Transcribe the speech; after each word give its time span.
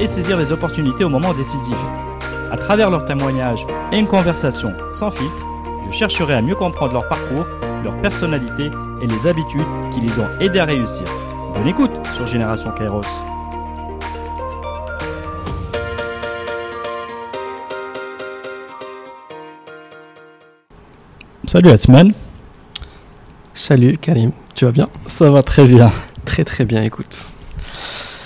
et 0.00 0.06
saisir 0.06 0.36
les 0.36 0.52
opportunités 0.52 1.04
au 1.04 1.08
moment 1.08 1.32
décisif. 1.32 1.76
À 2.50 2.56
travers 2.56 2.90
leurs 2.90 3.04
témoignages 3.04 3.66
et 3.92 3.98
une 3.98 4.06
conversation 4.06 4.72
sans 4.90 5.10
filtre, 5.10 5.46
je 5.88 5.94
chercherai 5.94 6.34
à 6.34 6.42
mieux 6.42 6.54
comprendre 6.54 6.92
leur 6.92 7.08
parcours, 7.08 7.46
leur 7.84 7.96
personnalité 7.96 8.70
et 9.00 9.06
les 9.06 9.26
habitudes 9.26 9.66
qui 9.92 10.00
les 10.00 10.18
ont 10.18 10.28
aidés 10.40 10.60
à 10.60 10.64
réussir. 10.64 11.04
Bonne 11.54 11.68
écoute 11.68 11.92
sur 12.14 12.26
Génération 12.26 12.70
Kairos. 12.72 13.00
Salut 21.46 21.70
Asman. 21.70 22.12
Salut 23.54 23.96
Karim, 23.98 24.32
tu 24.54 24.66
vas 24.66 24.72
bien? 24.72 24.88
Ça 25.06 25.30
va 25.30 25.42
très 25.42 25.64
bien. 25.64 25.90
Très 26.24 26.44
très 26.44 26.64
bien, 26.64 26.82
écoute. 26.82 27.24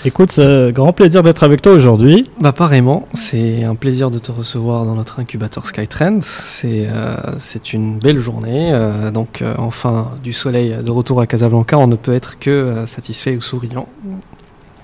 Écoute, 0.03 0.31
c'est 0.31 0.43
un 0.43 0.71
grand 0.71 0.93
plaisir 0.93 1.21
d'être 1.21 1.43
avec 1.43 1.61
toi 1.61 1.73
aujourd'hui. 1.73 2.27
Bah 2.39 2.51
pareillement, 2.53 3.07
c'est 3.13 3.63
un 3.63 3.75
plaisir 3.75 4.09
de 4.09 4.17
te 4.17 4.31
recevoir 4.31 4.83
dans 4.83 4.95
notre 4.95 5.19
incubateur 5.19 5.67
Skytrend. 5.67 6.21
C'est 6.21 6.87
euh, 6.87 7.15
c'est 7.37 7.71
une 7.71 7.99
belle 7.99 8.19
journée, 8.19 8.71
euh, 8.73 9.11
donc 9.11 9.43
euh, 9.43 9.53
enfin 9.59 10.13
du 10.23 10.33
soleil 10.33 10.75
de 10.83 10.89
retour 10.89 11.21
à 11.21 11.27
Casablanca, 11.27 11.77
on 11.77 11.85
ne 11.85 11.95
peut 11.95 12.13
être 12.13 12.39
que 12.39 12.83
satisfait 12.87 13.35
ou 13.35 13.41
souriant. 13.41 13.87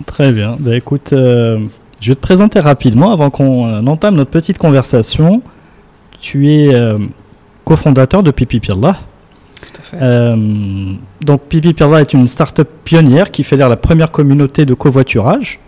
Très 0.05 0.31
bien. 0.31 0.55
Bah 0.59 0.75
écoute, 0.75 1.07
je 1.11 1.67
vais 2.07 2.15
te 2.15 2.21
présenter 2.21 2.59
rapidement 2.59 3.11
avant 3.11 3.31
qu'on 3.31 3.87
entame 3.87 4.13
notre 4.13 4.29
petite 4.29 4.59
conversation. 4.59 5.41
Tu 6.21 6.51
es 6.51 6.75
cofondateur 7.65 8.21
de 8.21 8.29
Pipi 8.29 8.59
Pirla. 8.59 8.97
Tout 9.73 9.79
à 9.79 9.83
fait. 9.83 9.97
Euh, 10.01 10.93
donc 11.21 11.41
Pipi 11.49 11.73
Pirla 11.73 12.01
est 12.01 12.13
une 12.13 12.27
start-up 12.27 12.69
pionnière 12.83 13.31
qui 13.31 13.43
fédère 13.43 13.69
la 13.69 13.77
première 13.77 14.11
communauté 14.11 14.65
de 14.65 14.73
covoiturage. 14.73 15.59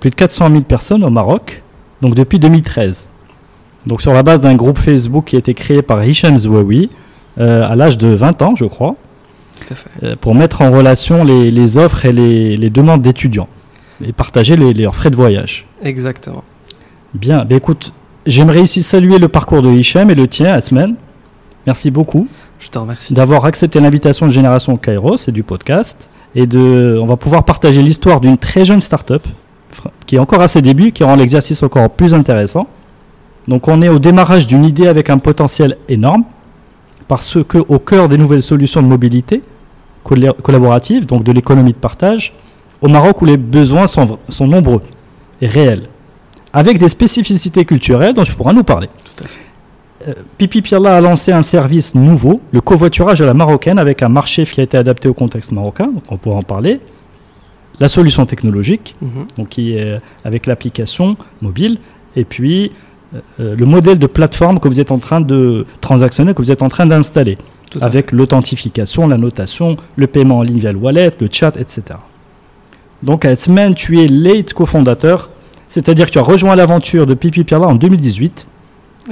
Plus 0.00 0.10
de 0.10 0.14
400 0.14 0.48
000 0.50 0.60
personnes 0.62 1.04
au 1.04 1.10
Maroc, 1.10 1.62
donc 2.00 2.14
depuis 2.14 2.38
2013. 2.38 3.10
Donc 3.86 4.00
sur 4.00 4.14
la 4.14 4.22
base 4.22 4.40
d'un 4.40 4.54
groupe 4.54 4.78
Facebook 4.78 5.26
qui 5.26 5.36
a 5.36 5.38
été 5.38 5.52
créé 5.52 5.82
par 5.82 6.02
Hicham 6.02 6.38
Zouaoui 6.38 6.88
euh, 7.38 7.68
à 7.70 7.76
l'âge 7.76 7.98
de 7.98 8.08
20 8.08 8.40
ans, 8.40 8.56
je 8.56 8.64
crois, 8.64 8.96
Tout 9.58 9.72
à 9.72 9.76
fait. 9.76 9.90
euh, 10.04 10.16
pour 10.18 10.34
mettre 10.34 10.62
en 10.62 10.70
relation 10.70 11.22
les, 11.22 11.50
les 11.50 11.76
offres 11.76 12.06
et 12.06 12.12
les, 12.12 12.56
les 12.56 12.70
demandes 12.70 13.02
d'étudiants 13.02 13.48
et 14.02 14.12
partager 14.12 14.56
les- 14.56 14.72
leurs 14.72 14.94
frais 14.94 15.10
de 15.10 15.16
voyage. 15.16 15.66
Exactement. 15.82 16.44
Bien, 17.12 17.44
ben 17.44 17.56
écoute, 17.58 17.92
j'aimerais 18.26 18.62
ici 18.62 18.82
saluer 18.82 19.18
le 19.18 19.28
parcours 19.28 19.60
de 19.60 19.68
Hicham 19.70 20.10
et 20.10 20.14
le 20.14 20.26
tien, 20.28 20.54
Asmen. 20.54 20.94
Merci 21.66 21.90
beaucoup 21.90 22.26
Je 22.64 22.70
te 22.70 22.78
remercie. 22.78 23.12
d'avoir 23.14 23.44
accepté 23.44 23.78
l'invitation 23.78 24.26
de 24.26 24.32
Génération 24.32 24.76
Kairos 24.76 25.28
et 25.28 25.32
du 25.32 25.42
podcast. 25.42 26.08
Et 26.34 26.46
de, 26.46 26.98
on 27.00 27.06
va 27.06 27.16
pouvoir 27.16 27.44
partager 27.44 27.80
l'histoire 27.80 28.20
d'une 28.20 28.36
très 28.38 28.64
jeune 28.64 28.80
start-up 28.80 29.24
qui 30.06 30.16
est 30.16 30.18
encore 30.18 30.40
à 30.40 30.48
ses 30.48 30.62
débuts, 30.62 30.90
qui 30.92 31.04
rend 31.04 31.14
l'exercice 31.16 31.62
encore 31.62 31.90
plus 31.90 32.12
intéressant. 32.14 32.66
Donc 33.46 33.68
on 33.68 33.82
est 33.82 33.88
au 33.88 33.98
démarrage 33.98 34.46
d'une 34.46 34.64
idée 34.64 34.88
avec 34.88 35.10
un 35.10 35.18
potentiel 35.18 35.76
énorme, 35.88 36.24
parce 37.06 37.38
que 37.46 37.58
au 37.58 37.78
cœur 37.78 38.08
des 38.08 38.16
nouvelles 38.18 38.42
solutions 38.42 38.82
de 38.82 38.86
mobilité 38.88 39.42
colla- 40.04 40.32
collaborative, 40.42 41.06
donc 41.06 41.22
de 41.22 41.30
l'économie 41.32 41.72
de 41.72 41.78
partage, 41.78 42.34
au 42.82 42.88
Maroc 42.88 43.20
où 43.22 43.26
les 43.26 43.36
besoins 43.36 43.86
sont, 43.86 44.18
sont 44.28 44.46
nombreux 44.46 44.80
et 45.40 45.46
réels, 45.46 45.84
avec 46.52 46.78
des 46.78 46.88
spécificités 46.88 47.64
culturelles 47.64 48.14
dont 48.14 48.24
tu 48.24 48.32
pourras 48.34 48.52
nous 48.52 48.64
parler. 48.64 48.88
Tout 49.16 49.24
à 49.24 49.28
fait. 49.28 49.40
Euh, 50.06 50.12
Pipi 50.38 50.60
Pirla 50.62 50.96
a 50.96 51.00
lancé 51.00 51.32
un 51.32 51.42
service 51.42 51.94
nouveau, 51.94 52.40
le 52.52 52.60
covoiturage 52.60 53.20
à 53.22 53.26
la 53.26 53.34
marocaine, 53.34 53.78
avec 53.78 54.02
un 54.02 54.08
marché 54.08 54.44
qui 54.44 54.60
a 54.60 54.64
été 54.64 54.76
adapté 54.76 55.08
au 55.08 55.14
contexte 55.14 55.52
marocain, 55.52 55.86
donc 55.86 56.02
on 56.10 56.16
pourra 56.16 56.36
en 56.36 56.42
parler. 56.42 56.80
La 57.80 57.88
solution 57.88 58.24
technologique, 58.26 58.94
Mhm. 59.00 59.26
donc 59.38 59.48
qui 59.48 59.74
est 59.74 59.84
euh, 59.84 59.98
avec 60.24 60.46
l'application 60.46 61.16
mobile, 61.42 61.78
et 62.16 62.24
puis 62.24 62.72
euh, 63.40 63.54
le 63.56 63.64
modèle 63.64 63.98
de 63.98 64.06
plateforme 64.06 64.58
que 64.60 64.68
vous 64.68 64.80
êtes 64.80 64.90
en 64.90 64.98
train 64.98 65.20
de 65.20 65.64
transactionner, 65.80 66.34
que 66.34 66.42
vous 66.42 66.50
êtes 66.52 66.62
en 66.62 66.68
train 66.68 66.86
d'installer, 66.86 67.38
avec 67.80 68.12
l'authentification, 68.12 69.08
la 69.08 69.16
notation, 69.16 69.76
le 69.96 70.06
paiement 70.06 70.38
en 70.38 70.42
ligne 70.42 70.58
via 70.60 70.70
le 70.72 70.78
wallet, 70.78 71.10
le 71.20 71.28
chat, 71.30 71.56
etc. 71.58 71.82
Donc 73.02 73.24
à 73.24 73.34
semaine, 73.36 73.74
tu 73.74 74.00
es 74.00 74.06
late 74.06 74.52
cofondateur, 74.52 75.30
c'est-à-dire 75.68 76.06
que 76.06 76.12
tu 76.12 76.18
as 76.18 76.22
rejoint 76.22 76.54
l'aventure 76.56 77.06
de 77.06 77.14
Pipi 77.14 77.42
Pirla 77.44 77.66
en 77.66 77.74
2018. 77.74 78.46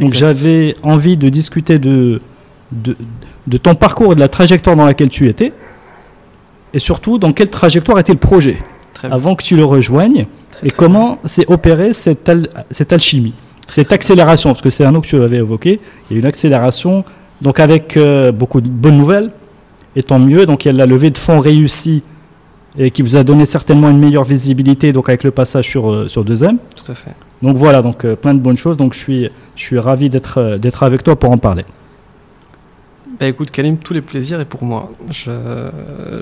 Donc 0.01 0.13
j'avais 0.15 0.75
envie 0.83 1.17
de 1.17 1.29
discuter 1.29 1.79
de, 1.79 2.21
de, 2.71 2.97
de 3.47 3.57
ton 3.59 3.75
parcours 3.75 4.13
et 4.13 4.15
de 4.15 4.21
la 4.21 4.29
trajectoire 4.29 4.75
dans 4.77 4.87
laquelle 4.87 5.11
tu 5.11 5.29
étais, 5.29 5.53
et 6.73 6.79
surtout 6.79 7.19
dans 7.19 7.33
quelle 7.33 7.51
trajectoire 7.51 7.99
était 7.99 8.13
le 8.13 8.19
projet 8.19 8.57
Très 8.95 9.09
bien. 9.09 9.17
avant 9.17 9.35
que 9.35 9.43
tu 9.45 9.57
le 9.57 9.65
rejoignes, 9.65 10.27
et 10.63 10.71
comment 10.71 11.19
s'est 11.25 11.45
opérée 11.49 11.93
cette, 11.93 12.29
al- 12.29 12.49
cette 12.71 12.93
alchimie, 12.93 13.35
cette 13.69 13.93
accélération, 13.93 14.51
parce 14.51 14.63
que 14.63 14.71
c'est 14.71 14.85
un 14.85 14.93
mot 14.93 15.01
que 15.03 15.07
tu 15.09 15.17
avais 15.17 15.37
évoqué, 15.39 15.81
il 16.11 16.15
y 16.15 16.17
a 16.17 16.21
une 16.21 16.27
accélération, 16.27 17.05
donc 17.43 17.61
avec 17.61 17.97
euh, 17.97 18.33
beaucoup 18.33 18.61
de 18.61 18.69
bonnes 18.69 18.97
nouvelles, 18.97 19.31
et 19.97 20.03
tant 20.03 20.19
mieux, 20.19 20.47
donc 20.47 20.65
il 20.65 20.69
y 20.69 20.71
a 20.75 20.79
la 20.79 20.87
levée 20.87 21.11
de 21.11 21.19
fonds 21.19 21.41
réussie, 21.41 22.03
et 22.79 22.91
qui 22.91 23.03
vous 23.03 23.17
a 23.17 23.25
donné 23.25 23.45
certainement 23.45 23.91
une 23.91 23.99
meilleure 23.99 24.25
visibilité, 24.25 24.93
donc 24.95 25.11
avec 25.11 25.25
le 25.25 25.31
passage 25.33 25.69
sur, 25.69 25.91
euh, 25.93 26.09
sur 26.09 26.25
2M. 26.25 26.57
Tout 26.75 26.91
à 26.91 26.95
fait. 26.95 27.11
Donc 27.43 27.57
voilà, 27.57 27.83
donc 27.83 28.05
euh, 28.05 28.15
plein 28.17 28.35
de 28.35 28.41
bonnes 28.41 28.57
choses. 28.57 28.77
Donc 28.77 28.95
je 28.95 28.99
suis, 28.99 29.29
je 29.57 29.63
suis 29.63 29.79
ravi 29.79 30.09
d'être 30.11 30.39
euh, 30.39 30.59
d'être 30.59 30.83
avec 30.83 31.03
toi 31.03 31.17
pour 31.17 31.31
en 31.31 31.39
parler. 31.39 31.65
Bah 33.21 33.27
écoute 33.27 33.51
Karim, 33.51 33.77
tous 33.77 33.93
les 33.95 34.01
plaisirs 34.01 34.41
est 34.41 34.45
pour 34.47 34.65
moi. 34.65 34.91
Je, 35.11 35.31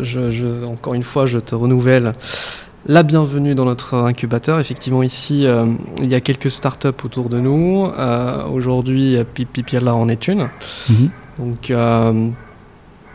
je, 0.03 0.30
je- 0.30 0.64
encore 0.64 0.94
une 0.94 1.03
fois, 1.04 1.26
je 1.26 1.38
te 1.38 1.54
renouvelle 1.54 2.14
la 2.86 3.03
bienvenue 3.03 3.54
dans 3.54 3.64
notre 3.66 3.94
incubateur. 3.94 4.59
Effectivement, 4.59 5.03
ici, 5.03 5.47
euh, 5.47 5.66
il 5.98 6.06
y 6.09 6.14
a 6.14 6.20
quelques 6.20 6.50
startups 6.50 6.88
autour 7.04 7.28
de 7.28 7.38
nous. 7.38 7.86
Aujourd'hui, 8.53 9.16
Pipi 9.34 9.62
Pirla 9.62 9.94
en 9.94 10.09
est 10.09 10.26
une. 10.28 10.48
Donc 11.38 11.70
euh, 11.70 12.28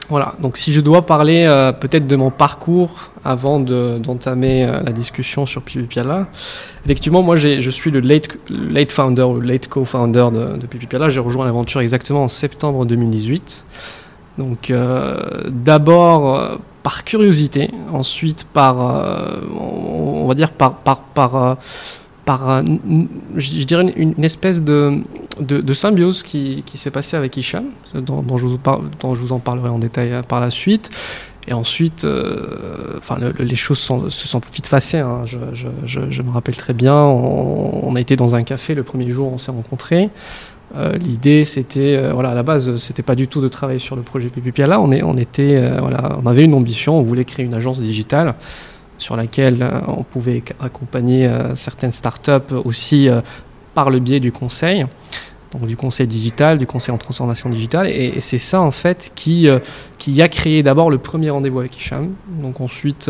voilà, 0.10 0.36
donc 0.40 0.58
si 0.58 0.72
je 0.72 0.82
dois 0.82 1.06
parler 1.06 1.46
euh, 1.48 1.72
peut-être 1.72 2.06
de 2.06 2.16
mon 2.16 2.30
parcours 2.30 3.12
avant 3.24 3.60
de- 3.60 3.98
d'entamer 3.98 4.64
euh, 4.64 4.82
la 4.84 4.92
discussion 4.92 5.46
sur 5.46 5.62
Pipi 5.64 5.84
Piala, 5.86 6.28
effectivement 6.86 7.24
moi 7.24 7.36
je 7.38 7.70
suis 7.72 7.90
le 7.92 8.02
late, 8.02 8.92
founder 8.92 9.24
ou 9.24 9.42
late 9.42 9.68
co-founder 9.68 10.28
de, 10.32 10.58
de 10.58 10.68
Pipi 10.68 10.86
Piala, 10.86 11.10
j'ai 11.10 11.20
rejoint 11.20 11.46
l'aventure 11.46 11.82
exactement 11.82 12.24
en 12.24 12.28
septembre 12.28 12.86
2018. 12.86 13.66
Donc 14.38 14.70
euh, 14.70 15.18
d'abord 15.50 16.60
par 16.84 17.04
curiosité, 17.04 17.72
ensuite 17.92 18.44
par, 18.44 18.78
on, 19.60 20.24
on 20.24 20.28
va 20.28 20.36
dire 20.36 20.52
par, 20.52 20.76
par, 20.76 21.00
par, 21.00 21.58
par 22.26 22.64
je 23.36 23.64
dirais 23.66 23.94
une, 23.96 24.24
espèce 24.24 24.64
de, 24.64 24.98
de, 25.40 25.74
symbiose 25.74 26.24
qui, 26.24 26.64
qui 26.66 26.78
s'est 26.78 26.92
passée 26.92 27.16
avec 27.16 27.38
Hicham, 27.38 27.66
dont, 27.94 28.38
je 28.38 28.46
vous 28.48 28.60
dont 29.00 29.16
je 29.16 29.22
vous 29.22 29.32
en 29.32 29.40
parlerai 29.40 29.70
en 29.70 29.78
détail 29.80 30.12
euh, 30.12 30.22
par 30.24 30.40
la 30.40 30.50
suite. 30.52 30.90
Et 31.48 31.54
ensuite, 31.54 32.04
euh, 32.06 32.96
enfin, 32.98 33.18
le- 33.22 33.32
le- 33.38 33.46
les 33.46 33.56
choses 33.56 33.78
se 33.78 34.28
sont 34.28 34.42
vite 34.52 34.68
passées. 34.68 34.98
hein. 34.98 35.22
Je, 35.28 35.38
je- 35.54 36.10
je- 36.10 36.22
me 36.24 36.32
rappelle 36.32 36.56
très 36.56 36.74
bien. 36.74 36.96
On, 36.96 37.96
a 37.96 38.00
été 38.02 38.16
dans 38.16 38.34
un 38.34 38.42
café 38.42 38.74
le 38.74 38.82
premier 38.82 39.12
jour, 39.12 39.32
on 39.32 39.38
s'est 39.38 39.52
rencontrés. 39.52 40.10
Euh, 40.76 40.98
L'idée, 40.98 41.44
c'était, 41.44 42.10
voilà, 42.12 42.32
à 42.32 42.34
la 42.34 42.42
base, 42.42 42.76
c'était 42.78 43.04
pas 43.04 43.14
du 43.14 43.28
tout 43.28 43.42
de 43.42 43.48
travailler 43.48 43.78
sur 43.78 43.96
le 43.96 44.02
projet 44.02 44.30
Pipipiala. 44.30 44.82
On, 44.82 44.92
est, 44.92 45.04
on 45.04 45.14
était, 45.18 45.62
voilà, 45.80 46.18
on 46.24 46.26
avait 46.26 46.46
une 46.46 46.56
ambition. 46.56 46.98
On 46.98 47.04
voulait 47.04 47.26
créer 47.26 47.46
une 47.46 47.54
agence 47.54 47.80
digitale 47.80 48.34
sur 48.98 49.16
laquelle 49.16 49.62
euh, 49.62 49.80
on 49.88 50.04
pouvait 50.04 50.40
ac- 50.40 50.54
accompagner 50.60 51.26
euh, 51.28 51.56
certaines 51.56 51.92
startups 51.92 52.54
aussi 52.64 53.10
euh, 53.10 53.22
par 53.74 53.90
le 53.90 54.00
biais 54.00 54.20
du 54.20 54.32
conseil, 54.32 54.86
donc 55.52 55.68
du 55.68 55.76
conseil 55.76 56.08
digital, 56.08 56.58
du 56.58 56.66
conseil 56.66 56.94
en 56.94 56.98
transformation 56.98 57.50
digitale. 57.50 57.88
Et, 57.88 58.22
c'est 58.22 58.38
ça, 58.38 58.62
en 58.62 58.72
fait, 58.72 59.12
qui, 59.16 59.48
qui 59.98 60.22
a 60.22 60.30
créé 60.30 60.64
d'abord 60.64 60.90
le 60.90 60.98
premier 60.98 61.30
rendez-vous 61.30 61.60
avec 61.60 61.76
Hicham. 61.78 62.14
Donc 62.42 62.62
ensuite, 62.62 63.10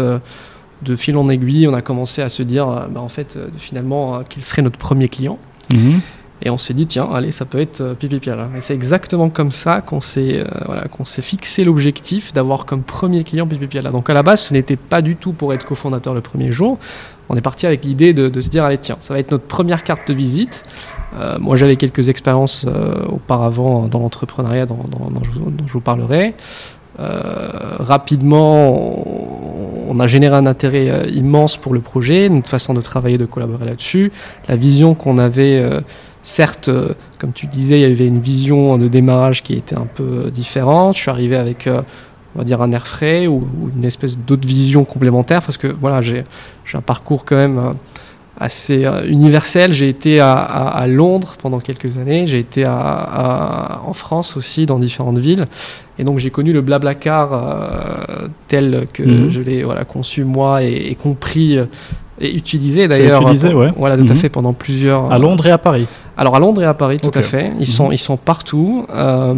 de 0.81 0.95
fil 0.95 1.17
en 1.17 1.29
aiguille, 1.29 1.67
on 1.67 1.73
a 1.73 1.81
commencé 1.81 2.21
à 2.21 2.29
se 2.29 2.43
dire, 2.43 2.65
bah, 2.89 2.99
en 2.99 3.09
fait, 3.09 3.37
finalement, 3.57 4.21
quel 4.27 4.41
serait 4.41 4.63
notre 4.63 4.79
premier 4.79 5.07
client. 5.07 5.37
Mhm. 5.71 6.01
Et 6.45 6.51
on 6.51 6.59
s'est 6.59 6.75
dit, 6.75 6.85
tiens, 6.85 7.09
allez, 7.11 7.31
ça 7.31 7.43
peut 7.45 7.59
être 7.59 7.81
euh, 7.81 7.93
Pipi 7.95 8.19
Piala. 8.19 8.47
Et 8.55 8.61
c'est 8.61 8.75
exactement 8.75 9.29
comme 9.29 9.51
ça 9.51 9.81
qu'on 9.81 9.99
s'est 9.99 10.39
euh, 10.39 10.45
voilà, 10.67 10.83
qu'on 10.83 11.03
fixé 11.03 11.63
l'objectif 11.63 12.33
d'avoir 12.33 12.65
comme 12.65 12.83
premier 12.83 13.23
client 13.23 13.47
Pipi 13.47 13.65
Piala. 13.65 13.89
Donc 13.89 14.09
à 14.11 14.13
la 14.13 14.21
base, 14.21 14.43
ce 14.43 14.53
n'était 14.53 14.75
pas 14.75 15.01
du 15.01 15.15
tout 15.15 15.33
pour 15.33 15.53
être 15.53 15.65
cofondateur 15.65 16.13
le 16.13 16.21
premier 16.21 16.51
jour. 16.51 16.77
On 17.29 17.35
est 17.35 17.41
parti 17.41 17.65
avec 17.65 17.83
l'idée 17.83 18.13
de, 18.13 18.39
se 18.39 18.49
dire, 18.49 18.63
allez, 18.63 18.77
tiens, 18.77 18.97
ça 18.99 19.13
va 19.13 19.19
être 19.19 19.31
notre 19.31 19.45
première 19.45 19.83
carte 19.83 20.07
de 20.07 20.13
visite. 20.13 20.63
Euh, 21.19 21.37
moi, 21.39 21.55
j'avais 21.55 21.75
quelques 21.77 22.09
expériences 22.09 22.65
euh, 22.67 23.05
auparavant 23.07 23.87
dans 23.87 23.99
l'entrepreneuriat 23.99 24.67
dont, 24.67 24.77
je, 25.23 25.69
vous- 25.69 25.81
parlerai. 25.81 26.35
Euh, 26.99 27.49
rapidement, 27.79 29.03
on, 29.89 29.99
a 29.99 30.07
généré 30.07 30.35
un 30.35 30.45
intérêt 30.45 30.89
euh, 30.89 31.07
immense 31.07 31.57
pour 31.57 31.73
le 31.73 31.81
projet, 31.81 32.29
notre 32.29 32.49
façon 32.49 32.73
de 32.73 32.81
travailler, 32.81 33.17
de 33.17 33.25
collaborer 33.25 33.65
là-dessus. 33.65 34.11
La 34.47 34.55
vision 34.55 34.93
qu'on 34.93 35.17
avait, 35.17 35.59
euh, 35.59 35.81
certes, 36.25 36.69
euh, 36.69 36.89
comme 37.19 37.31
tu 37.31 37.45
disais, 37.47 37.79
il 37.79 37.81
y 37.87 37.91
avait 37.91 38.07
une 38.07 38.19
vision 38.19 38.77
de 38.77 38.87
démarrage 38.87 39.43
qui 39.43 39.53
était 39.53 39.77
un 39.77 39.87
peu 39.93 40.25
euh, 40.25 40.29
différente. 40.31 40.95
Je 40.95 41.01
suis 41.03 41.11
arrivé 41.11 41.35
avec, 41.37 41.67
euh, 41.67 41.81
on 42.35 42.39
va 42.39 42.43
dire, 42.45 42.61
un 42.61 42.71
air 42.71 42.85
frais 42.87 43.27
ou, 43.27 43.47
ou 43.61 43.69
une 43.75 43.85
espèce 43.85 44.17
d'autre 44.17 44.47
vision 44.47 44.83
complémentaire 44.85 45.41
parce 45.41 45.57
que 45.57 45.67
voilà, 45.67 46.01
j'ai 46.01 46.23
un 46.73 46.81
parcours 46.81 47.23
quand 47.25 47.37
même. 47.37 47.59
assez 48.37 48.85
universel. 49.07 49.71
J'ai 49.71 49.87
été 49.87 50.19
à, 50.19 50.33
à- 50.33 50.67
à 50.83 50.87
Londres 50.87 51.35
pendant 51.41 51.59
quelques 51.61 51.97
années, 51.97 52.27
j'ai 52.27 52.39
été 52.39 52.65
à, 52.65 53.79
en 53.85 53.93
France 53.93 54.35
aussi, 54.35 54.65
dans 54.65 54.77
différentes 54.77 55.19
villes. 55.19 55.45
Et 55.99 56.03
donc 56.03 56.19
j'ai 56.19 56.31
connu 56.31 56.51
le 56.51 56.59
Blablacar 56.61 57.29
euh, 57.31 58.27
tel 58.49 58.87
que 58.91 59.03
Mhm. 59.03 59.31
je 59.31 59.39
l'ai 59.39 59.63
voilà, 59.63 59.85
conçu 59.85 60.25
moi 60.25 60.63
et, 60.63 60.87
et 60.91 60.95
compris 60.95 61.57
et 62.19 62.35
utilisé 62.35 62.87
d'ailleurs. 62.87 63.21
utilisé, 63.21 63.53
ouais. 63.53 63.71
Voilà, 63.77 63.97
tout 63.97 64.03
Mhm. 64.05 64.11
à 64.11 64.15
fait, 64.15 64.29
pendant 64.29 64.53
plusieurs... 64.53 65.11
À 65.11 65.19
Londres 65.19 65.45
et 65.47 65.51
à 65.51 65.57
Paris. 65.57 65.85
Alors 66.17 66.35
à 66.35 66.39
Londres 66.39 66.61
et 66.61 66.65
à 66.65 66.73
Paris, 66.73 66.97
tout 67.01 67.11
à 67.13 67.21
fait. 67.21 67.51
Ils, 67.55 67.59
Mhm. 67.59 67.65
sont, 67.65 67.91
ils 67.91 67.97
sont 67.97 68.15
partout. 68.17 68.85
Euh, 68.93 69.33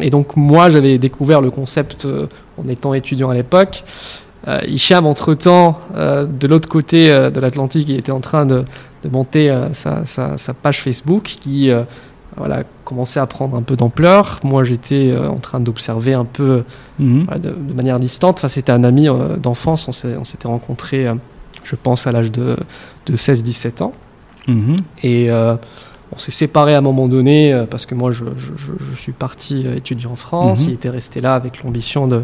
et 0.00 0.10
donc 0.10 0.36
moi, 0.36 0.68
j'avais 0.70 0.98
découvert 0.98 1.40
le 1.40 1.50
concept 1.50 2.04
euh, 2.06 2.26
en 2.62 2.68
étant 2.68 2.92
étudiant 2.94 3.30
à 3.30 3.34
l'époque. 3.34 3.84
Euh, 4.48 4.60
Hicham, 4.66 5.06
entre-temps, 5.06 5.78
euh, 5.96 6.24
de 6.26 6.46
l'autre 6.48 6.68
côté 6.68 7.08
de 7.08 7.38
l'Atlantique, 7.40 7.86
il 7.88 7.96
était 7.98 8.12
en 8.12 8.20
train 8.20 8.46
de, 8.46 8.64
de 9.04 9.08
monter 9.10 9.56
sa, 9.72 10.04
sa- 10.06 10.38
sa 10.38 10.54
page 10.54 10.80
Facebook 10.82 11.22
qui 11.40 11.70
voilà, 12.36 12.62
commençait 12.84 13.18
à 13.20 13.26
prendre 13.26 13.56
un 13.56 13.62
peu 13.62 13.74
d'ampleur. 13.76 14.38
Moi, 14.44 14.62
j'étais 14.64 15.10
euh, 15.10 15.28
en 15.28 15.36
train 15.38 15.58
d'observer 15.60 16.14
un 16.14 16.24
peu 16.24 16.62
Mhm. 16.98 17.24
voilà, 17.26 17.40
de, 17.40 17.50
de 17.50 17.72
manière 17.74 17.98
distante. 18.00 18.38
Enfin, 18.38 18.48
c'était 18.48 18.72
un 18.72 18.84
ami 18.84 19.08
euh, 19.08 19.36
d'enfance. 19.36 19.88
On 19.88 19.92
s'était 20.24 20.48
rencontrés, 20.48 21.06
euh, 21.08 21.14
je 21.68 21.76
pense, 21.76 22.06
à 22.06 22.12
l'âge 22.12 22.30
de, 22.32 22.56
de 23.06 23.16
16-17 23.16 23.82
ans. 23.82 23.92
Mhm. 24.46 24.76
Et 25.02 25.30
euh, 25.30 25.56
on 26.14 26.18
s'est 26.18 26.30
séparés 26.32 26.74
à 26.74 26.78
un 26.78 26.82
moment 26.82 27.06
donné 27.08 27.52
euh, 27.52 27.66
parce 27.66 27.84
que 27.84 27.94
moi 27.94 28.12
je, 28.12 28.24
je- 28.38 28.52
je- 28.56 28.84
je 28.94 28.98
suis 28.98 29.12
parti 29.12 29.64
euh, 29.66 29.76
étudier 29.76 30.06
en 30.06 30.16
France. 30.16 30.62
Mhm. 30.62 30.68
Il 30.70 30.74
était 30.74 30.88
resté 30.90 31.20
là 31.20 31.34
avec 31.34 31.62
l'ambition 31.62 32.06
de 32.08 32.22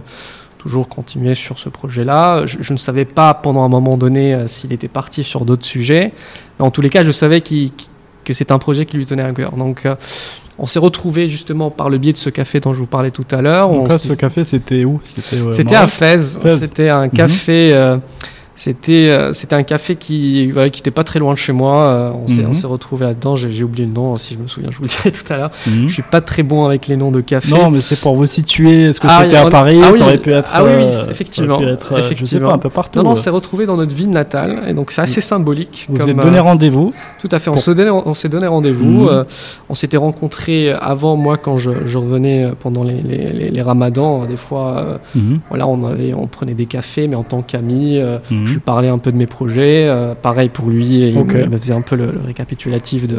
toujours 0.58 0.88
continuer 0.88 1.34
sur 1.34 1.58
ce 1.58 1.68
projet-là. 1.68 2.46
Je, 2.46 2.56
je 2.62 2.72
ne 2.72 2.78
savais 2.78 3.04
pas 3.04 3.34
pendant 3.34 3.62
un 3.64 3.68
moment 3.68 3.98
donné 3.98 4.44
s'il 4.46 4.72
était 4.72 4.88
parti 4.88 5.22
sur 5.22 5.44
d'autres 5.44 5.66
sujets. 5.66 6.12
Mais 6.58 6.64
en 6.64 6.70
tous 6.70 6.80
les 6.80 6.88
cas, 6.88 7.04
je 7.04 7.12
savais 7.12 7.42
que 7.42 8.32
c'est 8.32 8.50
un 8.50 8.58
projet 8.58 8.86
qui 8.86 8.96
lui 8.96 9.04
tenait 9.04 9.22
à 9.22 9.32
cœur. 9.32 9.52
Donc 9.52 9.84
euh, 9.84 9.94
on 10.58 10.66
s'est 10.66 10.78
retrouvés 10.78 11.28
justement 11.28 11.70
par 11.70 11.90
le 11.90 11.98
biais 11.98 12.14
de 12.14 12.16
ce 12.16 12.30
café 12.30 12.60
dont 12.60 12.72
je 12.72 12.78
vous 12.78 12.86
parlais 12.86 13.10
tout 13.10 13.26
à 13.32 13.42
l'heure. 13.42 13.68
Donc 13.68 13.82
On 13.82 13.86
là, 13.88 13.98
ce 13.98 14.14
café, 14.14 14.44
c'était 14.44 14.86
où? 14.86 15.00
C'était 15.04 15.36
euh, 15.36 15.78
à 15.78 15.88
Fès. 15.88 16.38
Fès. 16.40 16.58
C'était 16.60 16.88
un 16.88 17.10
café. 17.10 17.74
euh, 17.74 17.98
c'était 18.56 19.08
euh, 19.10 19.32
c'était 19.32 19.56
un 19.56 19.64
café 19.64 19.96
qui 19.96 20.48
voilà, 20.50 20.68
qui 20.70 20.80
était 20.80 20.90
pas 20.92 21.02
très 21.04 21.18
loin 21.18 21.32
de 21.32 21.38
chez 21.38 21.52
moi. 21.52 21.76
Euh, 21.88 22.10
on 22.14 22.26
s'est 22.28 22.42
Mhm. 22.42 22.50
on 22.50 22.54
s'est 22.54 22.66
retrouvé 22.68 23.04
là-dedans. 23.06 23.34
J'ai 23.36 23.64
oublié 23.64 23.86
le 23.86 23.92
nom. 23.92 24.16
Si 24.16 24.34
je 24.34 24.38
me 24.38 24.46
souviens, 24.46 24.70
je 24.70 24.76
vous 24.76 24.84
le 24.84 24.88
dirai 25.02 25.10
tout 25.10 25.32
à 25.32 25.36
l'heure. 25.36 25.50
Mhm. 25.66 25.88
Je 25.88 25.92
suis 25.92 26.02
pas 26.02 26.20
très 26.20 26.42
bon 26.44 26.64
avec 26.64 26.86
les 26.86 26.96
noms 26.96 27.10
de 27.10 27.20
café. 27.20 27.50
Non, 27.50 27.70
mais 27.70 27.80
c'est 27.80 27.98
pour 28.00 28.14
vous 28.14 28.26
situer. 28.26 28.84
Est-ce 28.84 29.00
que 29.00 29.06
Ah, 29.10 29.20
c'était 29.22 29.36
à 29.36 29.48
Paris 29.48 29.80
ah 29.82 29.88
oui, 29.92 29.98
Ça 29.98 30.04
aurait 30.04 30.18
pu 30.18 30.32
être. 30.32 30.48
ah 30.52 30.62
oui, 30.64 30.70
oui, 30.76 30.84
euh, 30.84 31.10
effectivement, 31.10 31.60
être, 31.60 31.94
Je 32.16 32.24
sais 32.24 32.38
pas, 32.40 32.52
un 32.52 32.58
peu 32.58 32.70
partout. 32.70 32.98
Non, 33.00 33.04
non, 33.06 33.10
on 33.12 33.16
s'est 33.16 33.30
retrouvé 33.30 33.66
dans 33.66 33.76
notre 33.76 33.94
ville 33.94 34.10
natale, 34.10 34.62
et 34.68 34.72
donc 34.74 34.92
c'est 34.92 35.02
assez 35.02 35.20
symbolique. 35.20 35.86
Vous 35.88 35.94
vous 35.96 36.00
comme, 36.00 36.10
êtes 36.10 36.16
donné 36.16 36.38
rendez-vous. 36.38 36.92
Tout 37.20 37.28
à 37.32 37.38
fait. 37.40 37.50
On 37.50 37.54
Pour- 37.54 38.16
s'est 38.16 38.28
donné 38.28 38.46
rendez-vous. 38.46 38.84
Mhm. 39.10 39.24
on 39.68 39.74
s'était 39.74 39.96
rencontrés 39.96 40.70
avant 40.72 41.16
moi 41.16 41.36
quand 41.38 41.58
je, 41.58 41.70
je 41.86 41.98
revenais 41.98 42.50
pendant 42.60 42.84
les, 42.84 43.00
les, 43.00 43.32
les- 43.32 43.50
les 43.50 43.62
ramadans. 43.62 44.26
Des 44.26 44.36
fois, 44.36 45.00
Mhm. 45.14 45.40
voilà, 45.48 45.66
on 45.66 45.84
avait, 45.86 46.14
on 46.14 46.26
prenait 46.28 46.54
des 46.54 46.66
cafés, 46.66 47.08
mais 47.08 47.16
en 47.16 47.24
tant 47.24 47.42
qu'amis. 47.42 47.98
Je 48.46 48.52
lui 48.54 48.60
parlais 48.60 48.88
un 48.88 48.98
peu 48.98 49.12
de 49.12 49.16
mes 49.16 49.26
projets, 49.26 49.86
euh, 49.88 50.14
pareil 50.14 50.48
pour 50.48 50.68
lui, 50.68 51.02
et 51.02 51.08
il 51.08 51.14
me- 51.48 51.58
faisait 51.58 51.72
un 51.74 51.80
peu 51.82 51.96
le, 51.96 52.06
le 52.06 52.20
récapitulatif 52.26 53.06
de, 53.08 53.18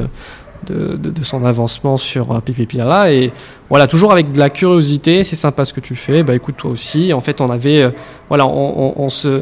de, 0.68 0.96
de- 0.98 1.10
de 1.12 1.24
son 1.24 1.44
avancement 1.46 1.98
sur 1.98 2.32
euh, 2.32 2.40
Pipi 2.40 2.66
Piala. 2.66 3.12
Et 3.12 3.32
voilà, 3.70 3.88
toujours 3.88 4.12
avec 4.12 4.32
de 4.32 4.40
la 4.40 4.50
curiosité, 4.50 5.24
c'est 5.24 5.36
sympa 5.36 5.66
ce 5.66 5.74
que 5.74 5.80
tu 5.82 5.96
fais, 5.96 6.24
bah 6.24 6.34
écoute 6.36 6.56
toi 6.58 6.72
aussi. 6.72 7.14
En 7.14 7.22
fait, 7.22 7.42
on 7.42 7.50
avait, 7.50 7.84
euh, 7.84 7.90
voilà, 8.30 8.48
on, 8.48 8.52
on- 8.98 9.04
on 9.04 9.10
se, 9.10 9.42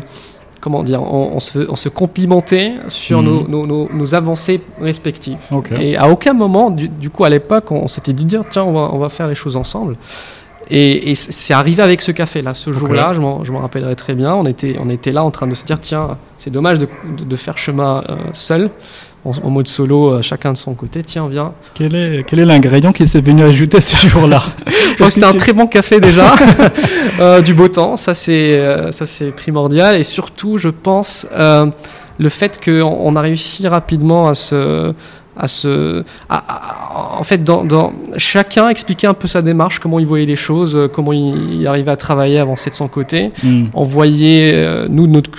comment 0.59 0.83
dire, 0.83 1.01
on, 1.01 1.31
on 1.35 1.39
se, 1.39 1.59
complimentait 1.89 2.73
sur 2.87 3.21
Mhm. 3.21 3.25
nos, 3.27 3.47
nos- 3.47 3.67
nos- 3.67 3.89
nos 3.93 4.15
avancées 4.15 4.61
respectives. 4.79 5.37
Et 5.81 5.97
à 5.97 6.07
aucun 6.09 6.33
moment, 6.33 6.69
du, 6.71 6.87
du 6.89 7.09
coup, 7.09 7.23
à 7.25 7.29
l'époque, 7.29 7.71
on, 7.71 7.87
s'était 7.87 8.13
dit 8.13 8.25
tiens, 8.49 8.63
on 8.63 8.73
va, 8.73 8.89
on 8.93 8.97
va 8.97 9.09
faire 9.09 9.27
les 9.27 9.35
choses 9.35 9.57
ensemble. 9.57 9.95
Et, 10.69 11.13
c'est 11.15 11.53
arrivé 11.53 11.83
avec 11.83 12.01
ce 12.01 12.11
café-là, 12.11 12.53
ce 12.53 12.71
jour-là, 12.71 13.11
je 13.13 13.19
m'en 13.19 13.43
je 13.43 13.51
m'en 13.51 13.59
rappellerai 13.59 13.95
très 13.95 14.13
bien. 14.13 14.33
On 14.33 14.45
était, 14.45 14.77
on 14.79 14.89
était 14.89 15.11
là 15.11 15.23
en 15.23 15.31
train 15.31 15.47
de 15.47 15.55
se 15.55 15.65
dire 15.65 15.79
tiens, 15.79 16.17
c'est 16.37 16.49
dommage 16.51 16.79
de, 16.79 16.87
de- 17.17 17.23
de 17.25 17.35
faire 17.35 17.57
chemin 17.57 18.03
euh, 18.09 18.15
seul, 18.33 18.69
en, 19.25 19.31
en 19.43 19.49
mode 19.49 19.67
solo, 19.67 20.13
euh, 20.13 20.21
chacun 20.21 20.53
de 20.53 20.57
son 20.57 20.73
côté. 20.73 21.03
Tiens, 21.03 21.27
viens. 21.29 21.53
Quel 21.73 21.95
est, 21.95 22.23
quel 22.25 22.39
est 22.39 22.45
l'ingrédient 22.45 22.91
qui 22.93 23.05
s'est 23.07 23.21
venu 23.21 23.43
ajouter 23.43 23.81
ce 23.81 24.07
jour-là? 24.07 24.41
Je 24.67 24.95
pense 24.97 25.07
que 25.07 25.13
c'était 25.15 25.25
un 25.25 25.33
très 25.33 25.53
bon 25.53 25.67
café 25.67 25.99
déjà, 25.99 26.33
Euh, 27.19 27.41
du 27.41 27.53
beau 27.53 27.67
temps, 27.67 27.95
ça 27.95 28.15
c'est 28.15 28.59
c'est 28.91 29.31
primordial 29.35 29.95
et 29.95 30.03
surtout 30.03 30.57
je 30.57 30.69
pense 30.69 31.27
le 32.19 32.29
fait 32.29 32.59
qu'on 32.63 32.81
on 33.01 33.15
a 33.15 33.21
réussi 33.21 33.67
rapidement 33.67 34.27
à 34.29 34.33
se 34.33 34.93
à 35.37 35.47
à- 36.29 37.17
en 37.19 37.23
fait 37.23 37.43
dans, 37.43 37.63
dans 37.63 37.91
chacun 38.17 38.69
expliquer 38.69 39.07
un 39.07 39.13
peu 39.13 39.27
sa 39.27 39.41
démarche, 39.41 39.79
comment 39.79 39.99
il 39.99 40.05
voyait 40.05 40.25
les 40.25 40.35
choses, 40.35 40.75
euh, 40.75 40.87
comment 40.87 41.13
il, 41.13 41.61
il 41.61 41.67
arrivait 41.67 41.91
à 41.91 41.95
travailler, 41.95 42.39
avancer 42.39 42.69
de 42.69 42.75
son 42.75 42.87
côté. 42.87 43.31
Mhm. 43.43 43.69
On 43.73 43.83
voyait 43.83 44.51
euh, 44.55 44.87
nous 44.89 45.07
notre 45.07 45.29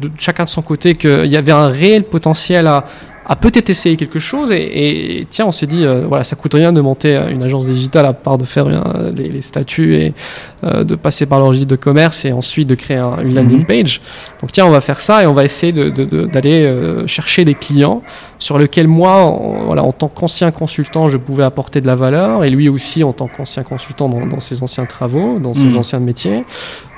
de 0.00 0.10
chacun 0.16 0.44
de 0.44 0.48
son 0.48 0.62
côté 0.62 0.94
qu'il 0.94 1.26
y 1.26 1.36
avait 1.36 1.52
un 1.52 1.68
réel 1.68 2.04
potentiel 2.04 2.66
à 2.66 2.84
à 3.28 3.34
peut-être 3.34 3.70
essayer 3.70 3.96
quelque 3.96 4.20
chose 4.20 4.52
et, 4.52 5.18
et 5.20 5.26
tiens 5.28 5.46
on 5.46 5.50
s'est 5.50 5.66
dit 5.66 5.84
euh, 5.84 6.04
voilà 6.06 6.22
ça 6.22 6.36
coûte 6.36 6.54
rien 6.54 6.72
de 6.72 6.80
monter 6.80 7.16
euh, 7.16 7.28
une 7.28 7.42
agence 7.42 7.66
digitale 7.66 8.06
à 8.06 8.12
part 8.12 8.38
de 8.38 8.44
faire 8.44 8.66
euh, 8.68 9.10
les, 9.16 9.28
les 9.28 9.40
statuts 9.40 9.96
et 9.96 10.14
euh, 10.62 10.84
de 10.84 10.94
passer 10.94 11.26
par 11.26 11.40
le 11.40 11.44
registre 11.46 11.66
de 11.68 11.74
commerce 11.76 12.24
et 12.24 12.32
ensuite 12.32 12.68
de 12.68 12.76
créer 12.76 12.98
un- 12.98 13.18
une 13.22 13.34
landing 13.34 13.58
Mhm. 13.60 13.66
page 13.66 14.00
donc 14.40 14.52
tiens 14.52 14.64
on 14.66 14.70
va 14.70 14.80
faire 14.80 15.00
ça 15.00 15.24
et 15.24 15.26
on 15.26 15.32
va 15.34 15.44
essayer 15.44 15.72
de- 15.72 15.88
de- 15.90 16.04
de- 16.04 16.26
d'aller 16.26 16.64
euh, 16.66 17.06
chercher 17.08 17.44
des 17.44 17.54
clients 17.54 18.02
sur 18.38 18.58
lesquels 18.58 18.86
moi 18.88 19.16
en, 19.22 19.64
voilà 19.66 19.82
en 19.82 19.92
tant 19.92 20.08
qu'ancien 20.08 20.52
consultant 20.52 21.08
je 21.08 21.16
pouvais 21.16 21.42
apporter 21.44 21.80
de 21.80 21.86
la 21.88 21.96
valeur 21.96 22.44
et 22.44 22.50
lui 22.50 22.68
aussi 22.68 23.02
en 23.02 23.12
tant 23.12 23.26
qu'ancien 23.26 23.64
consultant 23.64 24.08
dans, 24.08 24.24
dans 24.24 24.40
ses 24.40 24.62
anciens 24.62 24.86
travaux 24.86 25.38
dans 25.40 25.52
ses 25.54 25.64
Mhm. 25.64 25.76
anciens 25.78 25.98
métiers 25.98 26.44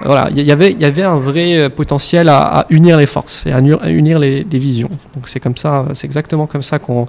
voilà, 0.04 0.28
il 0.30 0.40
y 0.42 0.52
avait, 0.52 0.70
il 0.70 0.80
y 0.80 0.84
avait 0.84 1.02
un 1.02 1.18
vrai 1.18 1.68
potentiel 1.70 2.28
à, 2.28 2.38
à 2.60 2.66
unir 2.70 2.96
les 2.98 3.06
forces 3.06 3.46
et 3.46 3.50
à, 3.52 3.58
unir 3.58 4.20
les, 4.20 4.46
les 4.48 4.58
visions. 4.60 4.90
Donc 5.16 5.26
c'est 5.26 5.40
comme 5.40 5.56
ça, 5.56 5.86
c'est 5.94 6.04
exactement 6.06 6.17
comme 6.22 6.62
ça 6.62 6.78
qu'on 6.78 7.06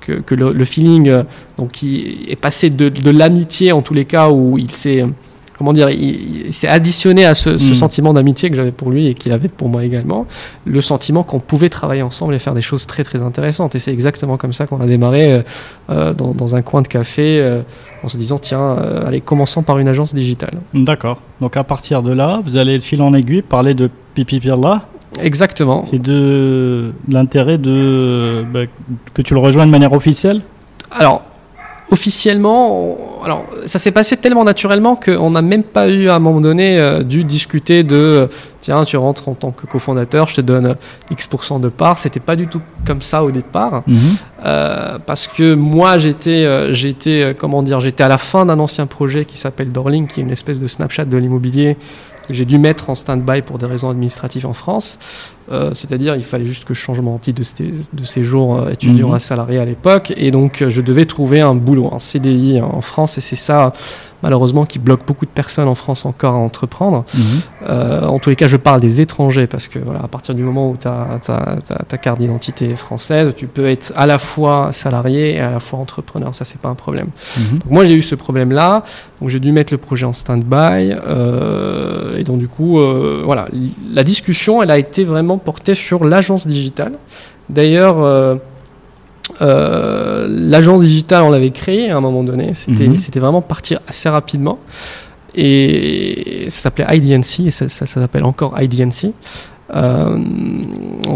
que, 0.00 0.12
que 0.12 0.34
le, 0.34 0.52
le 0.52 0.64
feeling 0.64 1.08
euh, 1.08 1.22
donc 1.58 1.72
qui 1.72 2.26
est 2.28 2.36
passé 2.36 2.70
de, 2.70 2.88
de 2.88 3.10
l'amitié 3.10 3.72
en 3.72 3.82
tous 3.82 3.94
les 3.94 4.04
cas 4.04 4.28
où 4.30 4.58
il 4.58 4.70
s'est 4.70 5.04
comment 5.56 5.72
dire, 5.72 5.88
il, 5.88 6.46
il 6.46 6.52
s'est 6.52 6.66
additionné 6.68 7.24
à 7.24 7.32
ce, 7.34 7.58
ce 7.58 7.70
Mm. 7.70 7.74
sentiment 7.74 8.12
d'amitié 8.12 8.50
que 8.50 8.56
j'avais 8.56 8.72
pour 8.72 8.90
lui 8.90 9.06
et 9.06 9.14
qu'il 9.14 9.30
avait 9.32 9.48
pour 9.48 9.68
moi 9.68 9.84
également, 9.84 10.26
le 10.64 10.80
sentiment 10.80 11.22
qu'on 11.22 11.38
pouvait 11.38 11.68
travailler 11.68 12.02
ensemble 12.02 12.34
et 12.34 12.38
faire 12.40 12.54
des 12.54 12.60
choses 12.62 12.86
très 12.86 13.04
très 13.04 13.22
intéressantes. 13.22 13.74
Et 13.76 13.78
c'est 13.78 13.92
exactement 13.92 14.36
comme 14.36 14.52
ça 14.52 14.66
qu'on 14.66 14.80
a 14.80 14.86
démarré 14.86 15.32
euh, 15.32 15.42
euh, 15.90 16.12
dans, 16.12 16.32
dans 16.32 16.56
un 16.56 16.62
coin 16.62 16.82
de 16.82 16.88
café 16.88 17.38
euh, 17.40 17.62
en 18.02 18.08
se 18.08 18.16
disant 18.16 18.38
tiens, 18.38 18.60
euh, 18.60 19.06
allez, 19.06 19.20
commençons 19.20 19.62
par 19.62 19.78
une 19.78 19.86
agence 19.88 20.12
digitale. 20.12 20.54
D'accord. 20.74 21.20
Donc 21.40 21.56
à 21.56 21.62
partir 21.62 22.02
de 22.02 22.12
là, 22.12 22.40
vous 22.44 22.56
allez 22.56 22.76
de 22.76 22.82
fil 22.82 23.00
en 23.00 23.14
aiguille 23.14 23.42
parler 23.42 23.74
de 23.74 23.88
Pipi 24.14 24.40
Pirla 24.40 24.88
Exactement. 25.20 25.86
et 25.92 25.98
de 25.98 26.92
l'intérêt 27.08 27.58
de 27.58 28.44
bah, 28.52 28.60
que 29.14 29.22
tu 29.22 29.34
le 29.34 29.40
rejoins 29.40 29.66
de 29.66 29.70
manière 29.70 29.92
officielle? 29.92 30.40
Alors, 30.90 31.22
officiellement, 31.90 32.80
on- 33.20 33.22
alors, 33.24 33.46
ça 33.66 33.78
s'est 33.78 33.90
passé 33.92 34.16
tellement 34.16 34.44
naturellement 34.44 34.96
qu'on 34.96 35.30
n'a 35.30 35.42
même 35.42 35.62
pas 35.62 35.88
eu 35.88 36.08
à 36.08 36.16
un 36.16 36.18
moment 36.18 36.40
donné 36.40 36.78
euh, 36.78 37.02
dû 37.02 37.24
discuter 37.24 37.82
de 37.82 37.94
euh, 37.96 38.26
tiens, 38.60 38.84
tu 38.84 38.96
rentres 38.96 39.28
en 39.28 39.34
tant 39.34 39.50
que 39.50 39.66
cofondateur, 39.66 40.28
je 40.28 40.36
te 40.36 40.40
donne 40.40 40.76
X% 41.10 41.60
de 41.60 41.68
part. 41.68 41.98
C'était 41.98 42.20
pas 42.20 42.36
du 42.36 42.48
tout 42.48 42.60
comme 42.86 43.00
ça 43.02 43.22
au 43.24 43.30
départ. 43.30 43.82
Euh, 44.44 44.98
parce 45.06 45.26
que 45.26 45.54
moi 45.54 45.96
j'étais 45.98 46.44
euh, 46.44 46.74
j'étais 46.74 47.34
comment 47.38 47.62
dire 47.62 47.80
j'étais 47.80 48.02
à 48.04 48.08
la 48.08 48.18
fin 48.18 48.44
d'un 48.44 48.58
ancien 48.58 48.84
projet 48.86 49.24
qui 49.24 49.38
s'appelle 49.38 49.68
Dorling 49.72 50.06
qui 50.06 50.20
est 50.20 50.22
une 50.22 50.30
espèce 50.30 50.60
de 50.60 50.66
Snapchat 50.66 51.06
de 51.06 51.16
l'immobilier 51.16 51.76
j'ai 52.30 52.44
dû 52.44 52.58
mettre 52.58 52.90
en 52.90 52.94
stand-by 52.94 53.42
pour 53.42 53.58
des 53.58 53.66
raisons 53.66 53.90
administratives 53.90 54.46
en 54.46 54.52
France. 54.52 54.98
Euh, 55.52 55.72
c'est-à-dire, 55.74 56.16
il 56.16 56.22
fallait 56.22 56.46
juste 56.46 56.64
que 56.64 56.74
je 56.74 56.80
change 56.80 57.00
mon 57.00 57.18
titre 57.18 57.42
de, 57.92 58.04
séjour 58.04 58.56
euh, 58.56 58.70
étudiant 58.70 59.08
Mhm. 59.08 59.14
à 59.14 59.18
salarié 59.18 59.58
à 59.58 59.64
l'époque. 59.64 60.12
Et 60.16 60.30
donc, 60.30 60.62
euh, 60.62 60.70
je 60.70 60.80
devais 60.80 61.04
trouver 61.04 61.40
un 61.40 61.54
boulot, 61.54 61.90
un 61.92 61.98
CDI 61.98 62.60
en 62.62 62.80
France. 62.80 63.18
Et 63.18 63.20
c'est 63.20 63.36
ça, 63.36 63.72
malheureusement, 64.22 64.64
qui 64.64 64.78
bloque 64.78 65.06
beaucoup 65.06 65.26
de 65.26 65.30
personnes 65.30 65.68
en 65.68 65.74
France 65.74 66.04
encore 66.04 66.34
à 66.34 66.38
entreprendre. 66.38 67.04
Mhm. 67.14 67.22
Euh, 67.68 68.06
en 68.06 68.18
tous 68.18 68.30
les 68.30 68.36
cas, 68.36 68.46
je 68.46 68.56
parle 68.56 68.80
des 68.80 69.00
étrangers 69.00 69.46
parce 69.46 69.68
que 69.68 69.78
voilà, 69.78 70.00
à 70.00 70.08
partir 70.08 70.34
du 70.34 70.42
moment 70.42 70.70
où 70.70 70.76
tu 70.76 70.88
as, 70.88 71.20
ta 71.88 71.98
carte 71.98 72.18
d'identité 72.18 72.74
française, 72.76 73.32
tu 73.36 73.46
peux 73.46 73.68
être 73.68 73.92
à 73.96 74.06
la 74.06 74.18
fois 74.18 74.72
salarié 74.72 75.34
et 75.34 75.40
à 75.40 75.50
la 75.50 75.60
fois 75.60 75.78
entrepreneur. 75.78 76.34
Ça, 76.34 76.44
c'est 76.44 76.60
pas 76.60 76.68
un 76.68 76.74
problème. 76.74 77.08
Mhm. 77.36 77.58
Donc 77.58 77.70
moi, 77.70 77.84
j'ai 77.84 77.94
eu 77.94 78.02
ce 78.02 78.14
problème-là. 78.14 78.84
Donc 79.20 79.30
j'ai 79.30 79.40
dû 79.40 79.52
mettre 79.52 79.72
le 79.72 79.78
projet 79.78 80.06
en 80.06 80.12
stand-by. 80.12 80.94
euh, 81.06 82.16
et 82.18 82.24
donc 82.24 82.38
du 82.38 82.48
coup, 82.48 82.80
euh, 82.80 83.22
voilà, 83.24 83.48
la 83.92 84.04
discussion, 84.04 84.62
elle 84.62 84.70
a 84.70 84.78
été 84.78 85.04
vraiment 85.04 85.38
portée 85.38 85.74
sur 85.74 86.04
l'agence 86.04 86.46
digitale. 86.46 86.92
D'ailleurs. 87.48 88.40
Euh, 89.40 90.26
l'agence 90.28 90.82
digitale, 90.82 91.22
on 91.22 91.30
l'avait 91.30 91.50
créée 91.50 91.90
à 91.90 91.96
un 91.96 92.00
moment 92.00 92.22
donné. 92.24 92.54
C'était 92.54 92.86
Mhm. 92.88 92.96
vraiment 93.20 93.42
partir 93.42 93.80
assez 93.88 94.08
rapidement. 94.08 94.58
Et 95.34 96.46
ça 96.48 96.62
s'appelait 96.62 96.86
IDNC, 96.96 97.46
et 97.46 97.50
ça, 97.50 97.68
ça- 97.68 97.86
ça 97.86 98.00
s'appelle 98.00 98.24
encore 98.24 98.54
IDNC. 98.60 99.12
Euh, 99.74 100.16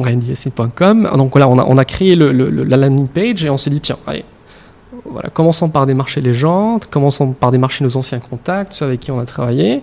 IDNC.com. 0.06 1.08
Donc 1.16 1.32
voilà, 1.32 1.48
on 1.48 1.58
a, 1.58 1.64
on 1.64 1.76
a 1.78 1.84
créé 1.84 2.14
le, 2.16 2.32
le- 2.32 2.50
le- 2.50 2.64
la 2.64 2.76
landing 2.76 3.06
page 3.08 3.44
et 3.44 3.50
on 3.50 3.58
s'est 3.58 3.70
dit, 3.70 3.80
tiens, 3.80 3.98
allez, 4.06 4.24
voilà, 5.04 5.28
commençons 5.30 5.68
par 5.68 5.86
démarcher 5.86 6.20
les 6.20 6.34
gens, 6.34 6.80
commençons 6.90 7.32
par 7.32 7.52
démarcher 7.52 7.84
nos 7.84 7.96
anciens 7.96 8.18
contacts, 8.18 8.72
ceux 8.72 8.86
avec 8.86 9.00
qui 9.00 9.10
on 9.10 9.18
a 9.20 9.24
travaillé. 9.24 9.82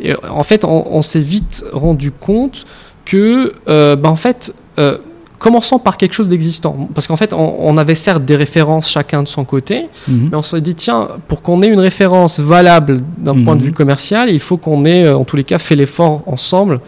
Et 0.00 0.14
en 0.28 0.42
fait, 0.42 0.64
on, 0.64 0.86
on 0.90 1.02
s'est 1.02 1.20
vite 1.20 1.64
rendu 1.72 2.10
compte 2.10 2.64
que, 3.04 3.52
euh, 3.68 3.94
bah, 3.96 4.10
en 4.10 4.16
fait, 4.16 4.54
euh, 4.78 4.98
commençons 5.38 5.78
par 5.78 5.96
quelque 5.96 6.12
chose 6.14 6.28
d'existant. 6.28 6.88
Parce 6.94 7.06
qu'en 7.06 7.16
fait, 7.16 7.32
on, 7.32 7.56
on 7.60 7.76
avait 7.78 7.94
certes 7.94 8.24
des 8.24 8.36
références 8.36 8.88
chacun 8.90 9.22
de 9.22 9.28
son 9.28 9.44
côté, 9.44 9.88
Mhm. 10.08 10.28
mais 10.30 10.36
on 10.36 10.42
s'est 10.42 10.60
dit, 10.60 10.74
tiens, 10.74 11.08
pour 11.28 11.42
qu'on 11.42 11.62
ait 11.62 11.68
une 11.68 11.80
référence 11.80 12.40
valable 12.40 13.02
d'un 13.18 13.42
point 13.44 13.54
de 13.54 13.60
Mhm. 13.60 13.66
vue 13.66 13.72
commercial, 13.72 14.30
il 14.30 14.40
faut 14.40 14.56
qu'on 14.56 14.84
ait, 14.84 15.04
euh, 15.04 15.16
en 15.16 15.24
tous 15.24 15.36
les 15.36 15.44
cas, 15.44 15.58
fait 15.58 15.76
l'effort 15.76 16.22
ensemble. 16.26 16.80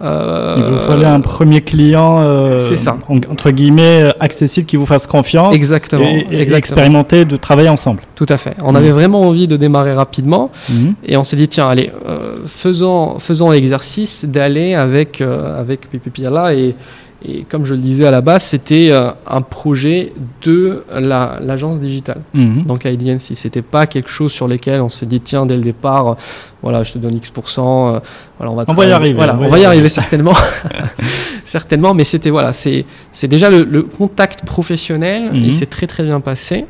Euh, 0.00 0.54
Il 0.58 0.62
vous 0.64 0.78
fallait 0.78 1.06
un 1.06 1.20
premier 1.20 1.60
client, 1.60 2.20
euh, 2.20 2.56
c'est 2.68 2.76
ça. 2.76 2.96
en- 3.08 3.16
entre 3.16 3.50
guillemets, 3.50 4.02
euh, 4.04 4.10
accessible, 4.20 4.64
qui 4.64 4.76
vous 4.76 4.86
fasse 4.86 5.08
confiance 5.08 5.52
Exactement. 5.52 6.04
et, 6.04 6.18
et 6.30 6.40
exactement. 6.40 6.56
expérimenter 6.58 7.24
de 7.24 7.36
travailler 7.36 7.68
ensemble. 7.68 8.02
Tout 8.14 8.26
à 8.28 8.36
fait. 8.36 8.54
On 8.62 8.70
Mhm. 8.70 8.76
avait 8.76 8.90
vraiment 8.92 9.22
envie 9.22 9.48
de 9.48 9.56
démarrer 9.56 9.92
rapidement 9.94 10.52
Mhm. 10.70 10.94
et 11.04 11.16
on 11.16 11.24
s'est 11.24 11.34
dit, 11.36 11.48
tiens, 11.48 11.68
allez, 11.68 11.90
euh, 12.08 12.36
faisons, 12.46 13.18
faisons 13.18 13.50
l'exercice 13.50 14.24
d'aller 14.24 14.74
avec, 14.74 15.20
avec 15.20 15.90
PPPLA 15.90 16.54
et, 16.54 16.76
et 17.24 17.42
comme 17.42 17.64
je 17.64 17.74
le 17.74 17.80
disais 17.80 18.06
à 18.06 18.12
la 18.12 18.20
base, 18.20 18.44
c'était 18.44 18.90
euh, 18.92 19.10
un 19.26 19.42
projet 19.42 20.12
de 20.42 20.84
la- 20.92 21.38
l'agence 21.42 21.80
digitale. 21.80 22.20
Mhm. 22.32 22.62
Donc 22.64 22.84
IDNC, 22.84 23.34
c'était 23.34 23.62
pas 23.62 23.86
quelque 23.86 24.08
chose 24.08 24.30
sur 24.32 24.46
lequel 24.46 24.80
on 24.82 24.88
s'est 24.88 25.06
dit 25.06 25.20
tiens 25.20 25.44
dès 25.44 25.56
le 25.56 25.62
départ, 25.62 26.06
euh, 26.12 26.14
voilà 26.62 26.84
je 26.84 26.92
te 26.92 26.98
donne 26.98 27.14
X 27.16 27.32
euh, 27.36 28.00
voilà 28.38 28.52
on 28.52 28.54
va 28.54 28.64
On 28.68 28.72
va 28.74 28.86
y 28.86 28.92
arriver, 28.92 29.14
voilà 29.14 29.36
on 29.40 29.46
on 29.46 29.48
va 29.48 29.58
y 29.58 29.64
arriver. 29.64 29.88
certainement, 30.00 30.32
certainement, 31.44 31.94
mais 31.94 32.04
c'était 32.04 32.30
voilà 32.30 32.52
c'est 32.52 32.84
c'est 33.12 33.28
déjà 33.28 33.50
le, 33.50 33.64
le 33.64 33.82
contact 33.82 34.44
professionnel, 34.44 35.30
Mhm. 35.32 35.42
il 35.44 35.54
s'est 35.54 35.66
très 35.66 35.86
très 35.86 36.04
bien 36.04 36.20
passé 36.20 36.66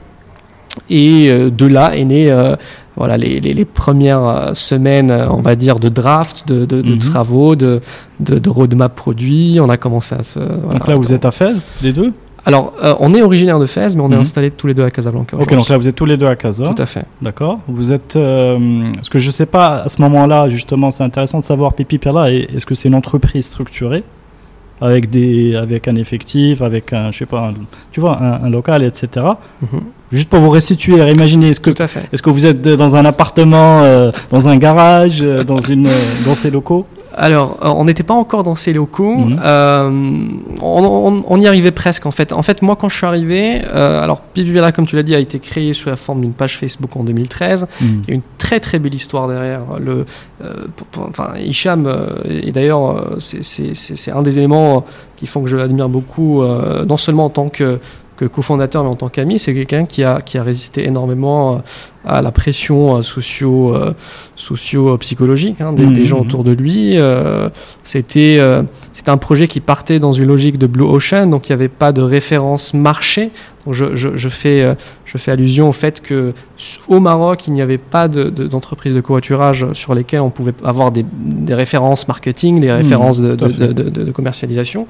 et 0.88 1.28
euh, 1.28 1.50
de 1.50 1.66
là 1.66 1.96
est 1.96 2.04
né 2.04 2.30
voilà 2.98 3.16
les, 3.16 3.40
les- 3.40 3.54
les 3.54 3.64
premières 3.64 4.22
euh, 4.24 4.54
semaines 4.54 5.10
euh, 5.10 5.26
on 5.30 5.40
va 5.40 5.54
dire 5.56 5.78
de 5.78 5.88
draft, 5.88 6.46
de, 6.48 6.64
de- 6.66 6.82
de 6.82 6.92
Mhm. 6.92 6.98
travaux, 6.98 7.56
de, 7.56 7.80
de, 8.20 8.50
roadmap 8.50 8.94
produit, 8.94 9.58
on 9.62 9.68
a 9.70 9.76
commencé 9.76 10.14
à 10.14 10.22
se 10.22 10.38
voilà. 10.38 10.78
Donc 10.78 10.88
là, 10.88 10.96
vous 10.96 11.12
êtes 11.12 11.24
à 11.24 11.30
Fès, 11.30 11.72
les 11.82 11.92
deux? 11.92 12.12
Alors 12.44 12.72
euh, 12.82 12.94
on 13.00 13.12
est 13.14 13.20
originaire 13.22 13.58
de 13.58 13.66
Fès, 13.66 13.94
mais 13.94 14.00
on 14.02 14.10
est 14.10 14.14
Mhm. 14.14 14.20
installés 14.22 14.50
tous 14.50 14.66
les 14.66 14.74
deux 14.74 14.84
à 14.84 14.90
Casablanca. 14.90 15.36
Ok, 15.36 15.50
donc 15.54 15.68
là, 15.68 15.76
vous 15.76 15.86
êtes 15.88 15.94
tous 15.96 16.06
les 16.06 16.16
deux 16.16 16.26
à 16.26 16.36
Casa. 16.36 16.64
tout 16.64 16.80
à 16.82 16.86
fait. 16.86 17.04
D'accord. 17.20 17.58
Vous 17.68 17.92
êtes. 17.92 18.16
Euh, 18.16 18.92
ce 19.02 19.10
que 19.10 19.18
je 19.18 19.30
sais 19.30 19.46
pas 19.46 19.82
à 19.84 19.88
ce 19.88 20.00
moment-là, 20.02 20.48
justement, 20.48 20.90
c'est 20.90 21.02
intéressant 21.04 21.38
de 21.38 21.42
savoir 21.44 21.74
Pipi 21.74 21.98
Perla. 21.98 22.30
Est-ce 22.32 22.64
que 22.64 22.74
c'est 22.74 22.88
une 22.88 22.94
entreprise 22.94 23.44
structurée? 23.46 24.02
Avec 24.80 25.10
des, 25.10 25.54
avec 25.56 25.88
un 25.88 25.96
effectif, 25.96 26.62
avec 26.62 26.92
un, 26.92 27.10
je 27.12 27.18
sais 27.18 27.26
pas, 27.26 27.48
un- 27.48 27.54
tu 27.92 28.00
vois, 28.00 28.18
un, 28.22 28.44
un 28.44 28.50
local, 28.50 28.82
etc. 28.84 29.26
Mhm. 29.62 29.80
Juste 30.12 30.30
pour 30.30 30.40
vous 30.40 30.48
restituer, 30.50 30.94
imaginez, 31.10 31.50
est-ce 31.50 31.60
que, 31.60 31.70
est-ce 32.12 32.22
que 32.22 32.30
vous 32.30 32.46
êtes 32.46 32.62
dans 32.62 32.96
un 32.96 33.04
appartement, 33.04 33.82
euh, 33.82 34.10
dans 34.30 34.48
un 34.48 34.56
garage, 34.56 35.18
euh, 35.22 35.44
dans 35.44 35.58
une, 35.60 35.86
euh, 35.88 35.92
dans 36.24 36.34
ces 36.34 36.50
locaux? 36.50 36.86
Alors, 37.16 37.58
euh, 37.62 37.68
on 37.74 37.84
n'était 37.86 38.02
pas 38.02 38.14
encore 38.14 38.42
dans 38.44 38.54
ces 38.54 38.72
locaux. 38.72 39.16
Mhm. 39.16 39.40
Euh, 39.44 39.90
on, 40.60 40.84
on- 40.84 41.24
on 41.26 41.40
y 41.40 41.46
arrivait 41.46 41.70
presque, 41.70 42.06
en 42.06 42.10
fait. 42.10 42.32
En 42.32 42.42
fait, 42.42 42.62
moi, 42.62 42.76
quand 42.76 42.88
je 42.88 42.96
suis 42.96 43.06
arrivé, 43.06 43.60
euh, 43.74 44.02
alors 44.02 44.20
Pipivela, 44.20 44.72
comme 44.72 44.86
tu 44.86 44.94
l'as 44.96 45.02
dit, 45.02 45.14
a 45.14 45.18
été 45.18 45.38
créé 45.38 45.72
sous 45.74 45.88
la 45.88 45.96
forme 45.96 46.20
d'une 46.20 46.32
page 46.32 46.56
Facebook 46.58 46.94
en 46.96 47.04
2013. 47.04 47.66
Il 47.80 48.08
y 48.08 48.12
a 48.12 48.14
une 48.14 48.22
très 48.36 48.60
très 48.60 48.78
belle 48.78 48.94
histoire 48.94 49.26
derrière. 49.28 49.62
Le, 49.80 50.04
euh, 50.44 50.54
pour- 50.76 50.86
pour- 50.88 51.06
enfin, 51.08 51.30
Hicham, 51.38 51.90
et 52.28 52.52
d'ailleurs, 52.52 53.16
c'est- 53.18 54.10
un 54.12 54.22
des 54.22 54.38
éléments 54.38 54.84
qui 55.16 55.26
font 55.26 55.42
que 55.42 55.48
je 55.48 55.56
l'admire 55.56 55.88
beaucoup, 55.88 56.42
non 56.86 56.96
seulement 56.96 57.24
en 57.24 57.30
tant 57.30 57.48
que, 57.48 57.78
que 58.16 58.24
cofondateur, 58.24 58.82
mais 58.82 58.90
en 58.90 58.94
tant 58.94 59.08
qu'ami. 59.08 59.38
C'est 59.38 59.54
quelqu'un 59.54 59.84
qui 59.86 60.02
a, 60.04 60.20
qui 60.20 60.38
a 60.38 60.42
résisté 60.42 60.84
énormément 60.86 61.62
à 62.06 62.22
la 62.22 62.30
pression 62.30 62.96
euh, 62.96 63.02
socio, 63.02 63.74
euh, 63.74 63.92
socio-psychologique 64.52 65.60
hein, 65.60 65.72
des, 65.72 65.84
Mhm. 65.86 65.92
des 65.92 66.04
gens 66.04 66.20
autour 66.20 66.44
de 66.44 66.52
lui. 66.52 66.98
Euh, 66.98 67.48
C'était 67.84 68.38
c'était 68.92 69.10
un 69.10 69.16
projet 69.16 69.48
qui 69.48 69.60
partait 69.60 69.98
dans 69.98 70.12
une 70.12 70.26
logique 70.26 70.58
de 70.58 70.66
Blue 70.66 70.84
Ocean, 70.84 71.26
donc 71.30 71.48
il 71.48 71.52
n'y 71.52 71.54
avait 71.54 71.68
pas 71.68 71.92
de 71.92 72.02
référence 72.02 72.74
marché. 72.74 73.30
Donc 73.64 73.74
je, 73.74 73.96
je- 73.96 74.16
je 74.16 74.28
fais, 74.28 74.76
je 75.06 75.18
fais 75.18 75.30
allusion 75.30 75.68
au 75.70 75.72
fait 75.72 76.00
que 76.02 76.32
au 76.88 77.00
Maroc, 77.00 77.46
il 77.46 77.52
n'y 77.54 77.62
avait 77.62 77.78
pas 77.78 78.08
de- 78.08 78.28
de- 78.30 78.46
d'entreprise 78.46 78.94
de, 78.94 79.00
covoiturage 79.00 79.66
sur 79.72 79.94
lesquelles 79.94 80.20
on 80.20 80.30
pouvait 80.30 80.52
avoir 80.64 80.90
des, 80.90 81.04
des 81.12 81.54
références 81.54 82.08
marketing, 82.08 82.60
des 82.60 82.72
références 82.72 83.20
de, 83.22 83.34
de- 83.34 84.10
commercialisation. 84.10 84.86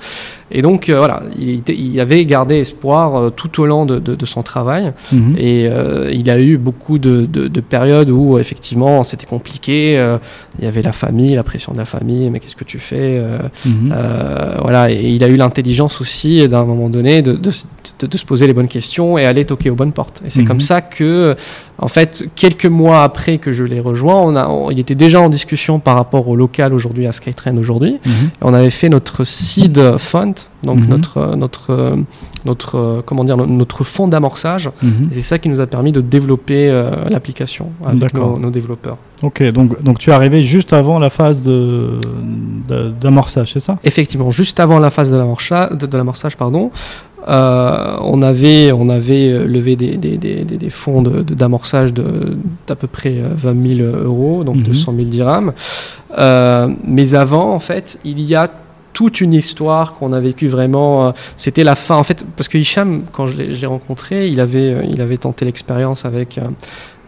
Et 0.50 0.62
donc 0.62 0.88
euh, 0.88 0.98
voilà, 0.98 1.22
il, 1.38 1.62
il 1.68 2.00
avait 2.00 2.24
gardé 2.24 2.56
espoir 2.58 3.14
euh, 3.16 3.30
tout 3.30 3.60
au 3.60 3.66
long 3.66 3.84
de, 3.86 4.24
son 4.26 4.42
travail. 4.42 4.92
Mhm. 5.12 5.34
Et 5.38 5.68
euh, 5.68 6.10
il 6.12 6.28
a 6.30 6.40
eu 6.40 6.56
beaucoup 6.56 6.97
de, 6.98 7.26
de- 7.26 7.48
de 7.48 7.60
périodes 7.60 8.10
où 8.10 8.38
effectivement 8.38 9.04
c'était 9.04 9.26
compliqué. 9.26 9.96
euh, 9.98 10.18
il 10.58 10.64
y 10.64 10.68
avait 10.68 10.82
la 10.82 10.92
famille, 10.92 11.34
la 11.34 11.42
pression 11.44 11.72
de 11.72 11.78
la 11.78 11.84
famille, 11.84 12.30
mais 12.30 12.40
qu'est-ce 12.40 12.56
que 12.56 12.64
tu 12.64 12.78
fais 12.78 13.18
euh, 13.18 13.38
Mhm. 13.64 13.92
euh, 13.94 14.54
Voilà, 14.62 14.90
et 14.90 15.00
il 15.16 15.22
a 15.24 15.28
eu 15.28 15.36
l'intelligence 15.36 16.00
aussi 16.00 16.46
d'un 16.48 16.64
moment 16.64 16.88
donné 16.88 17.22
de, 17.22 17.32
de- 17.32 17.50
de- 18.00 18.06
de 18.06 18.18
se 18.18 18.24
poser 18.24 18.46
les 18.46 18.52
bonnes 18.52 18.68
questions 18.68 19.16
et 19.18 19.24
aller 19.24 19.44
toquer 19.44 19.70
aux 19.70 19.74
bonnes 19.74 19.92
portes. 19.92 20.22
Et 20.26 20.30
c'est 20.30 20.42
Mhm. 20.42 20.48
comme 20.48 20.60
ça 20.60 20.80
que, 20.80 21.36
en 21.80 21.88
fait, 21.88 22.24
quelques 22.34 22.66
mois 22.66 23.02
après 23.04 23.38
que 23.38 23.52
je 23.52 23.62
l'ai 23.64 23.80
rejoint, 23.80 24.16
on 24.20 24.34
a, 24.36 24.48
on- 24.48 24.70
il 24.70 24.80
était 24.80 24.94
déjà 24.96 25.20
en 25.20 25.28
discussion 25.28 25.78
par 25.78 25.94
rapport 25.96 26.26
au 26.28 26.34
local 26.36 26.74
aujourd'hui, 26.74 27.06
à 27.06 27.12
Skytrain 27.12 27.56
aujourd'hui. 27.56 27.98
Mhm. 28.04 28.12
On 28.42 28.52
avait 28.54 28.70
fait 28.70 28.88
notre 28.88 29.22
seed 29.24 29.96
fund, 29.98 30.34
donc 30.64 30.78
Mhm. 30.80 30.86
notre, 30.88 31.36
notre, 31.36 31.96
notre, 32.44 33.02
comment 33.06 33.24
dire, 33.24 33.36
notre 33.36 33.84
fonds 33.84 34.08
d'amorçage. 34.08 34.70
Mhm. 34.82 35.08
Et 35.10 35.14
c'est 35.14 35.22
ça 35.22 35.38
qui 35.38 35.48
nous 35.48 35.60
a 35.60 35.66
permis 35.66 35.92
de 35.92 36.00
développer 36.00 36.68
euh, 36.70 37.08
l'application 37.08 37.70
avec 37.84 38.14
nos, 38.14 38.38
nos 38.38 38.50
développeurs. 38.50 38.96
Ok, 39.22 39.42
donc, 39.50 39.82
donc 39.82 39.98
tu 39.98 40.10
es 40.10 40.12
arrivé 40.12 40.44
juste 40.44 40.72
avant 40.72 40.98
la 40.98 41.10
phase 41.10 41.42
de, 41.42 41.98
de- 42.68 42.90
d'amorçage, 43.00 43.52
c'est 43.52 43.60
ça? 43.60 43.78
Effectivement, 43.84 44.30
juste 44.30 44.60
avant 44.60 44.78
la 44.78 44.90
phase 44.90 45.10
de 45.10 45.16
l'amorçage, 45.16 45.70
de, 45.76 45.86
de 45.86 45.96
l'amorçage, 45.96 46.36
pardon, 46.36 46.70
on 47.30 48.22
avait, 48.22 48.72
on 48.72 48.88
avait 48.88 49.28
euh, 49.30 49.44
levé 49.46 49.76
des, 49.76 49.96
des, 49.96 50.16
des, 50.16 50.44
des- 50.44 50.70
fonds 50.70 51.02
d'amorçage 51.02 51.92
de, 51.92 52.36
d'à 52.66 52.74
peu 52.76 52.86
près 52.86 53.16
euh, 53.18 53.28
20 53.34 53.76
000 53.76 53.88
euros, 54.04 54.44
donc 54.44 54.56
Mhm. 54.56 54.62
200 54.64 54.94
000 54.96 55.08
dirhams. 55.08 55.52
Euh, 56.18 56.68
mais 56.84 57.14
avant, 57.14 57.52
en 57.52 57.58
fait, 57.60 57.98
il 58.04 58.20
y 58.20 58.34
a 58.34 58.48
toute 58.94 59.20
une 59.20 59.34
histoire 59.34 59.94
qu'on 59.94 60.12
a 60.12 60.20
vécue 60.20 60.48
vraiment. 60.48 61.08
euh, 61.08 61.10
C'était 61.36 61.64
la 61.64 61.76
fin, 61.76 61.96
en 61.96 62.02
fait, 62.02 62.26
parce 62.36 62.48
que 62.48 62.58
Hicham, 62.58 63.02
quand 63.12 63.26
je 63.26 63.36
l'ai, 63.42 63.66
rencontré, 63.66 64.28
il 64.28 64.40
avait, 64.40 64.72
euh, 64.72 64.82
il 64.90 65.00
avait 65.00 65.18
tenté 65.18 65.44
l'expérience 65.44 66.04
avec. 66.04 66.38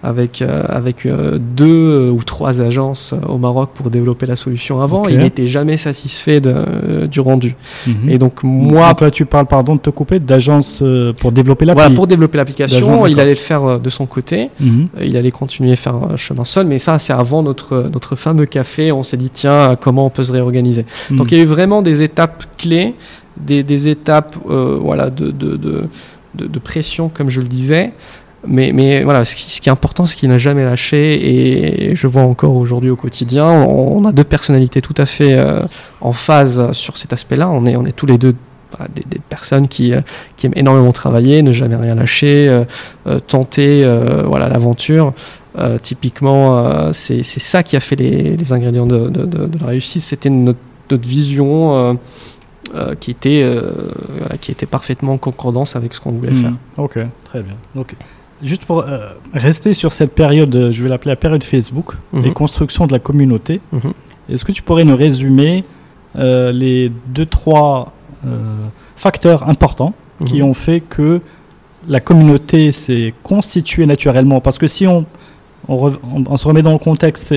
Avec, 0.03 0.41
euh, 0.41 0.63
avec 0.69 1.05
euh, 1.05 1.39
deux 1.39 1.67
euh, 2.09 2.11
ou 2.11 2.23
trois 2.23 2.63
agences 2.63 3.13
au 3.29 3.37
Maroc 3.37 3.71
pour 3.75 3.91
développer 3.91 4.25
la 4.27 4.37
solution 4.37 4.81
avant. 4.81 5.07
Il 5.09 5.19
n'était 5.19 5.47
jamais 5.47 5.77
satisfait 5.77 6.41
de, 6.41 6.53
euh, 6.57 7.07
du 7.07 7.21
rendu. 7.21 7.55
Mhm. 7.87 8.09
Et 8.09 8.17
donc 8.19 8.43
moi, 8.43 8.89
Donc 8.89 9.03
là, 9.03 9.11
tu 9.11 9.27
parles, 9.27 9.47
pardon 9.47 9.75
de 9.77 9.81
te 9.81 9.91
couper, 9.91 10.19
d'agence 10.19 10.83
pour 11.19 11.33
développer 11.33 11.67
l'appli. 11.67 11.81
voilà, 11.83 11.95
pour 11.95 12.07
développer 12.07 12.39
l'application, 12.39 13.07
il 13.07 13.21
allait 13.21 13.31
le 13.31 13.37
faire 13.37 13.79
de 13.79 13.91
son 13.91 14.07
côté. 14.07 14.49
Mhm. 14.59 14.89
Il 15.03 15.17
allait 15.19 15.31
continuer 15.31 15.73
à 15.73 15.77
faire 15.77 15.97
euh, 15.97 16.17
chemin 16.17 16.45
seul. 16.45 16.67
Mais 16.67 16.79
ça, 16.79 16.99
c'est 16.99 17.13
avant 17.13 17.43
notre, 17.43 17.91
notre 17.93 18.17
fameux 18.17 18.47
café. 18.47 18.93
On 18.93 19.03
s'est 19.03 19.17
dit, 19.19 19.31
tiens, 19.31 19.77
comment 19.79 20.07
on 20.07 20.11
peut 20.11 20.25
se 20.25 20.33
réorganiser? 20.33 20.87
Mhm. 21.11 21.17
Donc 21.19 21.33
il 21.33 21.37
y 21.39 21.41
a 21.41 21.45
eu 21.45 21.47
vraiment 21.47 21.83
des 21.83 22.01
étapes 22.01 22.45
clés, 22.57 22.95
des, 23.37 23.63
des 23.63 23.89
étapes 23.89 24.37
voilà, 24.47 25.11
de, 25.11 25.31
de, 25.31 25.57
de, 25.57 25.83
de- 26.35 26.47
de 26.47 26.59
pression, 26.61 27.11
comme 27.13 27.29
je 27.29 27.41
le 27.41 27.49
disais. 27.49 27.93
Mais, 28.47 28.73
mais 28.73 29.03
voilà, 29.05 29.25
ce 29.25 29.37
qui, 29.37 29.51
ce 29.51 29.61
qui 29.61 29.69
est 29.69 29.73
important, 29.73 30.07
c'est 30.07 30.17
qu'il 30.17 30.29
n'a 30.29 30.39
jamais 30.39 30.65
lâché. 30.65 31.89
Et 31.89 31.95
je 31.95 32.07
vois 32.07 32.23
encore 32.23 32.57
aujourd'hui 32.57 32.91
au 32.91 32.97
quotidien, 32.97 33.47
on, 33.47 34.05
a 34.05 34.13
deux 34.13 34.25
personnalités 34.25 34.81
tout 34.81 34.95
à 34.97 35.07
fait 35.07 35.35
euh, 35.35 35.61
en 36.01 36.13
phase 36.13 36.73
sur 36.73 36.97
cet 36.97 37.13
aspect-là. 37.13 37.51
On 37.51 37.67
est, 37.67 37.77
on 37.77 37.85
est 37.85 37.93
tous 37.93 38.07
les 38.07 38.19
deux 38.19 38.35
des, 38.95 39.03
des, 39.05 39.19
personnes 39.19 39.69
qui, 39.69 39.93
euh, 39.93 40.01
qui, 40.37 40.47
aiment 40.47 40.55
énormément 40.57 40.93
travailler, 40.93 41.43
ne 41.43 41.53
jamais 41.53 41.77
rien 41.77 41.97
lâcher, 41.97 42.49
euh, 42.49 42.65
euh 43.07 43.21
tenter 43.21 43.85
voilà 44.25 44.49
l'aventure. 44.49 45.13
typiquement, 45.83 46.93
c'est 46.93 47.23
ça 47.23 47.63
qui 47.63 47.77
a 47.77 47.81
fait 47.81 47.97
les, 47.97 48.37
les 48.37 48.53
ingrédients 48.53 48.87
de, 48.87 49.11
de, 49.11 49.27
de, 49.27 49.47
de, 49.47 49.59
la 49.59 49.67
réussite. 49.67 50.03
C'était 50.03 50.31
notre, 50.31 50.59
notre, 50.91 51.07
vision. 51.07 51.99
Euh, 52.75 52.95
qui, 52.95 53.11
était, 53.11 53.41
euh, 53.43 53.73
voilà, 54.21 54.39
qui 54.39 54.53
était 54.53 54.67
parfaitement 54.67 55.15
en 55.15 55.19
concordance 55.19 55.75
avec 55.75 55.93
ce 55.93 56.01
qu'on 56.01 56.13
voulait 56.13 56.31
mmh. 56.31 56.41
faire. 56.41 56.53
Ok, 56.77 56.99
très 57.25 57.43
bien. 57.43 57.55
Donc, 57.75 57.97
juste 58.43 58.65
pour 58.65 58.81
euh, 58.81 59.15
rester 59.35 59.75
sur 59.75 59.93
cette 59.93 60.15
période, 60.15 60.71
je 60.71 60.83
vais 60.83 60.89
l'appeler 60.89 61.11
la 61.11 61.17
période 61.17 61.45
Facebook, 61.45 61.95
mmh. 62.13 62.21
les 62.21 62.33
constructions 62.33 62.87
de 62.87 62.93
la 62.93 62.99
communauté, 62.99 63.61
mmh. 63.73 63.79
est-ce 64.31 64.45
que 64.45 64.53
tu 64.53 64.63
pourrais 64.63 64.85
nous 64.85 64.97
résumer 64.97 65.65
les 66.17 66.91
deux, 67.07 67.27
trois 67.27 67.93
facteurs 68.97 69.49
importants 69.49 69.95
qui 70.27 70.43
ont 70.43 70.55
fait 70.55 70.81
que 70.81 71.21
la 71.89 72.01
communauté 72.01 72.73
s'est 72.73 73.15
constituée 73.23 73.87
naturellement? 73.87 74.41
Parce 74.41 74.59
que 74.59 74.67
si 74.67 74.87
on, 74.87 75.07
on, 75.69 75.93
on, 76.27 76.37
se 76.37 76.49
remet 76.49 76.63
dans 76.63 76.73
le 76.73 76.79
contexte, 76.79 77.35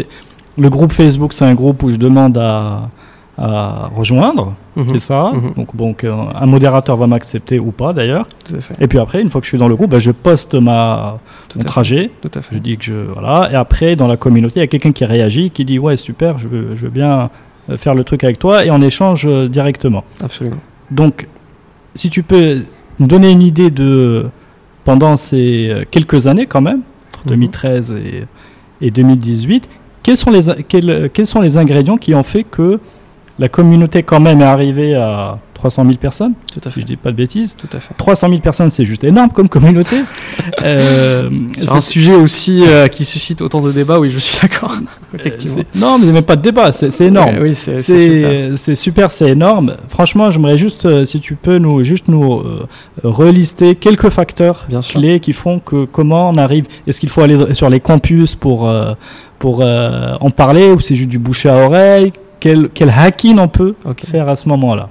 le 0.58 0.70
groupe 0.70 0.92
Facebook, 0.92 1.34
c'est 1.34 1.46
un 1.46 1.54
groupe 1.54 1.84
où 1.84 1.92
je 1.92 1.98
demande 1.98 2.38
à 2.38 2.90
à 3.38 3.90
rejoindre, 3.96 4.54
mmh. 4.76 4.84
c'est 4.94 5.00
ça. 5.00 5.32
Mmh. 5.34 5.54
Donc, 5.56 5.76
donc 5.76 6.04
euh, 6.04 6.14
un 6.36 6.46
modérateur 6.46 6.98
va 6.98 7.08
m'accepter 7.08 7.60
ou 7.60 7.72
pas 7.72 7.92
d'ailleurs. 7.94 8.28
Et 8.80 8.88
puis 8.88 9.00
après, 9.00 9.22
une 9.22 9.30
fois 9.30 9.42
que 9.42 9.46
je 9.46 9.50
suis 9.50 9.58
dans 9.58 9.68
le 9.68 9.76
groupe, 9.76 9.90
bah, 9.90 10.00
je 10.00 10.12
poste 10.12 10.54
ma, 10.54 11.20
Tout 11.50 11.58
mon 11.58 11.64
trajet. 11.64 12.12
Tout 12.22 12.32
à 12.36 12.42
fait. 12.42 12.56
Je 12.56 12.60
dis 12.60 12.78
que 12.78 12.86
je 12.86 12.94
voilà. 12.94 13.50
Et 13.52 13.56
après, 13.56 13.96
dans 13.96 14.08
la 14.08 14.18
communauté, 14.18 14.60
il 14.60 14.60
y 14.60 14.64
a 14.64 14.68
quelqu'un 14.68 14.92
qui 14.92 15.06
réagit, 15.06 15.50
qui 15.50 15.66
dit 15.66 15.80
ouais 15.80 15.98
super, 15.98 16.38
je 16.38 16.48
veux, 16.48 16.76
je 16.76 16.84
veux 16.84 16.92
bien 16.92 17.32
euh, 17.70 17.78
faire 17.78 17.96
le 17.96 18.04
truc 18.04 18.24
avec 18.24 18.38
toi, 18.38 18.66
et 18.66 18.70
on 18.70 18.82
échange 18.82 19.26
euh, 19.26 19.48
directement. 19.48 20.04
Absolument. 20.22 20.58
Donc, 20.92 21.28
si 21.96 22.10
tu 22.10 22.22
peux 22.22 22.60
nous 23.00 23.08
donner 23.08 23.32
une 23.32 23.42
idée 23.42 23.72
de 23.72 24.28
pendant 24.84 25.18
ces 25.18 25.88
quelques 25.90 26.28
années 26.28 26.46
quand 26.46 26.62
même, 26.62 26.82
entre 27.10 27.26
mmh. 27.26 27.30
2013 27.30 27.92
et, 27.94 28.26
et 28.86 28.92
2018, 28.92 29.70
quels 30.04 30.18
sont 30.18 30.30
les 30.30 30.42
quels, 30.68 31.10
quels 31.12 31.26
sont 31.26 31.42
les 31.42 31.58
ingrédients 31.58 31.98
qui 31.98 32.14
ont 32.14 32.24
fait 32.24 32.44
que 32.44 32.80
la 33.40 33.50
communauté 33.50 34.04
quand 34.04 34.20
même 34.20 34.42
est 34.42 34.46
arrivée 34.46 34.96
à 34.96 35.40
300 35.64 35.86
000 35.86 35.96
personnes. 35.98 36.34
Tout 36.54 36.62
à 36.66 36.70
fait. 36.70 36.82
Je 36.82 36.86
dis 36.86 36.98
pas 36.98 37.12
de 37.12 37.16
bêtises. 37.16 37.56
Tout 37.56 37.70
à 37.72 37.80
fait. 37.80 37.94
300 37.98 38.28
000 38.28 38.42
personnes, 38.42 38.70
c'est 38.70 38.86
juste 38.86 39.04
énorme 39.04 39.32
comme 39.32 39.48
communauté. 39.48 39.96
euh, 40.62 41.30
c'est 41.58 41.70
un 41.70 41.82
sujet 41.82 42.14
aussi 42.14 42.64
euh, 42.68 42.88
qui 42.88 43.06
suscite 43.06 43.42
autant 43.42 43.62
de 43.62 43.72
débats. 43.72 43.98
Oui, 43.98 44.10
je 44.10 44.20
suis 44.20 44.38
d'accord. 44.42 44.76
Effectivement. 45.14 45.62
Euh, 45.62 45.80
non, 45.80 45.98
mais 45.98 46.04
il 46.04 46.06
n'y 46.06 46.12
a 46.12 46.14
même 46.16 46.24
pas 46.24 46.36
de 46.36 46.42
débat. 46.42 46.72
C'est 46.72 47.00
énorme. 47.00 47.38
Ouais, 47.38 47.42
oui, 47.42 47.56
c'est 47.56 47.82
super. 47.82 48.78
super, 48.78 49.12
c'est 49.12 49.30
énorme. 49.30 49.76
Franchement, 49.88 50.30
j'aimerais 50.30 50.58
juste, 50.58 50.86
euh, 50.86 51.06
si 51.06 51.20
tu 51.20 51.36
peux 51.36 51.58
nous 51.58 51.84
juste 51.84 52.10
nous 52.10 52.44
relister 53.04 53.76
quelques 53.76 54.10
facteurs 54.10 54.66
Bien 54.68 54.82
clés 54.82 55.14
sûr. 55.14 55.22
qui 55.22 55.34
font 55.34 55.60
que 55.60 55.86
comment 55.86 56.30
on 56.30 56.38
arrive. 56.38 56.66
Est-ce 56.86 57.00
qu'il 57.00 57.10
faut 57.10 57.22
aller 57.22 57.54
sur 57.54 57.70
les 57.70 57.80
campus 57.80 58.36
pour 58.36 58.72
pour 59.40 59.62
en 59.62 60.30
parler 60.32 60.72
ou 60.72 60.80
c'est 60.80 60.96
juste 60.96 61.10
du 61.10 61.20
bouche 61.20 61.46
à 61.46 61.56
oreille? 61.56 62.12
Quel, 62.44 62.68
quel, 62.74 62.90
hacking 62.90 63.40
on 63.40 63.48
peut 63.48 63.74
okay. 63.86 64.06
faire 64.06 64.28
à 64.28 64.36
ce 64.36 64.50
moment-là 64.50 64.90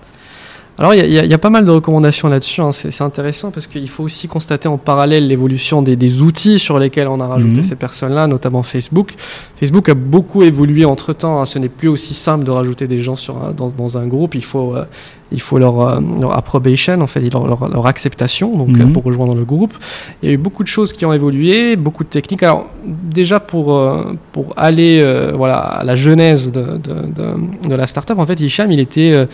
alors, 0.79 0.95
il 0.95 1.05
y, 1.05 1.15
y, 1.15 1.35
a 1.35 1.39
pas 1.39 1.51
mal 1.51 1.67
de 1.67 1.71
recommandations 1.71 2.29
là-dessus. 2.29 2.63
Hein. 2.63 2.73
C'est 2.73 3.03
intéressant 3.03 3.51
parce 3.51 3.67
qu'il 3.67 3.89
faut 3.91 4.05
aussi 4.05 4.27
constater 4.27 4.69
en 4.69 4.79
parallèle 4.79 5.29
l'évolution 5.29 5.83
des, 5.83 5.97
des, 5.97 6.23
outils 6.23 6.59
sur 6.59 6.79
lesquels 6.79 7.09
on 7.09 7.21
a 7.21 7.27
rajouté 7.27 7.61
mmh. 7.61 7.65
ces 7.65 7.77
personnes-là, 7.77 8.27
notamment 8.27 8.63
Facebook. 8.63 9.13
Facebook 9.57 9.91
a 9.91 9.95
beaucoup 9.95 10.43
évolué 10.43 10.87
entre 10.87 11.13
temps. 11.13 11.41
Hein. 11.41 11.45
Ce 11.45 11.59
n'est 11.59 11.69
plus 11.69 11.89
aussi 11.89 12.15
simple 12.15 12.45
de 12.45 12.51
rajouter 12.51 12.87
des 12.87 13.01
gens 13.01 13.17
sur 13.17 13.37
un, 13.37 13.53
dans, 13.53 13.69
dans, 13.69 13.99
un 13.99 14.07
groupe. 14.07 14.35
Il 14.35 14.45
faut, 14.45 14.75
euh, 14.75 14.85
il 15.31 15.43
faut 15.43 15.59
leur, 15.59 15.81
euh, 15.81 16.01
leur, 16.21 16.37
approbation, 16.37 17.01
en 17.03 17.07
fait, 17.07 17.21
leur, 17.21 17.47
leur, 17.47 17.69
leur 17.69 17.87
acceptation 17.87 18.57
donc, 18.57 18.69
mmh. 18.69 18.81
euh, 18.81 18.93
pour 18.93 19.05
rejoindre 19.05 19.35
le 19.35 19.45
groupe. 19.45 19.75
Il 20.23 20.29
y 20.29 20.33
a 20.33 20.35
eu 20.35 20.39
beaucoup 20.39 20.63
de 20.63 20.69
choses 20.69 20.95
qui 20.95 21.05
ont 21.05 21.13
évolué, 21.13 21.77
beaucoup 21.77 22.03
de 22.03 22.09
techniques. 22.09 22.43
Alors, 22.43 22.69
déjà 22.87 23.41
pour, 23.41 23.75
euh, 23.75 24.15
pour 24.33 24.55
aller 24.57 25.05
voilà, 25.35 25.59
à 25.59 25.85
la 25.85 25.97
genèse 25.97 26.51
de, 26.51 26.63
de, 26.63 26.95
de, 27.15 27.69
de 27.69 27.75
la 27.75 27.87
startup, 27.87 28.19
en 28.19 28.27
fait, 28.27 28.41
Hicham, 28.41 28.73
il 28.73 28.81
était 28.81 29.27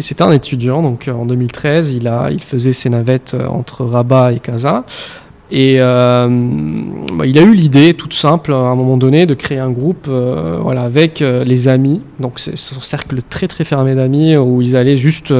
c'était 0.00 0.22
un 0.22 0.32
étudiant, 0.32 0.82
donc 0.82 1.08
en 1.08 1.24
2013, 1.24 1.92
il, 1.92 2.40
faisait 2.40 2.72
ses 2.72 2.90
navettes 2.90 3.36
entre 3.48 3.84
Rabat 3.84 4.32
et 4.32 4.40
Casa. 4.40 4.84
Et 5.50 5.76
euh, 5.78 6.28
bah, 7.14 7.24
il 7.24 7.38
a 7.38 7.42
eu 7.42 7.54
l'idée, 7.54 7.94
toute 7.94 8.12
simple, 8.12 8.52
à 8.52 8.56
un 8.56 8.74
moment 8.74 8.98
donné, 8.98 9.24
de 9.24 9.32
créer 9.32 9.58
un 9.58 9.70
groupe 9.70 10.06
euh, 10.08 10.58
voilà, 10.60 10.82
avec 10.82 11.22
euh, 11.22 11.42
les 11.42 11.68
amis. 11.68 12.02
Donc 12.20 12.38
c'est 12.38 12.56
son 12.56 12.80
cercle 12.80 13.20
très 13.22 13.48
très 13.48 13.64
fermé 13.64 13.94
d'amis 13.94 14.36
où 14.36 14.60
ils 14.60 14.76
allaient 14.76 14.98
juste 14.98 15.32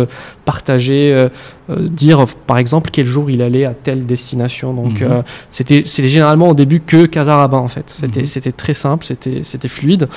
partager, 0.47 1.29
dire 1.69 2.25
par 2.47 2.57
exemple 2.57 2.89
quel 2.91 3.05
jour 3.05 3.31
il 3.31 3.43
allait 3.43 3.67
à 3.67 3.75
telle 3.75 4.07
destination. 4.07 4.73
Donc 4.73 5.01
mm 5.03 5.05
-hmm. 5.05 5.23
c'était 5.51 6.09
généralement 6.09 6.49
au 6.49 6.55
début 6.55 6.81
que 6.81 7.07
Casarabin 7.07 7.59
en 7.59 7.69
fait. 7.69 7.91
C'était 7.91 8.23
mm 8.23 8.25
-hmm. 8.25 8.53
très 8.53 8.75
simple, 8.75 9.05
c'était 9.43 9.69
fluide. 9.69 10.09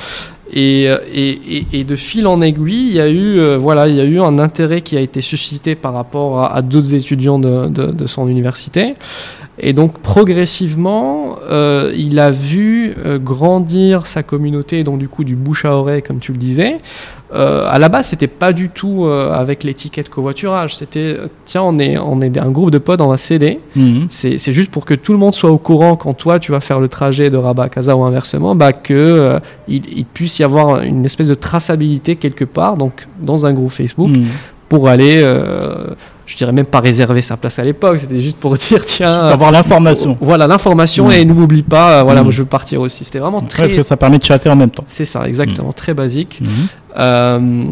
Et, 0.54 0.84
et, 0.84 1.65
et, 1.71 1.84
de 1.86 1.95
fil 1.95 2.27
en 2.27 2.41
aiguille, 2.41 2.88
il 2.89 2.93
y 2.93 2.99
a 2.99 3.08
eu, 3.10 3.39
euh, 3.39 3.58
voilà, 3.58 3.88
il 3.88 3.95
y 3.95 4.01
a 4.01 4.04
eu 4.04 4.19
un 4.19 4.38
intérêt 4.38 4.82
qui 4.82 4.97
a 4.97 4.99
été 4.99 5.21
suscité 5.21 5.75
par 5.75 5.93
rapport 5.93 6.39
à, 6.41 6.54
à 6.54 6.62
d'autres 6.62 6.93
étudiants 6.93 7.39
de, 7.39 7.69
de, 7.69 7.86
de, 7.91 8.06
son 8.08 8.27
université. 8.27 8.95
Et 9.63 9.74
donc 9.74 10.00
progressivement, 10.00 11.38
euh, 11.50 11.93
il 11.95 12.19
a 12.19 12.32
vu 12.32 12.95
euh, 12.97 13.19
grandir 13.19 14.08
sa 14.08 14.24
communauté, 14.24 14.84
donc 14.84 14.97
du 14.97 15.08
coup 15.08 15.24
du 15.24 15.36
bouche 15.36 15.65
à 15.65 15.74
oreille, 15.74 16.02
comme 16.02 16.17
tu 16.17 16.32
le 16.32 16.39
disais. 16.39 16.80
Euh, 17.34 17.65
à 17.69 17.78
la 17.78 17.88
base, 17.88 18.08
c'était 18.08 18.28
pas 18.28 18.54
du 18.54 18.69
tout 18.69 19.06
euh, 19.06 19.32
avec 19.32 19.63
l'étiquette 19.63 20.10
covoiturage. 20.10 20.76
C'était 20.76 21.15
tiens, 21.45 21.62
on 21.62 21.78
est 21.78 21.95
on 22.00 22.21
est 22.21 22.36
un 22.39 22.50
groupe 22.50 22.71
de 22.71 22.80
potes, 22.80 23.02
on 23.02 23.08
va 23.08 23.17
s'aider. 23.17 23.60
Mm 23.76 23.82
-hmm. 23.82 24.38
C'est 24.38 24.52
juste 24.52 24.71
pour 24.71 24.84
que 24.84 24.95
tout 24.95 25.13
le 25.13 25.19
monde 25.19 25.36
soit 25.36 25.52
au 25.52 25.60
courant 25.60 25.95
quand 25.95 26.15
toi 26.15 26.39
tu 26.39 26.52
vas 26.52 26.60
faire 26.60 26.80
le 26.82 26.88
trajet 26.88 27.30
de 27.30 27.38
Rabat 27.38 27.65
à 27.65 27.69
Casa 27.69 27.95
ou 27.95 28.04
inversement, 28.04 28.56
bah 28.56 28.74
que 28.74 29.39
il, 29.67 29.84
il, 30.00 30.06
puisse 30.06 30.39
y 30.39 30.43
avoir 30.43 30.82
une 30.82 31.06
espèce 31.06 31.30
de 31.30 31.39
traçabilité 31.47 32.15
quelque 32.15 32.45
part, 32.45 32.78
donc 32.78 32.93
dans 33.21 33.45
un 33.45 33.54
groupe 33.54 33.74
Facebook, 33.82 34.10
mm 34.10 34.24
-hmm. 34.24 34.61
Pour 34.71 34.88
aller 34.88 35.21
je 36.31 36.38
dirais 36.38 36.53
même 36.53 36.65
pas 36.65 36.79
réserver 36.79 37.21
sa 37.21 37.36
place 37.36 37.60
à 37.60 37.63
l'époque, 37.63 37.99
c'était 37.99 38.19
juste 38.19 38.38
pour 38.38 38.53
dire 38.69 38.86
tiens. 38.86 39.19
Avoir 39.25 39.51
l'information. 39.51 40.17
Voilà, 40.21 40.47
l'information 40.47 41.10
mmh. 41.10 41.12
et 41.12 41.25
n'oublie 41.25 41.62
pas, 41.62 41.99
euh, 41.99 42.03
voilà, 42.03 42.21
mmh. 42.21 42.23
moi 42.23 42.31
je 42.31 42.41
veux 42.41 42.47
partir 42.47 42.79
aussi. 42.79 43.03
C'était 43.03 43.19
vraiment 43.19 43.41
très. 43.41 43.75
Ouais, 43.75 43.84
ça 43.84 43.97
permet 43.97 44.17
de 44.17 44.23
chatter 44.23 44.49
en 44.49 44.55
même 44.55 44.69
temps. 44.69 44.86
C'est 44.88 45.05
ça, 45.05 45.27
exactement, 45.27 45.69
mmh. 45.69 45.73
très 45.73 45.93
basique. 45.93 46.41
Euh, 46.97 47.63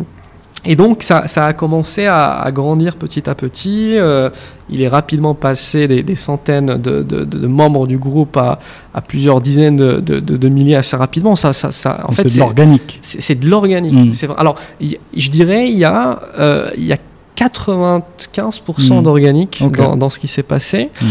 et 0.65 0.75
donc 0.75 1.03
ça, 1.03 1.27
ça, 1.27 1.45
a 1.45 1.53
commencé 1.53 2.05
à, 2.05 2.31
à, 2.31 2.51
grandir 2.51 2.95
petit 2.95 3.29
à 3.29 3.35
petit. 3.35 3.97
Euh, 3.97 4.29
il 4.69 4.81
est 4.81 4.87
rapidement 4.87 5.33
passé 5.33 5.87
des, 5.87 6.03
des 6.03 6.15
centaines 6.15 6.77
de, 6.77 7.01
de, 7.01 7.23
de, 7.23 7.47
membres 7.47 7.87
du 7.87 7.97
groupe 7.97 8.35
à, 8.35 8.59
à 8.93 9.01
plusieurs 9.01 9.41
dizaines 9.41 9.77
de, 9.77 10.49
milliers 10.49 10.75
assez 10.75 10.97
rapidement. 10.97 11.35
Ça, 11.35 11.53
ça, 11.53 11.71
ça 11.71 12.03
en 12.07 12.11
fait, 12.11 12.27
c'est 12.27 12.39
de 12.39 12.43
l'organique. 12.43 12.99
C'est 13.01 13.39
de 13.39 13.49
l'organique. 13.49 14.23
Alors, 14.37 14.55
y, 14.81 14.97
je 15.15 15.29
dirais, 15.29 15.69
il 15.69 15.77
y 15.77 15.85
a, 15.85 16.19
euh, 16.37 16.69
il 16.77 16.85
y 16.85 16.93
a 16.93 16.97
95% 17.37 18.01
mmh. 18.99 19.03
d'organique 19.03 19.61
okay. 19.63 19.81
dans, 19.81 19.95
dans, 19.95 20.09
ce 20.09 20.19
qui 20.19 20.27
s'est 20.27 20.43
passé. 20.43 20.89
Mmh. 21.01 21.05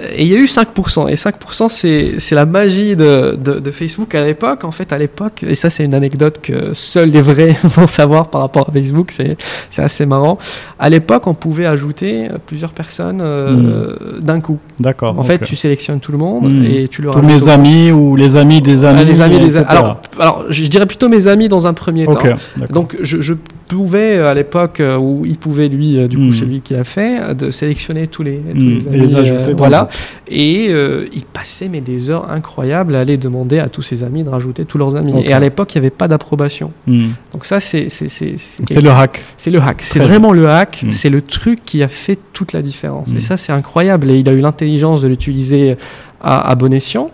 Et 0.00 0.24
il 0.24 0.28
y 0.28 0.34
a 0.34 0.38
eu 0.38 0.46
5%. 0.46 1.08
Et 1.08 1.14
5%, 1.14 2.18
c'est 2.18 2.34
la 2.34 2.46
magie 2.46 2.96
de, 2.96 3.36
de, 3.36 3.60
de 3.60 3.70
Facebook 3.70 4.14
à 4.14 4.24
l'époque. 4.24 4.64
En 4.64 4.72
fait, 4.72 4.92
à 4.92 4.98
l'époque, 4.98 5.44
et 5.46 5.54
ça, 5.54 5.70
c'est 5.70 5.84
une 5.84 5.94
anecdote 5.94 6.40
que 6.42 6.74
seuls 6.74 7.10
les 7.10 7.22
vrais 7.22 7.56
vont 7.64 7.86
savoir 7.86 8.28
par 8.28 8.40
rapport 8.40 8.68
à 8.68 8.72
Facebook, 8.72 9.12
c'est 9.12 9.36
assez 9.78 10.04
marrant. 10.04 10.38
À 10.80 10.90
l'époque, 10.90 11.26
on 11.26 11.34
pouvait 11.34 11.66
ajouter 11.66 12.28
plusieurs 12.46 12.72
personnes 12.72 13.20
euh, 13.20 13.94
mmh. 14.16 14.20
d'un 14.20 14.40
coup. 14.40 14.58
D'accord. 14.80 15.16
En 15.16 15.20
okay. 15.20 15.38
fait, 15.38 15.44
tu 15.44 15.54
sélectionnes 15.54 16.00
tout 16.00 16.12
le 16.12 16.18
monde 16.18 16.52
mmh. 16.52 16.64
et 16.64 16.88
tu 16.88 17.02
leur 17.02 17.14
Tous 17.14 17.22
mes 17.22 17.48
amis 17.48 17.92
ou 17.92 18.16
les 18.16 18.36
amis 18.36 18.60
des 18.60 18.84
amis. 18.84 19.00
Ah, 19.00 19.04
les 19.04 19.20
amis 19.20 19.38
des. 19.38 19.58
Alors, 19.58 20.00
alors, 20.18 20.44
je 20.48 20.64
dirais 20.64 20.86
plutôt 20.86 21.08
mes 21.08 21.28
amis 21.28 21.48
dans 21.48 21.68
un 21.68 21.72
premier 21.72 22.06
okay. 22.08 22.30
temps. 22.30 22.36
Donc, 22.70 22.96
je, 23.00 23.22
je 23.22 23.34
pouvait 23.64 24.18
à 24.18 24.34
l'époque 24.34 24.80
où 25.00 25.24
il 25.24 25.36
pouvait 25.36 25.68
lui 25.68 26.08
du 26.08 26.16
coup 26.16 26.22
mmh. 26.24 26.32
celui 26.32 26.60
qui 26.60 26.74
l'a 26.74 26.84
fait 26.84 27.34
de 27.34 27.50
sélectionner 27.50 28.06
tous 28.06 28.22
les, 28.22 28.38
tous 28.38 28.60
les 28.60 28.86
amis 28.86 28.96
et 28.96 29.00
les 29.00 29.16
ajouter 29.16 29.50
euh, 29.50 29.54
voilà. 29.56 29.88
Et 30.28 30.66
euh, 30.68 31.06
il 31.14 31.24
passait 31.24 31.68
mais 31.68 31.80
des 31.80 32.10
heures 32.10 32.30
incroyables 32.30 32.94
à 32.94 33.00
aller 33.00 33.16
demander 33.16 33.58
à 33.58 33.68
tous 33.68 33.82
ses 33.82 34.04
amis 34.04 34.24
de 34.24 34.28
rajouter 34.28 34.64
tous 34.64 34.78
leurs 34.78 34.96
amis. 34.96 35.12
Okay. 35.12 35.30
et 35.30 35.32
à 35.32 35.40
l'époque 35.40 35.74
il 35.74 35.78
n'y 35.78 35.86
avait 35.86 35.90
pas 35.90 36.08
d'approbation. 36.08 36.72
Mmh. 36.86 37.08
donc 37.32 37.44
ça 37.44 37.60
c'est 37.60 37.88
c'est 37.88 38.08
c'est 38.08 38.80
le 38.80 38.90
hack. 38.90 39.22
C'est 39.36 39.50
le 39.50 39.60
hack. 39.60 39.82
C'est 39.82 40.00
vraiment 40.00 40.32
le 40.32 40.48
hack. 40.48 40.84
Mmh. 40.84 40.92
c'est 40.92 41.10
le 41.10 41.22
truc 41.22 41.60
qui 41.64 41.82
a 41.82 41.88
fait 41.88 42.18
toute 42.32 42.52
la 42.52 42.62
différence. 42.62 43.10
Et 43.16 43.20
ça 43.20 43.36
c'est 43.36 43.52
incroyable. 43.52 44.10
Et 44.10 44.18
il 44.18 44.28
a 44.28 44.32
eu 44.32 44.40
l'intelligence 44.40 45.02
de 45.02 45.08
l'utiliser 45.08 45.76
à, 46.20 46.50
à, 46.50 46.54
bon 46.54 46.72
escient. 46.72 47.10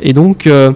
Et 0.00 0.12
donc 0.12 0.46
euh, 0.46 0.72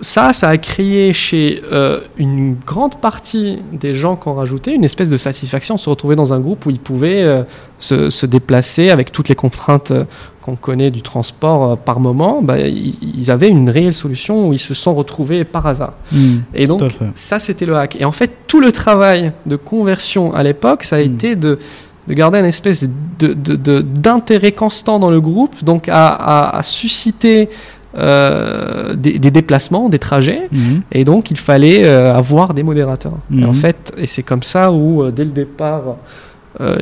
ça, 0.00 0.32
ça 0.32 0.48
a 0.48 0.58
créé 0.58 1.12
chez 1.12 1.62
euh, 1.72 2.00
une 2.16 2.56
grande 2.66 3.00
partie 3.00 3.58
des 3.72 3.94
gens 3.94 4.16
qui 4.16 4.28
ont 4.28 4.34
rajouté 4.34 4.72
une 4.72 4.84
espèce 4.84 5.10
de 5.10 5.16
satisfaction 5.16 5.74
de 5.74 5.80
se 5.80 5.90
retrouver 5.90 6.14
dans 6.14 6.32
un 6.32 6.38
groupe 6.38 6.66
où 6.66 6.70
ils 6.70 6.78
pouvaient 6.78 7.22
euh, 7.22 7.42
se, 7.80 8.08
se, 8.10 8.26
déplacer 8.26 8.90
avec 8.90 9.10
toutes 9.10 9.28
les 9.28 9.34
contraintes 9.34 9.90
euh, 9.90 10.04
qu'on 10.42 10.54
connaît 10.54 10.90
du 10.90 11.02
transport 11.02 11.76
par 11.78 11.98
moment. 11.98 12.42
Bah, 12.42 12.58
ils, 12.60 13.30
avaient 13.30 13.48
une 13.48 13.70
réelle 13.70 13.94
solution 13.94 14.48
où 14.48 14.52
ils 14.52 14.58
se 14.58 14.72
sont 14.72 14.94
retrouvés 14.94 15.44
par 15.44 15.66
hasard. 15.66 15.94
Mmh, 16.12 16.36
Et 16.54 16.66
donc, 16.66 16.82
ça, 17.14 17.38
c'était 17.40 17.66
le 17.66 17.76
hack. 17.76 17.96
Et 18.00 18.04
en 18.04 18.12
fait, 18.12 18.30
tout 18.46 18.60
le 18.60 18.72
travail 18.72 19.32
de 19.46 19.56
conversion 19.56 20.32
à 20.32 20.42
l'époque, 20.42 20.84
ça 20.84 20.96
a 20.96 21.00
mmh. 21.00 21.02
été 21.02 21.36
de 21.36 21.58
de 22.06 22.14
garder 22.14 22.38
une 22.38 22.46
espèce 22.46 22.86
d'intérêt 23.18 24.48
de, 24.48 24.54
de, 24.54 24.58
constant 24.58 24.98
dans 24.98 25.10
le 25.10 25.20
groupe, 25.20 25.62
donc 25.62 25.90
à, 25.90 26.08
à, 26.08 26.56
à 26.56 26.62
susciter 26.62 27.50
euh, 27.96 28.94
des, 28.94 29.18
des, 29.18 29.30
déplacements, 29.30 29.88
des 29.88 29.98
trajets, 29.98 30.48
Mhm. 30.52 30.82
et 30.92 31.04
donc 31.04 31.30
il 31.30 31.38
fallait 31.38 31.84
euh, 31.84 32.14
avoir 32.14 32.52
des 32.54 32.62
modérateurs. 32.62 33.14
Et 33.34 33.44
en 33.44 33.48
Mhm. 33.48 33.54
fait, 33.54 33.92
et 33.96 34.06
c'est 34.06 34.22
comme 34.22 34.42
ça 34.42 34.70
où 34.72 35.02
euh, 35.02 35.10
dès 35.10 35.24
le 35.24 35.30
départ, 35.30 35.96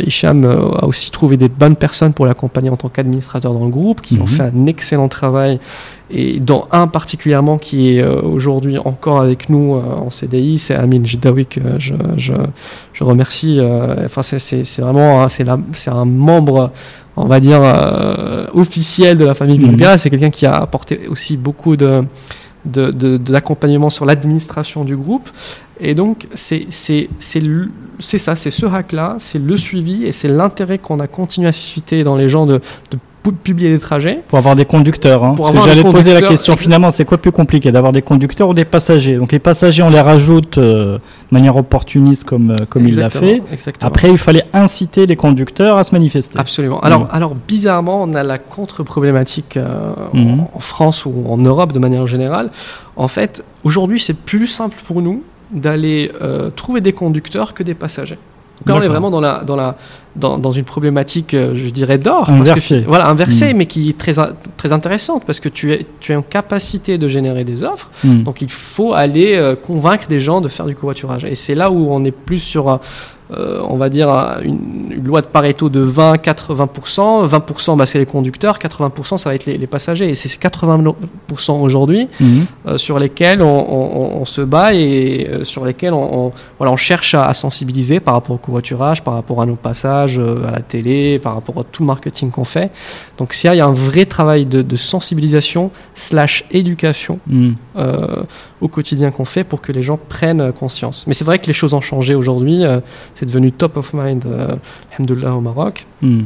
Hicham 0.07 0.45
a 0.81 0.87
aussi 0.87 1.11
trouvé 1.11 1.37
des 1.37 1.51
bonnes 1.51 1.77
personnes 1.77 2.15
pour 2.15 2.25
l'accompagner 2.25 2.71
en 2.71 2.77
tant 2.77 2.89
qu'administrateur 2.89 3.53
dans 3.53 3.65
le 3.65 3.71
groupe, 3.71 4.01
qui 4.01 4.15
ont 4.19 4.23
Mhm. 4.23 4.27
fait 4.29 4.43
un 4.45 4.67
excellent 4.67 5.09
travail, 5.09 5.59
et 6.11 6.41
dont 6.41 6.65
un 6.73 6.87
particulièrement 6.87 7.59
qui 7.59 7.99
est 7.99 8.03
aujourd'hui 8.03 8.79
encore 8.79 9.21
avec 9.21 9.51
nous 9.51 9.75
en 9.75 10.09
CDI, 10.09 10.59
c'est 10.59 10.75
Amin 10.75 11.05
Jidawi 11.05 11.45
que 11.45 11.61
je, 11.79 11.93
je, 12.17 12.33
je 12.95 13.05
remercie. 13.05 13.61
Enfin, 14.07 14.23
c'est- 14.23 14.81
vraiment 14.81 15.21
la- 15.27 15.59
c'est 15.73 15.91
un 15.91 16.05
membre 16.07 16.71
on 17.17 17.27
va 17.27 17.41
dire, 17.41 17.61
euh, 17.63 18.47
officiel 18.53 19.17
de 19.19 19.25
la 19.25 19.35
famille 19.35 19.59
Mhm. 19.59 19.69
Bilbia. 19.69 19.99
C'est 19.99 20.11
quelqu'un 20.11 20.31
qui 20.31 20.47
a 20.47 20.55
apporté 20.57 21.09
aussi 21.09 21.37
beaucoup 21.37 21.77
de, 21.77 22.05
de, 22.65 22.91
de- 22.91 23.17
d'accompagnement 23.17 23.91
sur 23.91 24.05
l'administration 24.07 24.85
du 24.85 24.97
groupe. 24.97 25.29
Et 25.81 25.95
donc, 25.95 26.27
c'est, 26.35 26.67
c'est, 26.71 27.09
c'est, 27.19 27.41
le- 27.41 27.71
c'est 27.99 28.19
ça, 28.19 28.35
c'est 28.37 28.51
ce 28.51 28.67
hack-là, 28.67 29.17
c'est 29.19 29.39
le 29.39 29.57
suivi 29.57 30.05
et 30.05 30.13
c'est 30.13 30.29
l'intérêt 30.29 30.79
qu'on 30.79 30.99
a 31.01 31.07
continué 31.07 31.49
à 31.49 31.53
susciter 31.53 32.03
dans 32.05 32.17
les 32.17 32.29
gens 32.29 32.47
de, 32.47 32.61
de 32.91 32.99
publier 33.35 33.71
des 33.71 33.79
trajets. 33.79 34.21
Pour 34.29 34.39
avoir 34.39 34.55
des 34.55 34.65
conducteurs. 34.65 35.25
Hein. 35.25 35.35
Pour 35.35 35.53
J'allais 35.65 35.83
poser 35.83 36.15
la 36.15 36.23
question 36.23 36.57
finalement, 36.57 36.91
c'est 36.91 37.05
quoi 37.05 37.17
le 37.17 37.23
plus 37.23 37.33
compliqué 37.33 37.73
D'avoir 37.73 37.93
des 37.93 38.03
conducteurs 38.03 38.49
ou 38.49 38.55
des 38.55 38.65
passagers? 38.65 39.17
Donc 39.17 39.33
les 39.33 39.39
passagers, 39.39 39.83
on 39.83 39.91
les 39.91 40.01
rajoute 40.01 40.59
euh, 40.59 40.99
de 40.99 41.01
manière 41.31 41.57
opportuniste 41.57 42.25
comme, 42.25 42.53
euh, 42.53 42.57
comme 42.69 42.87
il 42.87 42.97
l'a 42.97 43.11
fait. 43.11 43.43
Exactement. 43.53 43.89
Après, 43.89 44.11
il 44.11 44.19
fallait 44.19 44.45
inciter 44.53 45.07
les 45.07 45.17
conducteurs 45.17 45.77
à 45.77 45.85
se 45.85 45.93
manifester. 45.93 46.39
Absolument. 46.39 46.81
Alors, 46.81 47.09
alors 47.11 47.35
bizarrement, 47.35 48.03
on 48.03 48.15
a 48.15 48.23
la 48.23 48.39
contre-problématique 48.39 49.57
euh, 49.57 49.95
Mhm. 50.13 50.47
en, 50.55 50.59
France 50.61 51.07
ou 51.07 51.13
en 51.29 51.37
Europe 51.39 51.73
de 51.73 51.79
manière 51.79 52.07
générale. 52.07 52.51
En 52.97 53.09
fait, 53.09 53.45
aujourd'hui, 53.65 54.01
c'est 54.01 54.17
plus 54.17 54.47
simple 54.47 54.77
pour 54.87 55.03
nous 55.03 55.23
d'aller 55.51 56.13
euh, 56.23 56.51
trouver 56.51 56.81
des 56.81 56.93
conducteurs 56.93 57.55
que 57.55 57.63
des 57.63 57.75
passagers. 57.75 58.19
Donc 58.59 58.69
là, 58.69 58.81
on 58.81 58.83
est 58.83 58.89
vraiment 58.89 59.11
dans, 59.11 59.21
la, 59.21 59.43
dans, 59.45 59.57
la, 59.57 59.77
dans, 60.17 60.39
dans 60.39 60.51
une 60.51 60.65
problématique, 60.65 61.35
euh, 61.35 61.55
je 61.55 61.69
dirais, 61.71 61.99
d'or. 61.99 62.31
Inversée. 62.31 62.85
Voilà, 62.87 63.09
inversée, 63.09 63.51
Mhm. 63.53 63.57
mais 63.59 63.67
qui 63.67 63.91
est 63.91 63.99
très, 63.99 64.15
très 64.57 64.73
intéressante 64.73 65.25
parce 65.27 65.41
que 65.41 65.49
tu 65.49 65.73
es, 65.73 65.87
tu 66.01 66.13
es 66.13 66.17
en 66.17 66.23
capacité 66.23 66.99
de 66.99 67.07
générer 67.09 67.45
des 67.45 67.63
offres. 67.63 67.91
Hmm. 68.05 68.23
Donc 68.23 68.41
il 68.41 68.51
faut 68.51 68.93
aller 68.95 69.35
euh, 69.37 69.55
convaincre 69.57 70.07
des 70.09 70.19
gens 70.21 70.41
de 70.41 70.49
faire 70.49 70.67
du 70.67 70.75
covoiturage. 70.75 71.25
Et 71.25 71.35
c'est 71.35 71.55
là 71.55 71.71
où 71.71 71.89
on 71.91 72.05
est 72.05 72.11
plus 72.11 72.39
sur, 72.39 72.69
euh, 73.33 73.61
on 73.69 73.77
va 73.77 73.89
dire, 73.89 74.09
une, 74.45 74.59
une 74.91 75.05
loi 75.05 75.21
de 75.21 75.27
Pareto 75.27 75.69
de 75.69 75.85
20-80%. 75.85 77.27
20%, 77.27 77.77
bah, 77.77 77.87
c'est 77.87 77.99
les 77.99 78.07
conducteurs, 78.07 78.59
80% 78.59 79.17
ça 79.19 79.31
va 79.31 79.35
être 79.35 79.47
les, 79.47 79.59
les 79.59 79.67
passagers. 79.67 80.09
Et 80.09 80.15
c'est 80.15 80.29
ces 80.29 80.39
80% 80.39 80.95
aujourd'hui 81.61 82.09
euh, 82.67 82.77
sur 82.79 82.99
lesquels 82.99 83.43
on, 83.43 83.47
on- 83.47 84.21
on 84.21 84.25
se 84.25 84.41
bat 84.41 84.75
et 84.75 85.29
sur 85.43 85.65
lesquels 85.65 85.93
on, 85.93 86.27
on- 86.27 86.33
voilà, 86.59 86.73
on 86.73 86.77
cherche 86.77 87.15
à, 87.15 87.27
à 87.27 87.35
sensibiliser 87.35 88.01
par 88.01 88.15
rapport 88.15 88.35
au 88.37 88.39
covoiturage, 88.39 89.03
par 89.03 89.15
rapport 89.15 89.43
à 89.43 89.47
nos 89.47 89.57
passages 89.57 90.06
euh, 90.19 90.47
à 90.49 90.53
la 90.53 90.61
télé, 90.61 91.19
par 91.19 91.35
rapport 91.35 91.59
à 91.59 91.65
tout 91.65 91.83
le 91.83 91.87
marketing 91.87 92.31
qu'on 92.31 92.45
fait. 92.45 92.71
Donc 93.19 93.33
s'il 93.35 93.53
y 93.55 93.61
a 93.61 93.67
un 93.67 93.73
vrai 93.73 94.07
travail 94.07 94.47
de, 94.47 94.63
de 94.63 94.77
sensibilisation 94.77 95.71
slash 95.95 96.45
éducation 96.53 97.19
Hmm. 97.27 97.53
euh, 97.77 98.23
au 98.61 98.69
quotidien 98.69 99.11
qu'on 99.11 99.25
fait 99.25 99.45
pour 99.45 99.61
que 99.61 99.73
les 99.73 99.83
gens 99.83 99.99
prennent 100.09 100.53
conscience. 100.53 101.05
Mais 101.07 101.15
c'est 101.15 101.25
vrai 101.25 101.39
que 101.39 101.47
les 101.47 101.53
choses 101.53 101.75
ont 101.75 101.81
changé 101.81 102.15
aujourd'hui. 102.15 102.65
euh, 102.65 102.81
c'est 103.17 103.27
devenu 103.27 103.51
top 103.53 103.77
of 103.77 103.93
mind, 103.95 104.25
euh, 104.27 104.57
au 105.33 105.41
Maroc. 105.41 105.85
Hmm. 106.03 106.23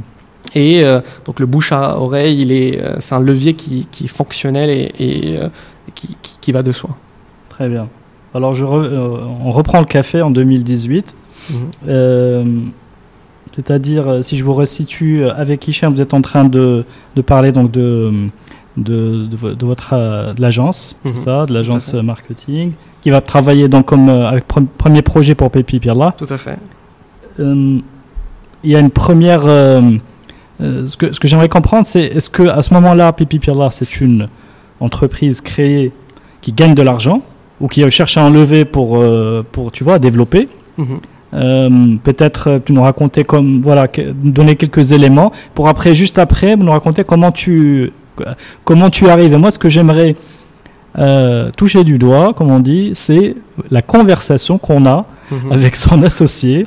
Et 0.55 0.85
euh, 0.85 1.01
donc 1.27 1.41
le 1.41 1.47
bouche 1.47 1.73
à 1.73 1.99
oreille, 1.99 2.41
il 2.43 2.53
est, 2.53 2.83
c'est 2.99 3.15
un 3.15 3.21
levier 3.21 3.55
qui, 3.55 3.87
qui 3.91 4.05
est 4.05 4.09
fonctionnel 4.09 4.69
et, 4.71 4.93
et, 4.99 5.39
qui, 5.95 6.09
qui- 6.23 6.37
qui 6.41 6.53
va 6.53 6.63
de 6.63 6.73
soi. 6.73 6.91
Très 7.51 7.69
bien. 7.69 7.89
Alors, 8.35 8.55
je 8.55 8.65
re- 8.65 8.91
on 9.45 9.51
reprend 9.51 9.81
le 9.81 9.87
café 9.87 10.23
en 10.23 10.31
2018. 10.31 11.15
Mhm. 11.51 12.71
C'est-à-dire, 13.53 14.09
euh, 14.09 14.23
si 14.23 14.37
je 14.39 14.45
vous 14.45 14.55
resitue, 14.55 15.23
euh, 15.25 15.35
avec 15.35 15.67
Hicham, 15.67 15.93
vous 15.95 16.01
êtes 16.01 16.15
en 16.15 16.21
train 16.23 16.45
de, 16.45 16.85
de 17.17 17.23
parler 17.23 17.51
donc 17.53 17.71
de, 17.73 18.11
de, 18.77 19.27
de, 19.27 19.37
vo- 19.37 19.55
de 19.55 19.67
votre 19.67 19.91
euh, 19.95 20.33
de 20.33 20.41
l'agence, 20.43 20.97
Mhm. 21.05 21.17
ça, 21.17 21.47
de 21.47 21.53
l'agence 21.55 21.93
marketing, 21.95 22.73
qui 23.03 23.11
va 23.11 23.21
travailler 23.21 23.69
donc 23.69 23.87
comme 23.87 24.09
avec 24.09 24.47
pre- 24.49 24.67
premier 24.79 25.03
projet 25.03 25.35
pour 25.35 25.51
Pépi 25.51 25.81
Pirla. 25.81 26.15
Tout 26.17 26.27
à 26.31 26.39
fait. 26.39 26.59
Euh, 27.41 27.79
il 28.63 28.71
y 28.71 28.77
a 28.77 28.79
une 28.79 28.91
première. 28.91 29.43
euh, 29.47 29.81
euh, 30.61 30.87
ce 30.87 30.97
que, 30.97 31.11
ce 31.13 31.19
que 31.19 31.27
j'aimerais 31.27 31.49
comprendre, 31.49 31.87
c'est 31.87 32.03
est-ce 32.03 32.29
que 32.31 32.43
à 32.45 32.63
ce 32.63 32.73
moment-là, 32.75 33.13
Pépi 33.13 33.39
Pirla, 33.39 33.71
c'est 33.73 34.01
une 34.01 34.29
entreprise 34.79 35.41
créée 35.41 35.91
qui 36.43 36.53
gagne 36.53 36.75
de 36.75 36.83
l'argent 36.83 37.23
ou 37.61 37.69
qui 37.69 37.89
cherche 37.91 38.17
à 38.17 38.23
enlever 38.25 38.65
pour, 38.65 39.03
pour 39.53 39.73
tu 39.73 39.83
vois, 39.85 39.99
développer 39.99 40.49
Mhm. 40.79 41.01
Euh, 41.35 41.97
peut-être 42.03 42.49
euh, 42.49 42.59
tu 42.65 42.73
nous 42.73 42.83
raconter 42.83 43.23
comme 43.25 43.61
voilà 43.63 43.87
que- 43.89 44.11
donner 44.13 44.57
quelques 44.57 44.93
éléments 44.93 45.31
pour 45.55 45.69
après 45.69 45.95
juste 45.95 46.19
après 46.19 46.57
nous 46.57 46.71
raconter 46.73 47.05
comment 47.05 47.31
tu 47.33 47.93
comment 48.65 48.91
tu 48.91 49.09
arrives 49.09 49.33
et 49.33 49.37
moi 49.37 49.51
ce 49.51 49.59
que 49.59 49.69
j'aimerais 49.69 50.17
euh, 50.99 51.51
toucher 51.57 51.85
du 51.85 51.99
doigt 51.99 52.33
comme 52.35 52.51
on 52.51 52.59
dit 52.59 52.91
c'est 52.95 53.37
la 53.71 53.83
conversation 53.83 54.59
qu'on 54.59 54.87
a 54.87 55.07
Mhm. 55.31 55.53
avec 55.53 55.77
son 55.77 56.03
associé 56.03 56.67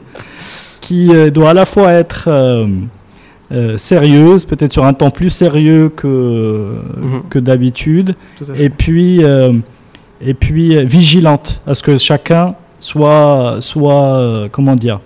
qui 0.80 1.10
euh, 1.14 1.30
doit 1.30 1.50
à 1.50 1.54
la 1.54 1.66
fois 1.66 1.92
être 1.92 2.26
euh, 2.30 2.66
euh, 3.52 3.76
sérieuse 3.76 4.46
peut-être 4.46 4.72
sur 4.72 4.86
un 4.86 4.94
temps 4.94 5.12
plus 5.12 5.30
sérieux 5.30 5.92
que 5.94 6.78
Mhm. 7.02 7.24
que 7.30 7.40
d'habitude 7.40 8.16
et 8.64 8.70
puis 8.70 9.22
euh, 9.26 9.52
et 10.26 10.34
puis 10.34 10.78
euh, 10.78 10.84
vigilante 10.86 11.62
à 11.68 11.74
ce 11.74 11.84
que 11.84 11.98
chacun 11.98 12.56
soit 12.84 13.58
soit 13.62 14.18
euh, 14.18 14.48
comment 14.52 14.76
dire 14.76 15.00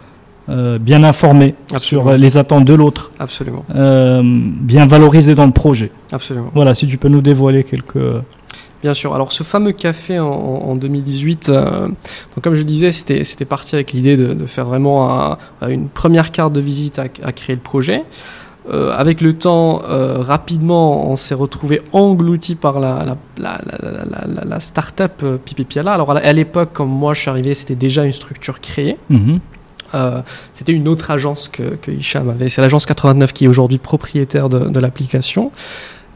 euh, 0.49 0.77
bien 0.79 1.03
informé 1.03 1.55
Absolument. 1.73 1.79
sur 2.05 2.07
euh, 2.13 2.17
les 2.17 2.37
attentes 2.37 2.65
de 2.65 2.73
l'autre 2.73 3.11
Absolument. 3.19 3.65
euh, 3.75 4.21
bien 4.23 4.85
valorisé 4.87 5.35
dans 5.35 5.45
le 5.45 5.51
projet 5.51 5.91
Absolument. 6.11 6.51
voilà 6.55 6.73
si 6.73 6.87
tu 6.87 6.97
peux 6.97 7.09
nous 7.09 7.21
dévoiler 7.21 7.63
quelques 7.63 7.97
Bien 8.83 8.93
sûr. 8.93 9.15
Alors, 9.15 9.31
ce 9.31 9.41
fameux 9.41 9.71
café 9.71 10.19
en, 10.19 10.27
en 10.27 10.75
2018, 10.75 11.49
euh, 11.49 11.87
donc 11.87 12.43
comme 12.43 12.53
je 12.53 12.61
disais, 12.61 12.91
c'était 12.91 13.23
c'était 13.23 13.43
parti 13.43 13.73
avec 13.73 13.91
l'idée 13.91 14.15
de, 14.17 14.35
de 14.35 14.45
faire 14.45 14.65
vraiment 14.65 15.31
un- 15.31 15.37
une 15.67 15.87
première 15.89 16.31
carte 16.31 16.53
de 16.53 16.59
visite 16.59 16.99
à, 16.99 17.05
à 17.23 17.31
créer 17.31 17.55
le 17.55 17.61
projet. 17.61 18.03
Euh, 18.69 18.91
avec 18.91 19.21
le 19.21 19.33
temps, 19.33 19.81
euh, 19.87 20.17
rapidement, 20.19 21.09
on 21.09 21.15
s'est 21.15 21.35
retrouvé 21.35 21.81
englouti 21.93 22.55
par 22.55 22.79
la, 22.79 23.17
la, 23.37 23.57
la, 24.45 24.59
start-up 24.59 25.21
euh, 25.23 25.37
Pipi 25.37 25.63
Piala. 25.63 25.93
Alors, 25.93 26.11
à 26.11 26.33
l'époque, 26.33 26.73
comme 26.73 26.89
moi 26.89 27.13
je 27.13 27.21
suis 27.21 27.29
arrivé, 27.29 27.53
c'était 27.53 27.75
déjà 27.75 28.03
une 28.03 28.13
structure 28.13 28.59
créée. 28.59 28.97
Mhm. 29.09 29.39
Euh, 29.95 30.21
c'était 30.51 30.73
une 30.73 30.89
autre 30.89 31.11
agence 31.11 31.47
que, 31.47 31.63
que 31.81 31.91
Hicham 31.91 32.29
avait. 32.29 32.49
C'est 32.49 32.61
l'agence 32.61 32.85
89 32.85 33.31
qui 33.31 33.45
est 33.45 33.47
aujourd'hui 33.47 33.77
propriétaire 33.77 34.49
de, 34.49 34.59
de 34.59 34.79
l'application. 34.79 35.51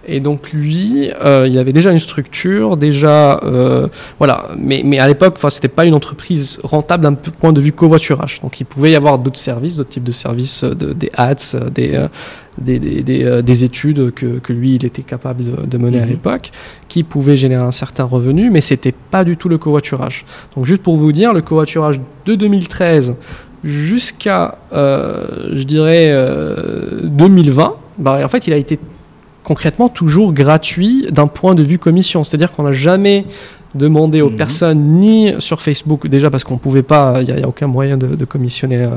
Et 0.08 0.20
donc 0.20 0.52
lui, 0.52 1.12
euh, 1.24 1.48
il 1.48 1.58
avait 1.60 1.74
déjà 1.74 1.92
une 1.92 2.00
structure, 2.00 2.76
déjà, 2.76 3.40
euh, 3.44 3.88
voilà. 4.18 4.48
Mais, 4.58 4.82
mais 4.84 4.98
à 5.00 5.08
l'époque, 5.08 5.34
enfin, 5.38 5.50
c'était 5.52 5.68
pas 5.68 5.86
une 5.86 5.94
entreprise 5.94 6.60
rentable 6.64 7.04
d'un 7.04 7.14
point 7.14 7.54
de 7.54 7.62
vue 7.62 7.72
covoiturage. 7.72 8.40
Donc 8.42 8.60
il 8.60 8.66
pouvait 8.66 8.92
y 8.92 8.96
avoir 8.96 9.20
d'autres 9.20 9.38
services, 9.40 9.76
d'autres 9.78 9.90
types 9.92 10.04
de 10.04 10.12
services, 10.12 10.64
euh, 10.64 10.74
de- 10.74 10.94
des 10.94 11.12
ads, 11.16 11.36
des, 11.74 11.94
euh, 11.96 12.08
des, 12.58 12.80
des, 12.80 13.04
des, 13.04 13.42
des 13.44 13.64
études 13.64 14.12
que, 14.12 14.40
que 14.40 14.52
lui, 14.54 14.76
il 14.76 14.86
était 14.86 15.04
capable 15.04 15.44
de, 15.44 15.66
de 15.68 15.78
mener 15.78 16.00
à 16.00 16.06
Mhm. 16.06 16.10
l'époque, 16.10 16.52
qui 16.88 17.04
pouvaient 17.04 17.38
générer 17.38 17.64
un 17.64 17.72
certain 17.72 18.04
revenu, 18.04 18.50
mais 18.50 18.62
c'était 18.62 18.94
pas 19.12 19.24
du 19.24 19.38
tout 19.38 19.50
le 19.50 19.58
covoiturage. 19.60 20.26
Donc 20.56 20.66
juste 20.66 20.82
pour 20.82 20.98
vous 20.98 21.12
dire, 21.12 21.32
le 21.32 21.42
covoiturage 21.42 22.02
de 22.26 22.34
2013 22.36 23.14
jusqu'à, 23.64 24.58
je 24.74 25.64
dirais, 25.64 26.08
euh, 26.12 27.02
2020, 27.04 27.76
bah, 28.00 28.20
en 28.24 28.28
fait, 28.28 28.48
il 28.48 28.54
a 28.54 28.58
été 28.58 28.80
concrètement 29.44 29.90
toujours 29.90 30.34
gratuit 30.34 31.08
d'un 31.12 31.28
point 31.28 31.56
de 31.56 31.64
vue 31.64 31.80
commission. 31.80 32.24
C'est-à-dire 32.24 32.52
qu'on 32.52 32.64
n'a 32.64 32.72
jamais 32.72 33.26
demandé 33.74 34.22
aux 34.22 34.30
Mhm. 34.30 34.36
personnes, 34.36 34.80
ni 35.00 35.34
sur 35.40 35.62
Facebook, 35.62 36.08
déjà 36.08 36.30
parce 36.30 36.44
qu'on 36.44 36.56
ne 36.56 36.60
pouvait 36.60 36.84
pas, 36.84 37.20
il 37.22 37.34
n'y 37.34 37.42
a, 37.42 37.48
aucun 37.48 37.68
moyen 37.68 37.96
de, 37.98 38.08
de 38.16 38.26
commissionner 38.26 38.78
euh, 38.78 38.90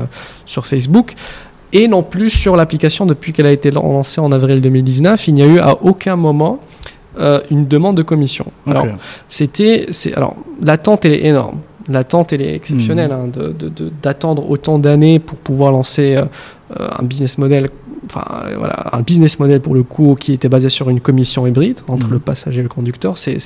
sur 0.45 0.67
Facebook, 0.67 1.13
et 1.73 1.87
non 1.87 2.03
plus 2.03 2.29
sur 2.29 2.55
l'application 2.55 3.05
depuis 3.05 3.31
qu'elle 3.33 3.45
a 3.47 3.51
été 3.51 3.71
lan- 3.71 3.83
lancée 3.83 4.19
en 4.21 4.31
avril 4.31 4.61
2019. 4.61 5.27
Il 5.29 5.33
n'y 5.33 5.41
a 5.43 5.45
eu 5.47 5.59
à 5.59 5.77
aucun 5.81 6.15
moment 6.17 6.59
euh, 7.17 7.39
une 7.49 7.65
demande 7.67 7.95
de 7.95 8.03
commission. 8.03 8.45
Alors, 8.67 8.87
c'était, 9.29 9.85
alors, 10.17 10.35
l'attente 10.61 11.05
elle 11.05 11.13
est 11.13 11.25
énorme. 11.25 11.59
L'attente 11.87 12.33
elle 12.33 12.41
est 12.41 12.53
exceptionnelle 12.55 13.11
Mhm. 13.11 13.31
hein, 13.37 13.89
d'attendre 14.03 14.49
autant 14.49 14.77
d'années 14.79 15.19
pour 15.19 15.37
pouvoir 15.37 15.71
lancer 15.71 16.17
euh, 16.17 16.25
un 16.99 17.03
business 17.03 17.37
model, 17.37 17.69
enfin 18.05 18.23
euh, 18.45 18.55
voilà, 18.57 18.89
un 18.93 19.01
business 19.01 19.39
model 19.39 19.59
pour 19.61 19.73
le 19.75 19.83
coup 19.83 20.15
qui 20.19 20.33
était 20.33 20.49
basé 20.49 20.69
sur 20.69 20.89
une 20.89 20.99
commission 21.01 21.45
hybride 21.47 21.79
entre 21.87 22.07
Mhm. 22.07 22.13
le 22.13 22.19
passager 22.19 22.59
et 22.59 22.63
le 22.63 22.69
conducteur. 22.69 23.17
C'est, 23.17 23.37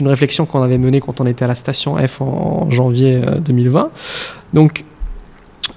une 0.00 0.08
réflexion 0.08 0.46
qu'on 0.46 0.62
avait 0.62 0.78
menée 0.78 1.00
quand 1.00 1.20
on 1.20 1.26
était 1.26 1.44
à 1.44 1.48
la 1.48 1.54
station 1.54 1.96
F 1.96 2.20
en, 2.20 2.66
en 2.66 2.70
janvier 2.70 3.22
euh, 3.26 3.38
2020. 3.38 3.90
Donc, 4.52 4.84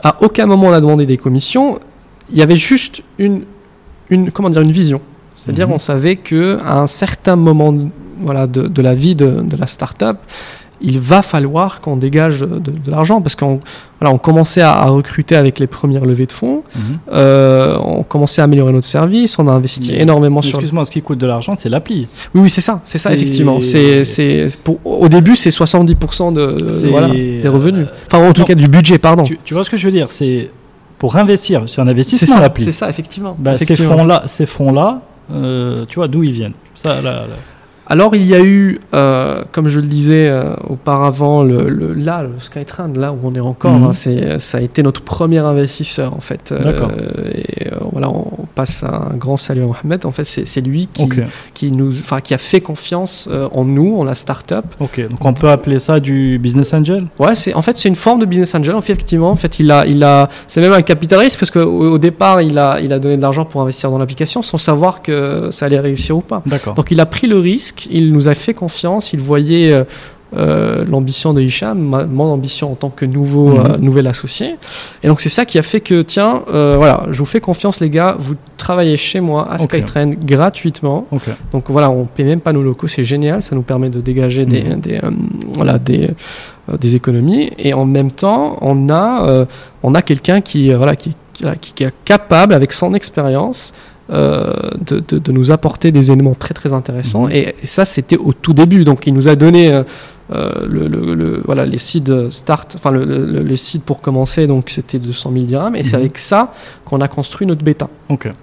à 0.03 0.17
aucun 0.23 0.45
moment 0.45 0.67
on 0.67 0.73
a 0.73 0.81
demandé 0.81 1.05
des 1.05 1.17
commissions. 1.17 1.79
Il 2.31 2.37
y 2.37 2.41
avait 2.41 2.55
juste 2.55 3.01
une, 3.19 3.43
une 4.09 4.31
comment 4.31 4.49
dire, 4.49 4.61
une 4.61 4.71
vision. 4.71 5.01
C'est-à-dire, 5.35 5.67
Mhm. 5.67 5.73
on 5.73 5.77
savait 5.77 6.15
que 6.15 6.57
à 6.65 6.79
un 6.79 6.87
certain 6.87 7.35
moment, 7.35 7.75
voilà, 8.21 8.47
de, 8.47 8.67
de 8.67 8.81
la 8.81 8.95
vie 8.95 9.15
de, 9.15 9.41
de 9.41 9.57
la 9.57 9.67
start-up, 9.67 10.17
il 10.85 10.99
va 10.99 11.21
falloir 11.21 11.81
qu'on 11.81 11.97
dégage 11.97 12.41
de, 12.41 12.47
de 12.59 12.91
l'argent 12.91 13.21
parce 13.21 13.35
qu'on 13.35 13.59
voilà, 13.99 14.13
on 14.13 14.17
commençait 14.17 14.61
à, 14.61 14.73
à 14.73 14.85
recruter 14.85 15.35
avec 15.35 15.57
les 15.59 15.67
premières 15.67 16.05
levées 16.05 16.25
de 16.27 16.31
fonds, 16.31 16.63
Mhm. 16.75 16.81
euh, 17.13 17.77
on 17.83 18.03
commençait 18.03 18.41
à 18.41 18.43
améliorer 18.43 18.71
notre 18.73 18.85
service, 18.87 19.39
on 19.39 19.47
a 19.47 19.51
investi 19.51 19.91
Mais- 19.93 20.01
énormément 20.01 20.41
sur. 20.41 20.55
Excuse-moi, 20.59 20.85
ce 20.85 20.91
qui 20.91 21.01
coûte 21.01 21.17
de 21.17 21.27
l'argent, 21.27 21.55
c'est 21.57 21.69
l'appli. 21.69 22.07
Oui, 22.33 22.41
oui, 22.43 22.49
c'est 22.49 22.61
ça, 22.61 22.81
c'est 22.85 22.97
ça 22.97 23.13
effectivement. 23.13 23.61
C'est, 23.61 24.03
c'est 24.03 24.47
pour, 24.63 24.77
au 24.85 25.07
début, 25.09 25.35
c'est 25.35 25.49
70% 25.49 26.31
de, 26.33 26.57
voilà, 26.89 27.07
des 27.09 27.47
revenus. 27.47 27.87
Enfin, 28.11 28.27
en 28.27 28.33
tout 28.33 28.43
cas, 28.43 28.55
du 28.55 28.67
budget, 28.67 28.97
pardon. 28.99 29.23
Tu, 29.23 29.39
tu 29.43 29.53
vois 29.53 29.63
ce 29.63 29.69
que 29.69 29.77
je 29.77 29.85
veux 29.85 29.91
dire? 29.93 30.07
C'est 30.09 30.49
pour 30.97 31.15
investir, 31.17 31.63
c'est 31.67 31.81
un 31.81 31.85
C'est 31.85 31.91
investissement 31.91 32.35
ça, 32.35 32.41
l'appli. 32.41 32.63
c'est 32.65 32.71
ça, 32.71 32.89
effectivement. 32.89 33.35
Bah, 33.39 33.57
ces 33.57 33.75
fonds-là, 33.75 34.23
ces 34.27 34.45
fonds-là, 34.45 35.01
euh, 35.33 35.85
tu 35.87 35.95
vois 35.95 36.07
d'où 36.07 36.23
ils 36.23 36.31
viennent? 36.31 36.53
Ça, 36.75 36.95
là, 37.01 37.01
là. 37.01 37.25
Alors 37.87 38.15
il 38.15 38.25
y 38.25 38.33
a 38.33 38.41
eu, 38.43 38.79
euh, 38.93 39.43
comme 39.51 39.67
je 39.67 39.79
le 39.79 39.85
disais 39.85 40.27
euh, 40.27 40.55
auparavant, 40.67 41.43
le, 41.43 41.69
le- 41.69 41.93
là, 41.93 42.23
le 42.23 42.39
Skytrain, 42.39 42.91
là 42.95 43.13
où 43.13 43.17
on 43.23 43.35
est 43.35 43.39
encore, 43.39 43.73
Mhm. 43.73 43.83
hein, 43.85 44.39
ça 44.39 44.57
a 44.57 44.61
été 44.61 44.81
notre 44.83 45.01
premier 45.01 45.37
investisseur 45.39 46.13
en 46.15 46.21
fait. 46.21 46.51
Euh, 46.51 47.31
et 47.33 47.67
voilà, 47.91 48.09
on 48.09 48.47
passe 48.55 48.83
un 48.83 49.15
grand 49.15 49.37
salut 49.37 49.61
à 49.63 49.65
Mohamed. 49.67 50.05
En 50.05 50.11
fait, 50.11 50.23
c'est, 50.23 50.61
lui 50.61 50.87
qui, 50.91 51.03
Ok, 51.03 51.17
qui 51.53 51.71
nous, 51.71 51.91
qui 52.23 52.33
a 52.33 52.37
fait 52.37 52.61
confiance 52.61 53.29
en 53.51 53.63
nous, 53.65 53.97
en 53.99 54.03
la 54.03 54.15
start-up. 54.15 54.65
ok. 54.79 55.07
Donc 55.09 55.23
on 55.23 55.33
peut 55.33 55.49
appeler 55.49 55.79
ça 55.79 55.99
du 55.99 56.39
business 56.39 56.73
angel? 56.73 57.05
Ouais, 57.19 57.35
c'est 57.35 57.53
en 57.53 57.61
fait 57.61 57.77
c'est 57.77 57.89
une 57.89 57.95
forme 57.95 58.19
de 58.19 58.25
business 58.25 58.55
angel. 58.55 58.75
Effectivement, 58.77 59.29
en 59.29 59.35
fait, 59.35 59.59
il 59.59 59.69
a, 59.71 59.85
il 59.85 60.03
a, 60.03 60.29
c'est 60.47 60.61
même 60.61 60.73
un 60.73 60.81
capital 60.81 61.19
risque 61.19 61.39
parce 61.39 61.51
qu'au 61.51 61.59
au 61.93 61.97
départ, 61.99 62.41
il 62.41 62.57
a, 62.57 62.79
il 62.81 62.91
a 62.93 62.99
donné 62.99 63.17
de 63.17 63.21
l'argent 63.21 63.45
pour 63.45 63.61
investir 63.61 63.91
dans 63.91 63.97
l'application 63.99 64.41
sans 64.41 64.57
savoir 64.57 65.01
que 65.03 65.49
ça 65.51 65.67
allait 65.67 65.79
réussir 65.79 66.17
ou 66.17 66.21
pas. 66.21 66.41
D'accord. 66.45 66.73
Donc 66.73 66.89
il 66.91 66.99
a 66.99 67.05
pris 67.05 67.27
le 67.27 67.37
risque, 67.37 67.74
il 67.91 68.11
nous 68.13 68.27
a 68.27 68.33
fait 68.33 68.53
confiance, 68.53 69.13
il 69.13 69.19
voyait 69.19 69.71
euh, 69.73 69.83
euh, 70.35 70.83
l'ambition 70.89 71.33
de 71.33 71.41
Hicham, 71.41 71.77
ma- 71.79 72.03
mon 72.03 72.25
ambition 72.25 72.71
en 72.71 72.75
tant 72.75 72.89
que 72.89 73.05
nouveau, 73.05 73.49
Mhm. 73.49 73.59
euh, 73.59 73.77
nouvel 73.77 74.07
associé. 74.07 74.55
Et 75.03 75.07
donc 75.07 75.21
c'est 75.21 75.29
ça 75.29 75.45
qui 75.45 75.57
a 75.57 75.61
fait 75.61 75.79
que, 75.79 76.01
tiens, 76.01 76.43
euh, 76.51 76.73
voilà, 76.77 77.05
je 77.11 77.19
vous 77.19 77.25
fais 77.25 77.39
confiance 77.39 77.79
les 77.79 77.89
gars, 77.89 78.17
vous 78.19 78.33
travaillez 78.57 78.97
chez 78.97 79.21
moi 79.21 79.47
à. 79.49 79.59
Skytrain 79.59 80.09
gratuitement. 80.09 81.07
Donc 81.53 81.65
voilà, 81.69 81.89
on 81.89 82.05
paie 82.05 82.23
même 82.25 82.41
pas 82.41 82.51
nos 82.53 82.63
locaux, 82.63 82.87
c'est 82.87 83.03
génial, 83.05 83.41
ça 83.43 83.55
nous 83.55 83.61
permet 83.61 83.89
de 83.89 84.01
dégager 84.01 84.45
des, 84.45 84.63
Mhm. 84.63 84.79
des, 84.81 84.99
voilà, 85.53 85.77
des, 85.77 86.09
des 86.81 86.95
économies. 86.95 87.51
Et 87.57 87.73
en 87.73 87.85
même 87.85 88.11
temps, 88.11 88.57
on 88.61 88.89
a, 88.89 89.45
on 89.83 89.95
a 89.95 90.01
quelqu'un 90.01 90.41
qui, 90.41 90.73
voilà, 90.73 90.95
qui- 90.95 91.15
qui 91.61 91.83
est 91.83 91.93
capable, 92.05 92.53
avec 92.53 92.71
son 92.73 92.93
expérience, 92.93 93.73
euh, 94.11 94.53
de, 94.85 95.01
de- 95.07 95.17
de 95.17 95.31
nous 95.31 95.51
apporter 95.51 95.91
des 95.91 96.11
éléments 96.11 96.35
très 96.35 96.53
très 96.53 96.73
intéressants. 96.73 97.23
Mhm. 97.25 97.31
Et, 97.31 97.55
et 97.63 97.65
ça, 97.67 97.85
c'était 97.85 98.17
au 98.17 98.33
tout 98.33 98.53
début. 98.53 98.83
Donc, 98.83 99.07
il 99.07 99.13
nous 99.13 99.27
a 99.27 99.35
donné 99.35 99.71
euh, 99.73 99.83
euh, 100.33 100.51
le, 100.67 100.87
le- 100.87 101.15
le- 101.15 101.41
voilà, 101.45 101.65
les 101.65 101.77
seeds 101.79 102.29
start, 102.29 102.73
enfin 102.75 102.91
le, 102.91 103.03
le- 103.05 103.41
les 103.41 103.57
seeds 103.57 103.81
pour 103.85 104.01
commencer. 104.01 104.45
Donc, 104.47 104.69
c'était 104.69 104.99
200 104.99 105.31
000 105.33 105.45
dirhams. 105.45 105.75
Et 105.75 105.83
c'est 105.83 105.97
Mhm. 105.97 106.01
avec 106.03 106.17
ça 106.19 106.53
qu'on 106.85 107.01
a 107.01 107.07
construit 107.07 107.47
notre 107.47 107.63
bêta. 107.63 107.89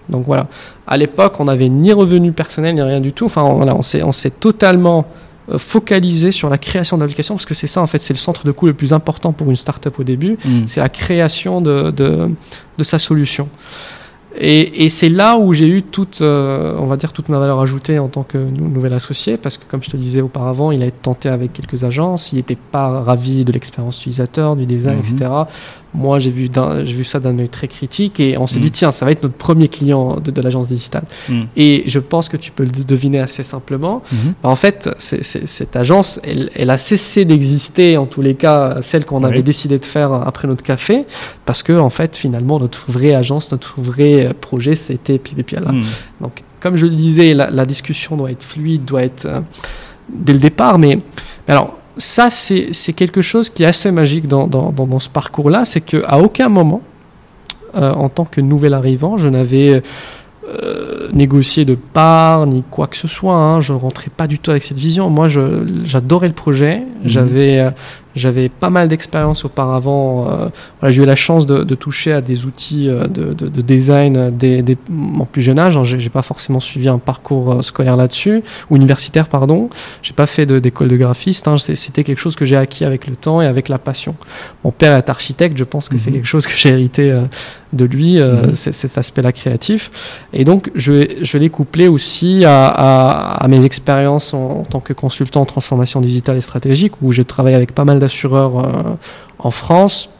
Donc 0.09 0.27
voilà. 0.27 0.49
À 0.87 0.97
l'époque, 0.97 1.39
on 1.39 1.45
n'avait 1.45 1.69
ni 1.69 1.93
revenu 1.93 2.33
personnel 2.33 2.75
ni 2.75 2.83
rien 2.83 3.01
du 3.01 3.13
tout. 3.13 3.27
Enfin, 3.27 3.43
on, 3.43 3.55
voilà, 3.55 3.75
on 3.77 3.83
s'est, 3.83 4.03
on 4.03 4.13
s'est 4.13 4.31
totalement 4.31 5.07
focalisé 5.59 6.31
sur 6.33 6.49
la 6.49 6.57
création 6.59 6.97
d'applications 6.99 7.35
parce 7.35 7.47
que 7.47 7.55
c'est 7.55 7.67
ça, 7.67 7.83
en 7.83 7.87
fait, 7.87 8.01
c'est 8.01 8.15
le 8.15 8.19
centre 8.19 8.47
de 8.47 8.53
coût 8.53 8.67
le 8.67 8.75
plus 8.75 8.93
important 8.93 9.33
pour 9.33 9.51
une 9.51 9.57
startup 9.57 9.99
au 9.99 10.05
début. 10.05 10.39
Hmm. 10.45 10.63
C'est 10.67 10.81
la 10.81 10.89
création 10.89 11.61
de, 11.61 11.91
de, 11.91 12.29
de 12.79 12.85
sa 12.85 12.99
solution. 12.99 13.49
Et, 14.39 14.85
et 14.85 14.89
c'est 14.89 15.09
là 15.11 15.37
où 15.37 15.53
j'ai 15.53 15.69
eu 15.69 15.83
toute, 15.83 16.21
euh, 16.23 16.75
on 16.79 16.87
va 16.87 16.97
dire, 16.97 17.13
toute 17.13 17.29
ma 17.29 17.39
valeur 17.39 17.61
ajoutée 17.61 17.99
en 17.99 18.09
tant 18.09 18.23
que 18.23 18.39
nou- 18.39 18.69
nouvel 18.69 18.95
associé, 18.95 19.37
parce 19.37 19.59
que 19.59 19.65
comme 19.69 19.83
je 19.85 19.91
te 19.91 19.97
disais 19.97 20.23
auparavant, 20.23 20.71
il 20.73 20.83
a 20.83 20.87
été 20.87 20.97
tenté 21.03 21.29
avec 21.29 21.53
quelques 21.53 21.85
agences, 21.85 22.33
il 22.33 22.37
n'était 22.37 22.57
pas 22.57 23.03
ravi 23.03 23.45
de 23.45 23.53
l'expérience 23.53 23.99
utilisateur, 24.01 24.57
du 24.57 24.65
design, 24.65 24.99
Mhm. 24.99 25.01
etc. 25.17 25.31
Moi, 25.95 26.19
j'ai 26.19 26.31
vu, 26.31 26.49
vu 26.85 27.05
ça 27.05 27.21
d'un 27.21 27.39
œil 27.39 27.51
très 27.51 27.69
critique, 27.69 28.19
et 28.19 28.39
on 28.39 28.47
s'est 28.47 28.59
dit, 28.61 28.71
tiens, 28.71 28.93
ça 28.93 29.05
va 29.05 29.11
être 29.13 29.23
notre 29.23 29.35
premier 29.37 29.69
client 29.69 30.17
de, 30.21 30.31
de 30.31 30.41
l'agence 30.41 30.69
digitale. 30.69 31.05
Hmm. 31.29 31.43
Et 31.55 31.85
je 31.87 31.99
pense 31.99 32.31
que 32.31 32.39
tu 32.39 32.51
peux 32.51 32.65
le 32.65 32.71
deviner 32.71 33.21
assez 33.21 33.43
simplement. 33.43 34.03
Mhm. 34.11 34.35
En 34.43 34.57
fait, 34.57 34.89
c'est- 34.99 35.23
c'est- 35.23 35.47
cette 35.47 35.77
agence, 35.77 36.19
elle, 36.25 36.51
elle 36.55 36.71
a 36.71 36.79
cessé 36.79 37.27
d'exister, 37.27 37.99
en 37.99 38.07
tous 38.07 38.23
les 38.23 38.35
cas, 38.37 38.79
celle 38.81 39.05
qu'on 39.05 39.23
avait 39.23 39.43
décidé 39.43 39.79
de 39.79 39.85
faire 39.85 40.13
après 40.15 40.49
notre 40.49 40.65
café, 40.65 41.05
parce 41.45 41.63
que, 41.63 41.75
en 41.79 41.91
fait, 41.91 42.17
finalement, 42.17 42.59
notre 42.59 42.91
vraie 42.91 43.15
agence, 43.15 43.53
notre 43.53 43.75
vrai 43.81 44.33
projet, 44.41 44.75
c'était 44.75 45.19
Pipipiala. 45.19 45.73
Hmm. 45.73 45.83
Donc, 46.23 46.43
comme 46.61 46.77
je 46.77 46.87
le 46.87 46.93
disais, 46.95 47.35
la, 47.35 47.51
la 47.51 47.67
discussion 47.67 48.17
doit 48.17 48.31
être 48.31 48.45
fluide, 48.45 48.85
doit 48.87 49.03
être 49.03 49.27
euh, 49.27 49.41
dès 50.09 50.33
le 50.33 50.39
départ, 50.39 50.79
mais, 50.79 50.97
mais 51.47 51.53
alors, 51.55 51.77
ça, 51.99 52.31
c'est 52.31 52.93
quelque 52.95 53.23
chose 53.23 53.51
qui 53.51 53.63
est 53.65 53.67
assez 53.67 53.91
magique 53.91 54.27
dans, 54.27 54.47
dans, 54.47 54.71
dans, 54.73 54.87
dans 54.87 54.99
ce 54.99 55.09
parcours-là, 55.09 55.65
c'est 55.65 55.81
qu'à 55.81 56.19
aucun 56.19 56.49
moment, 56.49 56.81
euh, 57.75 57.93
en 57.93 58.09
tant 58.09 58.25
que 58.25 58.41
nouvel 58.41 58.75
arrivant, 58.75 59.17
je 59.19 59.29
n'avais 59.29 59.83
euh, 60.49 61.09
négocié 61.13 61.65
de 61.65 61.75
part 61.75 62.47
ni 62.47 62.63
quoi 62.71 62.87
que 62.87 62.97
ce 62.97 63.09
soit. 63.09 63.35
hein. 63.35 63.61
Je 63.61 63.73
ne 63.73 63.79
rentrais 63.79 64.11
pas 64.15 64.27
du 64.27 64.39
tout 64.39 64.51
avec 64.51 64.63
cette 64.63 64.77
vision. 64.79 65.09
Moi, 65.11 65.29
j'adorais 65.85 66.29
le 66.29 66.35
projet. 66.35 66.83
J'avais 67.05 67.61
euh, 67.61 67.71
j'avais 68.15 68.49
pas 68.49 68.71
mal 68.71 68.89
d'expérience 68.89 69.45
auparavant. 69.45 70.27
euh, 70.31 70.49
voilà, 70.81 70.91
J'ai 70.95 71.03
eu 71.03 71.07
la 71.07 71.17
chance 71.17 71.47
de, 71.47 71.65
de 71.65 71.75
toucher 71.75 72.13
à 72.13 72.21
des 72.21 72.45
outils 72.47 72.89
euh, 72.89 73.07
de, 73.07 73.33
de- 73.33 73.49
de 73.49 73.61
design 73.63 74.17
euh, 74.17 74.31
dès, 74.33 74.63
dès 74.63 74.77
mon 74.91 75.25
plus 75.25 75.43
jeune 75.43 75.59
âge. 75.59 75.77
hein. 75.77 75.85
J'ai 75.85 76.09
pas 76.11 76.23
forcément 76.23 76.61
suivi 76.61 76.89
un 76.89 76.99
parcours 76.99 77.65
scolaire 77.65 77.97
là-dessus, 77.97 78.43
ou 78.71 78.77
universitaire, 78.77 79.29
pardon. 79.29 79.71
J'ai 80.03 80.13
pas 80.13 80.27
fait 80.27 80.47
d'école 80.47 80.89
de, 80.89 80.97
graphiste. 80.97 81.49
hein. 81.49 81.57
C'était 81.59 82.05
quelque 82.05 82.19
chose 82.19 82.37
que 82.37 82.45
j'ai 82.45 82.57
acquis 82.57 82.85
avec 82.85 83.07
le 83.07 83.17
temps 83.17 83.41
et 83.41 83.47
avec 83.47 83.69
la 83.69 83.79
passion. 83.79 84.15
Mon 84.65 84.71
père 84.71 84.95
est 84.97 85.09
architecte. 85.09 85.57
Je 85.57 85.65
pense 85.65 85.89
que 85.89 85.97
c'est 85.99 86.11
Mhm. 86.11 86.17
quelque 86.17 86.27
chose 86.27 86.47
que 86.47 86.53
j'ai 86.57 86.69
hérité 86.71 87.11
euh, 87.11 87.23
de 87.73 87.85
lui, 87.87 88.21
euh, 88.21 88.43
Mhm. 88.49 88.53
cet 88.55 88.99
aspect-là 88.99 89.33
créatif. 89.33 89.91
Et 90.35 90.45
donc, 90.45 90.71
je, 90.75 91.37
l'ai 91.39 91.49
couplé 91.51 91.89
aussi 91.89 92.45
à, 92.45 92.67
à- 92.69 93.45
à 93.45 93.49
mes 93.49 93.65
expériences 93.65 94.35
en, 94.35 94.61
en 94.61 94.65
tant 94.65 94.81
que 94.81 94.93
consultant 94.93 95.41
en 95.41 95.45
transformation 95.47 96.01
digitale 96.01 96.37
et 96.37 96.41
stratégique, 96.43 96.93
où 97.01 97.13
j'ai 97.13 97.25
travaillé 97.25 97.57
avec 97.57 97.73
pas 97.75 97.85
mal 97.85 97.99
d'assureurs 98.03 98.59
euh, 98.59 98.83
en 99.39 99.51
France, 99.51 100.11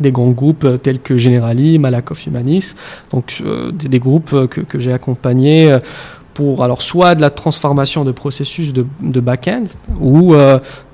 des 0.00 0.12
grands 0.12 0.30
groupes 0.30 0.64
euh, 0.64 0.76
tels 0.78 1.00
que 1.00 1.18
Generali, 1.18 1.78
Malakoff 1.78 2.26
Humanis, 2.26 2.74
donc 3.12 3.38
euh, 3.40 3.72
des, 3.72 3.98
groupes 3.98 4.30
que, 4.48 4.60
que 4.60 4.78
j'ai 4.78 4.92
accompagnés 4.92 5.76
pour 6.34 6.62
alors 6.62 6.82
soit 6.82 7.16
de 7.16 7.20
la 7.20 7.30
transformation 7.30 8.04
de 8.04 8.12
processus 8.12 8.72
de, 8.72 9.20
back-end 9.20 9.64
ou 10.00 10.34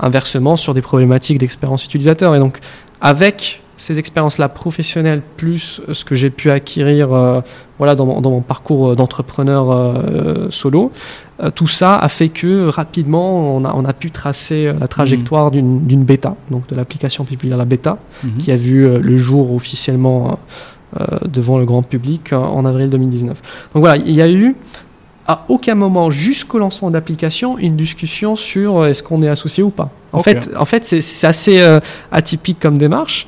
inversement 0.00 0.56
sur 0.56 0.72
des 0.72 0.80
problématiques 0.80 1.38
d'expérience 1.38 1.84
utilisateur. 1.84 2.34
Et 2.34 2.38
donc 2.38 2.60
avec 3.02 3.60
ces 3.76 3.98
expériences-là 3.98 4.48
professionnelles 4.48 5.22
plus 5.36 5.80
ce 5.92 6.04
que 6.04 6.14
j'ai 6.14 6.30
pu 6.30 6.50
acquérir 6.50 7.12
euh, 7.12 7.40
voilà, 7.78 7.94
dans, 7.96 8.06
mon, 8.06 8.20
dans 8.20 8.30
mon 8.30 8.40
parcours 8.40 8.90
euh, 8.90 8.94
d'entrepreneur 8.94 9.70
euh, 9.72 10.46
solo, 10.50 10.92
euh, 11.42 11.50
tout 11.50 11.66
ça 11.66 11.96
a 11.96 12.08
fait 12.08 12.28
que 12.28 12.68
rapidement 12.68 13.56
on 13.56 13.64
a, 13.64 13.72
on 13.74 13.84
a 13.84 13.92
pu 13.92 14.10
tracer 14.12 14.66
euh, 14.68 14.74
la 14.78 14.86
trajectoire 14.86 15.50
d'une 15.50 15.84
d'une 15.86 16.04
bêta, 16.04 16.36
donc 16.50 16.68
de 16.68 16.76
l'application 16.76 17.24
Pipila 17.24 17.56
la 17.56 17.64
bêta, 17.64 17.98
Mhm. 18.22 18.38
qui 18.38 18.52
a 18.52 18.56
vu 18.56 18.84
euh, 18.86 18.98
le 19.00 19.16
jour 19.16 19.52
officiellement 19.52 20.38
euh, 21.00 21.04
devant 21.26 21.58
le 21.58 21.64
grand 21.64 21.82
public 21.82 22.32
euh, 22.32 22.36
en 22.36 22.64
avril 22.64 22.88
2019. 22.90 23.42
Donc 23.74 23.80
voilà, 23.82 23.96
il 23.96 24.12
y 24.12 24.22
a 24.22 24.30
eu 24.30 24.54
à 25.26 25.44
aucun 25.48 25.74
moment 25.74 26.10
jusqu'au 26.10 26.58
lancement 26.58 26.90
de 26.90 26.94
l'application 26.94 27.58
une 27.58 27.76
discussion 27.76 28.36
sur 28.36 28.78
euh, 28.78 28.88
est-ce 28.88 29.02
qu'on 29.02 29.22
est 29.22 29.28
associé 29.28 29.62
ou 29.62 29.70
pas. 29.70 29.90
En 30.12 30.20
fait, 30.20 30.50
en 30.56 30.64
fait 30.64 30.84
c'est- 30.84 31.24
assez 31.26 31.60
euh, 31.60 31.80
atypique 32.12 32.58
comme 32.60 32.78
démarche. 32.78 33.26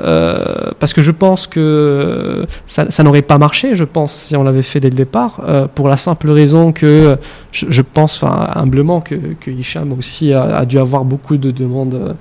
euh, 0.00 0.70
parce 0.78 0.92
que 0.92 1.02
je 1.02 1.10
pense 1.10 1.48
que 1.48 2.46
ça, 2.66 2.88
ça 2.88 3.02
n'aurait 3.02 3.22
pas 3.22 3.38
marché, 3.38 3.74
je 3.74 3.82
pense, 3.82 4.12
si 4.12 4.36
on 4.36 4.44
l'avait 4.44 4.62
fait 4.62 4.78
dès 4.78 4.90
le 4.90 4.94
départ, 4.94 5.40
euh, 5.48 5.66
pour 5.74 5.88
la 5.88 5.96
simple 5.96 6.30
raison 6.30 6.70
que 6.70 7.18
je, 7.50 7.66
je 7.68 7.82
pense 7.82 8.22
humblement 8.22 9.00
que, 9.00 9.16
que 9.40 9.50
Hicham 9.50 9.92
aussi 9.98 10.32
a, 10.32 10.44
a 10.58 10.64
dû 10.66 10.78
avoir 10.78 11.04
beaucoup 11.04 11.36
de 11.36 11.50
demandes 11.50 12.14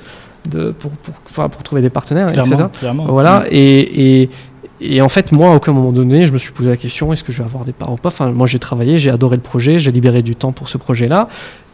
de, 0.50 0.72
pour, 0.72 0.92
pour, 1.50 1.64
trouver 1.64 1.82
des 1.82 1.90
partenaires, 1.90 2.30
etc. 2.30 2.64
Clairement. 2.80 3.06
Voilà, 3.10 3.44
et, 3.52 4.22
et, 4.22 4.30
Et 4.80 5.02
en 5.02 5.10
fait, 5.10 5.32
moi, 5.32 5.52
à 5.52 5.56
aucun 5.56 5.74
moment 5.74 5.92
donné, 5.92 6.26
je 6.26 6.34
me 6.34 6.38
suis 6.38 6.52
posé 6.52 6.70
la 6.70 6.78
question 6.78 7.12
est-ce 7.12 7.24
que 7.24 7.32
je 7.32 7.40
vais 7.40 7.48
avoir 7.48 7.66
des 7.66 7.74
parts 7.74 7.92
ou 7.92 7.96
pas? 7.96 8.10
Enfin, 8.10 8.30
moi, 8.32 8.46
j'ai 8.48 8.60
travaillé, 8.60 9.00
j'ai 9.00 9.10
adoré 9.10 9.36
le 9.36 9.42
projet, 9.42 9.80
j'ai 9.80 9.92
libéré 9.92 10.22
du 10.22 10.36
temps 10.36 10.52
pour 10.52 10.70
ce 10.70 10.78
projet-là. 10.78 11.30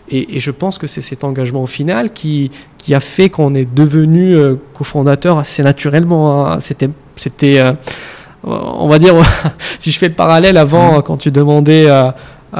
Et, 0.09 0.39
je 0.39 0.51
pense 0.51 0.77
que 0.77 0.87
c'est 0.87 1.01
cet 1.01 1.23
engagement 1.23 1.63
au 1.63 1.67
final 1.67 2.11
qui, 2.11 2.51
qui 2.77 2.93
a 2.93 2.99
fait 2.99 3.29
qu'on 3.29 3.55
est 3.55 3.65
devenu 3.73 4.35
euh, 4.35 4.55
cofondateur 4.73 5.37
assez 5.39 5.63
naturellement. 5.63 6.47
Hein. 6.47 6.59
C'était, 6.59 6.89
c'était 7.15 7.59
euh, 7.59 7.73
on 8.43 8.87
va 8.87 8.99
dire, 8.99 9.15
si 9.79 9.91
je 9.91 9.97
fais 9.97 10.09
le 10.09 10.13
parallèle 10.13 10.57
avant, 10.57 10.99
mmh. 10.99 11.03
quand 11.03 11.17
tu 11.17 11.31
demandais 11.31 11.89
à, 11.89 12.15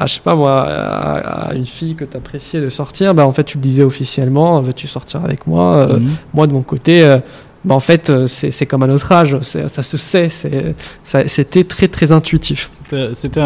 je 0.06 0.14
sais 0.14 0.22
pas 0.22 0.36
moi, 0.36 0.64
à, 0.64 1.54
une 1.54 1.66
fille 1.66 1.96
que 1.96 2.06
tu 2.06 2.18
appréciais 2.18 2.62
de 2.62 2.70
sortir, 2.70 3.14
bah, 3.14 3.28
en 3.28 3.32
fait, 3.32 3.44
tu 3.44 3.58
le 3.58 3.62
disais 3.62 3.84
officiellement, 3.84 4.62
veux-tu 4.62 4.88
sortir 4.88 5.24
avec 5.24 5.46
moi? 5.46 5.90
Euh, 5.90 6.00
mmh. 6.00 6.10
Moi, 6.34 6.48
de 6.48 6.54
mon 6.54 6.64
côté, 6.64 7.18
bah, 7.66 7.76
en 7.76 7.80
fait, 7.80 8.12
c'est 8.28 8.66
comme 8.66 8.84
à 8.84 8.88
notre 8.88 9.12
âge, 9.12 9.40
ça 9.42 9.84
se 9.84 9.98
sait, 9.98 10.30
c'était 11.04 11.64
très 11.64 11.88
très 11.88 12.12
intuitif. 12.12 12.70
C'était 13.14 13.42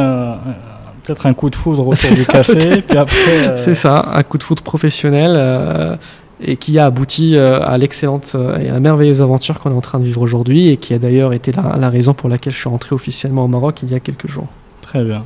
peut-être 1.07 1.25
un 1.25 1.33
coup 1.33 1.49
de 1.49 1.55
foudre 1.55 1.87
autour 1.87 2.11
du 2.11 2.25
café, 2.25 2.81
puis 2.81 2.97
après. 2.97 3.47
Euh, 3.47 3.57
c'est 3.57 3.75
ça, 3.75 4.05
un 4.13 4.23
coup 4.23 4.37
de 4.37 4.43
foudre 4.43 4.63
professionnel 4.63 5.33
euh, 5.35 5.95
et 6.41 6.57
qui 6.57 6.77
a 6.77 6.85
abouti 6.85 7.35
euh, 7.35 7.61
à 7.63 7.77
l'excellente 7.77 8.35
et 8.59 8.69
à 8.69 8.73
la 8.73 8.79
merveilleuse 8.79 9.21
aventure 9.21 9.59
qu'on 9.59 9.71
est 9.71 9.75
en 9.75 9.81
train 9.81 9.99
de 9.99 10.05
vivre 10.05 10.21
aujourd'hui 10.21 10.69
et 10.69 10.77
qui 10.77 10.93
a 10.93 10.99
d'ailleurs 10.99 11.33
été 11.33 11.51
la, 11.51 11.89
raison 11.89 12.13
pour 12.13 12.29
laquelle 12.29 12.53
je 12.53 12.59
suis 12.59 12.69
rentré 12.69 12.93
officiellement 12.93 13.45
au 13.45 13.47
Maroc 13.47 13.79
il 13.83 13.91
y 13.91 13.95
a 13.95 13.99
quelques 13.99 14.27
jours. 14.27 14.47
Très 14.81 15.03
bien. 15.03 15.23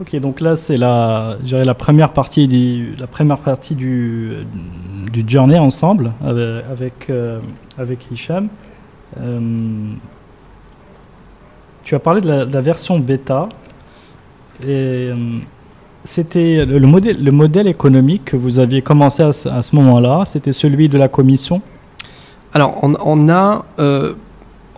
Ok, 0.00 0.14
donc 0.20 0.40
là 0.40 0.54
c'est 0.54 0.76
la, 0.76 1.36
la 1.50 1.74
première 1.74 2.12
partie 2.12 2.46
du, 2.46 2.94
la 2.98 3.08
première 3.08 3.38
partie 3.38 3.74
du, 3.74 4.46
du 5.12 5.24
journey 5.26 5.58
ensemble 5.58 6.12
avec 6.20 7.10
avec, 7.78 8.06
Hicham. 8.12 8.48
tu 11.84 11.94
as 11.94 11.98
parlé 11.98 12.20
de 12.20 12.28
la 12.28 12.60
version 12.60 12.98
bêta. 12.98 13.48
Et 14.62 14.66
euh, 15.10 15.14
c'était 16.04 16.64
le 16.64 16.86
modèle, 16.86 17.22
le 17.22 17.30
modèle 17.30 17.68
économique 17.68 18.26
que 18.26 18.36
vous 18.36 18.58
aviez 18.58 18.82
commencé 18.82 19.22
à, 19.22 19.32
ce 19.32 19.76
moment-là, 19.76 20.24
c'était 20.26 20.52
celui 20.52 20.88
de 20.88 20.98
la 20.98 21.08
commission? 21.08 21.62
Alors, 22.54 22.80
on, 22.82 23.28
a, 23.28 23.64
euh, 23.78 24.14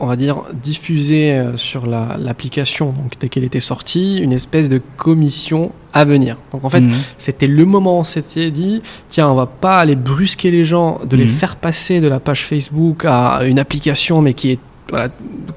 on 0.00 0.06
va 0.06 0.16
dire, 0.16 0.42
diffusé 0.62 1.32
euh, 1.32 1.56
sur 1.56 1.86
l'application, 1.86 2.86
donc 2.86 3.12
dès 3.20 3.28
qu'elle 3.28 3.44
était 3.44 3.60
sortie, 3.60 4.18
une 4.18 4.32
espèce 4.32 4.70
de 4.70 4.80
commission 4.96 5.72
à 5.92 6.06
venir. 6.06 6.38
Donc 6.52 6.64
en 6.64 6.70
fait, 6.70 6.80
mhm. 6.80 6.92
c'était 7.18 7.46
le 7.46 7.66
moment 7.66 7.98
où 7.98 8.00
on 8.00 8.04
s'était 8.04 8.50
dit, 8.50 8.80
tiens, 9.10 9.28
on 9.28 9.34
va 9.34 9.46
pas 9.46 9.78
aller 9.78 9.96
brusquer 9.96 10.50
les 10.50 10.64
gens, 10.64 11.00
de 11.08 11.16
les 11.16 11.24
mhm. 11.24 11.30
faire 11.30 11.56
passer 11.56 12.00
de 12.00 12.08
la 12.08 12.18
page 12.18 12.46
Facebook 12.46 13.04
à 13.04 13.42
une 13.44 13.58
application, 13.58 14.22
mais 14.22 14.32
qui 14.32 14.52
est 14.52 14.58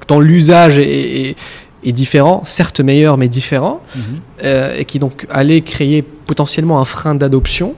dans 0.06 0.20
l'usage 0.20 0.78
et, 0.78 1.34
est 1.82 1.92
différent, 1.92 2.42
certes 2.44 2.80
meilleur 2.80 3.16
mais 3.16 3.28
différent, 3.28 3.80
mhm. 3.96 4.02
euh, 4.44 4.76
et 4.76 4.84
qui 4.84 4.98
donc 4.98 5.26
allait 5.30 5.62
créer 5.62 6.02
potentiellement 6.02 6.80
un 6.80 6.84
frein 6.84 7.14
d'adoption. 7.14 7.74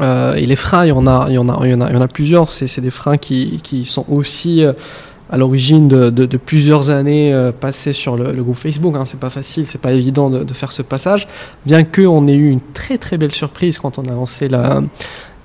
Euh, 0.00 0.34
et 0.34 0.46
les 0.46 0.54
freins, 0.54 0.84
il 0.84 0.88
y 0.90 0.92
en 0.92 1.06
a, 1.06 1.26
il 1.28 1.34
y 1.34 1.38
en 1.38 1.48
a, 1.48 1.58
il 1.64 1.70
y 1.70 1.74
en 1.74 1.80
a, 1.80 1.90
il 1.90 1.94
y 1.94 1.98
en 1.98 2.02
a 2.02 2.08
plusieurs. 2.08 2.52
C'est 2.52 2.80
des 2.80 2.90
freins 2.90 3.16
qui, 3.16 3.60
qui 3.62 3.84
sont 3.84 4.04
aussi 4.08 4.64
à 5.30 5.36
l'origine 5.36 5.88
de, 5.88 6.10
de, 6.10 6.36
plusieurs 6.36 6.90
années 6.90 7.34
passées 7.60 7.92
sur 7.92 8.16
le, 8.16 8.32
groupe 8.42 8.56
Facebook. 8.56 8.94
Hein. 8.96 9.04
C'est 9.04 9.20
pas 9.20 9.30
facile, 9.30 9.66
c'est 9.66 9.80
pas 9.80 9.92
évident 9.92 10.30
de, 10.30 10.42
de, 10.42 10.52
faire 10.54 10.72
ce 10.72 10.82
passage. 10.82 11.28
Bien 11.66 11.84
que 11.84 12.02
on 12.02 12.26
ait 12.26 12.34
eu 12.34 12.48
une 12.48 12.60
très 12.72 12.98
très 12.98 13.18
belle 13.18 13.32
surprise 13.32 13.78
quand 13.78 13.98
on 13.98 14.04
a 14.04 14.12
lancé 14.12 14.48
la 14.48 14.82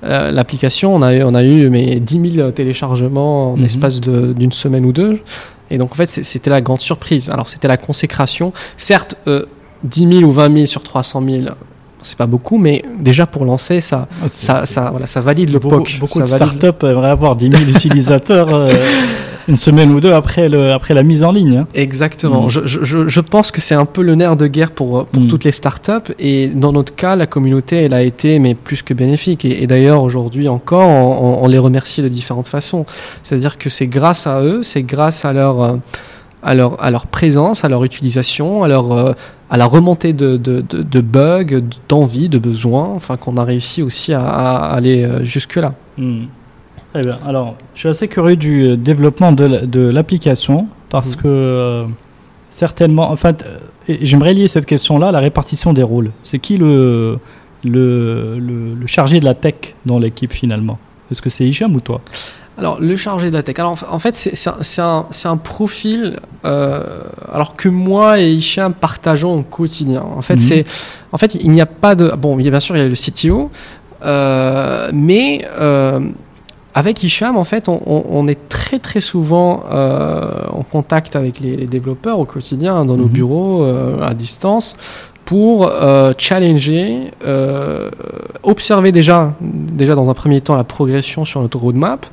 l'application, 0.03 0.93
on 0.93 1.01
a, 1.01 1.13
eu, 1.13 1.23
on 1.23 1.33
a 1.33 1.43
eu 1.43 1.69
mais 1.69 1.99
10 1.99 2.35
000 2.35 2.51
téléchargements 2.51 3.53
en 3.53 3.57
mhm. 3.57 3.65
espace 3.65 4.01
d'une 4.01 4.51
semaine 4.51 4.85
ou 4.85 4.91
deux. 4.91 5.21
Et 5.71 5.77
donc 5.77 5.91
en 5.91 5.95
fait, 5.95 6.07
c'était 6.07 6.49
la 6.49 6.61
grande 6.61 6.81
surprise. 6.81 7.29
Alors 7.29 7.49
c'était 7.49 7.67
la 7.67 7.77
consécration. 7.77 8.53
Certes, 8.77 9.15
10 9.25 10.05
euh, 10.05 10.19
000 10.19 10.23
ou 10.23 10.31
20 10.31 10.53
000 10.53 10.65
sur 10.65 10.83
300 10.83 11.23
000, 11.27 11.43
c'est 12.03 12.17
pas 12.17 12.27
beaucoup, 12.27 12.57
mais 12.57 12.83
déjà 12.99 13.25
pour 13.25 13.45
lancer, 13.45 13.81
ça, 13.81 14.07
ah, 14.21 14.27
ça, 14.27 14.65
ça, 14.65 14.91
voilà, 14.91 15.07
ça 15.07 15.21
valide 15.21 15.51
le 15.51 15.59
POC. 15.59 15.99
Beaucoup 15.99 16.19
de 16.19 16.25
startups 16.25 16.85
aimeraient 16.85 17.09
avoir 17.09 17.35
10 17.35 17.49
000 17.49 17.63
utilisateurs. 17.75 18.53
Euh, 18.53 18.73
une 19.47 19.55
semaine 19.55 19.91
ou 19.91 19.99
deux 19.99 20.13
après, 20.13 20.49
le, 20.49 20.71
après 20.71 20.93
la 20.93 21.03
mise 21.03 21.23
en 21.23 21.31
ligne. 21.31 21.57
Hein. 21.57 21.67
Exactement. 21.73 22.45
Mm. 22.45 22.49
Je, 22.49 22.61
je, 22.65 23.07
je, 23.07 23.21
pense 23.21 23.51
que 23.51 23.61
c'est 23.61 23.75
un 23.75 23.85
peu 23.85 24.01
le 24.01 24.15
nerf 24.15 24.35
de 24.35 24.47
guerre 24.47 24.71
pour, 24.71 25.05
pour 25.05 25.23
mm. 25.23 25.27
toutes 25.27 25.43
les 25.43 25.51
startups. 25.51 26.13
Et 26.19 26.47
dans 26.47 26.71
notre 26.71 26.95
cas, 26.95 27.15
la 27.15 27.27
communauté, 27.27 27.77
elle 27.77 27.93
a 27.93 28.03
été 28.03 28.39
mais 28.39 28.55
plus 28.55 28.83
que 28.83 28.93
bénéfique. 28.93 29.45
Et, 29.45 29.67
d'ailleurs, 29.67 30.03
aujourd'hui 30.03 30.47
encore, 30.47 30.87
on, 30.87 31.47
les 31.47 31.57
remercie 31.57 32.01
de 32.01 32.07
différentes 32.07 32.47
façons. 32.47 32.85
C'est-à-dire 33.21 33.57
que 33.57 33.69
c'est 33.69 33.87
grâce 33.87 34.27
à 34.27 34.41
eux, 34.41 34.63
c'est 34.63 34.83
grâce 34.83 35.25
à 35.25 35.33
leur, 35.33 35.61
euh, 35.61 35.73
à, 36.41 36.53
leur, 36.53 36.81
à 36.83 36.91
leur 36.91 37.07
présence, 37.07 37.63
à 37.63 37.69
leur 37.69 37.83
utilisation, 37.83 38.63
à 38.63 38.67
leur... 38.67 38.91
Euh, 38.91 39.13
à 39.49 39.57
la 39.57 39.65
remontée 39.65 40.13
de, 40.13 40.35
de, 40.35 40.61
de, 40.61 41.01
bugs, 41.01 41.61
d'envie, 41.87 42.27
de 42.27 42.39
besoins, 42.39 42.89
enfin 42.95 43.17
qu'on 43.17 43.37
a 43.37 43.43
réussi 43.43 43.83
aussi 43.83 44.11
à, 44.11 44.23
aller 44.23 45.03
euh, 45.03 45.23
jusque-là. 45.23 45.75
Mm. 45.99 46.23
Très 46.93 47.01
bien. 47.01 47.17
Alors, 47.25 47.55
je 47.73 47.79
suis 47.79 47.89
assez 47.89 48.07
curieux 48.07 48.35
du 48.35 48.63
euh, 48.63 48.77
développement 48.77 49.31
de 49.31 49.89
l'application 49.89 50.67
parce 50.89 51.15
mhm. 51.15 51.21
que 51.23 51.27
euh, 51.27 51.85
certainement, 52.51 53.09
en 53.09 53.15
fait, 53.15 53.45
euh, 53.47 53.97
j'aimerais 54.01 54.35
lier 54.35 54.47
cette 54.47 54.67
question-là 54.67 55.07
à 55.07 55.11
la 55.11 55.19
répartition 55.19 55.73
des 55.73 55.81
rôles. 55.81 56.11
C'est 56.23 56.37
qui 56.37 56.57
le, 56.57 57.17
le, 57.63 58.37
le, 58.37 58.87
chargé 58.87 59.19
de 59.19 59.25
la 59.25 59.33
tech 59.33 59.55
dans 59.87 59.97
l'équipe 59.97 60.31
finalement? 60.31 60.77
Est-ce 61.09 61.23
que 61.23 61.31
c'est 61.31 61.47
Hicham 61.47 61.75
ou 61.75 61.79
toi? 61.79 61.99
Alors, 62.59 62.79
le 62.79 62.95
chargé 62.95 63.31
de 63.31 63.35
la 63.35 63.41
tech. 63.41 63.57
Alors, 63.57 63.75
en 63.89 63.97
fait, 63.97 64.13
c'est 64.13 64.81
un, 64.81 65.07
un, 65.25 65.37
profil 65.37 66.19
alors 66.43 67.55
que 67.55 67.69
moi 67.69 68.19
et 68.19 68.31
Hicham 68.31 68.75
partageons 68.75 69.39
au 69.39 69.41
quotidien. 69.41 70.03
En 70.15 70.21
fait, 70.21 70.35
mhm. 70.35 70.39
c'est, 70.39 70.65
en 71.11 71.17
fait, 71.17 71.33
il 71.33 71.49
n'y 71.49 71.61
a 71.61 71.65
pas 71.65 71.95
de. 71.95 72.09
Bon, 72.09 72.35
bien 72.35 72.59
sûr, 72.59 72.77
il 72.77 72.83
y 72.83 72.85
a 72.85 72.87
le 72.87 72.93
CTO, 72.93 73.49
mais 74.93 75.43
avec 76.75 77.03
Hicham, 77.03 77.37
en 77.37 77.43
fait, 77.43 77.69
on, 77.69 78.27
est 78.27 78.49
très 78.49 78.79
très 78.79 78.99
souvent 78.99 79.63
euh, 79.71 80.31
en 80.51 80.63
contact 80.63 81.15
avec 81.15 81.39
les, 81.39 81.67
développeurs 81.67 82.17
au 82.17 82.25
quotidien, 82.25 82.83
dans 82.85 82.97
nos 82.97 83.05
mhm. 83.05 83.11
bureaux, 83.11 83.63
euh, 83.63 84.01
à 84.01 84.15
distance, 84.15 84.75
pour 85.23 85.69
euh, 85.71 86.13
challenger, 86.17 87.11
observer 88.41 88.91
déjà, 88.91 89.35
déjà 89.39 89.93
dans 89.93 90.09
un 90.09 90.13
premier 90.15 90.41
temps 90.41 90.55
la 90.55 90.63
progression 90.63 91.25
sur 91.25 91.41
notre 91.41 91.59
roadmap. 91.59 92.07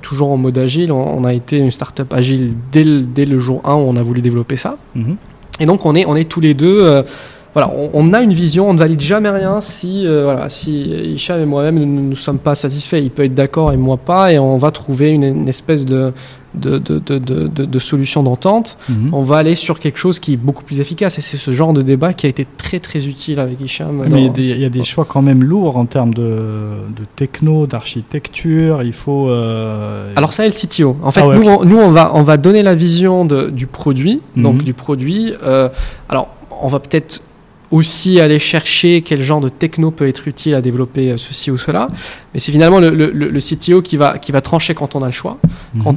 toujours 0.00 0.30
en 0.30 0.38
mode 0.38 0.56
agile, 0.56 0.90
on, 0.90 1.24
a 1.24 1.34
été 1.34 1.58
une 1.58 1.70
startup 1.70 2.10
agile 2.14 2.54
dès 2.72 2.82
le, 2.82 3.02
dès 3.02 3.26
le, 3.26 3.38
jour 3.38 3.60
1 3.64 3.74
où 3.74 3.78
on 3.78 3.96
a 3.96 4.02
voulu 4.02 4.22
développer 4.22 4.56
ça. 4.56 4.78
Mhm. 4.94 5.16
Et 5.60 5.66
donc 5.66 5.84
on 5.84 5.94
est, 5.94 6.06
on 6.06 6.16
est 6.16 6.24
tous 6.24 6.40
les 6.40 6.54
deux 6.54 7.04
voilà, 7.52 7.72
on, 7.94 8.12
a 8.12 8.20
une 8.20 8.32
vision, 8.32 8.70
on 8.70 8.74
ne 8.74 8.78
valide 8.78 9.00
jamais 9.00 9.28
rien 9.28 9.60
si, 9.60 10.06
euh, 10.06 10.22
voilà, 10.22 10.48
si 10.48 10.82
Hicham 10.82 11.40
et 11.40 11.46
moi-même 11.46 11.80
ne 11.80 11.84
nous 11.84 12.16
sommes 12.16 12.38
pas 12.38 12.54
satisfaits. 12.54 12.98
Il 12.98 13.10
peut 13.10 13.24
être 13.24 13.34
d'accord 13.34 13.72
et 13.72 13.76
moi 13.76 13.96
pas, 13.96 14.32
et 14.32 14.38
on 14.38 14.56
va 14.56 14.70
trouver 14.70 15.10
une, 15.10 15.48
espèce 15.48 15.84
de, 15.84 16.12
de, 16.54 16.78
de, 16.78 17.00
de, 17.00 17.18
de 17.48 17.78
solution 17.80 18.22
d'entente. 18.22 18.78
Mhm. 18.88 19.10
On 19.12 19.22
va 19.22 19.38
aller 19.38 19.56
sur 19.56 19.80
quelque 19.80 19.98
chose 19.98 20.20
qui 20.20 20.34
est 20.34 20.36
beaucoup 20.36 20.62
plus 20.62 20.80
efficace, 20.80 21.18
et 21.18 21.22
c'est 21.22 21.38
ce 21.38 21.50
genre 21.50 21.72
de 21.72 21.82
débat 21.82 22.12
qui 22.12 22.26
a 22.26 22.28
été 22.28 22.46
très 22.56 22.78
très 22.78 23.08
utile 23.08 23.40
avec 23.40 23.60
Hicham. 23.60 24.04
Mais 24.08 24.26
il 24.26 24.60
y, 24.60 24.64
a 24.64 24.68
des 24.68 24.84
choix 24.84 25.04
quand 25.04 25.22
même 25.22 25.42
lourds 25.42 25.76
en 25.76 25.86
termes 25.86 26.14
de, 26.14 26.84
techno, 27.16 27.66
d'architecture. 27.66 28.84
Il 28.84 28.92
faut. 28.92 29.28
Euh, 29.28 30.12
Alors 30.14 30.32
ça, 30.32 30.46
est 30.46 30.48
le 30.48 30.68
CTO. 30.68 30.96
En 31.02 31.10
fait, 31.10 31.22
ah 31.22 31.34
nous, 31.34 31.48
on, 31.48 31.64
nous, 31.64 31.78
on, 31.78 31.90
va, 31.90 32.12
on 32.14 32.22
va 32.22 32.36
donner 32.36 32.62
la 32.62 32.76
vision 32.76 33.24
du 33.24 33.66
produit, 33.66 34.20
donc 34.36 34.56
mhm. 34.56 34.62
du 34.62 34.72
produit. 34.72 35.32
Euh, 35.42 35.68
alors, 36.08 36.28
on 36.62 36.68
va 36.68 36.78
peut-être 36.78 37.22
aussi 37.70 38.20
aller 38.20 38.38
chercher 38.38 39.02
quel 39.02 39.22
genre 39.22 39.40
de 39.40 39.48
techno 39.48 39.90
peut 39.90 40.08
être 40.08 40.26
utile 40.26 40.54
à 40.54 40.60
développer 40.60 41.12
euh, 41.12 41.16
ceci 41.16 41.50
ou 41.50 41.58
cela. 41.58 41.88
Mais 42.34 42.40
c'est 42.40 42.52
finalement 42.52 42.80
le, 42.80 42.90
le, 42.90 43.10
le, 43.10 43.40
CTO 43.40 43.80
qui 43.82 43.96
va, 43.96 44.18
qui 44.18 44.32
va 44.32 44.40
trancher 44.40 44.74
quand 44.74 44.96
on 44.96 45.02
a 45.02 45.06
le 45.06 45.12
choix, 45.12 45.38
mhm. 45.74 45.82
quand 45.82 45.96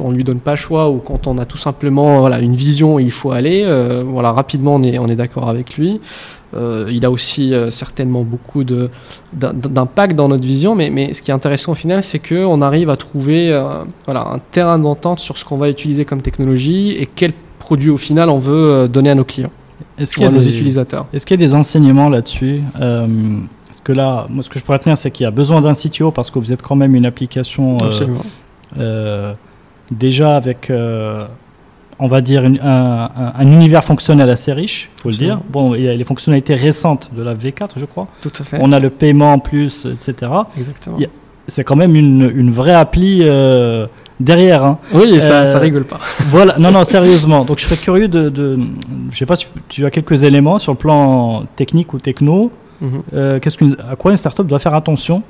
on 0.00 0.10
ne 0.10 0.16
lui 0.16 0.24
donne 0.24 0.40
pas 0.40 0.52
le 0.52 0.56
choix 0.56 0.90
ou 0.90 0.98
quand 0.98 1.26
on 1.26 1.38
a 1.38 1.44
tout 1.44 1.56
simplement 1.56 2.20
voilà, 2.20 2.40
une 2.40 2.56
vision 2.56 2.98
et 2.98 3.04
il 3.04 3.12
faut 3.12 3.30
aller. 3.30 3.62
Euh, 3.64 4.02
voilà, 4.04 4.32
rapidement, 4.32 4.74
on 4.74 4.82
est, 4.82 4.98
on 4.98 5.06
est 5.06 5.16
d'accord 5.16 5.48
avec 5.48 5.76
lui. 5.76 6.00
Euh, 6.54 6.88
il 6.92 7.04
a 7.04 7.10
aussi 7.10 7.52
certainement 7.70 8.22
beaucoup 8.22 8.64
d'impact 9.32 10.14
dans 10.14 10.28
notre 10.28 10.46
vision, 10.46 10.74
mais, 10.74 10.90
mais, 10.90 11.12
ce 11.12 11.22
qui 11.22 11.30
est 11.30 11.34
intéressant 11.34 11.72
au 11.72 11.74
final, 11.76 12.02
c'est 12.02 12.20
qu'on 12.20 12.62
arrive 12.62 12.88
à 12.88 12.96
trouver 12.96 13.50
voilà, 14.04 14.28
un 14.32 14.38
terrain 14.52 14.78
d'entente 14.78 15.18
sur 15.20 15.38
ce 15.38 15.44
qu'on 15.44 15.58
va 15.58 15.68
utiliser 15.68 16.04
comme 16.04 16.22
technologie 16.22 16.92
et 16.92 17.06
quel 17.06 17.32
produit 17.58 17.90
au 17.90 17.96
final 17.96 18.30
on 18.30 18.38
veut 18.38 18.88
donner 18.88 19.10
à 19.10 19.14
nos 19.14 19.24
clients. 19.24 19.50
Est-ce 19.98 20.14
qu'il 20.14 20.22
y 20.22 20.26
a 20.26 20.30
nos 20.30 20.40
utilisateurs 20.40 21.06
Est-ce 21.12 21.24
qu'il 21.24 21.40
y 21.40 21.42
a 21.42 21.46
des 21.46 21.54
enseignements 21.54 22.08
là-dessus 22.08 22.60
euh, 22.80 23.06
Parce 23.66 23.80
que 23.80 23.92
là, 23.92 24.26
moi, 24.28 24.42
ce 24.42 24.50
que 24.50 24.58
je 24.58 24.64
pourrais 24.64 24.78
tenir, 24.78 24.98
c'est 24.98 25.10
qu'il 25.10 25.24
y 25.24 25.26
a 25.26 25.30
besoin 25.30 25.60
d'un 25.60 25.72
CTO 25.72 26.10
parce 26.10 26.30
que 26.30 26.38
vous 26.38 26.52
êtes 26.52 26.62
quand 26.62 26.76
même 26.76 26.94
une 26.94 27.06
application 27.06 27.78
euh, 27.82 28.06
euh, 28.78 29.32
déjà 29.90 30.36
avec, 30.36 30.70
on 31.98 32.06
va 32.06 32.20
dire, 32.20 32.44
un, 32.44 33.40
univers 33.40 33.84
fonctionnel 33.84 34.28
assez 34.28 34.52
riche, 34.52 34.90
il 34.98 35.02
faut 35.02 35.10
le 35.10 35.16
dire. 35.16 35.40
Bon, 35.50 35.74
il 35.74 35.82
y 35.82 35.88
a 35.88 35.94
les 35.94 36.04
fonctionnalités 36.04 36.54
récentes 36.54 37.10
de 37.16 37.22
la 37.22 37.34
V4, 37.34 37.70
je 37.76 37.84
crois. 37.84 38.08
Tout 38.20 38.32
à 38.38 38.44
fait. 38.44 38.58
On 38.60 38.72
a 38.72 38.80
le 38.80 38.90
paiement 38.90 39.32
en 39.32 39.38
plus, 39.38 39.86
etc. 39.86 40.30
Exactement. 40.56 40.98
C'est 41.48 41.62
quand 41.62 41.76
même 41.76 41.94
une, 41.94 42.30
une 42.34 42.50
vraie 42.50 42.74
appli 42.74 43.22
derrière. 44.20 44.64
Hein. 44.64 44.78
Oui, 44.92 45.20
ça, 45.20 45.40
Euh, 45.40 45.46
ça 45.46 45.58
rigole 45.58 45.84
pas. 45.84 45.98
Voilà, 46.28 46.56
non, 46.58 46.70
non, 46.70 46.84
sérieusement. 46.84 47.44
Donc, 47.44 47.58
je 47.58 47.64
serais 47.66 47.76
curieux 47.76 48.08
de, 48.08 48.28
de 48.28 48.58
je 49.10 49.16
sais 49.18 49.26
pas 49.26 49.36
si 49.36 49.46
tu 49.68 49.84
as 49.86 49.90
quelques 49.90 50.22
éléments 50.22 50.58
sur 50.58 50.72
le 50.72 50.78
plan 50.78 51.44
technique 51.56 51.92
ou 51.94 51.98
techno. 51.98 52.50
Mhm. 52.80 53.02
Euh, 53.14 53.38
qu'est-ce 53.40 53.56
qu'une- 53.56 53.76
à 53.90 53.96
quoi 53.96 54.10
une 54.10 54.16
startup 54.16 54.46
doit 54.46 54.58
faire 54.58 54.74
attention 54.74 55.22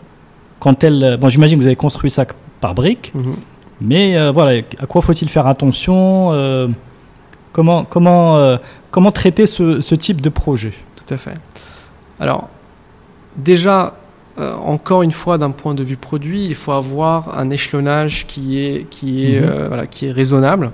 quand 0.59 0.83
elle. 0.85 1.17
Bon, 1.21 1.29
j'imagine 1.29 1.57
que 1.59 1.63
vous 1.63 1.67
avez 1.69 1.77
construit 1.77 2.11
ça 2.11 2.25
par 2.61 2.75
briques, 2.75 3.13
Mhm. 3.15 3.37
mais 3.81 4.17
euh, 4.17 4.31
voilà, 4.33 4.63
à 4.81 4.87
quoi 4.87 5.01
faut-il 5.03 5.29
faire 5.29 5.47
attention 5.47 6.31
euh, 6.33 6.69
Comment, 7.53 7.85
comment, 7.85 8.37
euh, 8.37 8.57
comment 8.91 9.11
traiter 9.13 9.47
ce, 9.47 9.81
ce 9.81 9.95
type 9.95 10.21
de 10.21 10.29
projet? 10.29 10.73
Tout 10.97 11.15
à 11.15 11.17
fait. 11.17 11.35
Alors, 12.21 12.49
déjà, 13.37 13.95
euh, 14.39 14.53
encore 14.55 15.03
une 15.03 15.13
fois, 15.13 15.39
d'un 15.39 15.51
point 15.51 15.75
de 15.75 15.83
vue 15.83 15.97
produit, 15.97 16.45
il 16.45 16.55
faut 16.55 16.73
avoir 16.73 17.39
un 17.39 17.51
échelonnage 17.51 18.27
qui 18.27 18.59
est, 18.59 18.87
qui 18.91 19.27
est, 19.27 19.41
Mhm. 19.41 19.49
euh, 19.51 19.65
voilà, 19.69 19.87
qui 19.87 20.07
est 20.07 20.13
raisonnable. 20.13 20.71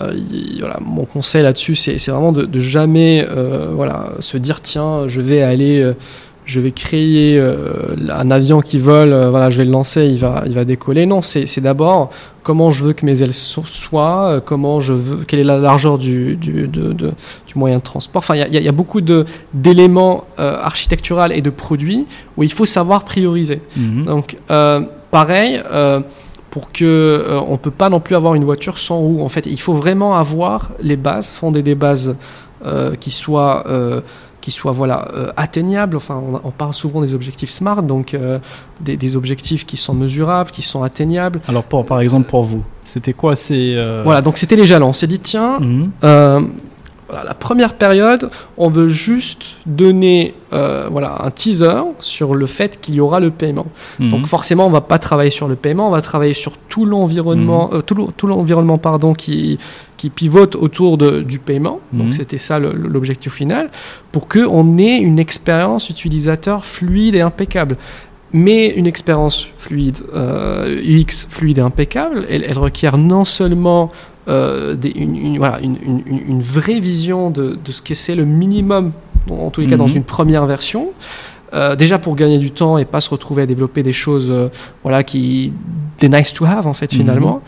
Euh, 0.00 0.14
voilà, 0.58 0.78
mon 0.80 1.04
conseil 1.04 1.42
là-dessus, 1.42 1.76
c'est 1.76 1.98
c'est 1.98 2.10
vraiment 2.10 2.32
de, 2.32 2.44
de 2.44 2.60
jamais 2.60 3.24
voilà, 3.72 4.10
se 4.20 4.36
dire 4.36 4.60
tiens, 4.60 5.06
je 5.06 5.20
vais 5.20 5.42
aller, 5.42 5.92
je 6.46 6.60
vais 6.60 6.70
créer 6.70 7.38
euh, 7.38 7.96
un 8.08 8.30
avion 8.30 8.60
qui 8.62 8.78
vole, 8.78 9.12
euh, 9.12 9.28
voilà, 9.30 9.50
je 9.50 9.58
vais 9.58 9.64
le 9.64 9.70
lancer, 9.72 10.06
il 10.06 10.16
va, 10.18 10.44
il 10.46 10.52
va 10.52 10.64
décoller. 10.64 11.04
Non, 11.04 11.20
c'est 11.20 11.46
c'est 11.46 11.60
d'abord 11.60 12.08
comment 12.42 12.70
je 12.70 12.84
veux 12.84 12.92
que 12.94 13.04
mes 13.04 13.20
ailes 13.22 13.34
so- 13.34 13.64
soient, 13.66 14.28
euh, 14.28 14.40
comment 14.40 14.80
je 14.80 14.94
veux, 14.94 15.24
quelle 15.26 15.40
est 15.40 15.44
la 15.44 15.58
largeur 15.58 15.98
du, 15.98 16.36
du, 16.36 16.68
de- 16.68 16.92
de- 16.92 17.12
du 17.48 17.54
moyen 17.56 17.76
de 17.76 17.82
transport. 17.82 18.20
Enfin, 18.20 18.36
il 18.36 18.54
y 18.54 18.62
y, 18.62 18.68
a- 18.68 18.72
beaucoup 18.72 19.00
de- 19.00 19.24
d'éléments 19.52 20.24
architecturaux 20.38 21.30
et 21.32 21.42
de 21.42 21.50
produits 21.50 22.06
où 22.36 22.42
il 22.44 22.52
faut 22.52 22.66
savoir 22.66 23.04
prioriser. 23.04 23.60
Mhm. 23.76 24.04
Donc, 24.06 24.36
pareil, 25.10 25.60
pour 26.50 26.72
que 26.72 26.84
euh, 26.84 27.38
on 27.48 27.58
peut 27.58 27.70
pas 27.70 27.88
non 27.90 28.00
plus 28.00 28.14
avoir 28.16 28.34
une 28.34 28.44
voiture 28.44 28.78
sans 28.78 28.98
roue. 28.98 29.20
En 29.22 29.28
fait, 29.28 29.44
il 29.46 29.60
faut 29.60 29.74
vraiment 29.74 30.16
avoir 30.16 30.70
les 30.80 30.96
bases, 30.96 31.28
fonder 31.28 31.62
des 31.62 31.74
bases 31.74 32.14
euh, 32.64 32.94
qui 32.98 33.10
soient 33.10 33.64
euh, 33.68 34.00
qui 34.46 34.52
soient 34.52 34.70
voilà 34.70 35.08
euh, 35.12 35.32
atteignables. 35.36 35.96
Enfin, 35.96 36.22
on, 36.24 36.40
on 36.44 36.52
parle 36.52 36.72
souvent 36.72 37.00
des 37.00 37.14
objectifs 37.14 37.50
smart, 37.50 37.82
donc 37.82 38.14
euh, 38.14 38.38
des, 38.80 38.96
des 38.96 39.16
objectifs 39.16 39.66
qui 39.66 39.76
sont 39.76 39.92
mesurables, 39.92 40.52
qui 40.52 40.62
sont 40.62 40.84
atteignables. 40.84 41.40
Alors, 41.48 41.64
pour, 41.64 41.84
par 41.84 41.98
exemple, 42.00 42.28
pour 42.28 42.44
vous, 42.44 42.62
c'était 42.84 43.12
quoi 43.12 43.34
ces. 43.34 43.74
euh, 43.74 44.02
Voilà, 44.04 44.20
donc 44.22 44.38
c'était 44.38 44.54
les 44.54 44.62
jalons. 44.62 44.90
On 44.90 44.92
s'est 44.92 45.08
dit 45.08 45.18
tiens, 45.18 45.58
Mhm. 45.58 45.90
Euh, 46.04 46.40
voilà, 47.08 47.24
la 47.24 47.34
première 47.34 47.74
période, 47.74 48.30
on 48.56 48.68
veut 48.68 48.88
juste 48.88 49.56
donner 49.66 50.34
voilà, 50.90 51.18
un 51.24 51.30
teaser 51.30 51.82
sur 52.00 52.34
le 52.34 52.46
fait 52.46 52.80
qu'il 52.80 52.94
y 52.94 53.00
aura 53.00 53.18
le 53.20 53.30
paiement. 53.30 53.66
Mhm. 53.98 54.10
Donc 54.10 54.26
forcément, 54.26 54.66
on 54.66 54.70
va 54.70 54.80
pas 54.80 54.98
travailler 54.98 55.30
sur 55.30 55.48
le 55.48 55.56
paiement, 55.56 55.86
on 55.88 55.90
va 55.90 56.00
travailler 56.02 56.34
sur 56.34 56.52
tout 56.68 56.84
l'environnement, 56.84 57.70
tout 57.86 57.94
le- 57.94 58.06
tout 58.16 58.26
l'environnement 58.26 58.78
pardon 58.78 59.12
qui 59.14 59.58
qui 59.96 60.10
pivote 60.10 60.56
autour 60.56 60.98
de- 60.98 61.22
du 61.22 61.38
paiement. 61.38 61.80
Mhm. 61.92 61.98
Donc 62.00 62.14
c'était 62.14 62.38
ça 62.38 62.58
l'objectif 62.58 63.32
final, 63.32 63.70
pour 64.12 64.28
que 64.28 64.46
on 64.46 64.78
ait 64.78 64.98
une 64.98 65.18
expérience 65.18 65.88
utilisateur 65.90 66.64
fluide 66.66 67.14
et 67.14 67.20
impeccable. 67.22 67.76
Mais 68.32 68.68
une 68.70 68.86
expérience 68.86 69.46
fluide, 69.56 69.98
euh, 70.14 70.82
UX 70.84 71.26
fluide 71.30 71.58
et 71.58 71.60
impeccable, 71.62 72.26
elle, 72.28 72.44
elle 72.46 72.58
requiert 72.58 72.98
non 72.98 73.24
seulement 73.24 73.90
euh, 74.28 74.74
des- 74.74 74.90
une, 74.90 75.14
une- 75.14 75.38
voilà, 75.38 75.60
une, 75.60 75.76
une- 75.80 76.02
une- 76.04 76.28
une 76.28 76.40
vraie 76.40 76.80
vision 76.80 77.30
de, 77.30 77.56
de 77.64 77.70
ce 77.70 77.80
que 77.80 77.94
c'est 77.94 78.16
le 78.16 78.24
minimum, 78.24 78.90
en 79.30 79.50
tous 79.50 79.60
les 79.60 79.68
cas 79.68 79.76
dans 79.76 79.86
Mhm. 79.86 79.98
une 79.98 80.02
première 80.02 80.46
version, 80.46 80.88
euh, 81.54 81.76
déjà 81.76 82.00
pour 82.00 82.16
gagner 82.16 82.38
du 82.38 82.50
temps 82.50 82.76
et 82.76 82.84
pas 82.84 83.00
se 83.00 83.08
retrouver 83.08 83.42
à 83.42 83.46
développer 83.46 83.84
des 83.84 83.92
choses, 83.92 84.26
euh, 84.28 84.48
voilà, 84.82 85.04
qui 85.04 85.52
des 86.00 86.08
nice 86.08 86.32
to 86.32 86.44
have 86.44 86.66
en 86.66 86.72
fait 86.74 86.92
Mhm. 86.92 86.98
finalement. 86.98 87.40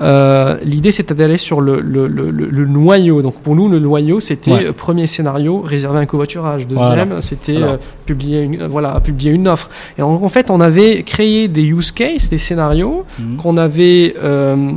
Euh, 0.00 0.56
L'idée 0.62 0.92
c'était 0.92 1.14
d'aller 1.14 1.36
sur 1.36 1.60
le, 1.60 1.80
le, 1.80 2.06
le, 2.06 2.30
le- 2.30 2.46
le 2.48 2.66
noyau. 2.66 3.22
Donc 3.22 3.34
pour 3.42 3.56
nous 3.56 3.68
le 3.68 3.78
noyau 3.80 4.20
c'était 4.20 4.52
Ouais. 4.52 4.66
euh, 4.66 4.72
premier 4.72 5.06
scénario 5.06 5.60
réserver 5.60 5.98
un 5.98 6.06
covoiturage. 6.06 6.66
Deuxième 6.68 7.08
Voilà. 7.08 7.20
c'était 7.22 7.56
euh, 7.56 7.76
publier 8.06 8.42
une 8.42 8.66
voilà 8.66 9.00
publier 9.00 9.32
une 9.32 9.48
offre. 9.48 9.68
Et 9.98 10.02
en, 10.02 10.10
en 10.10 10.28
fait 10.28 10.50
on 10.50 10.60
avait 10.60 11.02
créé 11.02 11.48
des 11.48 11.64
use 11.64 11.90
cases, 11.92 12.30
des 12.30 12.38
scénarios 12.38 13.04
Mhm. 13.18 13.36
qu'on 13.36 13.56
avait 13.56 14.14
euh, 14.22 14.70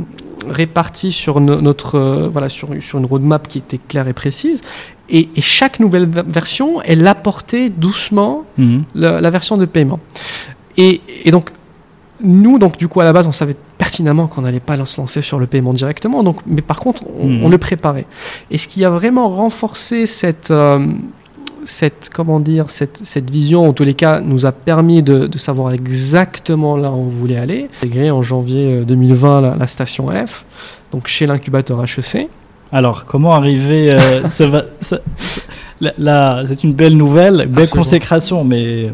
répartis 0.48 1.12
sur 1.12 1.40
no- 1.40 1.60
notre 1.60 2.28
voilà 2.32 2.48
sur, 2.48 2.68
sur 2.80 2.98
une 2.98 3.06
roadmap 3.06 3.46
qui 3.48 3.58
était 3.58 3.78
claire 3.78 4.08
et 4.08 4.12
précise. 4.14 4.62
Et, 5.10 5.28
et 5.36 5.40
chaque 5.42 5.80
nouvelle 5.80 6.06
ver- 6.06 6.24
version, 6.26 6.80
elle 6.82 7.06
apportait 7.06 7.68
doucement 7.70 8.44
Mhm. 8.58 8.82
la, 8.96 9.20
la 9.20 9.30
version 9.30 9.56
de 9.58 9.64
paiement. 9.66 10.00
Et, 10.76 11.02
et 11.24 11.30
donc, 11.30 11.50
nous, 12.24 12.58
donc, 12.58 12.76
du 12.78 12.88
coup, 12.88 13.00
à 13.00 13.04
la 13.04 13.12
base, 13.12 13.26
on 13.28 13.32
savait 13.32 13.56
pertinemment 13.78 14.26
qu'on 14.26 14.42
n'allait 14.42 14.60
pas 14.60 14.82
se 14.84 15.00
lancer 15.00 15.20
sur 15.22 15.38
le 15.38 15.46
paiement 15.46 15.72
directement. 15.74 16.22
Donc, 16.22 16.38
mais 16.46 16.62
par 16.62 16.78
contre, 16.80 17.02
on, 17.20 17.26
Mhm. 17.28 17.44
on 17.44 17.48
le 17.48 17.58
préparait. 17.58 18.06
Et 18.50 18.58
ce 18.58 18.66
qui 18.68 18.84
a 18.84 18.90
vraiment 18.90 19.28
renforcé 19.28 20.06
cette, 20.06 20.50
euh, 20.50 20.78
cette, 21.64 22.10
comment 22.12 22.40
dire, 22.40 22.70
cette, 22.70 23.00
cette 23.04 23.30
vision, 23.30 23.68
en 23.68 23.72
tous 23.72 23.84
les 23.84 23.94
cas, 23.94 24.20
nous 24.20 24.44
a 24.46 24.52
permis 24.52 25.02
de, 25.02 25.26
de 25.26 25.38
savoir 25.38 25.72
exactement 25.72 26.76
là 26.76 26.90
où 26.90 26.96
on 26.96 27.08
voulait 27.08 27.36
aller. 27.38 27.68
Intégré 27.78 28.10
en 28.10 28.22
janvier 28.22 28.80
euh, 28.80 28.84
2020 28.84 29.40
la, 29.40 29.56
la 29.56 29.66
station 29.66 30.08
F, 30.26 30.44
donc 30.92 31.06
chez 31.06 31.26
l'incubateur 31.26 31.82
HEC. 31.82 32.28
Alors, 32.72 33.04
comment 33.06 33.32
arriver 33.32 33.94
euh, 33.94 34.28
ça 34.30 34.46
va, 34.46 34.64
ça- 34.80 34.98
là, 35.98 36.42
c'est 36.46 36.64
une 36.64 36.72
belle 36.74 36.96
nouvelle, 36.96 37.36
belle 37.36 37.64
Absolument. 37.64 37.70
consécration, 37.72 38.44
mais 38.44 38.90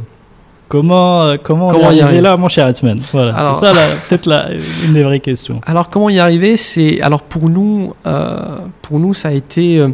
comment, 0.71 1.25
euh, 1.25 1.37
comment, 1.43 1.71
y 1.91 2.01
arriver 2.01 2.23
là, 2.23 2.39
mon 2.39 2.49
cher 2.49 2.67
Hitman 2.71 2.99
Voilà, 3.13 3.57
c'est 3.61 3.67
ça 3.67 3.73
peut-être 4.09 4.29
une 4.87 4.95
des 4.95 5.03
vraies 5.03 5.21
questions. 5.21 5.61
Alors 5.67 5.91
comment 5.91 6.09
y 6.09 6.19
arriver? 6.19 6.57
C'est 6.57 7.03
alors 7.03 7.21
pour 7.23 7.51
nous, 7.51 7.93
euh, 8.07 8.39
pour 8.81 8.99
nous 8.99 9.13
ça 9.13 9.29
a 9.29 9.33
été, 9.33 9.79
euh, 9.81 9.89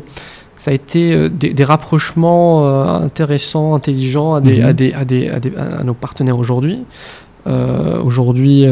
ça 0.57 0.71
a 0.71 0.75
été 0.75 1.29
des, 1.31 1.53
des 1.53 1.65
rapprochements 1.65 2.67
euh, 2.67 3.05
intéressants, 3.07 3.75
intelligents 3.75 4.35
à 4.35 4.41
des, 4.41 4.59
Mhm. 4.61 4.65
à, 4.69 4.73
des, 4.73 4.93
à, 4.93 5.05
des, 5.05 5.29
à, 5.29 5.41
des- 5.41 5.53
à 5.57 5.83
nos 5.83 5.95
partenaires 5.95 6.39
aujourd'hui. 6.39 6.79
Aujourd'hui, 8.05 8.67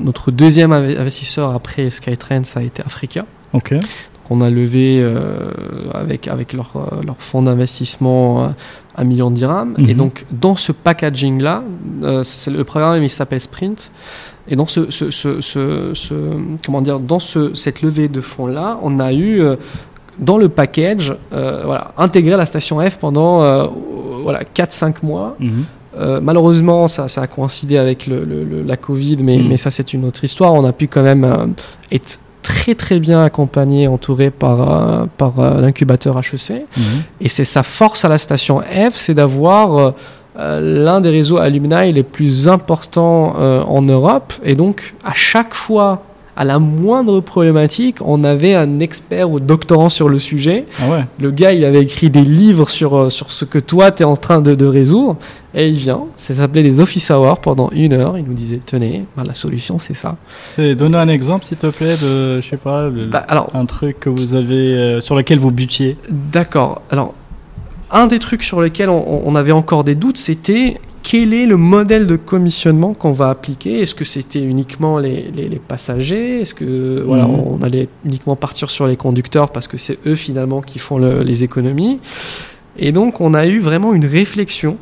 notre 0.00 0.30
deuxième 0.30 0.72
inve- 0.72 0.98
investisseur 0.98 1.54
après 1.54 1.90
Skytrend, 1.90 2.44
ça 2.44 2.60
a 2.60 2.62
été 2.62 2.82
Africa. 2.82 3.26
Ok. 3.52 3.74
Donc, 3.74 3.82
on 4.30 4.40
a 4.40 4.48
levé 4.48 5.04
avec, 5.92 6.26
avec 6.28 6.54
leur, 6.54 6.70
leur 7.04 7.16
fonds 7.18 7.42
d'investissement 7.42 8.54
un 9.00 9.04
million 9.04 9.30
de 9.30 9.36
dirhams. 9.36 9.74
Mhm. 9.78 9.88
Et 9.88 9.94
donc, 9.94 10.24
dans 10.30 10.54
ce 10.54 10.72
packaging-là, 10.72 11.62
euh, 12.02 12.22
c'est 12.22 12.50
le 12.50 12.62
programme, 12.64 13.02
il 13.02 13.08
s'appelle 13.10 13.40
Sprint. 13.40 13.90
Et 14.48 14.56
dans 14.56 14.66
ce, 14.66 14.90
ce, 14.90 15.10
ce, 15.10 16.16
comment 16.64 16.82
dire, 16.82 16.98
dans 17.00 17.20
ce, 17.20 17.54
cette 17.54 17.82
levée 17.82 18.08
de 18.08 18.20
fonds-là, 18.20 18.78
on 18.82 18.98
a 19.00 19.12
eu 19.12 19.40
euh, 19.40 19.56
dans 20.18 20.38
le 20.38 20.48
package, 20.48 21.14
euh, 21.32 21.62
voilà, 21.64 21.92
intégré 21.96 22.36
la 22.36 22.46
station 22.46 22.80
F 22.80 22.96
pendant 22.98 23.40
voilà, 24.22 24.40
4-5 24.54 24.96
mois. 25.02 25.36
Mhm. 25.40 25.64
Euh, 25.98 26.20
malheureusement, 26.22 26.86
ça, 26.88 27.08
ça 27.08 27.22
a 27.22 27.26
coïncidé 27.26 27.76
avec 27.76 28.06
le, 28.06 28.24
le- 28.24 28.44
le- 28.44 28.62
la 28.62 28.76
Covid, 28.76 29.16
mais, 29.22 29.38
Mm. 29.38 29.48
mais 29.48 29.56
ça, 29.56 29.70
c'est 29.72 29.92
une 29.92 30.04
autre 30.04 30.22
histoire. 30.22 30.54
On 30.54 30.64
a 30.64 30.72
pu 30.72 30.86
quand 30.86 31.02
même 31.02 31.24
euh, 31.24 31.46
être 31.90 32.18
très 32.42 32.74
très 32.74 33.00
bien 33.00 33.22
accompagné, 33.22 33.88
entouré 33.88 34.30
par, 34.30 34.60
euh, 34.60 35.04
par 35.16 35.38
euh, 35.38 35.60
l'incubateur 35.60 36.18
HEC. 36.18 36.66
Mhm. 36.76 36.84
Et 37.20 37.28
c'est 37.28 37.44
sa 37.44 37.62
force 37.62 38.04
à 38.04 38.08
la 38.08 38.18
station 38.18 38.60
F, 38.60 38.94
c'est 38.94 39.14
d'avoir 39.14 39.94
euh, 40.38 40.60
l'un 40.60 41.00
des 41.00 41.10
réseaux 41.10 41.38
alumni 41.38 41.92
les 41.92 42.02
plus 42.02 42.48
importants 42.48 43.34
en 43.36 43.82
Europe. 43.82 44.32
Et 44.42 44.54
donc, 44.54 44.94
à 45.04 45.12
chaque 45.12 45.54
fois, 45.54 46.02
à 46.40 46.44
la 46.44 46.58
moindre 46.58 47.20
problématique, 47.20 47.98
on 48.02 48.24
avait 48.24 48.54
un 48.54 48.80
expert 48.80 49.30
ou 49.30 49.40
doctorant 49.40 49.90
sur 49.90 50.08
le 50.08 50.18
sujet. 50.18 50.64
Ah 50.80 50.88
ouais. 50.90 51.04
Le 51.20 51.30
gars, 51.30 51.52
il 51.52 51.66
avait 51.66 51.82
écrit 51.82 52.08
des 52.08 52.22
livres 52.22 52.66
sur, 52.70 52.96
euh, 52.96 53.08
sur 53.10 53.30
ce 53.30 53.44
que 53.44 53.58
toi, 53.58 53.90
tu 53.90 54.04
es 54.04 54.06
en 54.06 54.16
train 54.16 54.40
de, 54.40 54.54
de 54.54 54.64
résoudre. 54.64 55.16
Et 55.54 55.68
il 55.68 55.74
vient, 55.76 56.04
ça 56.16 56.32
s'appelait 56.32 56.62
des 56.62 56.80
office 56.80 57.10
hours 57.10 57.40
pendant 57.40 57.68
une 57.72 57.92
heure. 57.92 58.16
Il 58.16 58.24
nous 58.24 58.32
disait, 58.32 58.58
tenez, 58.64 59.04
bah, 59.18 59.22
la 59.26 59.34
solution, 59.34 59.78
c'est 59.78 59.92
ça. 59.92 60.16
C'est- 60.56 60.74
Donne 60.76 60.94
un 60.94 61.08
exemple, 61.08 61.44
s'il 61.44 61.58
te 61.58 61.66
plaît, 61.66 61.96
de, 62.02 62.40
je 62.40 62.48
sais 62.48 62.56
pas, 62.56 62.88
le- 62.88 63.04
Bah, 63.08 63.22
alors, 63.28 63.50
un 63.52 63.66
truc 63.66 64.00
que 64.00 64.08
vous 64.08 64.34
avez, 64.34 64.54
euh, 64.74 65.00
sur 65.02 65.16
lequel 65.16 65.38
vous 65.38 65.50
butiez. 65.50 65.98
D'accord. 66.08 66.80
Alors, 66.90 67.12
un 67.90 68.06
des 68.06 68.18
trucs 68.18 68.44
sur 68.44 68.62
lesquels 68.62 68.88
on, 68.88 69.22
on 69.26 69.34
avait 69.36 69.52
encore 69.52 69.84
des 69.84 69.94
doutes, 69.94 70.16
c'était 70.16 70.78
quel 71.02 71.32
est 71.34 71.46
le 71.46 71.56
modèle 71.56 72.06
de 72.06 72.16
commissionnement 72.16 72.94
qu'on 72.94 73.12
va 73.12 73.30
appliquer? 73.30 73.80
Est-ce 73.80 73.94
que 73.94 74.04
c'était 74.04 74.42
uniquement 74.42 74.98
les, 74.98 75.30
les- 75.34 75.48
les 75.48 75.58
passagers? 75.58 76.40
Est-ce 76.42 76.54
que 76.54 77.02
voilà, 77.06 77.26
Mhm. 77.26 77.34
on 77.34 77.62
allait 77.62 77.88
uniquement 78.04 78.36
partir 78.36 78.70
sur 78.70 78.86
les 78.86 78.96
conducteurs 78.96 79.50
parce 79.50 79.66
que 79.68 79.78
c'est 79.78 79.98
eux 80.06 80.14
finalement 80.14 80.60
qui 80.60 80.78
font 80.78 80.98
le- 80.98 81.22
les 81.22 81.42
économies? 81.44 81.98
Et 82.78 82.92
donc, 82.92 83.20
on 83.20 83.34
a 83.34 83.46
eu 83.46 83.60
vraiment 83.60 83.94
une 83.94 84.06
réflexion 84.06 84.76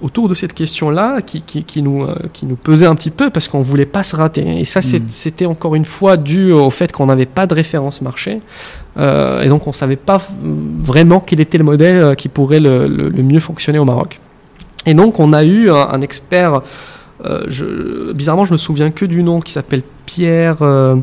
autour 0.00 0.28
de 0.28 0.34
cette 0.34 0.52
question-là 0.52 1.22
qui, 1.22 1.42
qui- 1.42 1.64
qui 1.64 1.82
nous, 1.82 2.04
euh, 2.04 2.14
qui 2.32 2.46
nous 2.46 2.54
pesait 2.56 2.86
un 2.86 2.94
petit 2.94 3.10
peu 3.10 3.30
parce 3.30 3.48
qu'on 3.48 3.62
voulait 3.62 3.84
pas 3.86 4.04
se 4.04 4.14
rater. 4.14 4.60
Et 4.60 4.64
ça, 4.64 4.80
Mhm. 4.80 5.06
c'était 5.08 5.46
encore 5.46 5.74
une 5.74 5.84
fois 5.84 6.16
dû 6.16 6.52
au 6.52 6.70
fait 6.70 6.92
qu'on 6.92 7.06
n'avait 7.06 7.26
pas 7.26 7.46
de 7.48 7.54
référence 7.54 8.00
marché. 8.00 8.40
Euh, 8.96 9.42
et 9.42 9.48
donc, 9.48 9.66
on 9.66 9.72
savait 9.72 9.96
pas 9.96 10.18
vraiment 10.82 11.18
quel 11.20 11.40
était 11.40 11.58
le 11.58 11.64
modèle 11.64 11.96
euh, 11.96 12.14
qui 12.14 12.28
pourrait 12.28 12.60
le, 12.60 12.86
le- 12.86 13.08
le 13.08 13.22
mieux 13.24 13.40
fonctionner 13.40 13.80
au 13.80 13.84
Maroc. 13.84 14.20
Et 14.88 14.94
donc, 14.94 15.20
on 15.20 15.32
a 15.34 15.44
eu 15.44 15.70
un, 15.70 15.76
un 15.90 16.00
expert 16.00 16.62
euh, 17.24 17.42
je, 17.48 18.12
bizarrement, 18.12 18.44
je 18.44 18.52
me 18.52 18.58
souviens 18.58 18.90
que 18.90 19.04
du 19.04 19.22
nom 19.22 19.40
qui 19.40 19.52
s'appelle 19.52 19.82
Pierre. 20.06 20.58
euh, 20.62 20.96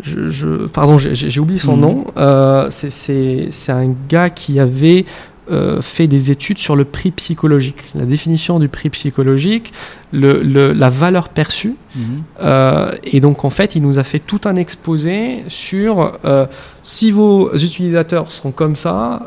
je, 0.00 0.28
je- 0.28 0.66
pardon, 0.66 0.98
j'ai- 0.98 1.40
oublié 1.40 1.58
son 1.60 1.74
Mhm. 1.76 1.80
nom. 1.80 2.04
Euh, 2.16 2.66
c'est 2.70 3.50
un 3.72 3.92
gars 4.08 4.30
qui 4.30 4.58
avait 4.58 5.04
euh, 5.50 5.80
fait 5.82 6.06
des 6.06 6.30
études 6.30 6.58
sur 6.58 6.76
le 6.76 6.84
prix 6.84 7.10
psychologique, 7.10 7.82
la 7.94 8.04
définition 8.04 8.58
du 8.60 8.68
prix 8.68 8.90
psychologique, 8.90 9.72
le, 10.12 10.40
le- 10.42 10.72
la 10.72 10.88
valeur 10.88 11.28
perçue. 11.30 11.74
Mhm. 11.96 12.02
Euh, 12.42 12.92
et 13.04 13.18
donc 13.20 13.44
en 13.44 13.50
fait, 13.50 13.74
il 13.74 13.82
nous 13.82 13.98
a 13.98 14.04
fait 14.04 14.20
tout 14.20 14.40
un 14.44 14.54
exposé 14.56 15.42
sur 15.48 16.18
euh, 16.24 16.46
si 16.82 17.10
vos 17.10 17.52
utilisateurs 17.54 18.30
sont 18.30 18.52
comme 18.52 18.76
ça, 18.76 19.22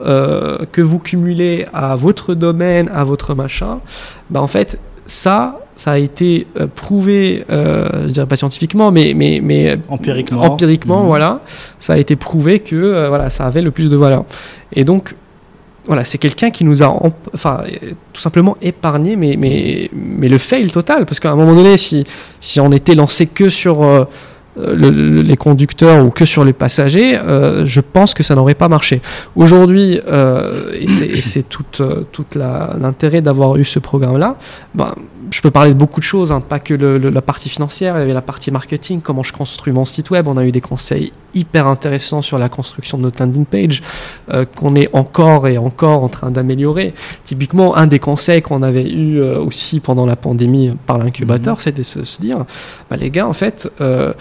que 0.71 0.81
vous 0.81 0.99
cumulez 0.99 1.65
à 1.73 1.95
votre 1.95 2.33
domaine, 2.33 2.89
à 2.93 3.03
votre 3.03 3.35
machin, 3.35 3.79
bah 4.29 4.41
en 4.41 4.47
fait 4.47 4.79
ça, 5.07 5.59
ça 5.75 5.91
a 5.91 5.97
été 5.97 6.47
prouvé, 6.75 7.45
euh, 7.51 8.07
je 8.07 8.13
dirais 8.13 8.25
pas 8.25 8.37
scientifiquement, 8.37 8.91
mais 8.91 9.13
mais 9.15 9.41
mais 9.43 9.77
Empiriquement. 9.89 10.41
empiriquement, 10.43 11.01
Mhm. 11.01 11.07
voilà, 11.07 11.41
ça 11.79 11.93
a 11.93 11.97
été 11.97 12.15
prouvé 12.15 12.59
que 12.59 12.75
euh, 12.75 13.09
voilà, 13.09 13.29
ça 13.29 13.45
avait 13.45 13.61
le 13.61 13.71
plus 13.71 13.89
de 13.89 13.97
valeur. 13.97 14.23
Et 14.73 14.83
donc 14.85 15.15
voilà, 15.87 16.03
c'est 16.05 16.17
quelqu'un 16.17 16.49
qui 16.51 16.63
nous 16.63 16.81
a 16.83 16.87
enfin, 17.33 17.61
tout 18.13 18.21
simplement 18.21 18.57
épargné, 18.61 19.15
mais, 19.15 19.35
mais, 19.37 19.89
mais 19.93 20.27
le 20.29 20.37
fail 20.37 20.67
total. 20.71 21.05
Parce 21.05 21.19
qu'à 21.19 21.31
un 21.31 21.35
moment 21.35 21.53
donné, 21.55 21.77
si, 21.77 22.05
si 22.41 22.59
on 22.59 22.71
était 22.71 22.95
lancé 22.95 23.27
que 23.27 23.49
sur 23.49 23.83
euh, 23.83 24.05
le- 24.57 24.89
le- 24.89 25.21
les 25.21 25.35
conducteurs 25.37 26.05
ou 26.05 26.09
que 26.11 26.25
sur 26.25 26.45
les 26.45 26.53
passagers, 26.53 27.17
euh, 27.17 27.65
je 27.65 27.81
pense 27.81 28.13
que 28.13 28.23
ça 28.23 28.35
n'aurait 28.35 28.55
pas 28.55 28.69
marché. 28.69 29.01
Aujourd'hui, 29.35 29.99
euh, 30.07 30.71
et 30.79 30.87
c'est- 31.21 31.43
tout, 31.49 31.65
l'intérêt 32.79 33.21
d'avoir 33.21 33.57
eu 33.57 33.65
ce 33.65 33.79
programme-là, 33.79 34.37
ben, 34.73 34.93
je 35.35 35.41
peux 35.41 35.51
parler 35.51 35.73
de 35.73 35.77
beaucoup 35.77 35.99
de 35.99 36.05
choses, 36.05 36.31
hein, 36.31 36.39
pas 36.39 36.59
que 36.59 36.73
le- 36.73 36.97
le- 36.97 37.09
la 37.09 37.21
partie 37.21 37.49
financière, 37.49 37.97
il 37.97 37.99
y 37.99 38.03
avait 38.03 38.13
la 38.13 38.21
partie 38.21 38.51
marketing, 38.51 39.01
comment 39.01 39.21
je 39.21 39.33
construis 39.33 39.73
mon 39.73 39.83
site 39.83 40.09
web. 40.09 40.29
On 40.29 40.37
a 40.37 40.45
eu 40.45 40.53
des 40.53 40.61
conseils 40.61 41.11
hyper 41.33 41.67
intéressants 41.67 42.21
sur 42.21 42.37
la 42.37 42.47
construction 42.47 42.97
de 42.97 43.03
notre 43.03 43.21
landing 43.21 43.43
page, 43.43 43.83
euh, 44.31 44.45
qu'on 44.45 44.75
est 44.75 44.89
encore 44.95 45.49
et 45.49 45.57
encore 45.57 46.03
en 46.05 46.07
train 46.07 46.31
d'améliorer. 46.31 46.93
Typiquement, 47.25 47.75
un 47.75 47.85
des 47.85 47.99
conseils 47.99 48.41
qu'on 48.41 48.63
avait 48.63 48.89
eu 48.89 49.19
euh, 49.19 49.39
aussi 49.41 49.81
pendant 49.81 50.05
la 50.05 50.15
pandémie 50.15 50.71
par 50.85 50.97
l'incubateur, 50.99 51.59
c'était 51.59 51.79
de 51.79 51.83
se, 51.83 52.05
se 52.05 52.21
dire, 52.21 52.45
bah, 52.89 52.95
les 52.95 53.09
gars, 53.09 53.27
en 53.27 53.33
fait, 53.33 53.69
euh, 53.81 54.13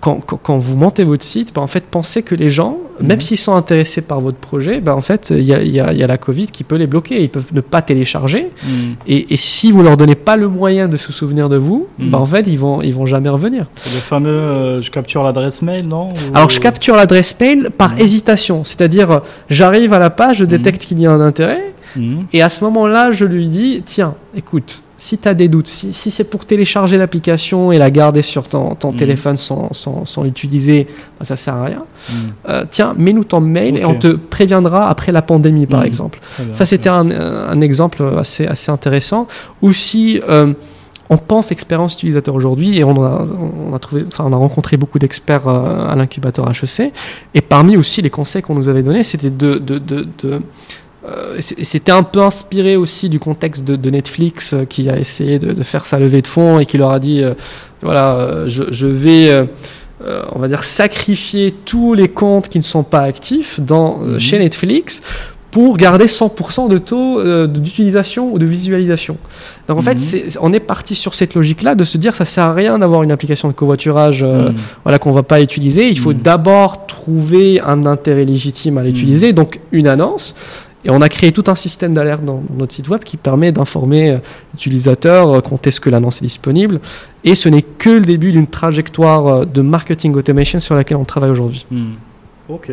quand, 0.00 0.20
quand- 0.26 0.38
quand 0.42 0.58
vous 0.58 0.76
montez 0.76 1.04
votre 1.04 1.24
site, 1.24 1.54
bah, 1.54 1.60
en 1.62 1.66
fait, 1.66 1.84
pensez 1.84 2.22
que 2.22 2.34
les 2.34 2.48
gens, 2.48 2.78
même 3.00 3.16
Mhm. 3.18 3.20
s'ils 3.22 3.38
sont 3.38 3.54
intéressés 3.54 4.00
par 4.02 4.20
votre 4.20 4.36
projet, 4.38 4.80
bah, 4.80 4.94
en 4.94 5.00
fait, 5.00 5.30
il 5.36 5.42
y 5.42 5.52
a, 5.54 5.62
y 5.62 5.98
y 5.98 6.06
la 6.06 6.18
Covid 6.18 6.46
qui 6.48 6.62
peut 6.64 6.76
les 6.76 6.86
bloquer. 6.86 7.22
Ils 7.22 7.28
peuvent 7.30 7.52
ne 7.52 7.60
pas 7.60 7.82
télécharger. 7.82 8.50
Mhm. 8.64 8.96
Et, 9.06 9.32
et 9.32 9.36
si 9.36 9.72
vous 9.72 9.82
leur 9.82 9.96
donnez 9.96 10.14
pas 10.14 10.36
le 10.36 10.48
moyen 10.48 10.86
de 10.88 10.96
se 10.96 11.12
souvenir 11.12 11.48
de 11.48 11.56
vous, 11.56 11.86
bah, 11.98 12.18
en 12.18 12.26
fait, 12.26 12.46
ils 12.46 12.58
vont, 12.58 12.82
ils 12.82 12.94
vont 12.94 13.06
jamais 13.06 13.28
revenir. 13.30 13.66
C'est 13.76 13.94
le 13.94 14.00
fameux 14.00 14.30
euh, 14.30 14.82
je 14.82 14.90
capture 14.90 15.22
l'adresse 15.22 15.62
mail, 15.62 15.86
non 15.88 16.10
Ou- 16.10 16.36
Alors, 16.36 16.50
je 16.50 16.60
capture 16.60 16.94
l'adresse 16.96 17.34
mail 17.40 17.70
par 17.76 17.94
Mhm. 17.94 18.00
hésitation. 18.00 18.64
C'est-à-dire, 18.64 19.22
j'arrive 19.48 19.92
à 19.92 19.98
la 19.98 20.10
page, 20.10 20.36
je 20.38 20.44
détecte 20.44 20.84
qu'il 20.86 21.00
y 21.00 21.06
a 21.06 21.10
un 21.12 21.20
intérêt. 21.20 21.72
Et 22.32 22.42
à 22.42 22.48
ce 22.48 22.64
moment-là, 22.64 23.12
je 23.12 23.24
lui 23.24 23.48
dis, 23.48 23.82
tiens, 23.86 24.14
écoute, 24.36 24.82
si 25.06 25.18
tu 25.18 25.28
as 25.28 25.34
des 25.34 25.48
doutes, 25.48 25.68
si, 25.68 25.92
si 25.92 26.10
c'est 26.10 26.24
pour 26.24 26.46
télécharger 26.46 26.96
l'application 26.96 27.72
et 27.72 27.78
la 27.78 27.90
garder 27.90 28.22
sur 28.22 28.48
ton, 28.48 28.74
ton 28.74 28.90
Mhm. 28.92 28.96
téléphone 28.96 29.36
sans, 29.36 29.68
sans, 29.72 30.06
sans 30.06 30.22
l'utiliser, 30.22 30.86
bah, 31.18 31.26
ça 31.26 31.36
sert 31.36 31.54
à 31.54 31.64
rien. 31.64 31.82
Mhm. 32.10 32.16
Euh, 32.48 32.64
tiens, 32.70 32.94
mets-nous 32.96 33.24
ton 33.24 33.40
mail 33.40 33.76
et 33.76 33.84
on 33.84 33.96
te 33.96 34.08
préviendra 34.16 34.88
après 34.88 35.12
la 35.12 35.20
pandémie, 35.20 35.66
par 35.66 35.80
Mhm. 35.80 35.86
exemple. 35.86 36.20
Bien. 36.38 36.54
Ça, 36.54 36.64
c'était 36.64 36.88
un, 36.88 37.10
un 37.54 37.60
exemple 37.60 38.02
assez, 38.18 38.46
assez 38.46 38.72
intéressant. 38.72 39.26
Aussi, 39.60 40.22
euh, 40.26 40.54
on 41.10 41.18
pense 41.18 41.52
expérience 41.52 41.92
utilisateur 41.96 42.34
aujourd'hui 42.34 42.78
et 42.78 42.84
on 42.84 42.96
a, 43.04 43.26
on 43.70 43.74
a, 43.74 43.78
trouvé, 43.78 44.04
enfin, 44.06 44.24
on 44.26 44.32
a 44.32 44.36
rencontré 44.36 44.78
beaucoup 44.78 44.98
d'experts 44.98 45.46
euh, 45.48 45.86
à 45.92 45.94
l'incubateur 45.96 46.50
HEC. 46.50 46.92
Et 47.34 47.42
parmi 47.42 47.76
aussi 47.76 48.00
les 48.00 48.08
conseils 48.08 48.40
qu'on 48.40 48.54
nous 48.54 48.70
avait 48.70 48.82
donnés, 48.82 49.02
c'était 49.02 49.28
de. 49.28 49.58
de, 49.58 49.76
de, 49.78 50.08
de 50.22 50.40
euh, 51.06 51.36
c'était 51.40 51.92
un 51.92 52.02
peu 52.02 52.20
inspiré 52.22 52.76
aussi 52.76 53.08
du 53.08 53.18
contexte 53.18 53.64
de, 53.64 53.76
de 53.76 53.90
Netflix 53.90 54.52
euh, 54.54 54.64
qui 54.64 54.88
a 54.88 54.98
essayé 54.98 55.38
de, 55.38 55.52
de 55.52 55.62
faire 55.62 55.84
sa 55.84 55.98
levée 55.98 56.22
de 56.22 56.26
fonds 56.26 56.58
et 56.60 56.66
qui 56.66 56.78
leur 56.78 56.90
a 56.90 56.98
dit 56.98 57.22
euh, 57.22 57.34
voilà, 57.82 58.44
je, 58.46 58.64
je 58.70 58.86
vais. 58.86 59.46
on 60.34 60.38
va 60.38 60.48
dire 60.48 60.64
sacrifier 60.64 61.54
tous 61.64 61.94
les 61.94 62.08
comptes 62.08 62.48
qui 62.48 62.58
ne 62.58 62.62
sont 62.62 62.82
pas 62.82 63.00
actifs 63.02 63.60
dans, 63.60 63.98
Mhm. 63.98 64.18
chez 64.18 64.38
Netflix 64.38 65.02
pour 65.50 65.76
garder 65.76 66.06
100% 66.08 66.68
de 66.68 66.78
taux 66.78 67.22
d'utilisation 67.46 68.32
ou 68.32 68.38
de 68.38 68.44
visualisation. 68.44 69.16
Donc 69.68 69.78
en 69.78 69.82
Mhm. 69.82 69.86
fait, 69.88 70.00
c'est- 70.00 70.38
on 70.40 70.52
est 70.52 70.60
parti 70.60 70.94
sur 70.94 71.14
cette 71.14 71.34
logique-là 71.34 71.74
de 71.76 71.84
se 71.84 71.96
dire 71.96 72.14
ça 72.14 72.24
sert 72.24 72.44
à 72.44 72.54
rien 72.54 72.78
d'avoir 72.78 73.02
une 73.02 73.12
application 73.12 73.46
de 73.48 73.52
covoiturage 73.54 74.22
euh, 74.24 74.48
Mhm. 74.50 74.54
voilà, 74.82 74.98
qu'on 74.98 75.12
va 75.12 75.22
pas 75.22 75.40
utiliser. 75.40 75.88
Il 75.88 75.98
faut 75.98 76.12
Mhm. 76.12 76.22
d'abord 76.22 76.86
trouver 76.86 77.60
un 77.60 77.86
intérêt 77.86 78.24
légitime 78.24 78.78
à 78.78 78.82
l'utiliser, 78.82 79.32
donc 79.32 79.60
une 79.72 79.86
annonce. 79.86 80.34
Et 80.84 80.90
on 80.90 81.00
a 81.00 81.08
créé 81.08 81.32
tout 81.32 81.44
un 81.46 81.54
système 81.54 81.94
d'alerte 81.94 82.24
dans, 82.24 82.42
dans 82.48 82.56
notre 82.58 82.74
site 82.74 82.88
web 82.88 83.02
qui 83.04 83.16
permet 83.16 83.52
d'informer 83.52 84.10
euh, 84.10 84.18
l'utilisateur 84.52 85.32
euh, 85.32 85.40
quand 85.40 85.66
est-ce 85.66 85.80
que 85.80 85.88
l'annonce 85.90 86.18
est 86.20 86.24
disponible. 86.26 86.80
Et 87.24 87.34
ce 87.34 87.48
n'est 87.48 87.62
que 87.62 87.90
le 87.90 88.00
début 88.02 88.32
d'une 88.32 88.46
trajectoire 88.46 89.26
euh, 89.26 89.44
de 89.46 89.62
marketing 89.62 90.14
automation 90.14 90.60
sur 90.60 90.74
laquelle 90.74 90.98
on 90.98 91.04
travaille 91.04 91.30
aujourd'hui. 91.30 91.64
Hmm. 91.70 91.92
Ok. 92.48 92.70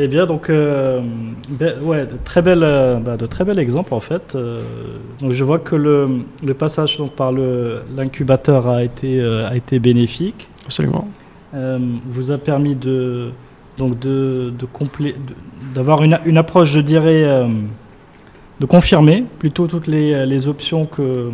Eh 0.00 0.06
bien, 0.06 0.26
donc, 0.26 0.48
euh, 0.48 1.00
ben, 1.48 1.74
ouais, 1.82 2.06
de 2.06 2.12
très 2.24 2.40
bel, 2.42 2.60
euh, 2.62 2.96
bah, 2.96 3.16
de 3.16 3.26
très 3.26 3.44
bel 3.44 3.58
exemple 3.58 3.94
en 3.94 4.00
fait. 4.00 4.34
Euh, 4.34 4.62
donc, 5.20 5.32
je 5.32 5.42
vois 5.44 5.58
que 5.58 5.74
le, 5.76 6.08
le 6.44 6.54
passage 6.54 6.98
donc, 6.98 7.12
par 7.12 7.32
le- 7.32 7.82
l'incubateur 7.96 8.68
a 8.68 8.82
été, 8.84 9.20
a 9.22 9.54
été 9.56 9.78
bénéfique. 9.78 10.48
Absolument. 10.64 11.08
Vous 12.10 12.30
a 12.30 12.38
permis 12.38 12.74
de 12.74 13.30
donc 13.78 13.98
de, 14.00 14.52
de 14.58 14.66
complé- 14.66 15.14
de- 15.14 15.34
d'avoir 15.74 16.02
une, 16.02 16.18
une 16.26 16.36
approche, 16.36 16.70
je 16.70 16.80
dirais, 16.80 17.22
euh, 17.22 17.46
de 18.60 18.66
confirmer 18.66 19.24
plutôt 19.38 19.66
toutes 19.66 19.86
les, 19.86 20.26
les 20.26 20.48
options 20.48 20.84
que, 20.86 21.30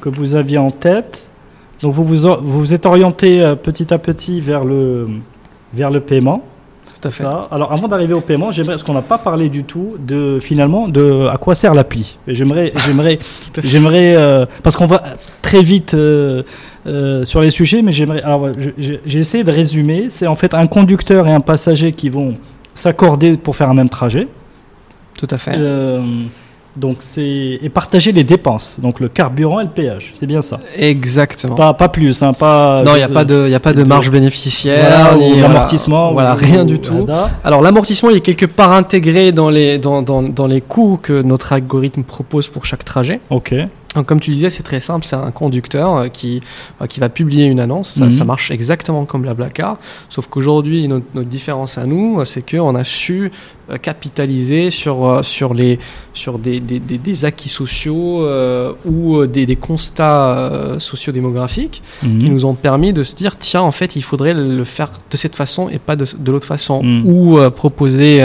que 0.00 0.08
vous 0.08 0.34
aviez 0.34 0.58
en 0.58 0.70
tête. 0.70 1.30
Donc 1.82 1.92
vous 1.94 2.04
vous, 2.04 2.16
vous 2.16 2.58
vous 2.60 2.74
êtes 2.74 2.86
orienté 2.86 3.42
euh, 3.42 3.54
petit 3.54 3.92
à 3.92 3.98
petit 3.98 4.40
vers 4.40 4.64
le, 4.64 5.06
vers 5.74 5.90
le 5.90 6.00
paiement. 6.00 6.42
Tout 7.00 7.08
à 7.08 7.10
fait. 7.10 7.24
Ça. 7.24 7.48
Alors 7.50 7.72
avant 7.72 7.88
d'arriver 7.88 8.14
au 8.14 8.22
paiement, 8.22 8.50
j'aimerais, 8.50 8.72
parce 8.74 8.82
qu'on 8.82 8.94
n'a 8.94 9.02
pas 9.02 9.18
parlé 9.18 9.48
du 9.50 9.64
tout 9.64 9.96
de 9.98 10.38
finalement 10.40 10.88
de 10.88 11.26
à 11.30 11.36
quoi 11.36 11.54
sert 11.54 11.74
l'appli. 11.74 12.16
Et 12.26 12.34
J'aimerais, 12.34 12.72
j'aimerais, 12.86 13.18
j'aimerais, 13.62 14.16
euh, 14.16 14.46
parce 14.62 14.76
qu'on 14.76 14.86
va 14.86 15.02
très 15.42 15.62
vite 15.62 15.92
euh, 15.94 16.42
euh, 16.86 17.24
sur 17.24 17.40
les 17.40 17.50
sujets, 17.50 17.82
mais 17.82 17.92
j'aimerais. 17.92 18.22
Alors 18.22 18.48
j'ai 18.78 19.18
essayé 19.18 19.44
de 19.44 19.50
résumer. 19.50 20.06
C'est 20.10 20.26
en 20.26 20.36
fait 20.36 20.54
un 20.54 20.66
conducteur 20.66 21.26
et 21.26 21.32
un 21.32 21.40
passager 21.40 21.92
qui 21.92 22.08
vont 22.08 22.34
s'accorder 22.74 23.36
pour 23.36 23.56
faire 23.56 23.70
un 23.70 23.74
même 23.74 23.88
trajet. 23.88 24.28
Tout 25.18 25.28
à 25.30 25.36
fait. 25.36 25.54
Euh, 25.56 26.00
donc 26.76 26.96
c'est 27.00 27.58
et 27.62 27.70
partager 27.70 28.12
les 28.12 28.22
dépenses, 28.22 28.78
donc 28.80 29.00
le 29.00 29.08
carburant 29.08 29.60
et 29.60 29.64
le 29.64 29.70
péage. 29.70 30.12
C'est 30.14 30.26
bien 30.26 30.42
ça. 30.42 30.60
Exactement. 30.76 31.54
Pas, 31.54 31.72
pas 31.72 31.88
plus, 31.88 32.22
hein, 32.22 32.34
pas. 32.34 32.82
non, 32.84 32.92
il 32.94 32.98
n'y 32.98 33.02
a 33.02 33.08
pas 33.08 33.24
de, 33.24 33.44
il 33.46 33.50
y 33.50 33.54
a 33.54 33.60
pas 33.60 33.72
de 33.72 33.82
de- 33.82 33.88
marge 33.88 34.06
Voilà, 34.08 34.20
bénéficiaire, 34.20 35.16
ni 35.16 35.30
voilà, 35.32 35.48
l'amortissement. 35.48 36.12
Voilà, 36.12 36.34
rien 36.34 36.64
ou 36.64 36.66
du 36.66 36.78
tout. 36.78 37.06
Alors 37.42 37.62
l'amortissement 37.62 38.10
il 38.10 38.18
est 38.18 38.20
quelque 38.20 38.44
part 38.44 38.72
intégré 38.72 39.32
dans 39.32 39.48
les, 39.48 39.78
dans, 39.78 40.02
dans, 40.02 40.22
dans 40.22 40.46
les 40.46 40.60
coûts 40.60 40.98
que 41.02 41.22
notre 41.22 41.54
algorithme 41.54 42.02
propose 42.02 42.48
pour 42.48 42.66
chaque 42.66 42.84
trajet. 42.84 43.20
Ok. 43.30 43.54
Donc, 43.94 44.04
comme 44.04 44.20
tu 44.20 44.30
disais, 44.30 44.50
c'est 44.50 44.62
très 44.62 44.80
simple, 44.80 45.06
c'est 45.06 45.16
un 45.16 45.30
conducteur 45.30 45.96
euh, 45.96 46.08
qui, 46.08 46.42
euh, 46.82 46.86
qui 46.86 47.00
va 47.00 47.08
publier 47.08 47.46
une 47.46 47.60
annonce, 47.60 47.92
ça, 47.92 48.04
Mhm. 48.06 48.12
ça 48.12 48.24
marche 48.26 48.50
exactement 48.50 49.06
comme 49.06 49.22
Blablacar, 49.22 49.78
sauf 50.10 50.26
qu'aujourd'hui 50.26 50.86
notre, 50.86 51.06
notre 51.14 51.28
différence 51.30 51.78
à 51.78 51.86
nous, 51.86 52.20
euh, 52.20 52.24
c'est 52.24 52.42
qu'on 52.48 52.74
a 52.74 52.84
su 52.84 53.30
capitaliser 53.82 54.70
sur, 54.70 55.24
sur, 55.24 55.52
les, 55.54 55.78
sur 56.14 56.38
des, 56.38 56.60
des, 56.60 56.78
des, 56.78 56.98
des 56.98 57.24
acquis 57.24 57.48
sociaux 57.48 58.22
euh, 58.24 58.72
ou 58.84 59.26
des, 59.26 59.44
des 59.46 59.56
constats 59.56 60.36
euh, 60.36 60.78
sociodémographiques 60.78 61.82
Mhm. 62.02 62.18
qui 62.18 62.30
nous 62.30 62.44
ont 62.44 62.54
permis 62.54 62.92
de 62.92 63.02
se 63.02 63.14
dire 63.14 63.36
tiens 63.38 63.62
en 63.62 63.70
fait 63.70 63.96
il 63.96 64.02
faudrait 64.02 64.34
le 64.34 64.64
faire 64.64 64.90
de 65.10 65.16
cette 65.16 65.34
façon 65.36 65.68
et 65.68 65.78
pas 65.78 65.96
de, 65.96 66.04
de 66.18 66.32
l'autre 66.32 66.46
façon 66.46 66.82
Mm. 66.82 67.02
ou 67.06 67.38
euh, 67.38 67.50
proposer 67.50 68.22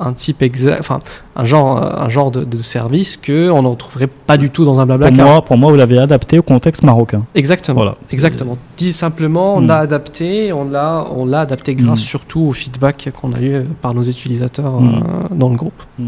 un 0.00 0.12
type 0.12 0.42
exact 0.42 0.80
enfin 0.80 0.98
un 1.36 1.44
genre 1.44 1.80
euh, 1.82 1.92
un 2.04 2.08
genre 2.08 2.30
de, 2.32 2.42
de 2.42 2.56
service 2.62 3.16
que 3.16 3.48
on 3.50 3.62
n'en 3.62 3.74
trouverait 3.76 4.08
pas 4.08 4.36
du 4.36 4.50
tout 4.50 4.64
dans 4.64 4.80
un 4.80 4.86
Pour 4.86 4.96
blabla 4.98 5.24
moi, 5.24 5.44
pour 5.44 5.56
moi, 5.56 5.70
vous 5.70 5.76
l'avez 5.78 5.98
adapté 5.98 6.38
au 6.38 6.42
contexte 6.42 6.82
marocain. 6.82 7.22
exactement 7.34 7.76
Voilà. 7.78 7.94
exactement 8.10 8.58
dit 8.76 8.92
simplement 8.92 9.54
on 9.56 9.60
Mm. 9.60 9.66
l'a 9.68 9.78
adapté 9.78 10.52
on 10.52 10.64
l'a 10.68 11.06
on 11.16 11.26
l'a 11.26 11.40
adapté 11.42 11.74
grâce 11.76 12.00
Mm. 12.00 12.04
surtout 12.04 12.40
au 12.40 12.52
feedback 12.52 13.10
qu'on 13.20 13.32
a 13.34 13.40
eu 13.40 13.62
par 13.82 13.94
nos 13.94 14.02
utilisateurs 14.02 14.80
Mm. 14.80 14.94
euh, 14.94 15.34
dans 15.34 15.48
le 15.48 15.56
groupe 15.56 15.82
Hmm. 15.98 16.04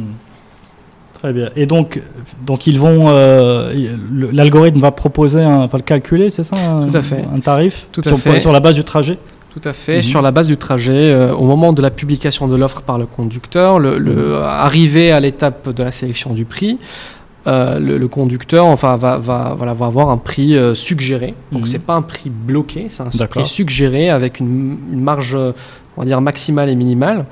Très 1.14 1.32
bien. 1.32 1.49
Et 1.57 1.64
donc, 1.64 2.03
donc 2.45 2.66
ils 2.66 2.78
vont, 2.78 3.07
euh, 3.09 3.72
l'algorithme 4.32 4.80
va 4.80 4.91
proposer, 4.91 5.43
un, 5.43 5.64
va 5.66 5.78
le 5.78 5.82
calculer, 5.82 6.28
c'est 6.28 6.45
ça 6.45 6.57
un, 6.57 6.87
Tout 6.89 6.97
à 6.97 7.01
fait. 7.03 7.24
Un 7.34 7.39
tarif 7.41 7.87
Tout 7.91 8.03
à 8.05 8.16
fait. 8.16 8.39
sur 8.41 8.53
la 8.53 8.61
base 8.61 8.74
du 8.74 8.84
trajet? 8.84 9.16
Tout 9.61 9.68
à 9.68 9.72
fait. 9.72 9.96
Mhm. 9.96 10.02
Sur 10.02 10.22
la 10.22 10.30
base 10.32 10.46
du 10.46 10.57
trajet, 10.57 10.92
euh, 11.12 11.32
au 11.32 11.44
moment 11.44 11.72
de 11.72 11.80
la 11.80 11.90
publication 11.90 12.46
de 12.46 12.57
l'offre 12.57 12.82
par 12.82 12.98
le 12.98 13.07
conducteur, 13.07 13.78
le, 13.78 13.96
le- 13.98 14.34
arrivé 14.42 15.12
à 15.12 15.20
l'étape 15.20 15.70
de 15.74 15.82
la 15.82 15.90
sélection 15.92 16.34
du 16.34 16.44
prix, 16.44 16.78
euh, 17.46 17.78
le, 17.78 17.96
le 17.96 18.09
conducteur 18.09 18.66
enfin, 18.66 18.96
va, 18.96 19.16
va, 19.18 19.54
voilà, 19.57 19.72
va 19.72 19.86
avoir 19.86 20.11
un 20.11 20.18
prix 20.18 20.57
euh, 20.57 20.74
suggéré. 20.74 21.34
Donc 21.52 21.62
Mhm. 21.62 21.66
c'est 21.66 21.78
pas 21.78 21.94
un 21.94 22.02
prix 22.02 22.28
bloqué, 22.30 22.88
c'est 22.90 23.02
un 23.02 23.26
prix 23.26 23.44
suggéré 23.44 24.11
avec 24.11 24.40
une, 24.40 24.76
une 24.92 25.00
marge 25.00 25.36
on 25.98 26.02
va 26.02 26.07
dire 26.07 26.20
maximale 26.20 26.68
et 26.68 26.74
minimale 26.74 27.24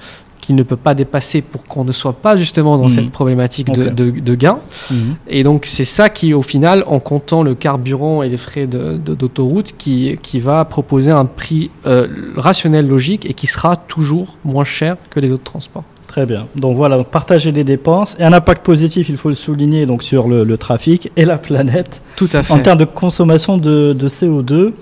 qu'il 0.45 0.55
ne 0.57 0.63
peut 0.63 0.77
pas 0.77 0.95
dépasser 0.95 1.43
pour 1.43 1.63
qu'on 1.65 1.85
ne 1.85 1.93
soit 1.93 2.13
pas 2.15 2.37
justement 2.37 2.77
dans 2.79 2.85
Mhm. 2.85 2.91
cette 2.91 3.11
problématique 3.11 3.73
de, 3.73 3.89
Ok. 3.89 3.95
de, 3.95 4.11
de 4.11 4.35
gain. 4.35 4.59
Mhm. 4.91 5.17
Et 5.29 5.43
donc 5.43 5.67
c'est 5.67 5.85
ça 5.85 6.09
qui 6.09 6.35
au 6.35 6.43
final, 6.43 6.85
en 6.87 7.01
comptant 7.01 7.43
le 7.43 7.55
carburant 7.55 8.23
et 8.23 8.29
les 8.29 8.37
frais 8.37 8.67
d'autoroute, 8.67 9.75
qui, 9.77 10.19
qui 10.23 10.39
va 10.41 10.65
proposer 10.65 11.11
un 11.11 11.25
prix 11.25 11.71
euh, 11.87 12.07
rationnel, 12.37 12.87
logique 12.87 13.29
et 13.29 13.35
qui 13.35 13.47
sera 13.47 13.77
toujours 13.77 14.37
moins 14.45 14.65
cher 14.65 14.97
que 15.11 15.21
les 15.21 15.33
autres 15.33 15.45
transports. 15.45 15.85
Très 16.07 16.27
bien. 16.27 16.47
Donc 16.55 16.77
voilà, 16.77 16.97
donc 16.97 17.09
partager 17.09 17.51
les 17.51 17.65
dépenses 17.65 18.17
et 18.21 18.25
un 18.25 18.33
impact 18.33 18.65
positif, 18.65 19.09
il 19.09 19.17
faut 19.17 19.31
le 19.31 19.35
souligner, 19.35 19.85
donc 19.85 20.03
sur 20.05 20.29
le, 20.29 20.45
le 20.45 20.57
trafic 20.59 21.11
et 21.17 21.25
la 21.25 21.39
planète 21.39 22.03
Tout 22.17 22.29
à 22.33 22.43
fait. 22.45 22.53
en 22.53 22.59
termes 22.61 22.79
de 22.79 22.85
consommation 22.85 23.57
de, 23.59 23.93
de 23.95 24.09
CO2. 24.09 24.73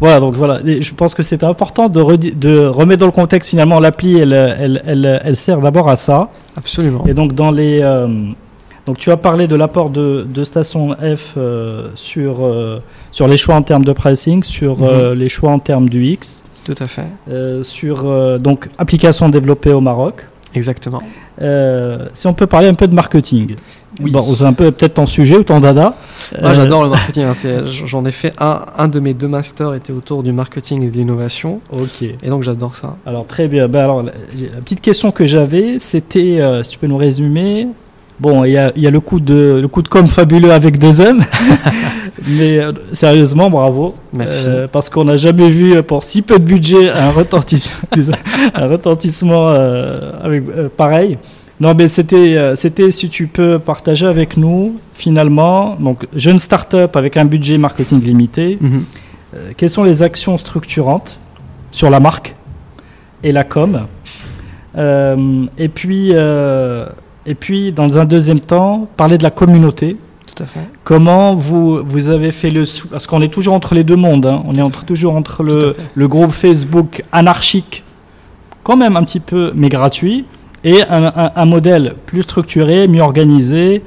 Voilà, 0.00 0.18
donc 0.20 0.34
voilà, 0.34 0.60
Et 0.66 0.82
je 0.82 0.92
pense 0.92 1.14
que 1.14 1.22
c'est 1.22 1.44
important 1.44 1.88
de, 1.88 2.16
de 2.16 2.66
remettre 2.66 3.00
dans 3.00 3.06
le 3.06 3.12
contexte 3.12 3.50
finalement 3.50 3.78
l'appli, 3.78 4.18
elle, 4.18 4.32
elle, 4.32 4.82
elle, 4.86 5.20
elle 5.24 5.36
sert 5.36 5.60
d'abord 5.60 5.88
à 5.88 5.96
ça. 5.96 6.24
Absolument. 6.56 7.04
Et 7.06 7.14
donc 7.14 7.32
dans 7.34 7.52
les, 7.52 7.78
euh, 7.80 8.08
donc 8.86 8.98
tu 8.98 9.10
as 9.10 9.16
parlé 9.16 9.46
de 9.46 9.56
l'apport 9.56 9.90
de, 9.90 10.26
de 10.28 10.44
Station 10.44 10.94
F 10.94 11.34
euh, 11.36 11.88
sur 11.94 12.44
euh, 12.44 12.80
sur 13.12 13.28
les 13.28 13.36
choix 13.36 13.54
en 13.54 13.62
termes 13.62 13.84
de 13.84 13.92
pricing, 13.92 14.42
sur 14.42 14.82
euh, 14.82 15.14
les 15.14 15.28
choix 15.28 15.50
en 15.52 15.58
termes 15.58 15.88
du 15.88 16.04
X, 16.04 16.44
Tout 16.64 16.74
à 16.78 16.86
fait. 16.86 17.06
sur 17.62 18.38
donc 18.38 18.68
application 18.78 19.28
développée 19.28 19.72
au 19.72 19.80
Maroc. 19.80 20.26
Exactement. 20.54 21.02
Si 21.40 22.26
on 22.26 22.34
peut 22.34 22.46
parler 22.46 22.68
un 22.68 22.74
peu 22.74 22.86
de 22.86 22.94
marketing. 22.94 23.56
Oui. 24.02 24.10
Bon, 24.10 24.34
c'est 24.34 24.44
un 24.44 24.52
peu 24.52 24.70
peut-être 24.70 24.94
ton 24.94 25.06
sujet 25.06 25.36
ou 25.36 25.44
ton 25.44 25.60
dada. 25.60 25.94
Moi, 26.40 26.50
Euh, 26.50 26.54
j'adore 26.54 26.82
le 26.84 26.88
marketing. 26.96 27.24
hein, 27.24 27.64
J'en 27.86 28.04
ai 28.04 28.10
fait 28.12 28.32
un, 28.40 28.62
un 28.76 28.88
de 28.88 28.98
mes 29.00 29.14
deux 29.14 29.28
masters 29.28 29.74
était 29.74 29.92
autour 29.92 30.22
du 30.22 30.32
marketing 30.32 30.82
et 30.82 30.88
de 30.90 30.96
l'innovation. 30.96 31.60
Ok. 31.72 32.02
Et 32.02 32.28
donc 32.28 32.42
j'adore 32.42 32.74
ça. 32.74 32.96
Alors 33.06 33.26
très 33.26 33.46
bien. 33.48 33.68
Ben, 33.68 33.80
alors 33.84 34.02
la, 34.02 34.12
petite 34.64 34.80
question 34.80 35.10
que 35.10 35.26
j'avais, 35.26 35.78
c'était 35.78 36.40
euh, 36.40 36.62
si 36.62 36.72
tu 36.72 36.78
peux 36.78 36.86
nous 36.86 36.96
résumer. 36.96 37.68
Bon, 38.20 38.44
il 38.44 38.52
y 38.52 38.56
a, 38.58 38.72
y 38.76 38.86
a 38.86 38.90
le 38.90 39.00
coup 39.00 39.18
de 39.20 39.58
le 39.60 39.66
coup 39.68 39.82
de 39.82 39.88
com 39.88 40.06
fabuleux 40.06 40.52
avec 40.52 40.78
deux 40.78 41.00
M, 41.08 41.24
mais 42.28 42.58
euh, 42.58 42.72
sérieusement, 42.92 43.50
bravo. 43.50 43.94
Merci. 44.12 44.46
Parce 44.70 44.88
qu'on 44.88 45.04
n'a 45.04 45.16
jamais 45.16 45.50
vu 45.50 45.82
pour 45.82 46.04
si 46.04 46.22
peu 46.22 46.38
de 46.38 46.44
budget 46.44 46.90
un 46.90 47.10
retentissement, 47.10 47.76
un 48.54 48.66
retentissement 48.68 49.48
avec, 49.48 50.42
pareil. 50.76 51.18
Non, 51.60 51.72
mais 51.74 51.88
c'était, 51.88 52.36
euh, 52.36 52.54
c'était 52.56 52.90
si 52.90 53.08
tu 53.08 53.26
peux 53.28 53.58
partager 53.58 54.06
avec 54.06 54.36
nous 54.36 54.76
finalement, 54.92 55.76
donc 55.78 56.06
jeune 56.14 56.38
start-up 56.38 56.96
avec 56.96 57.16
un 57.16 57.24
budget 57.24 57.58
marketing 57.58 58.00
limité. 58.02 58.58
Mhm. 58.60 58.84
Euh, 59.34 59.52
quelles 59.56 59.70
sont 59.70 59.84
les 59.84 60.02
actions 60.02 60.36
structurantes 60.36 61.18
sur 61.70 61.90
la 61.90 62.00
marque 62.00 62.34
et 63.22 63.32
la 63.32 63.44
com 63.44 63.86
Euh, 64.76 65.46
et, 65.56 65.68
puis, 65.68 66.10
euh, 66.12 66.86
et 67.26 67.36
puis, 67.36 67.70
dans 67.70 67.96
un 67.96 68.04
deuxième 68.04 68.40
temps, 68.40 68.88
parler 68.96 69.18
de 69.18 69.22
la 69.22 69.30
communauté. 69.30 69.96
Tout 70.26 70.42
à 70.42 70.46
fait. 70.46 70.66
Comment 70.82 71.36
vous, 71.36 71.80
vous 71.86 72.08
avez 72.10 72.32
fait 72.32 72.50
le... 72.50 72.64
Parce 72.90 73.06
qu'on 73.06 73.22
est 73.22 73.28
toujours 73.28 73.54
entre 73.54 73.76
les 73.76 73.84
deux 73.84 73.94
mondes. 73.94 74.26
hein. 74.26 74.42
On 74.48 74.52
est 74.58 74.62
entre, 74.62 74.84
toujours 74.84 75.14
entre 75.14 75.44
le 75.44 76.08
groupe 76.08 76.32
Facebook 76.32 77.04
anarchique, 77.12 77.84
quand 78.64 78.76
même 78.76 78.96
un 78.96 79.04
petit 79.04 79.20
peu, 79.20 79.52
mais 79.54 79.68
gratuit, 79.68 80.26
et 80.64 80.82
un, 80.82 81.04
un- 81.04 81.30
un 81.36 81.44
modèle 81.44 81.94
plus 82.06 82.22
structuré, 82.22 82.88
mieux 82.88 83.02
organisé, 83.02 83.82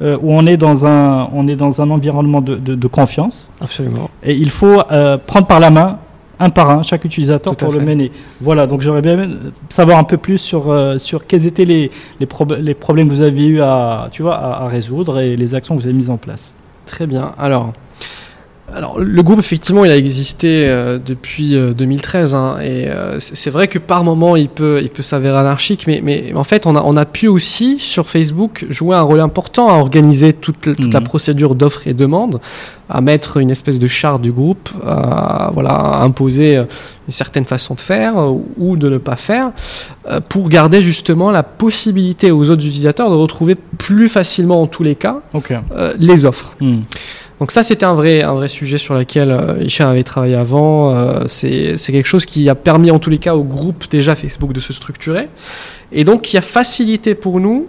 euh, 0.00 0.16
où 0.22 0.32
on 0.32 0.46
est 0.46 0.56
dans 0.56 0.86
un, 0.86 1.28
on 1.34 1.46
est 1.48 1.56
dans 1.56 1.80
un 1.82 1.90
environnement 1.90 2.40
de- 2.40 2.56
de- 2.56 2.74
de 2.74 2.86
confiance. 2.88 3.50
Absolument. 3.60 4.08
Et 4.24 4.34
il 4.34 4.50
faut 4.50 4.80
euh, 4.90 5.18
prendre 5.18 5.46
par 5.46 5.60
la 5.60 5.70
main, 5.70 5.98
un 6.40 6.50
par 6.50 6.70
un, 6.70 6.82
chaque 6.82 7.04
utilisateur 7.04 7.54
pour 7.54 7.72
le 7.72 7.80
mener. 7.80 8.10
Voilà, 8.40 8.66
donc 8.66 8.80
j'aurais 8.80 9.02
bien 9.02 9.12
aimé 9.18 9.34
savoir 9.68 9.98
un 9.98 10.04
peu 10.04 10.16
plus 10.16 10.38
sur, 10.38 10.70
euh, 10.70 10.98
sur 10.98 11.26
quels 11.26 11.46
étaient 11.46 11.66
les, 11.66 11.90
les, 12.18 12.26
prob- 12.26 12.58
les 12.58 12.74
problèmes 12.74 13.08
que 13.08 13.14
vous 13.14 13.20
aviez 13.20 13.46
eu 13.46 13.60
à, 13.60 14.08
tu 14.10 14.22
vois, 14.22 14.36
à, 14.36 14.64
à 14.64 14.68
résoudre 14.68 15.20
et 15.20 15.36
les 15.36 15.54
actions 15.54 15.76
que 15.76 15.80
vous 15.82 15.86
avez 15.86 15.96
mises 15.96 16.10
en 16.10 16.16
place. 16.16 16.56
Très 16.86 17.06
bien. 17.06 17.32
Alors, 17.38 17.72
alors 18.74 18.98
le 18.98 19.22
groupe, 19.22 19.38
effectivement, 19.38 19.84
il 19.84 19.90
a 19.90 19.96
existé 19.96 20.66
euh, 20.68 20.98
depuis 21.04 21.56
euh, 21.56 21.72
2013. 21.74 22.34
hein, 22.34 22.56
et 22.62 22.88
euh, 22.88 23.18
c'est 23.20 23.50
vrai 23.50 23.68
que 23.68 23.78
par 23.78 24.02
moment, 24.04 24.34
il 24.36 24.48
peut, 24.48 24.80
il 24.82 24.88
peut 24.90 25.02
s'avérer 25.02 25.36
anarchique. 25.38 25.86
Mais, 25.86 26.00
mais 26.02 26.32
en 26.34 26.44
fait, 26.44 26.66
on 26.66 26.74
a, 26.76 26.82
on 26.82 26.96
a 26.96 27.04
pu 27.04 27.28
aussi, 27.28 27.78
sur 27.78 28.08
Facebook, 28.08 28.64
jouer 28.70 28.96
un 28.96 29.02
rôle 29.02 29.20
important 29.20 29.68
à 29.68 29.74
organiser 29.74 30.32
toute, 30.32 30.60
toute 30.76 30.92
la 30.94 31.00
Mhm. 31.00 31.06
procédure 31.06 31.54
d'offres 31.54 31.86
et 31.86 31.94
demandes, 31.94 32.40
à 32.88 33.00
mettre 33.00 33.36
une 33.38 33.50
espèce 33.50 33.78
de 33.78 33.86
charte 33.88 34.22
du 34.22 34.32
groupe, 34.32 34.68
à, 34.86 35.50
voilà, 35.52 35.70
à 35.70 36.02
imposer 36.02 36.56
euh, 36.56 36.64
une 37.08 37.12
certaine 37.12 37.44
façon 37.44 37.74
de 37.74 37.80
faire 37.80 38.18
euh, 38.18 38.32
ou 38.58 38.76
de 38.76 38.88
ne 38.88 38.98
pas 38.98 39.16
faire, 39.16 39.52
euh, 40.08 40.20
pour 40.26 40.48
garder 40.48 40.82
justement 40.82 41.30
la 41.30 41.42
possibilité 41.42 42.30
aux 42.30 42.48
autres 42.50 42.64
utilisateurs 42.66 43.10
de 43.10 43.14
retrouver 43.16 43.54
plus 43.54 44.08
facilement, 44.08 44.62
en 44.62 44.66
tous 44.66 44.82
les 44.82 44.94
cas, 44.94 45.20
Ok. 45.34 45.52
euh, 45.76 45.94
les 45.98 46.24
offres. 46.26 46.54
Hmm. 46.60 46.80
Donc 47.42 47.50
ça, 47.50 47.64
c'était 47.64 47.84
un 47.84 47.94
vrai, 47.94 48.22
sujet 48.46 48.78
sur 48.78 48.94
lequel 48.94 49.32
euh, 49.32 49.60
Hicham 49.60 49.90
avait 49.90 50.04
travaillé 50.04 50.36
avant. 50.36 50.94
Euh, 50.94 51.24
c'est 51.26 51.74
quelque 51.76 52.06
chose 52.06 52.24
qui 52.24 52.48
a 52.48 52.54
permis 52.54 52.92
en 52.92 53.00
tous 53.00 53.10
les 53.10 53.18
cas 53.18 53.34
au 53.34 53.42
groupe 53.42 53.86
déjà 53.90 54.14
Facebook 54.14 54.52
de 54.52 54.60
se 54.60 54.72
structurer. 54.72 55.28
Et 55.90 56.04
donc 56.04 56.22
qui 56.22 56.38
a 56.38 56.40
facilité 56.40 57.16
pour 57.16 57.40
nous, 57.40 57.66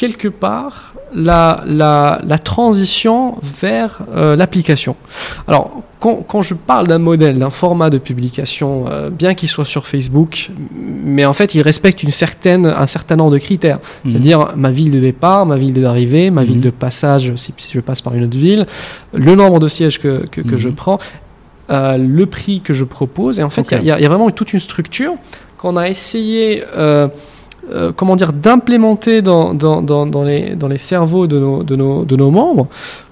quelque 0.00 0.28
part, 0.28 0.94
la, 1.12 1.64
la, 1.66 2.20
la 2.32 2.38
transition 2.38 3.36
vers 3.62 3.98
euh, 4.14 4.36
l'application. 4.36 4.94
Alors, 5.48 5.82
quand, 5.98 6.16
quand 6.28 6.42
je 6.42 6.54
parle 6.54 6.86
d'un 6.86 6.98
modèle, 7.10 7.36
d'un 7.38 7.50
format 7.50 7.90
de 7.90 7.98
publication, 7.98 8.84
euh, 8.88 9.10
bien 9.10 9.34
qu'il 9.34 9.48
soit 9.48 9.64
sur 9.64 9.88
Facebook, 9.88 10.50
mais 11.04 11.24
en 11.24 11.32
fait, 11.32 11.54
il 11.56 11.62
respecte 11.62 12.02
une 12.04 12.12
certaine, 12.12 12.66
un 12.66 12.86
certain 12.86 13.16
nombre 13.16 13.32
de 13.32 13.38
critères. 13.38 13.80
Mhm. 14.04 14.10
C'est-à-dire 14.10 14.38
ma 14.56 14.70
ville 14.70 14.92
de 14.92 15.00
départ, 15.00 15.46
ma 15.46 15.56
ville 15.56 15.74
d'arrivée, 15.74 16.30
ma 16.30 16.42
Mhm. 16.42 16.46
ville 16.48 16.60
de 16.60 16.70
passage 16.70 17.32
si, 17.34 17.52
si 17.56 17.72
je 17.74 17.80
passe 17.80 18.00
par 18.00 18.14
une 18.14 18.24
autre 18.24 18.38
ville, 18.38 18.66
le 19.14 19.34
nombre 19.34 19.58
de 19.58 19.68
sièges 19.68 19.98
que, 19.98 20.24
que, 20.30 20.42
que 20.42 20.52
Mhm. 20.52 20.58
je 20.58 20.68
prends, 20.68 20.98
euh, 21.70 21.96
le 21.98 22.26
prix 22.26 22.60
que 22.60 22.72
je 22.72 22.84
propose. 22.84 23.40
Et 23.40 23.42
en 23.42 23.50
fait, 23.50 23.62
il 23.62 23.72
y 23.72 23.90
a- 23.90 23.94
Ok. 23.94 23.98
il 23.98 24.00
y, 24.00 24.02
y 24.04 24.06
a 24.06 24.08
vraiment 24.08 24.30
toute 24.30 24.52
une 24.52 24.60
structure 24.60 25.14
qu'on 25.58 25.76
a 25.76 25.88
essayé, 25.88 26.62
euh, 27.72 27.92
comment 27.94 28.16
dire, 28.16 28.32
d'implémenter 28.32 29.22
dans, 29.22 29.54
dans, 29.54 29.82
dans, 29.82 30.06
dans 30.06 30.22
les, 30.24 30.54
dans 30.56 30.68
les 30.68 30.78
cerveaux 30.78 31.26
de 31.26 31.38
nos, 31.38 31.62
de 31.62 31.76
nos, 31.76 32.04
de 32.04 32.16
nos 32.16 32.30
membres 32.30 32.66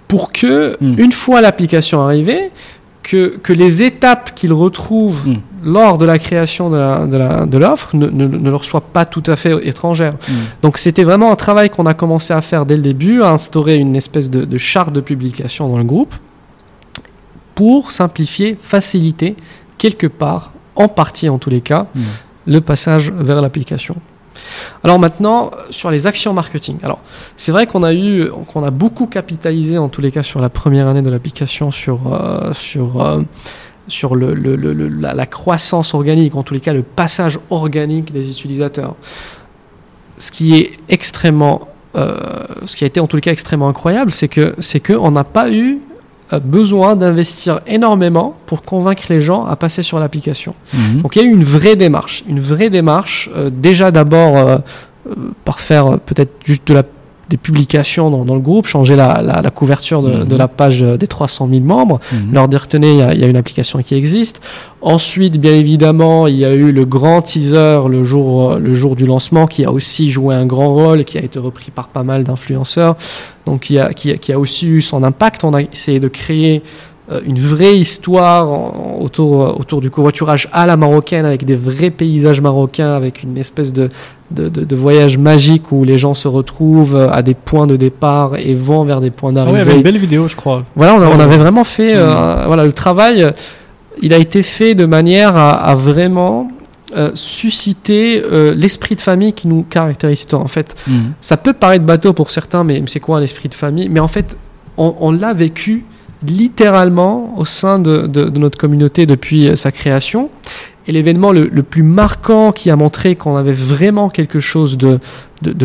pour 0.09 0.33
que, 0.33 0.77
Mhm. 0.81 0.95
une 0.99 1.13
fois 1.13 1.41
l'application 1.41 2.01
arrivée, 2.03 2.51
que, 3.03 3.37
que 3.41 3.53
les 3.53 3.83
étapes 3.83 4.35
qu'ils 4.35 4.53
retrouvent 4.53 5.27
Mhm. 5.29 5.41
lors 5.65 5.97
de 5.99 6.05
la 6.07 6.19
création 6.19 6.71
de 6.71 7.57
l'offre 7.59 7.95
ne, 7.97 8.07
ne, 8.09 8.27
ne 8.27 8.51
leur 8.51 8.65
soient 8.65 8.81
pas 8.81 9.05
tout 9.05 9.23
à 9.27 9.37
fait 9.37 9.53
étrangères. 9.67 10.15
Hmm. 10.29 10.33
Donc 10.63 10.79
c'était 10.79 11.05
vraiment 11.05 11.31
un 11.33 11.37
travail 11.37 11.71
qu'on 11.71 11.87
a 11.87 11.95
commencé 11.95 12.33
à 12.35 12.41
faire 12.43 12.67
dès 12.67 12.75
le 12.77 12.83
début, 12.83 13.23
à 13.23 13.31
instaurer 13.31 13.77
une 13.77 13.95
espèce 13.97 14.29
de, 14.31 14.45
de 14.45 14.59
charte 14.59 14.93
de 14.93 15.01
publication 15.01 15.69
dans 15.69 15.79
le 15.79 15.85
groupe 15.85 16.15
pour 17.55 17.91
simplifier, 17.91 18.57
faciliter 18.61 19.35
quelque 19.79 20.07
part, 20.07 20.53
en 20.75 20.89
partie 20.89 21.29
en 21.29 21.39
tous 21.39 21.51
les 21.51 21.61
cas, 21.61 21.87
Hmm. 21.95 22.01
le 22.47 22.61
passage 22.61 23.11
vers 23.13 23.41
l'application. 23.41 23.97
Alors 24.85 24.99
maintenant, 24.99 25.51
sur 25.71 25.91
les 25.91 26.07
actions 26.07 26.33
marketing. 26.33 26.79
Alors, 26.83 27.01
c'est 27.37 27.53
vrai 27.53 27.67
qu'on 27.67 27.83
a 27.83 27.95
eu, 27.95 28.31
qu'on 28.53 28.65
a 28.65 28.71
beaucoup 28.71 29.07
capitalisé 29.07 29.79
en 29.79 29.89
tous 29.89 30.01
les 30.01 30.11
cas 30.11 30.23
sur 30.23 30.41
la 30.41 30.49
première 30.49 30.89
année 30.89 31.03
de 31.03 31.11
l'application, 31.11 31.71
sur, 31.71 32.13
euh, 32.13 32.53
sur, 32.53 33.05
euh, 33.05 33.23
sur 33.89 34.17
la, 34.17 35.27
croissance 35.27 35.95
organique, 35.95 36.35
en 36.35 36.43
tous 36.43 36.55
les 36.55 36.61
cas 36.61 36.73
le 36.73 36.83
passage 36.83 37.39
organique 37.51 38.13
des 38.13 38.31
utilisateurs. 38.31 38.97
Ce 40.19 40.31
qui 40.31 40.57
est 40.57 40.73
extrêmement, 40.89 41.69
euh, 41.95 42.45
ce 42.65 42.77
qui 42.77 42.85
a 42.85 42.87
été 42.87 43.01
en 43.01 43.07
tous 43.07 43.17
les 43.17 43.23
cas 43.23 43.33
extrêmement 43.33 43.69
incroyable, 43.69 44.11
c'est 44.11 44.29
que 44.29 44.55
c'est 44.61 44.81
que 44.81 44.93
on 44.93 45.11
n'a 45.11 45.25
pas 45.25 45.51
eu 45.51 45.81
besoin 46.33 46.97
d'investir 46.97 47.61
énormément 47.67 48.37
pour 48.47 48.63
convaincre 48.63 49.05
les 49.09 49.21
gens 49.21 49.45
à 49.47 49.57
passer 49.57 49.83
sur 49.83 49.99
l'application. 49.99 50.55
Mhm. 50.75 51.03
Donc 51.03 51.17
il 51.17 51.23
y 51.23 51.25
a 51.25 51.29
eu 51.29 51.33
une 51.33 51.45
vraie 51.45 51.77
démarche, 51.77 52.25
une 52.29 52.41
vraie 52.41 52.71
démarche, 52.71 53.31
euh, 53.37 53.51
déjà 53.51 53.91
d'abord 53.91 54.37
euh, 54.37 54.59
euh, 55.09 55.15
par 55.45 55.61
faire 55.61 55.99
peut-être 56.01 56.33
juste 56.45 56.67
de 56.67 56.75
la, 56.75 56.83
des 57.29 57.37
publications 57.37 58.09
dans, 58.11 58.25
dans 58.25 58.35
le 58.37 58.41
groupe, 58.41 58.67
changer 58.67 58.95
la, 58.95 59.21
la- 59.21 59.43
la 59.43 59.51
couverture 59.51 60.01
de, 60.03 60.11
Mhm. 60.21 60.25
de 60.27 60.37
la 60.37 60.47
page 60.47 60.83
euh, 60.83 60.97
des 60.97 61.09
300 61.09 61.49
000 61.49 61.61
membres, 61.65 61.99
Mhm. 62.13 62.33
leur 62.33 62.47
dire 62.49 62.69
tenez, 62.69 62.93
il 62.93 62.99
y, 62.99 63.03
a- 63.03 63.15
il 63.15 63.21
y 63.21 63.25
a 63.25 63.27
une 63.27 63.37
application 63.37 63.83
qui 63.83 63.95
existe. 63.97 64.41
Ensuite, 64.81 65.41
bien 65.41 65.53
évidemment, 65.55 66.29
il 66.29 66.37
y 66.37 66.45
a 66.45 66.53
eu 66.55 66.71
le 66.71 66.85
grand 66.85 67.23
teaser 67.23 67.81
le 67.89 68.05
jour, 68.05 68.53
euh, 68.53 68.59
le 68.61 68.75
jour 68.75 68.95
du 68.95 69.07
lancement 69.07 69.47
qui 69.49 69.65
a 69.65 69.73
aussi 69.73 70.09
joué 70.09 70.35
un 70.37 70.47
grand 70.47 70.73
rôle 70.73 71.01
et 71.01 71.05
qui 71.05 71.19
a 71.19 71.23
été 71.23 71.39
repris 71.41 71.73
par 71.73 71.89
pas 71.89 72.05
mal 72.05 72.23
d'influenceurs, 72.23 72.95
donc 73.45 73.63
qui 73.63 73.79
a, 73.79 73.93
qui, 73.93 74.13
a, 74.13 74.17
qui 74.19 74.33
a 74.33 74.39
aussi 74.39 74.67
eu 74.69 74.81
son 74.81 75.03
impact. 75.03 75.43
On 75.43 75.53
a 75.55 75.63
essayé 75.63 75.99
de 75.99 76.09
créer 76.09 76.63
une 77.25 77.39
vraie 77.39 77.79
histoire 77.79 79.01
autour, 79.01 79.43
euh, 79.43 79.53
autour 79.53 79.81
du 79.81 79.91
covoiturage 79.91 80.49
à 80.53 80.67
la 80.67 80.77
marocaine, 80.77 81.25
avec 81.25 81.45
des 81.45 81.57
vrais 81.57 81.91
paysages 81.91 82.41
marocains, 82.41 82.93
avec 82.93 83.23
une 83.23 83.39
espèce 83.39 83.73
de, 83.73 83.91
de, 84.31 84.49
de, 84.49 84.77
voyage 84.77 85.19
magique 85.19 85.71
où 85.71 85.85
les 85.85 85.99
gens 85.99 86.15
se 86.15 86.29
retrouvent 86.29 86.97
à 86.97 87.23
des 87.23 87.35
points 87.35 87.67
de 87.67 87.77
départ 87.77 88.37
et 88.37 88.55
vont 88.55 88.85
vers 88.85 89.01
des 89.01 89.11
points 89.11 89.33
d'arrivée. 89.33 89.59
Ah 89.59 89.63
oui, 89.63 89.65
il 89.65 89.67
y 89.67 89.71
avait 89.71 89.77
une 89.79 89.85
belle 89.85 89.99
vidéo, 89.99 90.29
je 90.29 90.37
crois. 90.37 90.65
Voilà, 90.75 90.95
on, 90.95 91.17
on 91.17 91.21
avait 91.21 91.39
vraiment 91.39 91.65
fait. 91.65 91.95
Voilà, 91.95 92.65
le 92.65 92.73
travail, 92.73 93.33
il 94.03 94.13
a 94.13 94.19
été 94.19 94.43
fait 94.43 94.75
de 94.75 94.87
manière 94.87 95.37
à, 95.37 95.53
à 95.53 95.75
vraiment 95.75 96.51
euh, 96.95 97.11
susciter 97.15 98.23
euh, 98.25 98.55
l'esprit 98.55 98.95
de 98.95 99.01
famille 99.01 99.33
qui 99.33 99.49
nous 99.49 99.65
caractérise 99.65 100.25
tant. 100.25 100.41
En 100.41 100.47
fait, 100.47 100.77
mhm. 100.87 101.15
ça 101.21 101.37
peut 101.37 101.53
paraître 101.53 101.85
bateau 101.85 102.13
pour 102.13 102.31
certains, 102.31 102.63
mais 102.63 102.81
c'est 102.87 103.01
quoi 103.01 103.19
un 103.19 103.23
esprit 103.23 103.49
de 103.49 103.55
famille? 103.55 103.89
Mais 103.89 103.99
en 103.99 104.07
fait, 104.07 104.39
on, 104.77 105.11
l'a 105.11 105.35
vécu 105.35 105.85
littéralement 106.31 107.35
au 107.39 107.45
sein 107.45 107.79
de, 107.79 108.07
notre 108.39 108.59
communauté 108.59 109.07
depuis 109.07 109.49
euh, 109.49 109.57
sa 109.57 109.73
création. 109.73 110.31
Et 110.89 110.93
l'événement 110.93 111.33
le, 111.33 111.49
plus 111.63 111.83
marquant 111.83 112.53
qui 112.53 112.71
a 112.71 112.77
montré 112.77 113.17
qu'on 113.17 113.35
avait 113.35 113.53
vraiment 113.53 114.09
quelque 114.09 114.39
chose 114.39 114.79
de, 114.79 115.01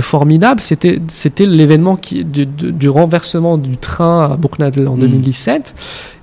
formidable, 0.01 0.61
c'était 0.61 1.45
l'événement 1.45 1.99
du, 2.01 2.45
du, 2.47 2.89
renversement 2.89 3.59
du 3.59 3.77
train 3.77 4.31
à 4.31 4.35
Bourg-Nadel 4.35 4.87
en 4.87 4.97
2017. 4.97 5.75
Mhm. 5.75 5.81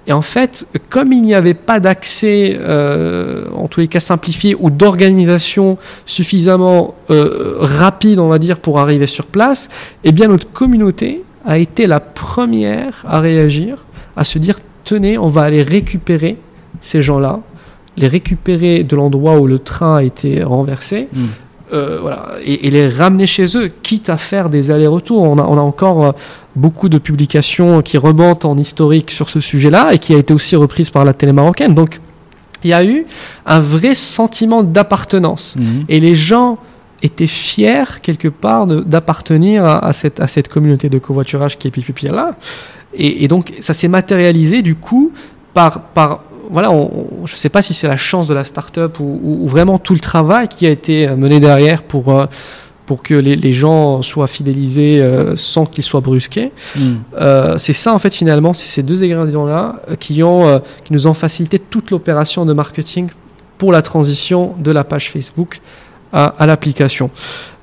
Et 0.09 0.13
en 0.13 0.23
fait, 0.23 0.67
comme 0.89 1.13
il 1.13 1.21
n'y 1.21 1.35
avait 1.35 1.53
pas 1.53 1.81
d'accès, 1.81 2.57
euh, 2.59 3.45
en 3.55 3.69
tous 3.69 3.81
les 3.81 3.89
cas 3.89 4.01
simplifié, 4.01 4.57
ou 4.59 4.71
d'organisation 4.71 5.77
suffisamment 6.07 6.95
euh, 7.11 7.57
rapide, 7.61 8.19
on 8.19 8.29
va 8.29 8.39
dire, 8.39 8.59
pour 8.59 8.81
arriver 8.81 9.07
sur 9.07 9.27
place, 9.27 9.69
eh 10.05 10.13
bien 10.13 10.29
notre 10.29 10.51
communauté 10.51 11.23
a 11.45 11.59
été 11.59 11.87
la 11.87 12.01
première 12.01 13.05
à 13.07 13.21
réagir, 13.21 13.85
à 14.19 14.25
se 14.25 14.39
dire, 14.39 14.57
tenez, 14.85 15.17
on 15.17 15.29
va 15.29 15.43
aller 15.43 15.63
récupérer 15.63 16.37
ces 16.81 17.01
gens-là, 17.01 17.41
les 17.97 18.09
récupérer 18.09 18.83
de 18.83 18.97
l'endroit 18.97 19.39
où 19.39 19.47
le 19.47 19.61
train 19.61 19.97
a 19.97 20.03
été 20.03 20.43
renversé. 20.43 21.09
Hmm. 21.13 21.27
Euh, 21.73 21.99
voilà, 22.01 22.33
et, 22.45 22.71
les 22.71 22.89
ramener 22.89 23.27
chez 23.27 23.57
eux, 23.57 23.71
quitte 23.83 24.09
à 24.09 24.17
faire 24.17 24.49
des 24.49 24.71
allers-retours. 24.71 25.23
On 25.23 25.39
a, 25.39 25.43
on 25.43 25.57
a 25.57 25.61
encore 25.61 26.05
euh, 26.05 26.13
beaucoup 26.57 26.89
de 26.89 26.99
publications 26.99 27.83
qui 27.83 27.97
remontent 27.97 28.51
en 28.51 28.59
historique 28.59 29.11
sur 29.11 29.29
ce 29.29 29.41
sujet-là 29.41 29.93
et 29.93 29.99
qui 29.99 30.15
a 30.15 30.19
été 30.19 30.35
aussi 30.35 30.57
reprise 30.57 30.91
par 30.91 31.05
la 31.05 31.15
télé 31.15 31.33
marocaine. 31.33 31.75
Donc, 31.75 32.01
il 32.65 32.71
y 32.71 32.73
a 32.73 32.85
eu 32.85 33.07
un 33.47 33.61
vrai 33.61 33.95
sentiment 33.95 34.65
d'appartenance. 34.65 35.57
Mhm. 35.57 35.85
Et 35.89 36.01
les 36.01 36.17
gens 36.17 36.59
étaient 37.03 37.27
fiers, 37.27 38.01
quelque 38.03 38.29
part, 38.29 38.67
d'appartenir 38.67 39.65
à, 39.65 39.93
cette, 39.93 40.21
à 40.21 40.27
cette 40.27 40.49
communauté 40.49 40.89
de 40.89 40.99
covoiturage 40.99 41.59
qui 41.59 41.69
est 41.69 41.71
Pipi 41.71 42.07
là. 42.07 42.37
Et, 42.95 43.25
et 43.25 43.29
donc, 43.29 43.53
ça 43.61 43.75
s'est 43.75 43.89
matérialisé, 43.89 44.63
du 44.63 44.75
coup, 44.75 45.13
par, 45.55 45.81
par 45.81 46.23
voilà, 46.51 46.71
je 47.25 47.35
ne 47.35 47.39
sais 47.39 47.49
pas 47.49 47.63
si 47.63 47.75
c'est 47.75 47.89
la 47.89 47.97
chance 47.97 48.27
de 48.27 48.35
la 48.35 48.45
start-up 48.45 48.99
ou, 49.01 49.47
vraiment 49.49 49.79
tout 49.79 49.95
le 49.95 50.01
travail 50.01 50.49
qui 50.49 50.67
a 50.67 50.71
été 50.71 51.07
mené 51.09 51.41
derrière 51.41 51.83
pour, 51.83 52.13
euh, 52.15 52.27
pour 52.87 53.03
que 53.03 53.15
les, 53.15 53.53
gens 53.53 54.03
soient 54.03 54.27
fidélisés 54.27 55.01
euh, 55.01 55.37
sans 55.37 55.67
qu'ils 55.67 55.85
soient 55.85 56.01
brusqués. 56.01 56.53
Hmm. 56.77 56.95
Euh, 57.19 57.59
c'est 57.59 57.73
ça, 57.73 57.95
en 57.95 57.99
fait, 57.99 58.15
finalement, 58.15 58.53
c'est 58.53 58.69
ces 58.69 58.83
deux 58.83 59.03
ingrédients-là 59.03 59.83
qui, 60.01 60.23
ont, 60.23 60.61
qui 60.85 60.93
nous 60.93 61.07
ont 61.07 61.15
facilité 61.15 61.59
toute 61.59 61.91
l'opération 61.91 62.47
de 62.47 62.53
marketing 62.53 63.09
pour 63.59 63.73
la 63.73 63.83
transition 63.83 64.55
de 64.59 64.71
la 64.71 64.85
page 64.85 65.11
Facebook 65.11 65.61
à, 66.13 66.35
à 66.39 66.47
l'application. 66.47 67.11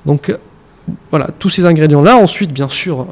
Donc, 0.04 0.34
voilà, 1.10 1.28
tous 1.38 1.50
ces 1.50 1.64
ingrédients-là. 1.64 2.16
Ensuite, 2.16 2.52
bien 2.52 2.68
sûr, 2.68 3.06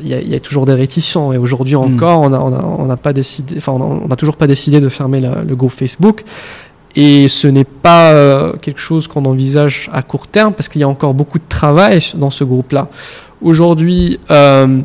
il 0.00 0.08
y, 0.08 0.34
a 0.34 0.40
toujours 0.40 0.66
des 0.66 0.74
réticents 0.74 1.32
et 1.32 1.38
aujourd'hui 1.38 1.74
hmm. 1.74 1.94
encore 1.94 2.20
on 2.22 2.30
n'a 2.30 2.40
on 2.40 2.88
a, 2.88 2.96
pas 2.96 3.12
décidé 3.12 3.56
enfin 3.58 3.72
on 3.72 4.08
n'a 4.08 4.16
toujours 4.16 4.36
pas 4.36 4.46
décidé 4.46 4.80
de 4.80 4.88
fermer 4.88 5.20
le 5.20 5.54
groupe 5.56 5.72
Facebook 5.72 6.24
et 6.94 7.28
ce 7.28 7.46
n'est 7.46 7.64
pas 7.64 8.12
euh, 8.12 8.52
quelque 8.60 8.80
chose 8.80 9.06
qu'on 9.06 9.24
envisage 9.24 9.88
à 9.92 10.02
court 10.02 10.26
terme 10.26 10.52
parce 10.52 10.68
qu'il 10.68 10.80
y 10.80 10.84
a 10.84 10.88
encore 10.88 11.14
beaucoup 11.14 11.38
de 11.38 11.48
travail 11.48 12.00
dans 12.14 12.30
ce 12.30 12.44
groupe 12.44 12.72
là 12.72 12.88
aujourd'hui 13.40 14.18
euh, 14.30 14.80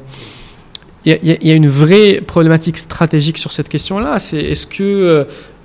il 1.06 1.38
y, 1.42 1.52
a 1.52 1.54
une 1.54 1.70
vraie 1.70 2.20
problématique 2.20 2.78
stratégique 2.78 3.38
sur 3.38 3.54
cette 3.54 3.70
question 3.70 4.00
là 4.00 4.20
c'est 4.20 4.40
est-ce 4.40 4.68
que 4.68 4.84
euh, 4.84 5.24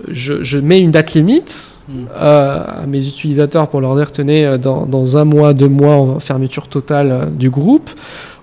je, 0.08 0.58
mets 0.58 0.80
une 0.80 0.92
date 0.92 1.14
limite 1.14 1.72
hmm. 1.92 2.06
à 2.18 2.84
mes 2.86 3.06
utilisateurs 3.06 3.68
pour 3.68 3.80
leur 3.80 3.94
dire 3.96 4.12
tenez 4.12 4.58
dans, 4.58 4.86
dans 4.86 5.16
un 5.16 5.24
mois 5.24 5.52
deux 5.54 5.68
mois 5.68 6.18
fermeture 6.20 6.68
totale 6.68 7.30
du 7.36 7.50
groupe 7.50 7.90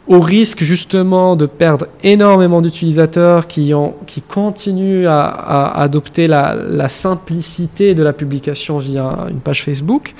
au 0.10 0.20
risque 0.20 0.64
justement 0.64 1.36
de 1.36 1.45
perdre 1.45 1.86
énormément 2.04 2.62
d'utilisateurs 2.62 3.47
qui, 3.47 3.72
qui 4.08 4.22
continuent 4.24 5.06
à, 5.08 5.80
adopter 5.80 6.26
la, 6.26 6.89
simplicité 6.89 7.93
de 7.93 8.02
la 8.02 8.12
publication 8.12 8.80
via 8.80 9.28
une 9.30 9.39
page 9.39 9.64
Facebook, 9.64 10.16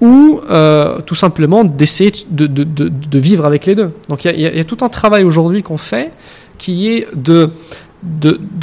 ou 0.00 0.40
euh, 0.50 1.00
tout 1.00 1.16
simplement 1.16 1.64
d'essayer 1.64 2.12
de, 2.30 3.18
vivre 3.18 3.44
avec 3.44 3.66
les 3.66 3.74
deux. 3.74 3.90
Donc 4.08 4.24
il 4.24 4.40
y, 4.40 4.46
a 4.46 4.64
tout 4.64 4.78
un 4.82 4.88
travail 4.88 5.24
aujourd'hui 5.24 5.64
qu'on 5.64 5.76
fait 5.76 6.12
qui 6.56 6.88
est 6.88 7.08
de, 7.12 7.50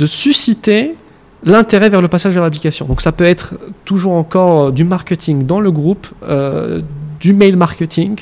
susciter 0.05 0.95
l'intérêt 1.43 1.89
vers 1.89 2.01
le 2.01 2.07
passage 2.07 2.33
vers 2.33 2.43
l'application. 2.43 2.85
Donc 2.85 3.01
ça 3.01 3.11
peut 3.11 3.25
être 3.25 3.55
toujours 3.85 4.13
encore 4.13 4.71
du 4.71 4.83
marketing 4.83 5.45
dans 5.45 5.59
le 5.59 5.71
groupe, 5.71 6.07
euh, 6.23 6.81
du 7.19 7.33
mail 7.33 7.55
marketing 7.55 8.19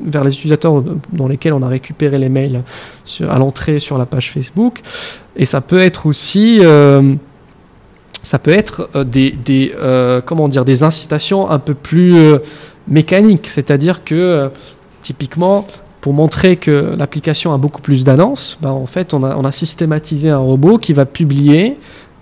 vers 0.00 0.24
les 0.24 0.34
utilisateurs 0.34 0.82
dans 1.12 1.28
lesquels 1.28 1.52
on 1.52 1.62
a 1.62 1.68
récupéré 1.68 2.18
les 2.18 2.28
mails 2.28 2.62
à 3.28 3.38
l'entrée 3.38 3.78
sur 3.78 3.98
la 3.98 4.06
page 4.06 4.30
Facebook. 4.32 4.80
Et 5.36 5.44
ça 5.44 5.60
peut 5.60 5.80
être 5.80 6.06
aussi, 6.06 6.58
euh, 6.60 7.14
ça 8.22 8.38
peut 8.38 8.52
être 8.52 8.90
euh, 8.94 9.04
des, 9.04 9.30
des 9.30 9.74
euh, 9.76 10.20
des 10.64 10.82
incitations 10.82 11.50
un 11.50 11.58
peu 11.58 11.74
plus 11.74 12.16
mécaniques. 12.86 13.48
C'est-à-dire 13.48 14.04
que, 14.04 14.50
typiquement, 15.02 15.66
pour 16.00 16.12
montrer 16.12 16.56
que 16.56 16.94
l'application 16.96 17.52
a 17.52 17.58
beaucoup 17.58 17.82
plus 17.82 18.04
d'annonces, 18.04 18.58
bah, 18.60 18.70
en 18.70 18.86
fait, 18.86 19.14
on 19.14 19.22
a 19.22 19.52
systématisé 19.52 20.30
un 20.30 20.38
robot 20.38 20.78
qui 20.78 20.92
va 20.92 21.06
publier 21.06 21.76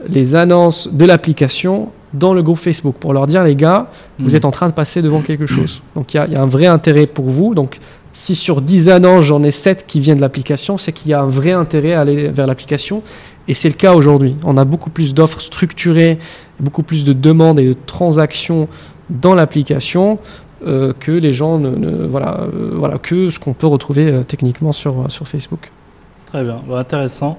les 0.09 0.35
annonces 0.35 0.89
de 0.93 1.05
l'application 1.05 1.91
dans 2.15 2.35
le 2.35 2.43
groupe 2.43 2.59
Facebook 2.59 2.97
pour 2.99 3.13
leur 3.13 3.27
dire 3.27 3.45
les 3.45 3.57
gars, 3.57 3.91
vous 4.19 4.31
hmm. 4.31 4.37
êtes 4.37 4.45
en 4.45 4.51
train 4.51 4.69
de 4.69 4.73
passer 4.73 5.03
devant 5.03 5.21
quelque 5.21 5.47
chose. 5.47 5.83
Donc 5.95 6.15
il 6.15 6.17
y, 6.17 6.37
a 6.37 6.43
un 6.43 6.47
vrai 6.47 6.67
intérêt 6.67 7.07
pour 7.07 7.27
vous. 7.27 7.55
Donc 7.55 7.79
si 8.13 8.35
sur 8.35 8.63
10 8.63 8.89
annonces 8.89 9.25
j'en 9.25 9.43
ai 9.43 9.51
7 9.51 9.87
qui 9.87 10.01
viennent 10.01 10.17
de 10.17 10.23
l'application, 10.23 10.79
c'est 10.79 10.93
qu'il 10.93 11.11
y 11.11 11.15
a 11.15 11.21
un 11.21 11.29
vrai 11.29 11.53
intérêt 11.53 11.93
à 11.93 12.01
aller 12.01 12.29
vers 12.29 12.47
l'application. 12.47 13.03
Et 13.49 13.55
c'est 13.55 13.69
le 13.69 13.75
cas 13.75 13.95
aujourd'hui. 13.95 14.37
On 14.45 14.57
a 14.57 14.65
beaucoup 14.65 14.91
plus 14.91 15.15
d'offres 15.15 15.41
structurées, 15.41 16.19
beaucoup 16.59 16.83
plus 16.83 17.05
de 17.05 17.13
demandes 17.13 17.61
et 17.61 17.67
de 17.67 17.77
transactions 17.87 18.69
dans 19.11 19.35
l'application 19.35 20.19
euh, 20.67 20.93
que 20.99 21.13
les 21.13 21.33
gens 21.33 21.59
ne, 21.59 22.07
voilà, 22.07 22.41
euh, 22.41 22.73
voilà 22.75 22.99
que 22.99 23.31
ce 23.31 23.39
qu'on 23.39 23.53
peut 23.53 23.67
retrouver 23.67 24.09
euh, 24.09 24.23
techniquement 24.23 24.73
sur, 24.73 25.11
sur 25.11 25.29
Facebook. 25.29 25.71
Très 26.27 26.43
bien, 26.43 26.61
intéressant. 26.75 27.39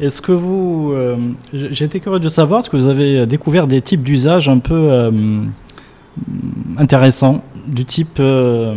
Est-ce 0.00 0.20
que 0.20 0.32
vous. 0.32 0.92
Euh, 0.94 1.16
été 1.52 2.00
curieux 2.00 2.20
de 2.20 2.28
savoir, 2.28 2.60
est-ce 2.60 2.70
que 2.70 2.76
vous 2.76 2.88
avez 2.88 3.26
découvert 3.26 3.66
des 3.66 3.80
types 3.80 4.02
d'usages 4.02 4.48
un 4.48 4.58
peu 4.58 4.74
euh, 4.90 5.10
intéressants, 6.78 7.42
du 7.66 7.84
type. 7.84 8.18
Euh, 8.20 8.74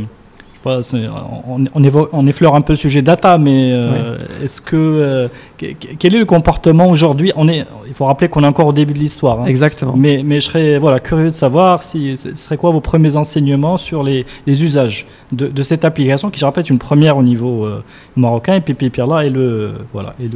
on, 0.67 2.27
effleure 2.27 2.55
un 2.55 2.61
peu 2.61 2.73
le 2.73 2.77
sujet 2.77 3.01
data, 3.01 3.37
mais 3.37 3.71
euh, 3.71 4.17
est-ce 4.43 4.61
que 4.61 4.75
euh, 4.75 5.27
quel 5.57 6.15
est 6.15 6.19
le 6.19 6.25
comportement 6.25 6.87
aujourd'hui? 6.89 7.31
On 7.35 7.47
est, 7.47 7.65
il 7.87 7.93
faut 7.93 8.05
rappeler 8.05 8.29
qu'on 8.29 8.43
est 8.43 8.47
encore 8.47 8.67
au 8.67 8.73
début 8.73 8.93
de 8.93 8.99
l'histoire. 8.99 9.41
Hein. 9.41 9.45
Exactement. 9.45 9.93
Mais, 9.95 10.21
mais 10.23 10.39
je 10.39 10.45
serais 10.45 10.77
voilà 10.77 10.99
curieux 10.99 11.25
de 11.25 11.29
savoir 11.29 11.83
si 11.83 12.17
ce 12.17 12.35
serait 12.35 12.57
quoi 12.57 12.71
vos 12.71 12.81
premiers 12.81 13.15
enseignements 13.15 13.77
sur 13.77 14.03
les, 14.03 14.25
usages 14.47 15.07
de, 15.31 15.63
cette 15.63 15.85
application, 15.85 16.29
qui 16.29 16.39
je 16.39 16.45
rappelle 16.45 16.63
est 16.63 16.69
une 16.69 16.79
première 16.79 17.17
au 17.17 17.23
niveau 17.23 17.65
euh, 17.65 17.83
marocain, 18.15 18.55
et 18.55 18.61
Pipi 18.61 18.89
Pierre 18.89 19.19
est 19.19 19.29
le 19.29 19.71
voilà, 19.93 20.13
le, 20.19 20.27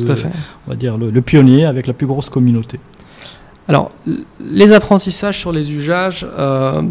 on 0.67 0.69
va 0.69 0.75
dire 0.75 0.97
le 0.97 1.21
pionnier 1.21 1.65
avec 1.65 1.87
la 1.87 1.93
plus 1.93 2.07
grosse 2.07 2.29
communauté. 2.29 2.79
Alors, 3.67 3.91
les 4.39 4.73
apprentissages 4.73 5.39
sur 5.39 5.51
les 5.51 5.71
usages, 5.71 6.27
euh, 6.37 6.81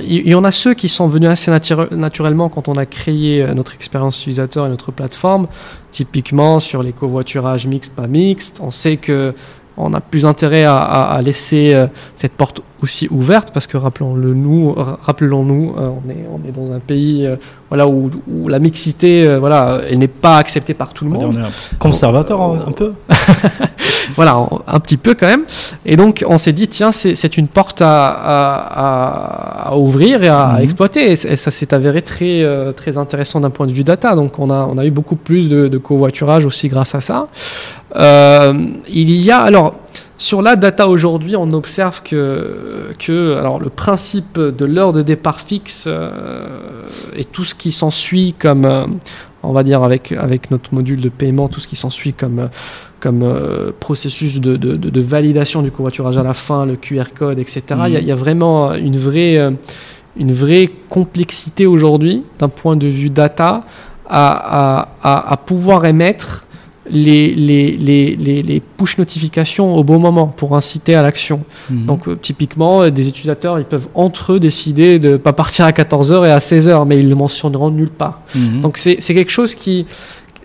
il 0.00 0.28
y, 0.28 0.34
en 0.34 0.44
a 0.44 0.50
ceux 0.50 0.74
qui 0.74 0.88
sont 0.88 1.08
venus 1.08 1.28
assez 1.28 1.50
naturellement 1.92 2.48
quand 2.48 2.68
on 2.68 2.74
a 2.74 2.86
créé 2.86 3.42
euh, 3.42 3.54
notre 3.54 3.74
expérience 3.74 4.18
utilisateur 4.22 4.66
et 4.66 4.68
notre 4.70 4.92
plateforme. 4.92 5.46
Typiquement 5.90 6.58
sur 6.58 6.82
les 6.82 6.92
covoiturages 6.92 7.66
mixtes, 7.66 7.94
pas 7.94 8.06
mixtes, 8.06 8.60
on 8.60 8.70
sait 8.70 8.96
que 8.96 9.34
on 9.76 9.92
a 9.92 10.00
plus 10.00 10.24
intérêt 10.24 10.64
à, 10.64 11.20
laisser 11.22 11.74
euh, 11.74 11.86
cette 12.14 12.32
porte 12.32 12.62
aussi 12.82 13.08
ouverte 13.10 13.52
parce 13.52 13.66
que 13.66 13.76
rappelons-le 13.76 14.34
nous, 14.34 14.74
rappelons-nous, 14.76 15.74
euh, 15.78 15.88
on 15.88 16.10
est 16.10 16.26
on 16.30 16.48
est 16.48 16.52
dans 16.52 16.72
un 16.72 16.78
pays 16.78 17.26
euh, 17.26 17.36
voilà 17.70 17.88
où, 17.88 18.10
où, 18.28 18.48
la 18.48 18.58
mixité 18.58 19.26
euh, 19.26 19.38
voilà 19.38 19.80
elle 19.90 19.98
n'est 19.98 20.08
pas 20.08 20.36
acceptée 20.36 20.74
par 20.74 20.92
tout 20.92 21.04
le 21.04 21.10
monde. 21.10 21.34
On 21.34 21.40
est 21.40 21.44
un 21.44 21.78
conservateur 21.78 22.40
un, 22.42 22.72
peu. 22.72 22.92
voilà, 24.16 24.46
un, 24.66 24.80
petit 24.80 24.98
peu 24.98 25.14
quand 25.14 25.26
même. 25.26 25.44
Et 25.86 25.96
donc 25.96 26.22
on 26.28 26.36
s'est 26.36 26.52
dit 26.52 26.68
tiens 26.68 26.92
c'est 26.92 27.36
une 27.36 27.48
porte 27.48 27.80
à, 27.80 28.08
à, 28.10 29.70
à, 29.70 29.76
ouvrir 29.76 30.22
et 30.22 30.28
à, 30.28 30.54
mhm. 30.56 30.64
exploiter 30.64 31.12
et, 31.12 31.16
ça 31.16 31.50
s'est 31.50 31.72
avéré 31.72 32.02
très 32.02 32.44
très 32.76 32.98
intéressant 32.98 33.40
d'un 33.40 33.50
point 33.50 33.66
de 33.66 33.72
vue 33.72 33.84
data. 33.84 34.14
Donc 34.14 34.38
on 34.38 34.50
a 34.50 34.68
on 34.70 34.76
a 34.76 34.84
eu 34.84 34.90
beaucoup 34.90 35.16
plus 35.16 35.48
de, 35.48 35.68
de 35.68 35.78
covoiturage 35.78 36.44
aussi 36.44 36.68
grâce 36.68 36.94
à 36.94 37.00
ça. 37.00 37.28
il 37.94 39.10
y 39.10 39.30
a 39.30 39.38
alors 39.38 39.74
sur 40.18 40.40
la 40.40 40.56
data 40.56 40.88
aujourd'hui, 40.88 41.36
on 41.36 41.50
observe 41.50 42.02
que, 42.02 42.94
que 42.98 43.36
alors 43.36 43.60
le 43.60 43.68
principe 43.68 44.38
de 44.38 44.64
l'heure 44.64 44.94
de 44.94 45.02
départ 45.02 45.40
fixe 45.40 45.84
euh, 45.86 46.48
et 47.14 47.24
tout 47.24 47.44
ce 47.44 47.54
qui 47.54 47.70
s'ensuit 47.70 48.34
comme, 48.38 48.64
euh, 48.64 48.86
on 49.42 49.52
va 49.52 49.62
dire 49.62 49.82
avec, 49.82 50.12
avec 50.12 50.50
notre 50.50 50.74
module 50.74 51.02
de 51.02 51.10
paiement, 51.10 51.48
tout 51.48 51.60
ce 51.60 51.68
qui 51.68 51.76
s'ensuit 51.76 52.14
comme, 52.14 52.48
comme 52.98 53.22
euh, 53.22 53.72
processus 53.78 54.40
de, 54.40 54.56
de, 54.56 54.76
de, 54.76 55.00
validation 55.02 55.60
du 55.60 55.70
covoiturage 55.70 56.16
à 56.16 56.22
la 56.22 56.32
fin, 56.32 56.64
le 56.64 56.76
QR 56.76 57.12
code, 57.14 57.38
etc. 57.38 57.62
Il 57.86 58.02
y, 58.02 58.10
a 58.10 58.16
vraiment 58.16 58.72
une 58.72 58.96
vraie, 58.96 59.38
une 60.16 60.32
vraie 60.32 60.70
complexité 60.88 61.66
aujourd'hui 61.66 62.24
d'un 62.38 62.48
point 62.48 62.76
de 62.76 62.86
vue 62.86 63.10
data 63.10 63.64
à, 64.08 64.88
à, 65.02 65.32
à 65.32 65.36
pouvoir 65.36 65.84
émettre 65.84 66.46
les, 66.90 67.34
les, 67.34 67.76
les, 67.76 68.16
les, 68.42 68.60
push 68.60 68.98
notifications 68.98 69.76
au 69.76 69.84
bon 69.84 69.98
moment 69.98 70.26
pour 70.26 70.56
inciter 70.56 70.94
à 70.94 71.02
l'action. 71.02 71.42
Mhm. 71.70 71.86
Donc 71.86 72.08
euh, 72.08 72.16
typiquement, 72.20 72.82
euh, 72.82 72.90
des 72.90 73.08
utilisateurs, 73.08 73.58
ils 73.58 73.64
peuvent 73.64 73.88
entre 73.94 74.34
eux 74.34 74.40
décider 74.40 74.98
de 74.98 75.10
ne 75.10 75.16
pas 75.16 75.32
partir 75.32 75.64
à 75.64 75.70
14h 75.70 76.26
et 76.26 76.30
à 76.30 76.38
16h, 76.38 76.86
mais 76.86 76.98
ils 76.98 77.08
le 77.08 77.14
mentionneront 77.14 77.70
nulle 77.70 77.90
part. 77.90 78.22
Mhm. 78.34 78.60
Donc 78.60 78.78
c'est 78.78 78.96
quelque 78.98 79.30
chose 79.30 79.54
qui... 79.54 79.86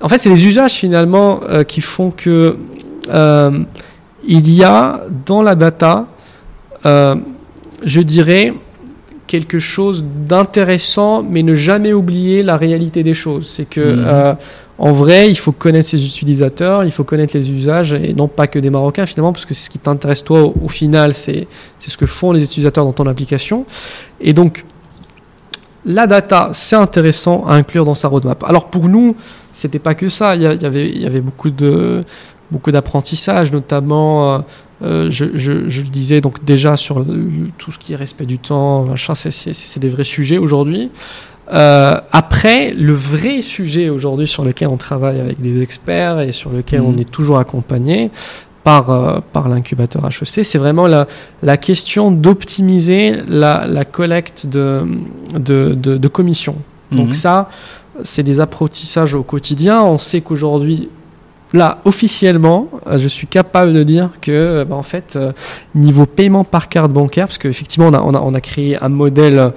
En 0.02 0.10
fait, 0.10 0.18
c'est 0.18 0.30
les 0.30 0.48
usages 0.48 0.74
finalement 0.74 1.42
euh, 1.50 1.64
qui 1.64 1.82
font 1.82 2.12
que 2.12 2.58
il 4.28 4.54
y 4.54 4.64
a 4.64 5.04
dans 5.26 5.42
la 5.42 5.56
data, 5.56 6.08
je 6.86 8.02
dirais, 8.02 8.54
quelque 9.26 9.60
chose 9.60 10.06
d'intéressant, 10.28 11.24
mais 11.24 11.42
ne 11.42 11.56
jamais 11.56 11.92
oublier 11.92 12.44
la 12.44 12.58
réalité 12.58 13.04
des 13.04 13.14
choses. 13.14 13.50
C'est 13.50 13.66
que... 13.66 13.96
Mhm. 13.96 14.38
En 14.84 14.94
vrai, 14.94 15.30
il 15.30 15.36
faut 15.36 15.52
connaître 15.52 15.88
ses 15.88 16.04
utilisateurs, 16.04 16.84
il 16.84 16.92
faut 16.92 17.04
connaître 17.04 17.38
les 17.38 17.52
usages, 17.52 17.94
et 17.94 18.16
non 18.16 18.28
pas 18.28 18.48
que 18.48 18.58
des 18.58 18.72
Marocains 18.72 19.06
finalement, 19.06 19.32
parce 19.32 19.46
que 19.46 19.54
ce 19.54 19.70
qui 19.70 19.78
t'intéresse 19.78 20.24
toi 20.24 20.52
au, 20.60 20.68
final, 20.70 21.14
c'est 21.14 21.48
ce 21.78 21.98
que 21.98 22.08
font 22.08 22.32
les 22.32 22.44
utilisateurs 22.44 22.84
dans 22.84 22.92
ton 22.92 23.06
application. 23.06 23.68
Et 24.20 24.34
donc, 24.34 24.66
la 25.86 26.08
data, 26.08 26.50
c'est 26.54 26.76
intéressant 26.76 27.46
à 27.46 27.54
inclure 27.54 27.86
dans 27.86 27.94
sa 27.94 28.08
roadmap. 28.08 28.44
Alors 28.44 28.72
pour 28.72 28.90
nous, 28.90 29.16
c'était 29.54 29.78
pas 29.78 29.94
que 29.94 30.10
ça. 30.10 30.36
Il 30.36 30.42
y, 30.42 30.48
avait, 30.48 30.90
y 30.90 31.06
avait 31.06 31.22
beaucoup 31.22 31.52
de 31.52 32.04
beaucoup 32.50 32.72
d'apprentissage, 32.72 33.52
notamment. 33.52 34.34
Euh, 34.34 34.40
euh, 34.84 35.12
je, 35.12 35.26
le 35.26 35.90
disais 35.90 36.22
donc 36.22 36.44
déjà 36.44 36.76
sur 36.76 37.06
tout 37.60 37.72
ce 37.72 37.78
qui 37.78 37.94
est 37.94 37.96
respect 37.96 38.26
du 38.26 38.40
temps, 38.40 38.88
c'est 38.98 39.80
des 39.80 39.90
vrais 39.90 40.04
sujets 40.04 40.40
aujourd'hui. 40.40 40.90
Euh, 41.54 42.00
après, 42.12 42.72
le 42.72 42.94
vrai 42.94 43.42
sujet 43.42 43.90
aujourd'hui 43.90 44.28
sur 44.28 44.46
lequel 44.46 44.70
on 44.70 44.78
travaille 44.78 45.20
avec 45.20 45.42
des 45.42 45.62
experts 45.62 46.22
et 46.22 46.32
sur 46.32 46.50
lequel 46.52 46.82
on 46.82 46.94
mhm. 46.94 47.00
est 47.00 47.12
toujours 47.12 47.38
accompagné 47.40 48.10
par, 48.64 48.90
euh, 48.90 49.20
par 49.34 49.50
l'incubateur 49.50 50.06
HEC, 50.06 50.46
c'est 50.46 50.58
vraiment 50.58 50.88
la, 50.88 51.08
la 51.42 51.58
question 51.58 52.12
d'optimiser 52.12 53.16
la, 53.28 53.66
la, 53.68 53.86
collecte 53.86 54.46
de, 54.46 54.84
de, 55.34 55.74
de, 55.74 56.08
commissions. 56.08 56.58
Donc 56.92 57.08
mhm. 57.08 57.14
ça, 57.14 57.50
c'est 58.04 58.24
des 58.24 58.40
apprentissages 58.40 59.16
au 59.16 59.24
quotidien. 59.24 59.82
On 59.82 59.98
sait 59.98 60.22
qu'aujourd'hui, 60.22 60.90
là, 61.54 61.80
officiellement, 61.86 62.70
euh, 62.88 63.00
je 63.00 63.08
suis 63.08 63.28
capable 63.28 63.74
de 63.74 63.84
dire 63.84 64.12
que, 64.22 64.64
bah, 64.64 64.76
en 64.76 64.84
fait, 64.84 65.18
niveau 65.74 66.06
paiement 66.06 66.44
par 66.44 66.70
carte 66.70 66.94
bancaire, 66.94 67.28
parce 67.28 67.40
qu'effectivement, 67.40 67.88
on 67.88 67.94
a, 67.94 68.02
on, 68.02 68.14
a, 68.14 68.20
on 68.22 68.34
a 68.36 68.42
créé 68.42 68.82
un 68.82 68.90
modèle 68.90 69.52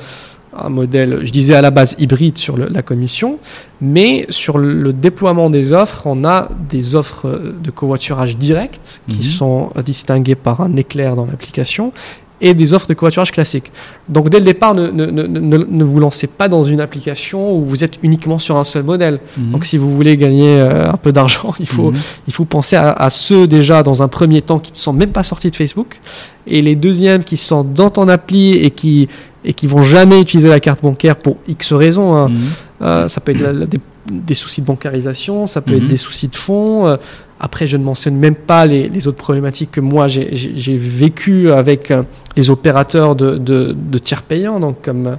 un 0.56 0.68
modèle, 0.68 1.20
je 1.22 1.30
disais 1.30 1.54
à 1.54 1.60
la 1.60 1.70
base 1.70 1.96
hybride 1.98 2.38
sur 2.38 2.56
la 2.56 2.82
commission, 2.82 3.38
mais 3.80 4.26
sur 4.30 4.58
le, 4.58 4.92
déploiement 4.92 5.50
des 5.50 5.72
offres, 5.72 6.02
on 6.06 6.24
a 6.24 6.48
des 6.68 6.94
offres 6.94 7.52
de 7.62 7.70
covoiturage 7.70 8.36
direct 8.36 9.02
qui 9.08 9.18
mhm. 9.18 9.22
sont 9.22 9.70
distinguées 9.84 10.34
par 10.34 10.60
un 10.60 10.76
éclair 10.76 11.16
dans 11.16 11.26
l'application 11.26 11.92
et 12.40 12.52
des 12.52 12.74
offres 12.74 12.86
de 12.86 12.94
covoiturage 12.94 13.32
classiques. 13.32 13.70
Donc 14.08 14.28
dès 14.28 14.38
le 14.38 14.44
départ, 14.44 14.74
ne, 14.74 14.88
ne, 14.88 15.06
ne, 15.06 15.26
ne, 15.56 15.84
vous 15.84 15.98
lancez 15.98 16.26
pas 16.26 16.48
dans 16.48 16.64
une 16.64 16.80
application 16.80 17.56
où 17.56 17.64
vous 17.64 17.84
êtes 17.84 17.98
uniquement 18.02 18.38
sur 18.38 18.56
un 18.56 18.64
seul 18.64 18.82
modèle. 18.82 19.20
Mhm. 19.36 19.52
Donc 19.52 19.64
si 19.64 19.78
vous 19.78 19.90
voulez 19.94 20.16
gagner 20.16 20.58
euh, 20.58 20.90
un 20.92 20.96
peu 20.96 21.12
d'argent, 21.12 21.54
il, 21.60 21.66
faut 21.66 21.90
mhm. 21.90 21.98
il 22.26 22.32
faut 22.34 22.44
penser 22.44 22.76
à, 22.76 22.92
à, 22.92 23.08
ceux 23.10 23.46
déjà 23.46 23.82
dans 23.82 24.02
un 24.02 24.08
premier 24.08 24.42
temps 24.42 24.58
qui 24.58 24.72
ne 24.72 24.76
sont 24.76 24.92
même 24.92 25.12
pas 25.12 25.22
sortis 25.24 25.50
de 25.50 25.56
Facebook 25.56 26.00
et 26.46 26.60
les 26.60 26.76
deuxièmes 26.76 27.24
qui 27.24 27.36
sont 27.36 27.64
dans 27.64 27.90
ton 27.90 28.08
appli 28.08 28.52
et 28.54 28.70
qui 28.70 29.08
et 29.44 29.52
qui 29.52 29.66
vont 29.66 29.82
jamais 29.82 30.20
utiliser 30.20 30.48
la 30.48 30.60
carte 30.60 30.82
bancaire 30.82 31.16
pour 31.16 31.36
X 31.46 31.72
raisons. 31.72 32.14
Hein. 32.14 32.28
Mhm. 32.28 32.36
Euh, 32.82 33.08
ça 33.08 33.20
peut 33.20 33.32
être 33.32 33.68
des, 34.10 34.34
soucis 34.34 34.60
de 34.60 34.66
bancarisation, 34.66 35.46
ça 35.46 35.60
peut 35.60 35.74
être 35.74 35.82
mhm. 35.82 35.88
des 35.88 35.96
soucis 35.96 36.28
de 36.28 36.36
fonds. 36.36 36.86
Euh, 36.86 36.96
après, 37.40 37.66
je 37.66 37.76
ne 37.76 37.84
mentionne 37.84 38.16
même 38.16 38.34
pas 38.34 38.64
les, 38.64 39.06
autres 39.06 39.18
problématiques 39.18 39.72
que 39.72 39.80
moi 39.80 40.08
j'ai 40.08 40.76
vécues 40.78 41.50
avec 41.50 41.90
euh, 41.90 42.02
les 42.36 42.48
opérateurs 42.48 43.16
de, 43.16 43.36
de, 43.36 43.98
tiers 43.98 44.22
payants, 44.22 44.60
donc 44.60 44.82
comme 44.82 45.16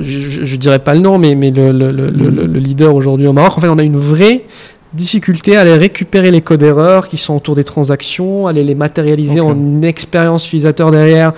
je 0.00 0.40
ne 0.40 0.56
dirais 0.56 0.80
pas 0.80 0.94
le 0.94 1.00
nom, 1.00 1.18
mais, 1.18 1.34
mais 1.34 1.50
le, 1.50 1.70
le, 1.70 1.92
le, 1.92 2.10
le 2.10 2.58
leader 2.58 2.94
aujourd'hui 2.94 3.26
au 3.26 3.32
Maroc. 3.32 3.56
En 3.56 3.60
fait, 3.60 3.68
on 3.68 3.78
a 3.78 3.84
une 3.84 3.98
vraie 3.98 4.44
difficulté 4.96 5.56
à 5.56 5.60
aller 5.60 5.74
récupérer 5.74 6.30
les 6.30 6.40
codes 6.40 6.62
erreurs 6.62 7.06
qui 7.06 7.16
sont 7.16 7.36
autour 7.36 7.54
des 7.54 7.64
transactions, 7.64 8.46
aller 8.46 8.64
les 8.64 8.74
matérialiser 8.74 9.40
en 9.40 9.82
expérience 9.82 10.46
utilisateur 10.46 10.90
derrière 10.90 11.32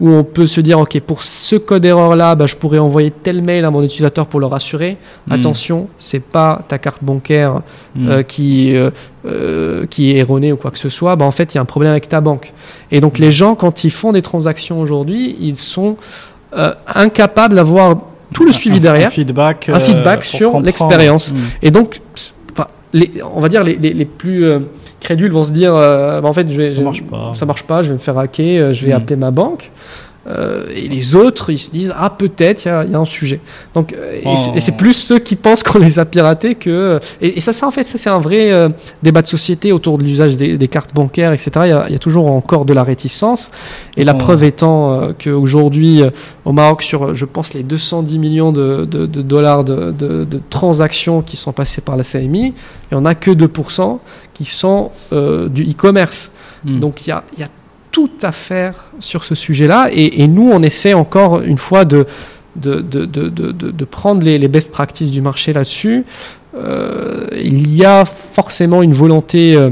où 0.00 0.08
on 0.08 0.24
peut 0.24 0.46
se 0.46 0.60
dire, 0.60 0.80
OK, 0.80 0.98
pour 1.00 1.22
ce 1.22 1.56
code 1.56 1.84
erreur-là, 1.84 2.34
bah, 2.34 2.46
je 2.46 2.56
pourrais 2.56 2.78
envoyer 2.78 3.12
tel 3.12 3.42
mail 3.42 3.64
à 3.64 3.70
mon 3.70 3.82
utilisateur 3.82 4.26
pour 4.26 4.40
le 4.40 4.46
rassurer. 4.46 4.96
Hmm. 5.26 5.32
Attention, 5.32 5.88
c'est 5.98 6.22
pas 6.22 6.62
ta 6.66 6.78
carte 6.78 7.04
bancaire 7.04 7.60
hmm. 7.94 8.08
euh, 8.08 8.22
qui, 8.22 8.76
euh, 8.76 8.90
euh, 9.24 9.86
qui 9.86 10.10
est 10.10 10.16
erronée 10.16 10.52
ou 10.52 10.56
quoi 10.56 10.72
que 10.72 10.78
ce 10.78 10.88
soit. 10.88 11.14
Bah, 11.14 11.24
en 11.24 11.30
fait, 11.30 11.54
il 11.54 11.56
y 11.56 11.58
a 11.58 11.62
un 11.62 11.66
problème 11.66 11.92
avec 11.92 12.08
ta 12.08 12.20
banque. 12.20 12.52
Et 12.90 13.00
donc, 13.00 13.18
les 13.18 13.30
gens, 13.30 13.54
quand 13.54 13.84
ils 13.84 13.92
font 13.92 14.10
des 14.12 14.22
transactions 14.22 14.80
aujourd'hui, 14.80 15.36
ils 15.40 15.56
sont 15.56 15.96
incapables 16.94 17.56
d'avoir 17.56 17.96
tout 18.32 18.44
le 18.44 18.52
suivi 18.52 18.78
derrière. 18.78 19.08
Un 19.08 19.10
feedback, 19.10 19.68
un 19.68 19.80
feedback 19.80 20.24
sur 20.24 20.60
l'expérience. 20.60 21.32
Hmm. 21.32 21.36
Et 21.62 21.70
donc, 21.70 22.00
les, 22.92 23.12
on 23.34 23.40
va 23.40 23.48
dire 23.48 23.64
les, 23.64 23.74
les, 23.74 23.92
les 23.92 24.04
plus 24.04 24.46
crédules 25.04 25.30
vont 25.30 25.44
se 25.44 25.52
dire 25.52 25.74
euh, 25.74 26.20
bah, 26.20 26.28
en 26.28 26.32
fait 26.32 26.50
je 26.50 26.56
vais, 26.56 26.74
ça, 26.74 26.82
marche 26.82 27.02
pas. 27.02 27.32
ça 27.34 27.46
marche 27.46 27.62
pas 27.62 27.82
je 27.82 27.88
vais 27.88 27.94
me 27.94 28.00
faire 28.00 28.18
hacker 28.18 28.44
euh, 28.44 28.72
je 28.72 28.84
vais 28.84 28.92
hmm. 28.92 28.96
appeler 28.96 29.16
ma 29.16 29.30
banque 29.30 29.70
euh, 30.26 30.66
et 30.74 30.88
les 30.88 31.14
autres, 31.14 31.50
ils 31.50 31.58
se 31.58 31.70
disent 31.70 31.94
ah 31.96 32.10
peut-être 32.10 32.64
il 32.64 32.92
y, 32.92 32.94
a 32.94 32.98
un 32.98 33.04
sujet. 33.04 33.40
Donc 33.74 33.92
et 33.92 34.60
c'est 34.60 34.72
oh. 34.72 34.76
plus 34.76 34.94
ceux 34.94 35.18
qui 35.18 35.36
pensent 35.36 35.62
qu'on 35.62 35.78
les 35.78 35.98
a 35.98 36.04
piratés 36.04 36.54
que 36.54 37.00
et, 37.20 37.40
ça, 37.40 37.52
ça 37.52 37.66
en 37.66 37.70
fait 37.70 37.84
ça 37.84 37.98
c'est 37.98 38.10
un 38.10 38.20
vrai 38.20 38.50
débat 39.02 39.22
de 39.22 39.26
société 39.26 39.72
autour 39.72 39.98
de 39.98 40.04
l'usage 40.04 40.36
des, 40.36 40.68
cartes 40.68 40.94
bancaires 40.94 41.32
etc. 41.32 41.50
Il 41.64 41.68
y, 41.68 41.72
a, 41.72 41.84
il 41.88 41.92
y, 41.92 41.96
a, 41.96 41.98
toujours 41.98 42.30
encore 42.32 42.64
de 42.64 42.72
la 42.72 42.82
réticence 42.82 43.50
et 43.96 44.04
la 44.04 44.14
oh. 44.14 44.18
preuve 44.18 44.44
étant 44.44 45.12
qu'aujourd'hui 45.22 46.02
au 46.44 46.52
Maroc 46.52 46.82
sur 46.82 47.14
je 47.14 47.24
pense 47.24 47.54
les 47.54 47.62
210 47.62 48.18
millions 48.18 48.52
de, 48.52 48.84
de, 48.84 49.06
de 49.06 49.22
dollars 49.22 49.64
de, 49.64 49.92
de, 49.92 50.40
transactions 50.50 51.22
qui 51.22 51.36
sont 51.36 51.52
passées 51.52 51.80
par 51.80 51.96
la 51.96 52.04
CMI, 52.04 52.54
il 52.90 52.94
y 52.94 52.96
en 52.96 53.04
a 53.04 53.14
que 53.14 53.30
2% 53.30 53.98
qui 54.34 54.44
sont 54.44 54.90
euh, 55.12 55.48
du 55.48 55.64
e-commerce. 55.64 56.32
Hmm. 56.64 56.80
Donc 56.80 57.06
il 57.06 57.10
y 57.10 57.12
a, 57.12 57.24
y 57.38 57.42
a, 57.42 57.48
tout 57.94 58.10
à 58.22 58.32
faire 58.32 58.74
sur 58.98 59.22
ce 59.22 59.36
sujet-là. 59.36 59.88
Et, 59.92 60.22
et, 60.22 60.26
nous, 60.26 60.50
on 60.50 60.64
essaie 60.64 60.94
encore 60.94 61.40
une 61.42 61.58
fois 61.58 61.84
de, 61.84 62.06
de, 62.56 62.80
de, 62.80 63.06
de, 63.06 63.84
prendre 63.84 64.24
les, 64.24 64.36
les, 64.36 64.48
best 64.48 64.72
practices 64.72 65.12
du 65.12 65.22
marché 65.22 65.52
là-dessus. 65.52 66.04
Euh, 66.56 67.28
il 67.32 67.72
y 67.72 67.84
a 67.84 68.04
forcément 68.04 68.82
une 68.82 68.92
volonté 68.92 69.54
euh, 69.54 69.70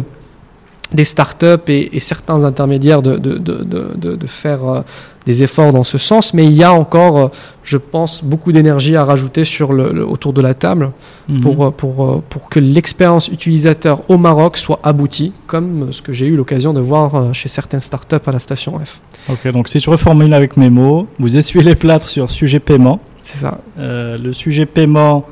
des 0.95 1.05
startups 1.05 1.69
et, 1.69 1.97
et 1.97 2.01
certains 2.01 2.45
intermédiaires 2.45 3.03
de, 3.03 3.17
de, 3.17 3.39
de, 3.39 4.17
de 4.17 4.27
faire 4.27 4.69
euh, 4.69 4.81
des 5.27 5.43
efforts 5.43 5.73
dans 5.73 5.85
ce 5.85 5.99
sens, 5.99 6.35
mais 6.35 6.45
il 6.45 6.53
y 6.53 6.65
a 6.65 6.73
encore, 6.73 7.19
euh, 7.19 7.29
je 7.63 7.77
pense, 7.77 8.25
beaucoup 8.25 8.51
d'énergie 8.53 8.97
à 8.97 9.05
rajouter 9.05 9.45
sur 9.45 9.73
le, 9.73 10.05
autour 10.05 10.33
de 10.33 10.43
la 10.43 10.55
table 10.55 10.91
mhm. 11.29 11.41
pour, 11.41 11.65
euh, 11.65 11.71
pour, 11.71 12.23
pour 12.23 12.49
que 12.49 12.59
l'expérience 12.59 13.29
utilisateur 13.29 14.03
au 14.11 14.19
Maroc 14.19 14.57
soit 14.57 14.81
aboutie, 14.83 15.33
comme 15.47 15.93
ce 15.93 16.03
que 16.03 16.13
j'ai 16.13 16.27
eu 16.27 16.37
l'occasion 16.37 16.73
de 16.73 16.81
voir 16.81 17.33
chez 17.35 17.49
certaines 17.49 17.81
startups 17.81 18.17
à 18.27 18.33
la 18.33 18.39
station 18.39 18.79
F. 18.85 19.01
Ok, 19.29 19.53
donc 19.53 19.69
si 19.69 19.79
je 19.79 19.89
reformule 19.89 20.35
avec 20.35 20.57
mes 20.57 20.71
mots, 20.71 21.07
vous 21.19 21.37
essuyez 21.37 21.65
les 21.65 21.77
plâtres 21.77 22.09
sur 22.09 22.31
sujet 22.31 22.59
paiement. 22.59 23.01
C'est 23.23 23.39
ça. 23.39 23.59
le 23.79 24.33
sujet 24.33 24.67
paiement 24.67 25.25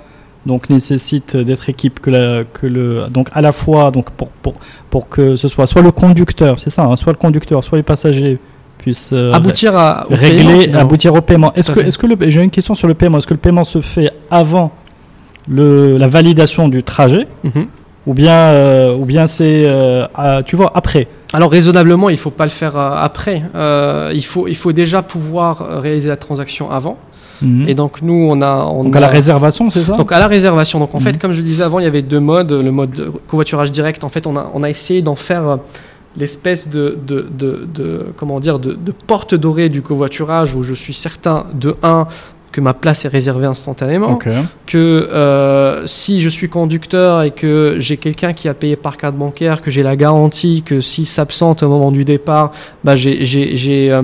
donc 0.46 0.70
nécessite 0.70 1.36
d'être 1.36 1.68
équipe 1.68 2.00
que, 2.00 2.44
que 2.52 2.66
le 2.66 3.08
donc 3.10 3.28
à 3.32 3.40
la 3.40 3.52
fois 3.52 3.90
donc 3.90 4.10
pour, 4.10 4.28
pour, 4.28 4.54
pour 4.88 5.08
que 5.08 5.36
ce 5.36 5.48
soit 5.48 5.66
soit 5.66 5.82
le 5.82 5.90
conducteur 5.92 6.58
c'est 6.58 6.70
ça 6.70 6.84
hein, 6.84 6.96
soit 6.96 7.12
le 7.12 7.18
conducteur 7.18 7.62
soit 7.62 7.76
les 7.76 7.82
passagers 7.84 8.38
puisse 8.78 9.10
euh, 9.12 9.32
aboutir 9.32 9.76
à 9.76 10.06
au 10.10 10.14
régler, 10.14 10.66
paiement, 10.66 10.78
aboutir 10.78 11.14
au 11.14 11.20
paiement. 11.20 11.52
Est-ce 11.54 11.70
que, 11.70 11.80
est-ce 11.80 11.98
que 11.98 12.06
le, 12.06 12.16
j'ai 12.30 12.42
une 12.42 12.50
question 12.50 12.74
sur 12.74 12.88
le 12.88 12.94
paiement. 12.94 13.18
Est-ce 13.18 13.26
que 13.26 13.34
le 13.34 13.40
paiement 13.40 13.64
se 13.64 13.80
fait 13.82 14.10
avant 14.30 14.72
le, 15.48 15.98
la 15.98 16.08
validation 16.08 16.68
du 16.68 16.82
trajet 16.82 17.26
Mhm. 17.44 17.66
ou 18.06 18.14
bien, 18.14 18.32
euh, 18.32 18.94
ou 18.96 19.04
bien 19.04 19.26
c'est, 19.26 19.64
euh, 19.66 20.06
tu 20.46 20.56
vois, 20.56 20.72
après? 20.74 21.08
Alors 21.34 21.50
raisonnablement, 21.50 22.08
il 22.08 22.16
faut 22.16 22.30
pas 22.30 22.44
le 22.44 22.50
faire 22.50 22.76
après. 22.76 23.42
Il 24.14 24.24
faut 24.24 24.48
il 24.48 24.56
faut 24.56 24.72
déjà 24.72 25.02
pouvoir 25.02 25.82
réaliser 25.82 26.08
la 26.08 26.16
transaction 26.16 26.70
avant. 26.70 26.96
Mhm. 27.42 27.68
Et 27.68 27.74
donc 27.74 28.02
nous, 28.02 28.28
on 28.30 28.40
a 28.42 28.64
on 28.66 28.84
Donc 28.84 28.94
a- 28.94 28.98
à 28.98 29.00
la 29.00 29.06
réservation, 29.08 29.70
c'est 29.70 29.82
ça 29.82 29.96
Donc 29.96 30.12
à 30.12 30.18
la 30.18 30.26
réservation. 30.26 30.78
Donc 30.78 30.94
en 30.94 30.98
Mhm. 30.98 31.04
fait, 31.04 31.18
comme 31.18 31.32
je 31.32 31.40
disais 31.42 31.62
avant, 31.62 31.78
il 31.78 31.84
y 31.84 31.88
avait 31.88 32.02
deux 32.02 32.20
modes. 32.20 32.52
Le 32.52 32.70
mode 32.70 33.12
covoiturage 33.28 33.70
direct. 33.72 34.04
En 34.04 34.08
fait, 34.08 34.26
on 34.26 34.36
a 34.36 34.50
on 34.54 34.62
a 34.62 34.70
essayé 34.70 35.02
d'en 35.02 35.16
faire 35.16 35.48
euh, 35.48 35.56
l'espèce 36.16 36.68
de, 36.68 36.98
de, 37.06 37.26
de, 37.38 37.68
de- 37.72 38.06
comment 38.16 38.40
dire 38.40 38.58
de, 38.58 38.72
de 38.72 38.92
porte 38.92 39.34
dorée 39.34 39.68
du 39.68 39.80
covoiturage 39.80 40.54
où 40.56 40.62
je 40.62 40.74
suis 40.74 40.92
certain 40.94 41.46
de 41.54 41.76
un 41.82 42.08
que 42.52 42.60
ma 42.60 42.74
place 42.74 43.04
est 43.04 43.08
réservée 43.08 43.46
instantanément. 43.46 44.18
Que 44.66 44.76
euh, 45.12 45.86
si 45.86 46.20
je 46.20 46.28
suis 46.28 46.48
conducteur 46.48 47.22
et 47.22 47.30
que 47.30 47.76
j'ai 47.78 47.96
quelqu'un 47.96 48.32
qui 48.32 48.48
a 48.48 48.54
payé 48.54 48.76
par 48.76 48.96
carte 48.96 49.14
bancaire, 49.14 49.62
que 49.62 49.70
j'ai 49.70 49.82
la 49.82 49.94
garantie 49.96 50.62
que 50.64 50.80
s'il 50.80 51.06
s'absente 51.06 51.62
au 51.62 51.68
moment 51.68 51.92
du 51.92 52.04
départ, 52.04 52.52
bah 52.84 52.96
j'ai 52.96 53.90
euh, 53.92 54.02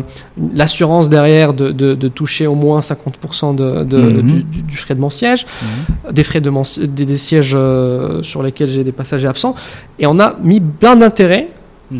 l'assurance 0.55 1.09
derrière 1.09 1.55
de, 1.55 1.71
de- 1.73 1.95
de 1.95 2.09
toucher 2.09 2.47
au 2.47 2.55
moins 2.55 2.81
50% 2.81 3.55
de, 3.55 3.85
de- 3.85 3.97
Mhm. 3.99 4.23
du, 4.23 4.43
du- 4.45 4.63
du 4.63 4.77
frais 4.77 4.95
de 4.95 5.01
mon 5.01 5.11
siège, 5.11 5.47
Mhm. 6.07 6.13
des 6.13 6.25
frais 6.25 6.41
de 6.41 6.51
mon, 6.51 6.65
si- 6.65 6.87
des, 6.87 7.05
des 7.05 7.17
sièges 7.19 7.55
euh, 7.57 8.23
sur 8.23 8.43
lesquels 8.43 8.69
j'ai 8.69 8.85
des 8.85 8.93
passagers 8.93 9.29
absents. 9.29 9.55
Et 9.99 10.07
on 10.07 10.19
a 10.21 10.37
mis 10.43 10.61
plein 10.61 10.95
d'intérêt 10.97 11.49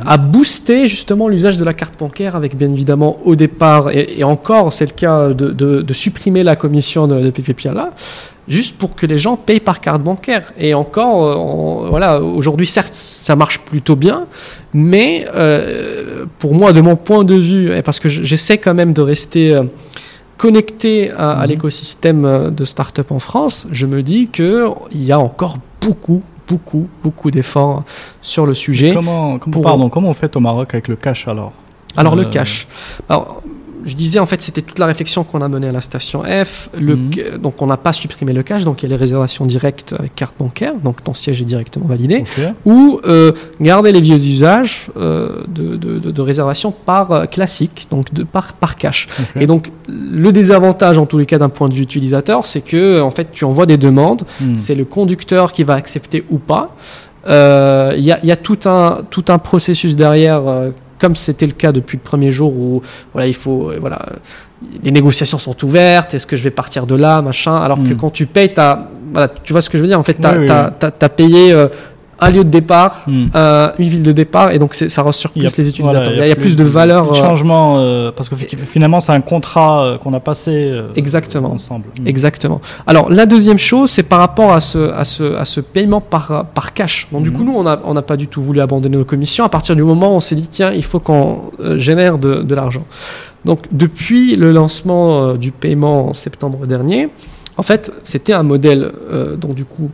À 0.05 0.17
booster 0.17 0.89
justement 0.89 1.29
l'usage 1.29 1.59
de 1.59 1.65
la 1.65 1.73
carte 1.73 1.99
bancaire 1.99 2.35
avec 2.35 2.57
bien 2.57 2.71
évidemment 2.73 3.19
au 3.25 3.37
départ, 3.37 3.91
et, 3.91 4.15
et 4.19 4.25
encore 4.25 4.73
c'est 4.73 4.87
le 4.87 4.95
cas 4.97 5.29
de, 5.29 5.51
de- 5.51 5.81
de 5.83 5.95
supprimer 5.95 6.43
la 6.43 6.57
commission 6.57 7.07
de, 7.07 7.21
de 7.21 7.31
PPP 7.31 7.67
là, 7.73 7.93
juste 8.49 8.77
pour 8.77 8.97
que 8.97 9.07
les 9.07 9.17
gens 9.19 9.37
payent 9.37 9.61
par 9.61 9.81
carte 9.81 10.03
bancaire. 10.03 10.53
Et 10.59 10.75
encore, 10.75 11.25
euh, 11.25 11.35
on- 11.37 11.89
voilà, 11.89 12.21
aujourd'hui 12.21 12.67
certes 12.67 12.95
ça 12.95 13.37
marche 13.37 13.61
plutôt 13.61 13.95
bien, 13.97 14.27
mais 14.75 15.27
euh, 15.35 16.25
pour 16.41 16.55
moi 16.55 16.73
de 16.73 16.81
mon 16.81 16.97
point 16.97 17.23
de 17.23 17.35
vue, 17.37 17.73
et 17.73 17.83
parce 17.83 18.01
que 18.01 18.09
j'essaie 18.09 18.59
quand 18.59 18.75
même 18.75 18.93
de 18.93 19.03
rester... 19.03 19.55
euh, 19.55 19.63
connecté 20.39 21.11
à, 21.13 21.31
à 21.31 21.43
Mhm. 21.45 21.49
l'écosystème 21.49 22.51
de 22.55 22.65
start-up 22.67 23.11
en 23.11 23.19
France, 23.19 23.67
je 23.73 23.87
me 23.87 24.03
dis 24.03 24.29
qu'il 24.29 24.69
y 24.95 25.11
a 25.11 25.19
encore 25.19 25.57
beaucoup, 25.81 26.21
beaucoup, 26.49 26.89
beaucoup 27.03 27.31
d'efforts 27.31 27.85
sur 28.23 28.47
le 28.47 28.55
sujet. 28.55 28.93
Comment, 28.95 29.39
comment- 29.39 29.53
pour- 29.53 29.63
pardon, 29.63 29.89
comment 29.89 30.09
on 30.11 30.15
fait 30.15 30.35
au 30.37 30.41
Maroc 30.41 30.75
avec 30.75 30.89
le 30.89 30.97
cash 30.97 31.27
alors? 31.29 31.53
Alors 31.97 32.15
le 32.17 32.25
Euh, 32.25 32.31
cash. 32.31 32.67
Alors, 33.09 33.43
je 33.87 33.95
disais 33.95 34.19
en 34.19 34.27
fait 34.27 34.43
c'était 34.43 34.61
toute 34.63 34.79
la 34.79 34.87
réflexion 34.87 35.25
qu'on 35.25 35.41
a 35.41 35.49
menée 35.49 35.69
à 35.69 35.73
la 35.73 35.81
station 35.81 36.23
F. 36.25 36.69
Le, 36.79 36.97
Mhm. 36.97 37.39
Donc 37.41 37.63
on 37.63 37.67
n'a 37.67 37.77
pas 37.77 37.93
supprimé 37.93 38.33
le 38.33 38.43
cash, 38.43 38.65
donc 38.65 38.83
il 38.83 38.87
y 38.87 38.89
a 38.89 38.91
les 38.91 38.97
réservations 39.01 39.47
directes 39.47 39.95
avec 39.99 40.15
carte 40.15 40.35
bancaire, 40.39 40.75
donc 40.83 41.03
ton 41.05 41.15
siège 41.15 41.41
est 41.41 41.45
directement 41.45 41.87
validé. 41.87 42.25
Ou 42.65 43.01
euh, 43.07 43.33
garder 43.61 43.93
les 43.93 44.01
vieux 44.01 44.17
usages 44.27 44.89
euh, 44.97 45.43
de, 45.49 45.77
de- 45.77 45.99
de- 45.99 46.11
de 46.11 46.21
réservation 46.23 46.73
par 46.73 47.13
euh, 47.13 47.27
classique, 47.27 47.87
donc 47.91 48.13
de, 48.13 48.25
par, 48.25 48.55
par 48.55 48.77
cash. 48.77 49.09
Et 49.41 49.47
donc 49.47 49.71
le 49.89 50.33
désavantage 50.33 50.99
en 50.99 51.07
tous 51.07 51.19
les 51.19 51.27
cas 51.27 51.39
d'un 51.39 51.49
point 51.49 51.69
de 51.69 51.75
vue 51.75 51.83
utilisateur, 51.83 52.45
c'est 52.45 52.63
que 52.63 53.01
en 53.01 53.11
fait 53.11 53.29
tu 53.33 53.45
envoies 53.45 53.67
des 53.67 53.77
demandes, 53.79 54.25
Hmm. 54.41 54.59
c'est 54.59 54.75
le 54.75 54.85
conducteur 54.85 55.53
qui 55.53 55.63
va 55.65 55.75
accepter 55.75 56.25
ou 56.31 56.39
pas. 56.39 56.75
Euh, 57.29 57.93
Il 57.97 58.05
y, 58.05 58.13
a, 58.13 58.19
il 58.23 58.29
y 58.29 58.33
a 58.33 58.37
tout 58.37 58.59
un, 58.67 59.03
tout 59.11 59.25
un 59.29 59.39
processus 59.39 59.97
derrière, 59.97 60.43
comme 60.99 61.17
c'était 61.17 61.47
le 61.47 61.53
cas 61.53 61.73
depuis 61.73 61.97
le 61.97 62.03
premier 62.03 62.31
jour 62.31 62.53
où 62.55 62.83
voilà, 63.13 63.29
il 63.29 63.35
faut, 63.35 63.71
euh, 63.71 63.79
voilà, 63.81 64.01
les 64.83 64.91
négociations 64.91 65.39
sont 65.39 65.65
ouvertes, 65.65 66.15
est-ce 66.15 66.27
que 66.27 66.37
je 66.37 66.43
vais 66.43 66.51
partir 66.51 66.87
de 66.87 66.95
là, 66.95 67.21
machin, 67.23 67.57
alors 67.57 67.79
que 67.83 67.93
Mm. 67.93 67.97
quand 67.97 68.11
tu 68.11 68.27
payes, 68.27 68.55
t'as- 68.55 68.89
voilà, 69.13 69.29
tu 69.29 69.53
vois 69.53 69.61
ce 69.63 69.69
que 69.71 69.77
je 69.79 69.83
veux 69.83 69.89
dire, 69.89 69.99
en 69.99 70.03
fait, 70.03 70.15
tu 70.21 70.27
as, 70.27 70.33
Oui, 70.39 70.47
oui, 70.49 70.57
oui. 70.83 71.09
payé 71.17 71.53
euh, 71.53 71.69
un 72.19 72.31
lieu 72.31 72.45
de 72.45 72.49
départ, 72.51 73.03
Hmm. 73.07 73.27
euh, 73.35 73.69
une 73.79 73.89
ville 73.89 74.03
de 74.03 74.13
départ, 74.13 74.51
et 74.51 74.59
donc 74.59 74.75
ça 74.75 75.03
ressort 75.03 75.31
Il 75.37 75.43
y 75.43 75.47
a- 75.47 75.51
plus 75.51 75.63
les 75.63 75.69
utilisateurs. 75.69 76.03
voilà, 76.05 76.17
il, 76.17 76.19
y 76.19 76.23
a, 76.23 76.27
il 76.27 76.29
y 76.31 76.33
a 76.33 76.37
plus 76.37 76.57
de 76.57 76.65
valeur. 76.65 77.05
de 77.07 77.11
euh, 77.11 77.15
changement 77.15 77.77
euh, 77.79 78.11
parce 78.11 78.29
que 78.31 78.37
fi- 78.37 78.57
finalement 78.57 79.01
c'est 79.01 79.13
un 79.13 79.21
contrat 79.21 79.99
qu'on 80.03 80.15
a 80.15 80.21
passé 80.21 80.73
Exactement. 80.97 81.53
ensemble. 81.53 81.87
Hmm. 82.01 82.07
Exactement. 82.07 82.61
Alors 82.87 83.11
la 83.11 83.27
deuxième 83.27 83.59
chose, 83.59 83.91
c'est 83.91 84.03
par 84.03 84.19
rapport 84.21 84.53
à 84.53 84.61
ce, 84.61 84.91
à 84.93 85.05
ce, 85.05 85.35
à 85.35 85.45
ce 85.45 85.61
paiement 85.61 86.01
par, 86.01 86.47
par 86.55 86.73
cash. 86.75 87.07
Donc 87.13 87.23
du 87.25 87.31
Mhm. 87.31 87.37
coup, 87.37 87.45
nous, 87.45 87.55
on 87.55 87.63
n'a 87.65 87.81
on 87.85 87.95
pas 88.03 88.17
du 88.17 88.29
tout 88.29 88.41
voulu 88.43 88.61
abandonner 88.61 88.97
nos 88.97 89.05
commissions. 89.05 89.45
À 89.45 89.49
partir 89.51 89.77
du 89.77 89.83
moment 89.83 90.13
où 90.13 90.17
on 90.17 90.21
s'est 90.21 90.35
dit, 90.37 90.49
tiens, 90.49 90.73
il 90.73 90.85
faut 90.85 91.01
qu'on 91.01 91.43
génère 91.77 92.19
de, 92.19 92.43
de 92.43 92.55
l'argent. 92.55 92.85
Donc 93.45 93.61
depuis 93.73 94.37
le 94.37 94.53
lancement 94.53 95.35
du 95.35 95.51
paiement 95.53 96.09
en 96.09 96.15
septembre 96.15 96.67
dernier, 96.67 97.09
en 97.59 97.63
fait, 97.63 97.93
c'était 98.03 98.33
un 98.33 98.43
modèle, 98.43 98.93
euh, 99.13 99.37
donc 99.37 99.55
du 99.55 99.65
coup, 99.65 99.91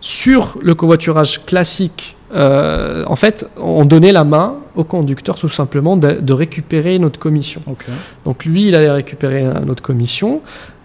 sur 0.00 0.56
le 0.62 0.74
covoiturage 0.74 1.44
classique, 1.46 2.16
euh, 2.34 3.04
en 3.06 3.16
fait, 3.16 3.48
on 3.56 3.84
donnait 3.84 4.12
la 4.12 4.24
main 4.24 4.56
au 4.76 4.84
conducteur 4.84 5.34
tout 5.36 5.48
simplement 5.48 5.96
de, 5.96 6.12
de 6.20 6.32
récupérer 6.32 6.98
notre 6.98 7.18
commission. 7.18 7.60
Donc 8.24 8.44
lui, 8.44 8.68
il 8.68 8.74
allait 8.74 8.90
récupérer 8.90 9.44
notre 9.66 9.82
commission. 9.82 10.40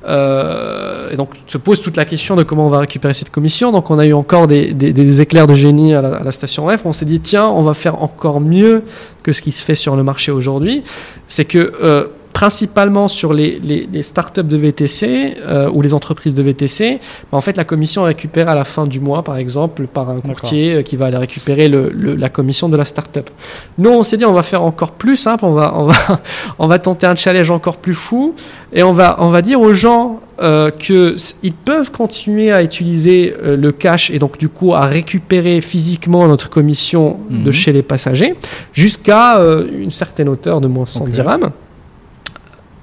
Euh, 0.06 1.10
et 1.12 1.16
donc 1.16 1.30
se 1.48 1.58
pose 1.58 1.82
toute 1.82 1.96
la 1.96 2.04
question 2.04 2.36
de 2.36 2.44
comment 2.44 2.68
on 2.68 2.70
va 2.70 2.80
récupérer 2.80 3.14
cette 3.14 3.30
commission. 3.30 3.72
Donc 3.72 3.90
on 3.90 4.00
a 4.00 4.06
eu 4.06 4.14
encore 4.14 4.48
des, 4.48 4.74
des- 4.74 4.92
des 4.92 5.22
éclairs 5.22 5.48
de 5.48 5.54
génie 5.54 5.94
à 5.94 6.02
la, 6.02 6.16
à 6.18 6.24
la 6.24 6.32
station 6.32 6.68
F. 6.70 6.86
On 6.86 6.92
s'est 6.94 7.06
dit 7.06 7.20
tiens, 7.22 7.48
on 7.48 7.62
va 7.62 7.74
faire 7.74 8.02
encore 8.02 8.42
mieux 8.42 8.84
que 9.22 9.32
ce 9.32 9.42
qui 9.42 9.52
se 9.54 9.64
fait 9.64 9.76
sur 9.76 9.96
le 9.96 10.04
marché 10.04 10.32
aujourd'hui. 10.32 10.84
C'est 11.28 11.46
que 11.46 11.72
euh, 11.84 12.08
principalement 12.34 13.08
sur 13.08 13.32
les, 13.32 13.60
les, 13.60 13.88
les 13.92 14.04
startups 14.04 14.44
de 14.44 14.58
VTC 14.58 15.36
euh, 15.42 15.70
ou 15.72 15.82
les 15.82 15.94
entreprises 15.94 16.36
de 16.36 16.42
VTC, 16.44 17.00
bah, 17.32 17.38
en 17.38 17.42
fait 17.42 17.56
la 17.58 17.64
commission 17.64 18.04
est 18.04 18.08
récupérée 18.10 18.50
à 18.52 18.56
la 18.56 18.64
fin 18.66 18.86
du 18.88 19.00
mois, 19.00 19.24
par 19.24 19.38
exemple, 19.38 19.86
par 19.88 20.10
un 20.10 20.20
courtier 20.20 20.74
euh, 20.76 20.82
qui 20.82 20.96
va 20.96 21.06
aller 21.06 21.18
récupérer 21.18 21.70
le, 21.70 21.90
le- 21.94 22.16
la 22.16 22.30
commission 22.30 22.70
de 22.70 22.76
la 22.78 22.86
startup. 22.86 23.30
Nous, 23.78 23.90
on 23.92 24.04
s'est 24.04 24.18
dit 24.18 24.26
on 24.26 24.34
va 24.34 24.44
faire 24.44 24.64
encore 24.64 24.92
plus 24.92 25.16
simple, 25.16 25.46
on 25.46 25.54
va, 25.54 25.74
on 25.78 25.86
va, 25.86 25.96
on 26.60 26.68
va 26.68 26.80
tenter 26.80 27.06
un 27.08 27.16
challenge 27.16 27.52
encore 27.52 27.78
plus 27.78 27.94
fou 27.94 28.34
et 28.74 28.84
on 28.84 28.94
va, 28.94 29.18
on 29.20 29.30
va 29.30 29.42
dire 29.42 29.62
aux 29.62 29.74
gens 29.74 30.20
euh, 30.42 30.72
que 30.72 31.14
s- 31.14 31.38
ils 31.44 31.54
peuvent 31.54 31.92
continuer 31.92 32.52
à 32.52 32.64
utiliser 32.64 33.36
euh, 33.44 33.56
le 33.56 33.72
cash 33.72 34.10
et 34.10 34.18
donc 34.18 34.40
du 34.40 34.50
coup 34.50 34.74
à 34.74 34.82
récupérer 34.88 35.62
physiquement 35.62 36.28
notre 36.28 36.50
commission 36.50 37.18
de 37.30 37.44
Mhm. 37.46 37.52
chez 37.52 37.72
les 37.72 37.84
passagers 37.84 38.34
jusqu'à 38.74 39.38
euh, 39.40 39.68
une 39.80 39.92
certaine 39.92 40.28
hauteur 40.30 40.60
de 40.62 40.68
moins 40.68 40.86
100 40.88 41.04
Ok. 41.04 41.10
dirhams 41.12 41.52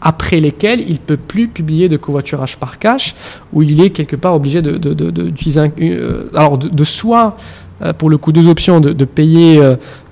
après 0.03 0.39
lesquels 0.41 0.81
il 0.89 0.99
peut 0.99 1.17
plus 1.17 1.49
publier 1.49 1.89
de 1.89 1.97
covoiturage 1.97 2.57
par 2.57 2.79
cash, 2.79 3.15
où 3.53 3.63
il 3.63 3.81
est 3.83 3.91
quelque 3.91 4.17
part 4.17 4.35
obligé 4.35 4.63
de, 4.63 4.79
de- 4.79 4.95
de- 4.95 5.11
de- 5.11 5.59
un- 5.59 5.71
euh, 5.81 6.29
alors 6.35 6.57
de, 6.59 6.85
soit 6.85 7.37
euh, 7.83 7.93
pour 7.93 8.11
le 8.11 8.17
coup 8.19 8.33
deux 8.33 8.47
options 8.49 8.81
de, 8.81 8.93
payer 9.05 9.59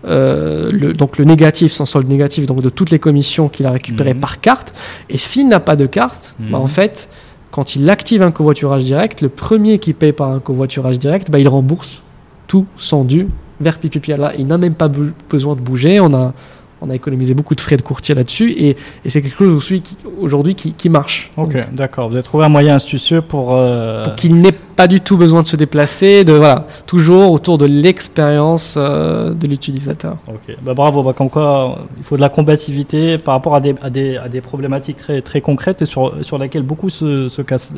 euh, 0.05 0.71
le, 0.73 0.93
donc 0.93 1.19
le 1.19 1.25
négatif 1.25 1.73
sans 1.73 1.87
solde 1.87 2.09
négatif 2.09 2.47
donc 2.47 2.63
de 2.63 2.69
toutes 2.71 2.91
les 2.91 2.99
commissions 2.99 3.49
qu'il 3.49 3.67
a 3.67 3.71
récupérées 3.73 4.15
Mhm. 4.15 4.21
par 4.21 4.41
carte 4.41 4.73
et 5.11 5.19
s'il 5.19 5.49
n'a 5.49 5.61
pas 5.61 5.77
de 5.77 5.87
carte 5.87 6.35
Mhm. 6.41 6.51
bah, 6.53 6.59
en 6.59 6.67
fait 6.67 7.09
quand 7.51 7.77
il 7.77 7.89
active 7.91 8.23
un 8.23 8.31
covoiturage 8.31 8.85
direct 8.85 9.21
le 9.23 9.29
premier 9.29 9.79
qui 9.79 9.93
paye 9.93 10.13
par 10.13 10.31
un 10.31 10.41
covoiturage 10.41 10.99
direct 10.99 11.31
bah, 11.31 11.39
il 11.39 11.49
rembourse 11.49 12.03
tout 12.47 12.67
son 12.77 13.05
dû 13.05 13.27
vers 13.61 13.79
Pipipiala 13.79 14.35
il 14.39 14.47
n'a 14.47 14.57
même 14.59 14.75
pas 14.75 14.89
besoin 15.31 15.55
de 15.55 15.61
bouger 15.61 16.01
on 16.01 16.15
a 16.15 16.33
on 16.81 16.91
a 16.91 16.95
économisé 16.95 17.35
beaucoup 17.35 17.55
de 17.55 17.61
frais 17.61 17.77
de 17.77 17.83
courtier 17.83 18.15
là-dessus 18.15 18.53
et, 18.53 18.77
et 19.05 19.11
c'est 19.11 19.21
quelque 19.23 19.39
chose 19.39 19.53
aussi 19.55 19.81
qui- 19.83 19.97
aujourd'hui 20.21 20.55
qui, 20.55 20.73
qui 20.73 20.89
marche 20.89 21.31
Ok, 21.37 21.57
d'accord. 21.73 22.09
Vous 22.09 22.15
avez 22.15 22.23
trouvé 22.23 22.45
un 22.45 22.49
moyen 22.49 22.77
astucieux 22.77 23.21
pour. 23.21 23.55
euh, 23.55 24.05
pour 24.05 24.15
qu'il 24.17 24.37
n'ait 24.41 24.53
pas 24.53 24.87
du 24.87 25.01
tout 25.01 25.17
besoin 25.17 25.43
de 25.43 25.49
se 25.49 25.57
déplacer, 25.57 26.23
de 26.23 26.33
voilà, 26.35 26.69
toujours 26.87 27.33
autour 27.33 27.59
de 27.59 27.67
l'expérience 27.67 28.75
euh, 28.77 29.35
de 29.35 29.47
l'utilisateur. 29.49 30.19
Ok, 30.29 30.57
bah 30.63 30.73
bravo. 30.75 31.03
Bah, 31.03 31.13
comme 31.13 31.31
quoi, 31.31 31.81
il 31.97 32.05
faut 32.05 32.15
de 32.15 32.21
la 32.21 32.29
combativité 32.29 33.19
par 33.19 33.35
rapport 33.35 33.57
à 33.57 33.61
des, 33.61 33.75
à 33.83 33.91
des, 33.91 34.17
à 34.17 34.29
des 34.29 34.41
problématiques 34.41 34.99
très, 34.99 35.21
très 35.21 35.41
concrètes 35.41 35.83
et 35.83 35.87
sur, 35.87 36.15
sur 36.25 36.39
lesquelles 36.39 36.63
beaucoup 36.63 36.91
se, 36.91 37.29
se 37.29 37.43
cassent 37.43 37.73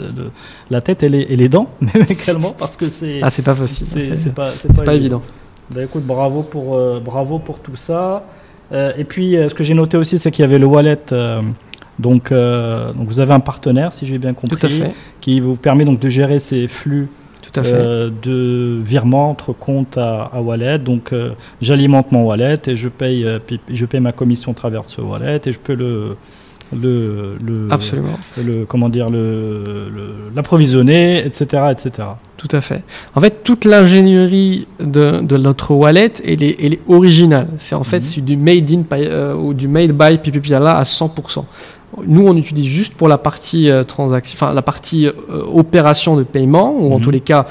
la 0.71 0.81
tête 0.83 1.03
et 1.03 1.09
les, 1.09 1.21
et 1.23 1.37
les 1.37 1.49
dents, 1.49 1.69
même 1.81 2.05
également, 2.09 2.51
parce 2.59 2.77
que 2.77 2.89
c'est 2.91 3.21
Ah, 3.23 3.31
c'est 3.31 3.43
pas 3.43 3.55
facile, 3.55 3.87
c'est 3.87 4.01
c'est 4.03 4.17
c'est 4.17 4.35
pas, 4.35 4.53
c'est 4.59 4.71
pas 4.85 4.95
évident. 4.95 5.23
Bah, 5.75 5.83
écoute, 5.85 6.05
bravo 6.05 6.43
pour, 6.43 6.77
euh, 6.77 7.01
bravo 7.03 7.39
pour 7.39 7.61
tout 7.61 7.77
ça. 7.77 8.25
Euh, 8.73 8.93
et 8.97 9.05
puis, 9.05 9.37
euh, 9.37 9.49
ce 9.49 9.55
que 9.55 9.65
j'ai 9.65 9.75
noté 9.75 9.97
aussi, 9.97 10.19
c'est 10.19 10.31
qu'il 10.31 10.43
y 10.43 10.45
avait 10.45 10.59
le 10.59 10.67
wallet. 10.67 10.99
euh, 11.13 11.43
donc, 11.99 12.33
euh, 12.33 12.93
donc, 12.93 13.09
vous 13.09 13.21
avez 13.21 13.33
un 13.35 13.41
partenaire, 13.41 13.93
si 13.93 14.07
j'ai 14.07 14.19
bien 14.19 14.33
compris, 14.33 14.83
qui 15.21 15.41
vous 15.41 15.57
permet 15.57 15.85
donc 15.85 16.01
de 16.01 16.09
gérer 16.09 16.39
ces 16.39 16.67
flux 16.67 17.09
tout 17.43 17.59
à 17.59 17.63
fait. 17.63 18.11
de 18.23 18.79
virement 18.83 19.31
entre 19.31 19.53
compte 19.53 19.99
à, 19.99 20.31
à 20.33 20.41
wallet. 20.41 20.79
Donc, 20.79 21.13
euh, 21.13 21.33
j'alimente 21.61 22.13
mon 22.13 22.25
wallet 22.25 22.55
et 22.67 22.77
je 22.77 22.89
paye, 22.89 23.27
je 23.73 23.85
paye 23.87 24.01
ma 24.01 24.13
commission 24.13 24.53
à 24.53 24.55
travers 24.55 24.85
ce 24.85 25.01
wallet 25.01 25.41
et 25.45 25.53
je 25.53 25.59
peux 25.59 25.75
le, 25.75 26.17
le, 26.73 27.37
le, 27.45 27.67
Absolument. 27.71 28.19
le 28.39 28.65
comment 28.65 28.89
dire, 28.89 29.11
le, 29.11 30.31
l'approvisionner, 30.35 31.19
etc., 31.27 31.65
etc. 31.73 32.09
Tout 32.37 32.49
à 32.53 32.61
fait. 32.61 32.83
En 33.15 33.21
fait, 33.21 33.43
toute 33.45 33.65
l'ingénierie 33.65 34.67
de, 34.79 35.21
de 35.21 35.37
notre 35.37 35.73
wallet, 35.75 36.13
elle 36.25 36.43
est, 36.43 36.57
elle 36.63 36.75
est 36.75 36.81
originale. 36.89 37.49
C'est 37.59 37.75
en 37.75 37.85
fait 37.85 37.97
Mhm. 37.99 38.03
c'est 38.03 38.21
du 38.25 38.37
made 38.37 38.71
in 38.71 38.83
Pi- 38.83 39.07
euh, 39.07 39.35
ou 39.35 39.53
du 39.55 39.69
made 39.69 39.93
by 39.93 40.19
PPPLA 40.19 40.77
à 40.77 40.83
100%. 40.85 41.45
Nous, 42.07 42.25
on 42.27 42.37
utilise 42.37 42.67
juste 42.67 42.95
pour 42.95 43.09
la 43.09 43.19
partie 43.19 43.69
euh, 43.69 43.83
transaction, 43.83 44.37
enfin 44.37 44.55
la 44.55 44.63
partie 44.63 45.07
euh, 45.09 45.13
opération 45.53 46.17
de 46.17 46.23
paiement 46.23 46.75
ou 46.79 46.93
en 46.93 46.99
Mhm. 46.99 47.05
tous 47.05 47.11
les 47.11 47.21
cas 47.21 47.47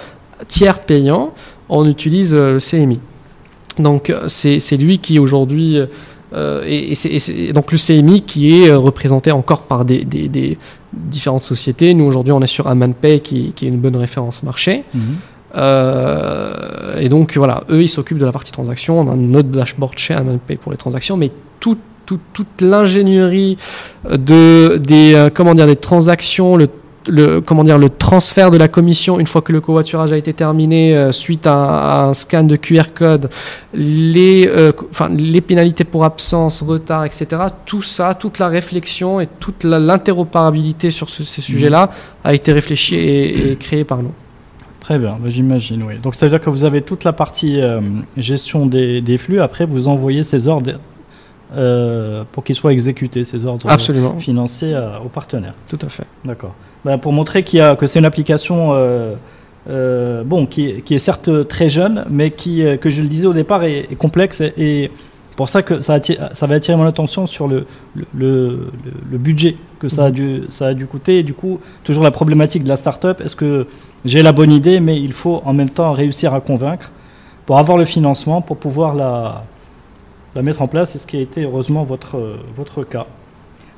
tiers 0.47 0.79
payant, 0.79 1.33
on 1.67 1.85
utilise 1.87 2.33
le 2.33 2.59
CMI. 2.59 2.99
Donc 3.77 4.13
c'est 4.27 4.59
c'est 4.59 4.77
lui 4.77 4.99
qui 4.99 5.19
aujourd'hui 5.19 5.79
euh, 6.33 6.63
et, 6.67 6.93
et 6.93 7.53
donc 7.53 7.71
le 7.71 7.77
CMI 7.77 8.21
qui 8.21 8.61
est 8.61 8.69
euh, 8.69 8.77
représenté 8.77 9.31
encore 9.31 9.61
par 9.63 9.85
des, 9.85 10.05
des- 10.05 10.27
des 10.29 10.57
différentes 10.93 11.41
sociétés. 11.41 11.93
Nous 11.93 12.05
aujourd'hui 12.05 12.33
on 12.33 12.41
est 12.41 12.47
sur 12.47 12.67
AmanPay 12.67 13.19
qui, 13.21 13.53
qui 13.55 13.65
est 13.65 13.69
une 13.69 13.77
bonne 13.79 13.95
référence 13.95 14.43
marché. 14.43 14.83
Euh, 15.55 16.99
et 16.99 17.09
donc 17.09 17.35
voilà, 17.37 17.63
eux 17.69 17.81
ils 17.81 17.89
s'occupent 17.89 18.17
de 18.19 18.25
la 18.25 18.31
partie 18.31 18.51
transaction. 18.51 18.99
On 18.99 19.11
a 19.11 19.15
notre 19.15 19.49
dashboard 19.49 19.97
chez 19.97 20.13
AmanPay 20.13 20.55
pour 20.57 20.71
les 20.71 20.77
transactions, 20.77 21.17
mais 21.17 21.31
tout- 21.59 21.77
tout- 22.05 22.19
toute 22.33 22.61
l'ingénierie 22.61 23.57
de 24.09 24.77
des 24.77 25.29
comment 25.33 25.53
dire 25.55 25.67
des 25.67 25.75
transactions, 25.75 26.55
le 26.55 26.67
le, 27.09 27.41
comment 27.41 27.63
dire, 27.63 27.77
le 27.77 27.89
transfert 27.89 28.51
de 28.51 28.57
la 28.57 28.67
commission 28.67 29.19
une 29.19 29.25
fois 29.25 29.41
que 29.41 29.51
le 29.51 29.61
covoiturage 29.61 30.13
a 30.13 30.17
été 30.17 30.33
terminé 30.33 30.95
euh, 30.95 31.11
suite 31.11 31.45
à, 31.47 31.53
à 31.55 32.03
un 32.05 32.13
scan 32.13 32.43
de 32.43 32.55
QR 32.55 32.83
code, 32.95 33.29
les, 33.73 34.47
euh, 34.47 34.71
enfin, 34.91 35.09
les 35.09 35.41
pénalités 35.41 35.83
pour 35.83 36.05
absence, 36.05 36.61
retard, 36.61 37.05
etc. 37.05 37.25
Tout 37.65 37.81
ça, 37.81 38.13
toute 38.13 38.39
la 38.39 38.47
réflexion 38.47 39.19
et 39.19 39.27
toute 39.39 39.63
l'interopérabilité 39.63 40.91
sur 40.91 41.09
ce- 41.09 41.23
ces 41.23 41.41
sujets-là 41.41 41.89
a 42.23 42.33
été 42.33 42.51
réfléchie 42.51 42.95
et, 42.95 43.51
et 43.51 43.55
créée 43.55 43.83
par 43.83 44.01
nous. 44.03 44.13
Très 44.79 44.97
bien, 44.97 45.17
bah, 45.21 45.29
j'imagine, 45.29 45.83
oui. 45.83 45.99
Donc 45.99 46.15
ça 46.15 46.25
veut 46.25 46.29
dire 46.31 46.39
que 46.39 46.49
vous 46.49 46.63
avez 46.63 46.81
toute 46.81 47.03
la 47.03 47.13
partie 47.13 47.59
euh, 47.61 47.79
gestion 48.17 48.65
des, 48.65 49.01
des 49.01 49.17
flux, 49.17 49.39
après 49.41 49.65
vous 49.65 49.87
envoyez 49.87 50.23
ces 50.23 50.47
ordres 50.47 50.71
euh, 51.55 52.23
pour 52.31 52.43
qu'ils 52.43 52.55
soient 52.55 52.71
exécutés, 52.73 53.23
ces 53.25 53.45
ordres 53.45 53.69
Absolument, 53.69 54.17
financiers 54.17 54.73
euh, 54.73 54.99
aux 55.03 55.09
partenaires. 55.09 55.53
tout 55.69 55.79
à 55.83 55.89
fait. 55.89 56.05
D'accord. 56.23 56.53
Bah, 56.85 56.97
pour 56.97 57.11
montrer 57.13 57.43
qu'il 57.43 57.59
y 57.59 57.61
a, 57.61 57.75
que 57.75 57.85
c'est 57.87 57.99
une 57.99 58.05
application 58.05 58.69
euh, 58.73 59.13
euh, 59.69 60.23
bon, 60.23 60.45
qui, 60.45 60.65
est- 60.69 60.81
qui 60.81 60.95
est 60.95 60.99
certes 60.99 61.47
très 61.47 61.67
jeune, 61.69 62.05
mais 62.09 62.31
qui, 62.31 62.63
euh, 62.63 62.77
que 62.77 62.89
je 62.89 63.01
le 63.01 63.07
disais 63.09 63.27
au 63.27 63.33
départ, 63.33 63.63
est, 63.65 63.87
est 63.91 63.95
complexe. 63.97 64.39
Et, 64.41 64.53
et 64.57 64.91
pour 65.35 65.49
ça 65.49 65.61
que 65.61 65.81
ça, 65.81 65.93
attire- 65.95 66.29
ça 66.33 66.47
va 66.47 66.55
attirer 66.55 66.77
mon 66.77 66.85
attention 66.85 67.27
sur 67.27 67.47
le, 67.47 67.65
le, 67.95 68.05
le- 68.13 68.71
le 69.11 69.17
budget 69.17 69.55
que 69.79 69.87
ça 69.89 70.05
a, 70.05 70.09
Mhm. 70.09 70.13
dû, 70.15 70.41
ça 70.49 70.67
a 70.67 70.73
dû 70.73 70.85
coûter. 70.85 71.19
Et 71.19 71.23
du 71.23 71.33
coup, 71.33 71.59
toujours 71.83 72.03
la 72.03 72.11
problématique 72.11 72.63
de 72.63 72.69
la 72.69 72.77
start-up. 72.77 73.21
Est-ce 73.21 73.35
que 73.35 73.67
j'ai 74.05 74.23
la 74.23 74.31
bonne 74.31 74.51
idée, 74.51 74.79
mais 74.79 74.97
il 74.99 75.11
faut 75.13 75.41
en 75.45 75.53
même 75.53 75.69
temps 75.69 75.91
réussir 75.91 76.33
à 76.33 76.39
convaincre 76.41 76.91
pour 77.45 77.57
avoir 77.59 77.77
le 77.77 77.85
financement, 77.85 78.41
pour 78.41 78.55
pouvoir 78.57 78.95
la, 78.95 79.43
la 80.35 80.41
mettre 80.41 80.61
en 80.61 80.67
place, 80.67 80.95
et 80.95 80.97
ce 80.97 81.07
qui 81.07 81.17
a 81.17 81.21
été 81.21 81.43
heureusement 81.43 81.83
votre, 81.83 82.17
votre 82.55 82.83
cas. 82.83 83.05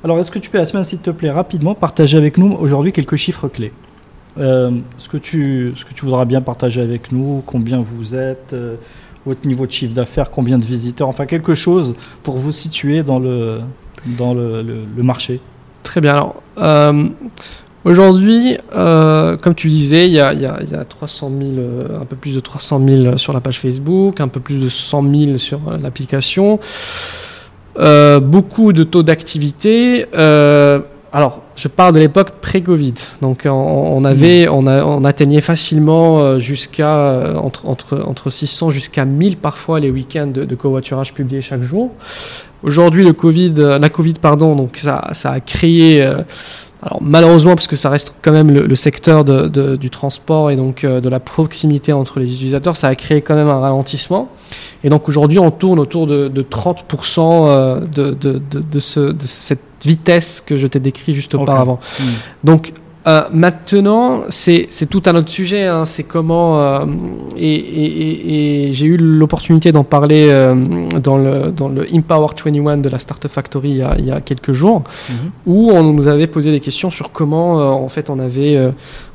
Alors, 0.04 0.20
est-ce 0.20 0.32
que 0.32 0.40
tu 0.40 0.50
peux, 0.50 0.60
Asman, 0.60 0.84
s'il 0.84 1.00
te 1.00 1.12
plaît, 1.12 1.30
rapidement 1.32 1.76
partager 1.76 2.18
avec 2.18 2.38
nous 2.38 2.54
aujourd'hui 2.54 2.92
quelques 2.92 3.16
chiffres 3.18 3.48
clés 3.48 3.72
Euh, 4.40 4.72
ce, 4.98 5.10
que 5.10 5.18
tu, 5.18 5.74
ce 5.76 5.84
que 5.86 5.94
tu 5.94 6.06
voudras 6.06 6.26
bien 6.26 6.42
partager 6.42 6.82
avec 6.82 7.12
nous, 7.12 7.44
combien 7.46 7.80
vous 7.82 8.16
êtes, 8.16 8.54
euh, 8.54 8.76
votre 9.26 9.46
niveau 9.48 9.66
de 9.68 9.72
chiffre 9.72 9.94
d'affaires, 9.94 10.32
combien 10.32 10.58
de 10.58 10.64
visiteurs, 10.66 11.10
enfin 11.10 11.26
quelque 11.26 11.54
chose 11.54 11.96
pour 12.24 12.38
vous 12.38 12.52
situer 12.54 13.04
dans 13.04 13.20
le, 13.20 13.60
dans 14.18 14.34
le, 14.34 14.64
le- 14.64 15.04
marché. 15.04 15.40
Très 15.84 16.00
bien. 16.02 16.14
Alors, 16.14 16.42
euh, 16.60 17.10
aujourd'hui, 17.84 18.58
comme 18.72 19.54
tu 19.56 19.68
disais, 19.70 20.08
il 20.08 20.14
y 20.14 20.20
a, 20.22 20.34
y 20.34 20.46
a- 20.46 20.64
y 20.64 20.74
a 20.76 20.86
300 20.86 21.30
000, 21.38 21.52
euh, 21.58 22.02
un 22.02 22.06
peu 22.06 22.16
plus 22.16 22.34
de 22.34 22.40
300 22.40 22.82
000 22.88 23.18
sur 23.18 23.34
la 23.34 23.42
page 23.42 23.60
Facebook, 23.60 24.22
un 24.22 24.30
peu 24.30 24.40
plus 24.40 24.60
de 24.64 24.70
100 24.70 25.04
000 25.04 25.38
sur 25.38 25.60
l'application. 25.82 26.60
Euh, 27.80 28.20
beaucoup 28.20 28.74
de 28.74 28.84
taux 28.84 29.04
d'activité. 29.04 30.06
Euh, 30.14 30.80
alors, 31.14 31.42
je 31.56 31.68
parle 31.68 31.94
de 31.94 32.00
l'époque 32.00 32.32
pré-Covid. 32.42 32.94
Donc, 33.22 33.42
on, 33.46 33.50
on 33.50 34.04
avait, 34.06 34.48
on, 34.50 34.66
a- 34.68 34.84
on 34.86 35.04
atteignait 35.04 35.42
facilement 35.42 36.20
euh, 36.22 36.40
jusqu'à 36.40 37.34
entre, 37.42 37.68
entre, 37.68 38.02
entre 38.06 38.30
600 38.30 38.70
jusqu'à 38.70 39.06
1000 39.06 39.38
parfois 39.38 39.80
les 39.80 39.90
week-ends 39.92 40.28
de, 40.28 40.46
de 40.46 40.56
covoiturage 40.56 41.14
publiés 41.14 41.42
chaque 41.42 41.62
jour. 41.62 41.92
Aujourd'hui, 42.64 43.04
le 43.04 43.14
Covid, 43.14 43.54
la 43.58 43.90
Covid, 43.90 44.14
pardon, 44.22 44.56
donc 44.56 44.78
ça, 44.78 45.10
ça 45.14 45.32
a 45.32 45.40
créé, 45.40 46.08
alors 46.84 47.00
malheureusement, 47.02 47.54
parce 47.56 47.68
que 47.68 47.76
ça 47.76 47.90
reste 47.90 48.16
quand 48.24 48.32
même 48.32 48.50
le, 48.52 48.66
le 48.66 48.76
secteur 48.76 49.24
de, 49.24 49.48
de- 49.48 49.76
du 49.76 49.90
transport 49.92 50.50
et 50.50 50.56
donc 50.56 50.84
euh, 50.84 51.00
de 51.00 51.10
la 51.10 51.20
proximité 51.20 51.94
entre 51.94 52.20
les 52.20 52.32
utilisateurs, 52.32 52.76
ça 52.76 52.88
a 52.88 52.96
créé 52.96 53.22
quand 53.22 53.36
même 53.36 53.50
un 53.50 53.60
ralentissement. 53.60 54.30
Et 54.84 54.90
donc 54.90 55.08
aujourd'hui, 55.08 55.38
on 55.38 55.52
tourne 55.52 55.78
autour 55.80 56.08
de, 56.08 56.28
de 56.28 56.42
30% 56.42 57.20
euh, 57.20 57.80
de, 57.82 58.12
de, 58.12 58.42
de, 58.50 58.60
de 58.62 58.80
ce, 58.80 59.00
de 59.00 59.26
cette 59.26 59.62
vitesse 59.86 60.42
que 60.46 60.58
je 60.58 60.66
t'ai 60.68 60.80
décrit 60.80 61.14
juste 61.14 61.36
auparavant. 61.36 61.80
Hmm. 62.00 62.04
Donc 62.44 62.74
euh, 63.08 63.24
maintenant, 63.34 64.22
c'est 64.30 64.68
tout 64.90 65.02
un 65.08 65.16
autre 65.16 65.30
sujet. 65.30 65.64
hein, 65.66 65.86
c'est 65.86 66.04
comment 66.04 66.60
euh, 66.60 66.86
et, 67.36 67.56
et- 67.56 67.86
et- 67.86 68.70
et 68.70 68.74
j'ai 68.74 68.86
eu 68.86 68.98
l'opportunité 68.98 69.72
d'en 69.72 69.84
parler 69.84 70.28
euh, 70.30 70.54
dans 71.00 71.18
le 71.18 71.52
dans 71.52 71.68
le 71.70 71.86
Empower 71.94 72.28
21 72.46 72.78
de 72.78 72.90
la 72.90 73.00
Startup 73.00 73.32
Factory 73.32 73.70
il 73.72 73.78
y 73.78 73.82
a, 73.82 73.96
il 73.98 74.06
y 74.06 74.12
a 74.12 74.22
quelques 74.22 74.52
jours, 74.52 74.84
Mhm. 75.10 75.32
où 75.48 75.72
on 75.72 75.84
nous 75.84 76.08
avait 76.08 76.28
posé 76.28 76.52
des 76.52 76.60
questions 76.60 76.92
sur 76.92 77.12
comment 77.12 77.54
en 77.86 77.90
fait 77.90 78.10
on 78.10 78.20
avait 78.20 78.58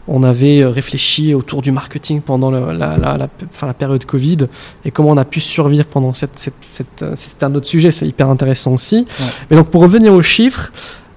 on 0.08 0.22
avait 0.22 0.64
réfléchi 0.64 1.34
autour 1.34 1.62
du 1.62 1.72
marketing 1.72 2.20
pendant 2.20 2.50
le- 2.50 2.72
la, 2.72 2.96
la, 2.96 3.16
la, 3.16 3.28
enfin, 3.52 3.66
la 3.66 3.74
période 3.74 4.04
Covid 4.04 4.38
et 4.84 4.90
comment 4.92 5.10
on 5.10 5.16
a 5.16 5.24
pu 5.24 5.40
survivre 5.40 5.86
pendant 5.86 6.12
cette, 6.12 6.38
cette, 6.38 6.54
cette- 6.70 7.04
c'est 7.16 7.42
un 7.42 7.52
autre 7.56 7.66
sujet, 7.66 7.90
c'est 7.90 8.06
hyper 8.06 8.28
intéressant 8.28 8.72
aussi. 8.72 8.98
Ouais. 8.98 9.26
Mais 9.50 9.56
donc 9.56 9.68
pour 9.68 9.82
revenir 9.82 10.12
aux 10.12 10.22
chiffres, 10.22 10.72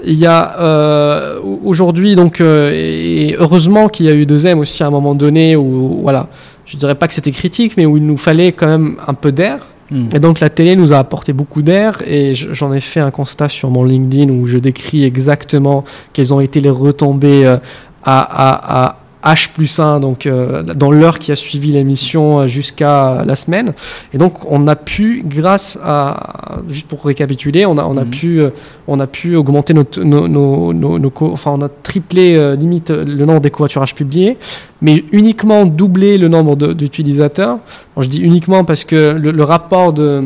il 0.05 0.15
y 0.15 0.25
a 0.25 0.59
euh, 0.59 1.39
aujourd'hui 1.63 2.15
donc 2.15 2.39
euh, 2.41 2.71
et 2.73 3.35
heureusement 3.37 3.89
qu'il 3.89 4.05
y 4.05 4.09
a 4.09 4.13
eu 4.13 4.25
deux 4.25 4.45
M 4.47 4.59
aussi 4.59 4.81
à 4.83 4.87
un 4.87 4.91
moment 4.91 5.13
donné 5.15 5.55
où 5.55 5.99
voilà, 6.01 6.27
je 6.65 6.77
dirais 6.77 6.95
pas 6.95 7.07
que 7.07 7.13
c'était 7.13 7.31
critique, 7.31 7.73
mais 7.77 7.85
où 7.85 7.97
il 7.97 8.05
nous 8.05 8.17
fallait 8.17 8.51
quand 8.53 8.67
même 8.67 8.95
un 9.07 9.13
peu 9.13 9.31
d'air. 9.31 9.65
Hmm. 9.91 10.07
Et 10.15 10.19
donc 10.19 10.39
la 10.39 10.49
télé 10.51 10.75
nous 10.75 10.93
a 10.93 10.97
apporté 10.99 11.33
beaucoup 11.33 11.61
d'air 11.63 12.01
et 12.07 12.35
je- 12.35 12.53
j'en 12.53 12.71
ai 12.73 12.79
fait 12.79 12.99
un 12.99 13.09
constat 13.11 13.49
sur 13.49 13.71
mon 13.71 13.83
LinkedIn 13.83 14.29
où 14.31 14.45
je 14.45 14.59
décris 14.59 15.03
exactement 15.03 15.83
quelles 16.13 16.31
ont 16.33 16.39
été 16.39 16.61
les 16.61 16.69
retombées 16.69 17.45
euh, 17.45 17.57
à, 18.03 18.19
à, 18.19 18.85
à 18.85 18.98
H 19.23 19.51
plus 19.51 19.79
1, 19.79 19.99
donc 19.99 20.25
euh, 20.25 20.63
dans 20.63 20.91
l'heure 20.91 21.19
qui 21.19 21.31
a 21.31 21.35
suivi 21.35 21.73
l'émission 21.73 22.39
euh, 22.39 22.47
jusqu'à 22.47 23.23
la 23.25 23.35
semaine. 23.35 23.73
Et 24.13 24.17
donc 24.17 24.49
on 24.49 24.65
a 24.67 24.75
pu, 24.77 25.23
grâce 25.25 25.77
à, 25.83 26.59
juste 26.69 26.87
pour 26.87 27.03
récapituler, 27.03 27.65
on 27.65 27.77
a, 27.77 27.83
on 27.83 27.97
a, 27.97 28.05
Mhm. 28.05 28.09
pu, 28.09 28.39
euh, 28.41 28.49
on 28.87 28.99
a 29.01 29.07
pu 29.07 29.35
augmenter 29.35 29.73
notre, 29.73 30.01
nos, 30.03 30.27
nos, 30.29 30.71
nos, 30.73 31.11
enfin 31.21 31.51
on 31.53 31.61
a 31.61 31.67
triplé 31.69 32.37
euh, 32.37 32.55
limite 32.55 32.91
le 32.91 33.25
nombre 33.25 33.41
des 33.41 33.51
covoiturages 33.51 33.93
publiés, 33.93 34.37
mais 34.81 35.03
uniquement 35.11 35.65
doubler 35.65 36.17
le 36.17 36.29
nombre 36.29 36.55
de- 36.55 36.71
d'utilisateurs. 36.71 37.57
Bon, 37.95 38.01
je 38.01 38.07
dis 38.09 38.21
uniquement 38.21 38.63
parce 38.63 38.85
que 38.85 39.11
le, 39.11 39.31
le 39.31 39.43
rapport 39.43 39.91
de 39.91 40.23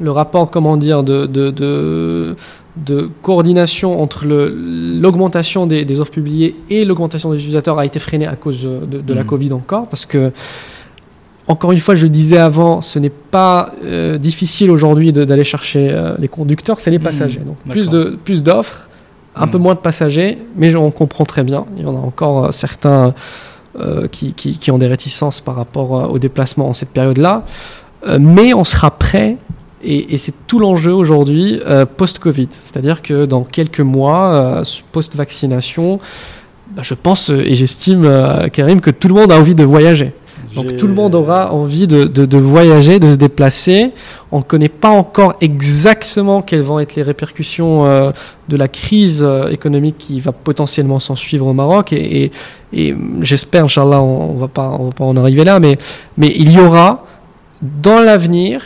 le 0.00 0.10
rapport 0.10 0.50
comment 0.50 0.76
dire 0.76 1.04
de, 1.04 1.26
de, 1.26 1.52
de, 1.52 2.34
de 2.76 3.08
coordination 3.22 4.02
entre 4.02 4.24
l'augmentation 4.26 5.66
des, 5.66 5.84
des 5.84 6.00
offres 6.00 6.10
publiées 6.12 6.56
et 6.70 6.84
l'augmentation 6.84 7.30
des 7.30 7.36
utilisateurs 7.38 7.78
a 7.78 7.86
été 7.86 7.98
freiné 8.00 8.26
à 8.26 8.34
cause 8.36 8.62
de, 8.64 9.00
de 9.00 9.14
la 9.14 9.22
Mhm. 9.22 9.26
Covid 9.28 9.52
encore 9.52 9.86
parce 9.88 10.06
que 10.06 10.32
encore 11.46 11.72
une 11.72 11.78
fois, 11.78 11.94
je 11.94 12.04
le 12.04 12.08
disais 12.08 12.38
avant, 12.38 12.80
ce 12.80 12.98
n'est 12.98 13.10
pas 13.10 13.70
euh, 13.84 14.16
difficile 14.16 14.70
aujourd'hui 14.70 15.12
d'aller 15.12 15.44
chercher 15.44 15.90
euh, 15.90 16.14
les 16.18 16.26
conducteurs, 16.28 16.80
c'est 16.80 16.90
les 16.90 16.98
passagers. 16.98 17.40
Donc 17.40 17.56
plus 17.68 17.90
de 17.90 18.18
plus 18.24 18.42
d'offres, 18.42 18.88
un 19.36 19.44
Mhm. 19.44 19.50
peu 19.52 19.58
moins 19.58 19.74
de 19.74 19.80
passagers, 19.80 20.38
mais 20.56 20.74
on 20.74 20.90
comprend 20.90 21.24
très 21.24 21.44
bien. 21.44 21.66
Il 21.76 21.82
y 21.82 21.86
en 21.86 21.94
a 21.96 22.00
encore 22.00 22.46
euh, 22.46 22.50
certains 22.50 23.12
euh, 23.78 24.06
qui, 24.08 24.32
qui- 24.34 24.56
qui 24.56 24.70
ont 24.70 24.78
des 24.78 24.86
réticences 24.86 25.40
par 25.42 25.56
rapport 25.56 26.00
euh, 26.00 26.06
au 26.06 26.18
déplacement 26.18 26.68
en 26.68 26.72
cette 26.72 26.90
période-là. 26.90 27.44
Euh, 28.08 28.18
mais 28.20 28.54
on 28.54 28.64
sera 28.64 28.90
prêt, 28.92 29.36
et, 29.84 30.14
et 30.14 30.18
c'est 30.18 30.34
tout 30.46 30.58
l'enjeu 30.58 30.92
aujourd'hui, 30.92 31.60
euh, 31.66 31.84
post-Covid. 31.86 32.48
C'est-à-dire 32.64 33.02
que 33.02 33.24
dans 33.26 33.42
quelques 33.42 33.80
mois, 33.80 34.34
euh, 34.34 34.62
post-vaccination, 34.92 36.00
bah, 36.74 36.82
je 36.82 36.94
pense 36.94 37.30
euh, 37.30 37.42
et 37.46 37.54
j'estime, 37.54 38.04
euh, 38.04 38.48
Karim, 38.48 38.80
que 38.80 38.90
tout 38.90 39.08
le 39.08 39.14
monde 39.14 39.30
a 39.32 39.38
envie 39.38 39.54
de 39.54 39.64
voyager. 39.64 40.12
Donc 40.54 40.76
tout 40.76 40.86
le 40.86 40.94
monde 40.94 41.16
aura 41.16 41.52
envie 41.52 41.88
de, 41.88 42.04
de- 42.04 42.26
de 42.26 42.38
voyager, 42.38 43.00
de 43.00 43.10
se 43.10 43.16
déplacer. 43.16 43.90
On 44.30 44.38
ne 44.38 44.42
connaît 44.44 44.68
pas 44.68 44.90
encore 44.90 45.34
exactement 45.40 46.42
quelles 46.42 46.60
vont 46.62 46.78
être 46.78 46.94
les 46.94 47.02
répercussions 47.02 47.84
euh, 47.86 48.12
de 48.48 48.56
la 48.56 48.68
crise 48.68 49.26
économique 49.50 49.96
qui 49.98 50.20
va 50.20 50.30
potentiellement 50.30 51.00
s'en 51.00 51.16
suivre 51.16 51.46
au 51.48 51.54
Maroc. 51.54 51.92
Et, 51.92 52.24
et- 52.24 52.32
et 52.72 52.94
j'espère, 53.20 53.64
Inch'Allah, 53.64 54.00
on 54.00 54.34
ne 54.34 54.38
va, 54.38 54.46
pas- 54.48 54.76
on 54.78 54.84
va 54.86 54.92
pas 54.92 55.04
en 55.04 55.16
arriver 55.16 55.42
là, 55.44 55.58
mais, 55.58 55.76
mais 56.18 56.32
il 56.36 56.52
y 56.52 56.60
aura 56.60 57.04
dans 57.60 57.98
l'avenir 58.00 58.62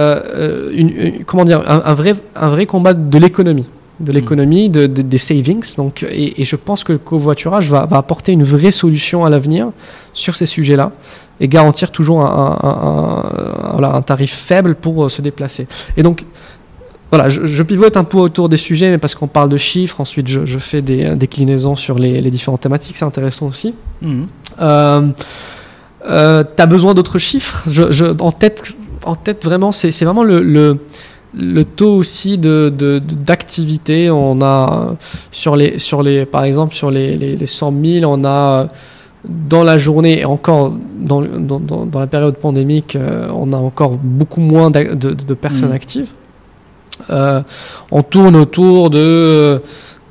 euh, 0.00 0.20
euh, 0.34 0.70
une- 0.80 0.94
une- 1.06 1.24
comment 1.24 1.44
dire, 1.44 1.60
un, 1.74 1.82
un 1.84 1.94
vrai, 1.94 2.14
un 2.34 2.48
vrai 2.54 2.64
combat 2.66 2.94
de 2.94 3.18
l'économie. 3.18 3.68
de 4.08 4.12
l'économie, 4.12 4.70
de, 4.70 4.86
de- 4.96 5.02
des 5.14 5.18
savings. 5.18 5.68
Donc, 5.76 5.94
et, 6.22 6.40
et 6.40 6.44
je 6.46 6.56
pense 6.56 6.84
que 6.84 6.92
le 6.92 6.98
covoiturage 7.10 7.66
va, 7.74 7.84
va 7.84 7.98
apporter 7.98 8.32
une 8.32 8.44
vraie 8.44 8.70
solution 8.84 9.18
à 9.26 9.28
l'avenir 9.34 9.64
sur 10.14 10.36
ces 10.36 10.46
sujets-là 10.46 10.88
et 11.42 11.48
garantir 11.48 11.90
toujours 11.90 12.20
un, 12.22 12.56
un- 13.82 14.02
tarif 14.02 14.32
faible 14.34 14.74
pour 14.74 14.94
euh, 15.04 15.08
se 15.10 15.20
déplacer. 15.20 15.66
Et 15.98 16.02
donc, 16.02 16.24
voilà, 17.12 17.28
je, 17.28 17.44
je 17.44 17.62
pivote 17.62 17.96
un 17.98 18.04
peu 18.04 18.18
autour 18.18 18.48
des 18.48 18.56
sujets, 18.56 18.88
mais 18.90 18.98
parce 18.98 19.14
qu'on 19.14 19.26
parle 19.38 19.48
de 19.50 19.56
chiffres, 19.58 20.00
ensuite 20.00 20.28
je, 20.28 20.46
je 20.46 20.58
fais 20.58 20.80
des 20.80 21.16
déclinaisons 21.16 21.76
sur 21.76 21.98
les, 21.98 22.20
les 22.22 22.30
différentes 22.30 22.60
thématiques, 22.62 22.96
c'est 22.96 23.04
intéressant 23.12 23.48
aussi. 23.48 23.74
Euh, 24.62 25.08
euh, 26.06 26.44
T'as 26.56 26.66
besoin 26.66 26.94
d'autres 26.94 27.18
chiffres? 27.18 27.64
Je- 27.66 28.14
en, 28.18 28.32
tête, 28.32 28.74
en 29.04 29.14
tête, 29.14 29.44
vraiment, 29.44 29.72
c'est 29.72 29.90
vraiment 30.04 30.22
le, 30.24 30.42
le, 30.42 30.78
le 31.34 31.64
taux 31.64 31.94
aussi 31.96 32.38
de- 32.38 32.72
d'activité. 33.24 34.10
on 34.10 34.40
a 34.42 34.96
sur 35.32 35.56
les, 35.56 35.78
sur 35.78 36.02
les, 36.02 36.24
par 36.26 36.44
exemple, 36.44 36.74
sur 36.74 36.90
les, 36.90 37.16
les, 37.16 37.36
les 37.36 37.46
100 37.46 37.72
000, 38.00 38.12
on 38.12 38.24
a 38.24 38.68
dans 39.24 39.64
la 39.64 39.76
journée, 39.76 40.20
et 40.20 40.24
encore 40.24 40.72
dans, 40.98 41.20
dans, 41.20 41.60
dans, 41.60 42.00
la 42.00 42.06
période 42.06 42.36
pandémique, 42.36 42.96
euh, 42.96 43.28
on 43.34 43.52
a 43.52 43.56
encore 43.56 43.98
beaucoup 44.02 44.40
moins 44.40 44.70
de, 44.70 44.94
de, 44.94 45.12
de 45.12 45.34
personnes 45.34 45.68
Mhm. 45.68 45.74
actives. 45.74 46.08
Euh, 47.10 47.42
on 47.90 48.02
tourne 48.02 48.36
autour 48.36 48.90
de, 48.90 49.60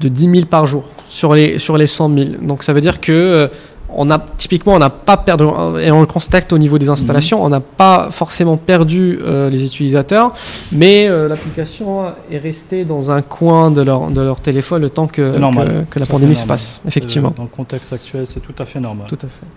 de 0.02 0.08
10 0.08 0.30
000 0.32 0.46
par 0.46 0.66
jour 0.66 0.84
sur 1.08 1.34
les, 1.34 1.58
sur 1.60 1.78
les 1.78 1.88
100 1.88 2.14
000. 2.16 2.30
Donc 2.42 2.64
ça 2.64 2.72
veut 2.74 2.82
dire 2.82 3.00
que 3.02 3.12
euh, 3.12 3.48
on 3.96 4.10
a 4.10 4.20
typiquement 4.38 4.74
on 4.76 4.80
n'a 4.80 4.90
pas 4.90 5.18
perdu 5.18 5.46
et 5.82 5.92
on 5.92 6.02
le 6.02 6.06
constate 6.06 6.52
au 6.54 6.58
niveau 6.58 6.78
des 6.78 6.90
installations, 6.90 7.44
on 7.44 7.50
n'a 7.50 7.60
pas 7.60 8.10
forcément 8.12 8.58
perdu 8.58 9.20
euh, 9.22 9.50
les 9.50 9.66
utilisateurs, 9.66 10.34
mais 10.72 11.08
euh, 11.08 11.28
l'application 11.28 12.06
est 12.32 12.38
restée 12.38 12.86
dans 12.86 13.12
un 13.12 13.22
coin 13.22 13.72
de 13.72 13.82
leur 13.82 14.12
de 14.12 14.22
leur 14.22 14.40
téléphone 14.42 14.82
le 14.82 14.90
temps 14.90 15.08
que, 15.08 15.38
normal. 15.38 15.86
que, 15.90 15.96
que 15.96 16.00
la 16.00 16.06
pandémie 16.06 16.36
se 16.36 16.46
passe. 16.46 16.82
Effectivement, 16.88 17.30
Euh, 17.30 17.38
Dans 17.38 17.44
le 17.44 17.50
contexte 17.50 17.92
actuel, 17.94 18.26
c'est 18.28 18.40
tout 18.40 18.56
à 18.58 18.66
fait 18.66 18.80
normal. 18.80 19.08
tout 19.08 19.18
à 19.22 19.28
fait. 19.28 19.48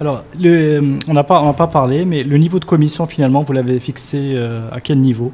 Alors, 0.00 0.24
le, 0.38 0.96
on 1.08 1.14
n'a 1.14 1.24
pas, 1.24 1.40
on 1.40 1.46
n'a 1.46 1.52
pas 1.54 1.68
parlé, 1.68 2.04
mais 2.04 2.22
le 2.22 2.36
niveau 2.36 2.58
de 2.58 2.66
commission, 2.66 3.06
finalement, 3.06 3.42
vous 3.42 3.52
l'avez 3.54 3.78
fixé 3.80 4.18
euh, 4.34 4.68
à 4.70 4.80
quel 4.80 4.98
niveau? 5.00 5.32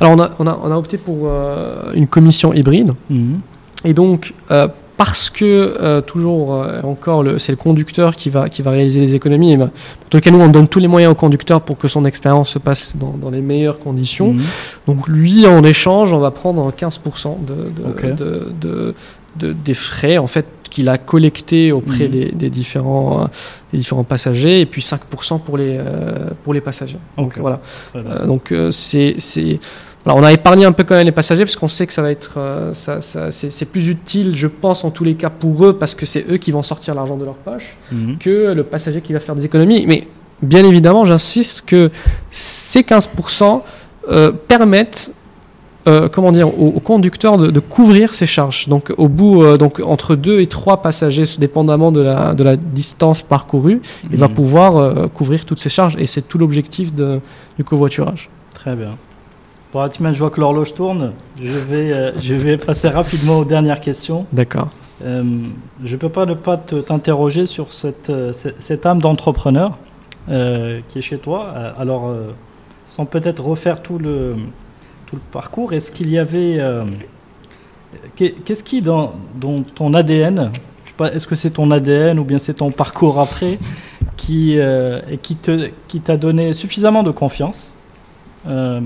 Alors 0.00 0.12
on 0.12 0.20
a 0.20 0.30
on 0.40 0.46
a, 0.46 0.58
on 0.62 0.70
a 0.70 0.76
opté 0.76 0.98
pour 0.98 1.28
une 1.94 2.06
commission 2.06 2.52
hybride. 2.52 2.92
Mhm. 3.08 3.40
Et 3.84 3.94
donc, 3.94 4.32
parce 4.96 5.28
que 5.30 5.44
euh, 5.80 6.00
toujours 6.00 6.54
euh, 6.54 6.80
encore, 6.82 7.22
le- 7.22 7.38
c'est 7.38 7.50
le 7.52 7.56
conducteur 7.56 8.14
qui 8.16 8.30
va, 8.30 8.48
qui 8.48 8.62
va 8.62 8.70
réaliser 8.70 9.00
les 9.00 9.14
économies, 9.14 9.52
et 9.52 9.56
ben, 9.56 9.66
en 9.66 10.08
tout 10.08 10.20
cas, 10.20 10.30
nous, 10.30 10.40
on 10.40 10.48
donne 10.48 10.68
tous 10.68 10.78
les 10.78 10.86
moyens 10.88 11.12
au 11.12 11.16
conducteur 11.16 11.60
pour 11.62 11.76
que 11.78 11.88
son 11.88 12.04
expérience 12.04 12.50
se 12.50 12.58
passe 12.60 12.96
dans, 12.96 13.10
dans 13.20 13.30
les 13.30 13.40
meilleures 13.40 13.78
conditions. 13.80 14.34
Mhm. 14.34 14.42
Donc, 14.86 15.08
lui, 15.08 15.46
en 15.46 15.64
échange, 15.64 16.12
on 16.12 16.18
va 16.20 16.30
prendre 16.30 16.70
15% 16.72 17.38
de, 17.44 17.54
de, 17.54 18.12
de- 18.14 18.52
de- 18.60 18.94
de- 19.36 19.52
des 19.52 19.74
frais 19.74 20.16
en 20.18 20.28
fait, 20.28 20.46
qu'il 20.70 20.88
a 20.88 20.96
collectés 20.98 21.72
auprès 21.72 22.04
Mhm. 22.04 22.10
des, 22.10 22.32
des 22.32 22.50
différents, 22.50 23.22
euh, 23.22 23.26
des 23.72 23.78
différents 23.78 24.04
passagers, 24.04 24.60
et 24.60 24.66
puis 24.66 24.82
5% 24.82 25.38
pour 25.40 25.56
les, 25.58 25.76
euh, 25.78 26.30
pour 26.44 26.54
les 26.54 26.60
passagers. 26.60 26.98
Donc, 27.16 27.36
voilà. 27.38 27.60
Euh, 27.96 28.26
donc 28.26 28.52
euh, 28.52 28.70
c'est 28.70 29.16
voilà, 30.04 30.20
on 30.20 30.22
a 30.24 30.32
épargné 30.32 30.64
un 30.66 30.72
peu 30.72 30.84
quand 30.84 30.94
même 30.94 31.06
les 31.06 31.12
passagers 31.12 31.44
parce 31.44 31.56
qu'on 31.56 31.68
sait 31.68 31.86
que 31.86 31.92
ça 31.92 32.02
va 32.02 32.10
être 32.10 32.34
euh, 32.38 32.74
ça, 32.74 33.00
ça- 33.00 33.30
c'est 33.30 33.64
plus 33.64 33.88
utile 33.88 34.34
je 34.34 34.46
pense 34.46 34.84
en 34.84 34.90
tous 34.90 35.04
les 35.04 35.14
cas 35.14 35.30
pour 35.30 35.64
eux 35.64 35.72
parce 35.78 35.94
que 35.94 36.04
c'est 36.06 36.26
eux 36.30 36.36
qui 36.36 36.50
vont 36.50 36.62
sortir 36.62 36.94
l'argent 36.94 37.16
de 37.16 37.24
leur 37.24 37.34
poche 37.36 37.76
Mhm. 37.92 38.18
que 38.18 38.52
le 38.52 38.62
passager 38.64 39.00
qui 39.00 39.12
va 39.12 39.20
faire 39.20 39.34
des 39.34 39.44
économies 39.46 39.86
mais 39.86 40.06
bien 40.42 40.64
évidemment 40.64 41.04
j'insiste 41.06 41.62
que 41.66 41.90
ces 42.30 42.82
15% 42.82 43.62
euh, 44.10 44.30
permettent 44.32 45.12
euh, 45.86 46.08
comment 46.08 46.32
dire, 46.32 46.48
au, 46.58 46.68
au 46.68 46.80
conducteur 46.80 47.36
de, 47.36 47.50
de 47.50 47.60
couvrir 47.60 48.14
ses 48.14 48.24
charges. 48.24 48.68
Donc, 48.68 48.90
au 48.96 49.06
bout, 49.06 49.42
euh, 49.42 49.58
donc 49.58 49.80
entre 49.84 50.16
deux 50.16 50.40
et 50.40 50.46
trois 50.46 50.80
passagers, 50.80 51.24
dépendamment 51.38 51.92
de 51.92 52.00
la, 52.00 52.32
de 52.32 52.42
la 52.42 52.56
distance 52.56 53.20
parcourue, 53.20 53.82
il 54.10 54.16
va 54.16 54.28
Mhm. 54.28 54.34
pouvoir 54.34 54.76
euh, 54.78 55.08
couvrir 55.08 55.44
toutes 55.44 55.60
ses 55.60 55.68
charges. 55.68 55.94
Et 55.98 56.06
c'est 56.06 56.22
tout 56.26 56.38
l'objectif 56.38 56.94
de- 56.94 57.20
du 57.58 57.64
covoiturage. 57.64 58.30
Très 58.54 58.74
bien. 58.74 58.96
Bon, 59.74 59.80
Atiman, 59.80 60.14
je 60.14 60.18
vois 60.20 60.30
que 60.30 60.40
l'horloge 60.40 60.72
tourne. 60.72 61.12
Je 61.42 61.50
vais, 61.50 61.92
euh, 61.92 62.12
je 62.20 62.32
vais 62.34 62.56
passer 62.56 62.88
rapidement 62.88 63.38
aux 63.38 63.44
dernières 63.44 63.80
questions. 63.80 64.24
D'accord. 64.32 64.68
Euh, 65.04 65.24
je 65.84 65.92
ne 65.92 65.98
peux 65.98 66.08
pas 66.08 66.26
ne 66.26 66.34
pas 66.34 66.56
te- 66.56 66.76
t'interroger 66.76 67.46
sur 67.46 67.72
cette, 67.72 68.08
euh, 68.08 68.32
cette, 68.32 68.62
cette 68.62 68.86
âme 68.86 69.00
d'entrepreneur 69.00 69.76
euh, 70.30 70.80
qui 70.88 70.98
est 70.98 71.02
chez 71.02 71.18
toi. 71.18 71.48
Alors, 71.76 72.08
sans 72.86 73.04
peut-être 73.04 73.42
refaire 73.42 73.82
tout 73.82 73.98
le, 73.98 74.36
tout 75.06 75.16
le 75.16 75.22
parcours, 75.32 75.72
est-ce 75.72 75.90
qu'il 75.90 76.08
y 76.08 76.18
avait... 76.18 76.60
qu'est- 78.14 78.36
Qu'est-ce 78.44 78.62
qui, 78.62 78.80
dans, 78.80 79.14
dans 79.40 79.62
ton 79.62 79.92
ADN, 79.92 80.52
est-ce 81.12 81.26
que 81.26 81.34
c'est 81.34 81.50
ton 81.50 81.72
ADN 81.72 82.20
ou 82.20 82.24
bien 82.24 82.38
c'est 82.38 82.54
ton 82.54 82.70
parcours 82.70 83.18
après, 83.18 83.58
qui, 84.16 84.56
euh, 84.56 85.00
qui 85.20 85.34
te- 85.34 85.70
qui 85.88 86.00
t'a 86.00 86.16
donné 86.16 86.52
suffisamment 86.52 87.02
de 87.02 87.10
confiance 87.10 87.74
euh, 88.46 88.80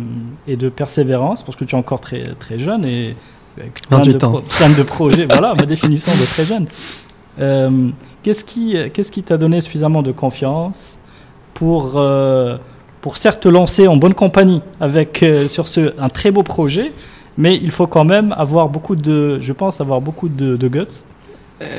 et 0.47 0.57
de 0.57 0.69
persévérance, 0.69 1.43
parce 1.43 1.57
que 1.57 1.65
tu 1.65 1.75
es 1.75 1.79
encore 1.79 2.01
très, 2.01 2.35
très 2.39 2.59
jeune 2.59 2.85
et 2.85 3.17
avec 3.57 3.87
plein 3.89 3.99
28 3.99 4.13
de, 4.13 4.19
pro- 4.19 4.41
plein 4.41 4.71
de 4.71 4.83
projets. 4.83 5.27
voilà, 5.31 5.55
ma 5.55 5.67
définition 5.67 6.13
de 6.13 6.25
très 6.27 6.45
jeune. 6.45 6.67
Euh, 7.41 7.89
qu'est-ce 8.23 8.45
qui 8.45 8.77
qu'est-ce 8.93 9.11
qui 9.13 9.23
t'a 9.23 9.37
donné 9.37 9.61
suffisamment 9.61 10.03
de 10.03 10.13
confiance 10.13 10.99
pour, 11.55 11.93
euh, 11.97 12.57
pour 13.01 13.17
certes 13.17 13.43
te 13.43 13.49
lancer 13.49 13.89
en 13.89 13.97
bonne 13.97 14.15
compagnie 14.15 14.61
avec, 14.81 15.23
euh, 15.23 15.49
sur 15.49 15.67
ce, 15.69 15.93
un 16.01 16.09
très 16.09 16.31
beau 16.31 16.43
projet, 16.45 16.93
mais 17.37 17.57
il 17.57 17.71
faut 17.73 17.87
quand 17.87 18.05
même 18.05 18.33
avoir 18.37 18.69
beaucoup 18.69 18.95
de, 18.97 19.39
je 19.41 19.53
pense, 19.53 19.81
avoir 19.81 20.01
beaucoup 20.01 20.29
de, 20.29 20.57
de 20.57 20.69
guts. 20.69 21.05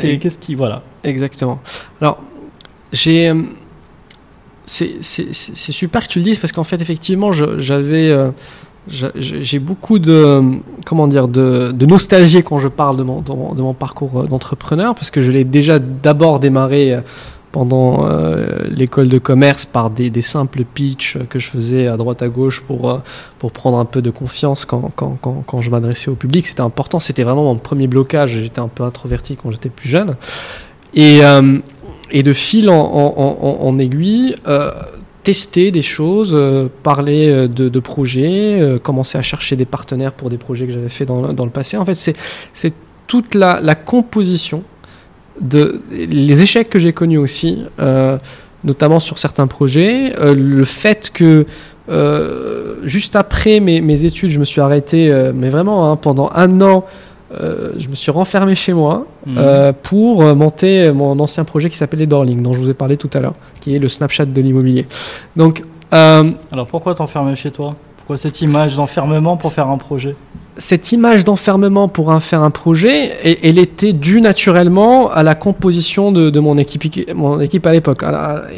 Et 0.04 0.20
qu'est-ce 0.20 0.38
qui, 0.38 0.56
voilà. 0.56 0.82
Exactement. 1.06 1.60
Alors, 2.02 2.18
j'ai. 2.92 3.34
C'est 4.72 5.52
super 5.72 6.04
que 6.04 6.10
tu 6.14 6.20
le 6.20 6.24
dises 6.26 6.38
parce 6.38 6.54
qu'en 6.54 6.64
fait, 6.64 6.80
effectivement, 6.80 7.32
j'avais. 7.32 8.10
euh, 8.12 8.30
j'a- 8.88 9.12
j'ai 9.16 9.58
beaucoup 9.58 9.98
de. 9.98 10.44
Comment 10.86 11.08
dire 11.08 11.28
De, 11.28 11.72
de 11.72 11.86
nostalgie 11.88 12.44
quand 12.44 12.60
je 12.60 12.68
parle 12.68 12.98
de 12.98 13.04
mon, 13.04 13.22
de 13.22 13.62
mon, 13.62 13.74
parcours 13.74 14.20
euh, 14.22 14.28
d'entrepreneur 14.28 14.94
parce 14.94 15.10
que 15.10 15.22
je 15.22 15.32
l'ai 15.32 15.44
déjà 15.44 15.80
d'abord 15.80 16.40
démarré. 16.40 16.94
euh, 16.94 17.02
pendant 17.52 18.08
l'école 18.70 19.08
de 19.08 19.18
commerce 19.18 19.66
par 19.66 19.90
des, 19.90 20.22
simples 20.22 20.64
pitchs 20.64 21.18
que 21.32 21.40
je 21.40 21.50
faisais 21.50 21.88
à 21.88 21.98
droite 21.98 22.22
à 22.22 22.28
gauche 22.28 22.62
pour, 22.62 23.02
pour 23.40 23.52
prendre 23.52 23.80
un 23.80 23.86
peu 23.86 24.04
de 24.04 24.12
confiance 24.12 24.66
quand, 24.66 24.91
quand, 24.96 25.18
quand, 25.20 25.44
quand 25.48 25.60
je 25.60 25.72
m'adressais 25.72 26.12
au 26.12 26.14
public. 26.14 26.46
C'était 26.46 26.62
important, 26.62 27.00
c'était 27.00 27.24
vraiment 27.24 27.46
mon 27.46 27.56
premier 27.56 27.88
blocage. 27.88 28.38
J'étais 28.40 28.60
un 28.60 28.68
peu 28.68 28.84
introverti 28.84 29.36
quand 29.36 29.50
j'étais 29.50 29.70
plus 29.70 29.90
jeune. 29.90 30.16
Et, 30.94 31.22
et 32.11 32.23
de 32.23 32.34
fil 32.34 32.69
en, 32.69 33.80
aiguille, 33.80 34.36
euh, 34.48 34.72
tester 35.23 35.72
des 35.72 35.81
choses, 35.81 36.31
euh, 36.34 36.68
parler 36.84 37.30
euh, 37.30 37.48
de, 37.48 37.80
projets, 37.80 38.80
commencer 38.84 39.18
à 39.18 39.22
chercher 39.22 39.56
des 39.56 39.65
partenaires 39.65 40.14
pour 40.14 40.30
des 40.30 40.38
projets 40.38 40.65
que 40.65 40.73
j'avais 40.73 40.90
fait 40.90 41.06
dans, 41.06 41.34
dans 41.34 41.45
le 41.45 41.52
passé. 41.52 41.77
En 41.77 41.86
fait, 41.86 41.95
c'est 42.53 42.73
toute 43.07 43.36
la, 43.36 43.60
la 43.61 43.76
composition 43.76 44.64
de 45.41 45.81
les 45.90 46.41
échecs 46.41 46.69
que 46.69 46.80
j'ai 46.80 46.94
connus 46.94 47.18
aussi, 47.18 47.64
notamment 48.64 48.99
sur 48.99 49.19
certains 49.19 49.48
projets, 49.48 50.14
le 50.22 50.65
fait 50.65 51.11
que 51.14 51.45
juste 52.84 53.15
après 53.15 53.61
mes, 53.61 54.06
études, 54.06 54.31
je 54.31 54.40
me 54.40 54.45
suis 54.45 54.60
arrêté, 54.60 55.10
mais 55.34 55.49
vraiment 55.49 55.90
hein, 55.90 55.95
pendant 55.95 56.30
un 56.36 56.60
an, 56.61 56.86
euh, 57.32 57.74
je 57.78 57.88
me 57.90 57.96
suis 57.96 58.12
renfermé 58.12 58.56
chez 58.56 58.74
moi 58.74 59.06
Mhm. 59.26 59.36
euh, 59.38 59.74
pour 59.84 60.24
euh, 60.24 60.34
monter 60.36 60.92
mon 60.92 61.20
ancien 61.20 61.44
projet 61.44 61.70
qui 61.70 61.78
s'appelait 61.78 62.06
Dorling, 62.08 62.42
dont 62.42 62.54
je 62.54 62.60
vous 62.60 62.70
ai 62.70 62.74
parlé 62.74 62.98
tout 62.98 63.10
à 63.14 63.20
l'heure, 63.20 63.36
qui 63.62 63.76
est 63.76 63.80
le 63.80 63.88
Snapchat 63.90 64.26
de 64.26 64.42
l'immobilier. 64.42 64.88
Donc, 65.36 65.64
euh, 65.94 66.32
Alors 66.52 66.68
pourquoi 66.68 66.94
t'enfermer 66.96 67.36
chez 67.36 67.52
toi? 67.52 67.76
Pourquoi 67.98 68.18
cette 68.18 68.42
image 68.42 68.76
d'enfermement 68.76 69.38
pour 69.38 69.52
faire 69.54 69.68
un 69.68 69.78
projet? 69.78 70.16
Cette 70.60 70.91
image 70.91 71.23
d'enfermement 71.26 71.88
pour 71.88 72.11
un, 72.11 72.19
faire 72.19 72.44
un 72.44 72.52
projet, 72.52 73.11
elle, 73.23 73.38
elle 73.41 73.57
était 73.57 73.94
due 73.94 74.22
naturellement 74.22 75.10
à 75.10 75.23
la 75.23 75.34
composition 75.34 76.11
de, 76.11 76.30
de 76.30 76.40
mon, 76.40 76.57
équipe, 76.57 76.84
mon 77.15 77.40
équipe 77.40 77.65
à 77.65 77.72
l'époque. 77.72 78.03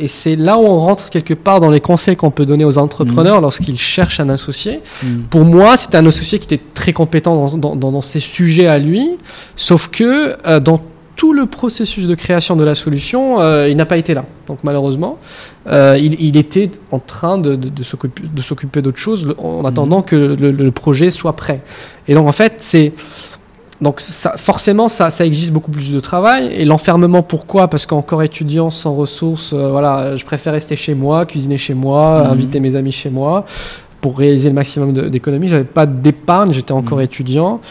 Et 0.02 0.08
c'est 0.10 0.36
là 0.36 0.58
où 0.58 0.62
on 0.64 0.80
rentre 0.80 1.10
quelque 1.10 1.34
part 1.34 1.60
dans 1.62 1.70
les 1.70 1.80
conseils 1.80 2.16
qu'on 2.16 2.32
peut 2.32 2.46
donner 2.46 2.66
aux 2.66 2.78
entrepreneurs 2.78 3.40
lorsqu'ils 3.40 3.80
cherchent 3.80 4.20
un 4.20 4.30
associé. 4.30 4.82
Mhm. 5.04 5.24
Pour 5.30 5.46
moi, 5.46 5.78
c'était 5.78 5.98
un 5.98 6.06
associé 6.06 6.40
qui 6.40 6.46
était 6.54 6.64
très 6.74 6.92
compétent 6.92 7.36
dans, 7.36 7.58
dans, 7.58 7.76
dans- 7.76 7.92
dans 7.92 8.02
ses 8.02 8.20
sujets 8.20 8.68
à 8.68 8.78
lui, 8.80 9.08
sauf 9.56 9.88
que 9.88 10.36
euh, 10.48 10.60
dans 10.60 10.82
tout 11.16 11.34
le 11.34 11.46
processus 11.46 12.08
de 12.08 12.16
création 12.16 12.56
de 12.56 12.64
la 12.64 12.74
solution, 12.76 13.40
euh, 13.42 13.68
il 13.70 13.76
n'a 13.76 13.86
pas 13.86 13.98
été 13.98 14.14
là. 14.14 14.26
Donc 14.48 14.60
malheureusement, 14.64 15.18
euh, 15.68 15.98
il, 16.00 16.20
il 16.20 16.38
était 16.38 16.72
en 16.92 17.00
train 17.00 17.38
de, 17.38 17.56
de, 17.56 17.70
de 17.70 17.84
s'occuper 17.84 18.24
de 18.34 18.42
s'occuper 18.42 18.82
d'autre 18.82 18.98
chose 18.98 19.26
le- 19.28 19.40
en 19.40 19.64
attendant 19.66 20.02
que 20.02 20.16
le, 20.16 20.72
projet 20.72 21.10
soit 21.12 21.36
prêt. 21.36 21.62
Et 22.08 22.14
donc 22.16 22.28
en 22.28 22.32
fait, 22.32 22.56
c'est 22.60 22.94
donc 23.82 24.00
ça, 24.00 24.34
forcément, 24.38 24.90
ça, 24.90 25.10
ça 25.10 25.26
existe 25.26 25.52
beaucoup 25.52 25.72
plus 25.72 25.92
de 25.92 26.00
travail. 26.00 26.52
Et 26.54 26.66
l'enfermement, 26.66 27.24
pourquoi? 27.24 27.68
Parce 27.68 27.86
qu'encore 27.88 28.22
étudiant 28.24 28.70
sans 28.70 28.94
ressources, 28.94 29.54
euh, 29.54 29.70
voilà, 29.70 30.16
je 30.16 30.24
préfère 30.24 30.54
rester 30.54 30.76
chez 30.76 30.94
moi, 30.94 31.26
cuisiner 31.26 31.58
chez 31.58 31.74
moi, 31.74 32.24
Mhm. 32.26 32.32
inviter 32.32 32.60
mes 32.60 32.76
amis 32.76 32.92
chez 32.92 33.10
moi 33.10 33.46
pour 34.02 34.18
réaliser 34.18 34.50
le 34.50 34.56
maximum 34.56 34.94
d'économies. 35.10 35.48
J'avais 35.48 35.64
pas 35.64 35.86
d'épargne, 35.86 36.52
j'étais 36.54 36.72
encore 36.74 36.98
Mhm. 36.98 37.04
étudiant. 37.06 37.62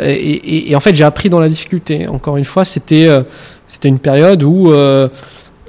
Et, 0.00 0.12
et- 0.12 0.70
et 0.70 0.76
en 0.76 0.80
fait, 0.80 0.94
j'ai 0.94 1.04
appris 1.04 1.30
dans 1.30 1.40
la 1.40 1.48
difficulté. 1.48 2.06
Encore 2.08 2.36
une 2.36 2.44
fois, 2.44 2.64
c'était 2.64 3.06
euh, 3.08 3.22
c'était 3.66 3.88
une 3.88 3.98
période 3.98 4.42
où 4.42 4.70
euh, 4.72 5.08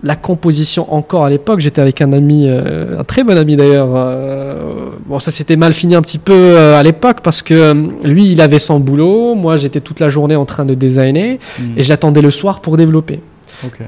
la 0.03 0.15
composition, 0.15 0.93
encore 0.93 1.23
à 1.25 1.29
l'époque, 1.29 1.59
j'étais 1.59 1.81
avec 1.81 2.01
un 2.01 2.11
ami, 2.13 2.45
euh, 2.47 2.99
un 2.99 3.03
très 3.03 3.23
bon 3.23 3.37
ami 3.37 3.55
d'ailleurs. 3.55 3.87
bon, 5.07 5.19
ça 5.19 5.31
s'était 5.31 5.55
mal 5.55 5.73
fini 5.73 5.95
un 5.95 6.01
petit 6.01 6.17
peu 6.19 6.57
à 6.57 6.83
l'époque 6.83 7.19
parce 7.23 7.41
que 7.41 7.73
lui, 8.03 8.31
il 8.31 8.41
avait 8.41 8.59
son 8.59 8.79
boulot. 8.79 9.35
Moi, 9.35 9.55
j'étais 9.55 9.79
toute 9.81 9.99
la 9.99 10.09
journée 10.09 10.35
en 10.35 10.45
train 10.45 10.65
de 10.65 10.73
designer 10.73 11.37
Mm. 11.59 11.63
et 11.77 11.83
j'attendais 11.83 12.21
le 12.21 12.31
soir 12.31 12.59
pour 12.61 12.75
développer. 12.77 13.19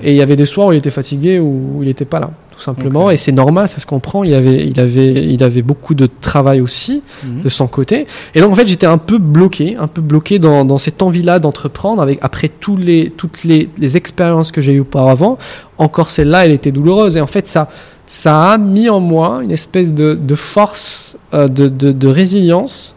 Et 0.02 0.12
il 0.12 0.16
y 0.16 0.22
avait 0.22 0.36
des 0.36 0.46
soirs 0.48 0.68
où 0.68 0.74
il 0.74 0.78
était 0.78 0.90
fatigué 0.90 1.38
ou 1.40 1.76
où 1.76 1.84
il 1.84 1.88
n'était 1.90 2.06
pas 2.06 2.20
là, 2.20 2.32
tout 2.60 2.66
simplement. 2.66 3.10
Et 3.10 3.16
c'est 3.16 3.32
normal, 3.32 3.70
ça 3.70 3.80
se 3.80 3.86
comprend. 3.86 4.26
Il 4.26 4.34
avait, 4.34 4.66
il 4.68 4.80
avait, 4.82 5.26
il 5.26 5.42
avait 5.44 5.62
beaucoup 5.62 5.96
de 5.96 6.08
travail 6.20 6.60
aussi 6.60 7.02
Mhm. 7.24 7.42
de 7.42 7.50
son 7.50 7.68
côté. 7.68 8.06
Et 8.36 8.42
donc 8.42 8.52
en 8.52 8.56
fait, 8.56 8.68
j'étais 8.68 8.86
un 8.86 8.98
peu 8.98 9.18
bloqué, 9.18 9.78
un 9.80 9.88
peu 9.88 10.02
bloqué 10.02 10.40
dans, 10.40 10.66
dans 10.66 10.78
cette 10.78 11.02
envie-là 11.02 11.40
d'entreprendre. 11.40 12.02
Avec 12.02 12.20
après 12.22 12.50
tous 12.50 12.76
les, 12.76 13.12
toutes 13.16 13.46
les, 13.46 13.70
les 13.78 13.96
expériences 13.96 14.52
que 14.52 14.60
j'ai 14.60 14.74
eues 14.74 14.82
auparavant, 14.82 15.38
encore 15.78 16.10
celle-là, 16.10 16.46
elle 16.46 16.52
était 16.52 16.72
douloureuse. 16.72 17.16
Et 17.16 17.22
en 17.22 17.28
fait, 17.28 17.48
ça, 17.48 17.70
ça 18.08 18.52
a 18.52 18.58
mis 18.58 18.90
en 18.90 19.00
moi 19.00 19.40
une 19.42 19.52
espèce 19.52 19.94
de, 19.94 20.14
de 20.22 20.36
force, 20.36 21.18
euh, 21.34 21.48
de, 21.48 21.70
de, 21.70 21.92
de 21.94 22.08
résilience. 22.08 22.96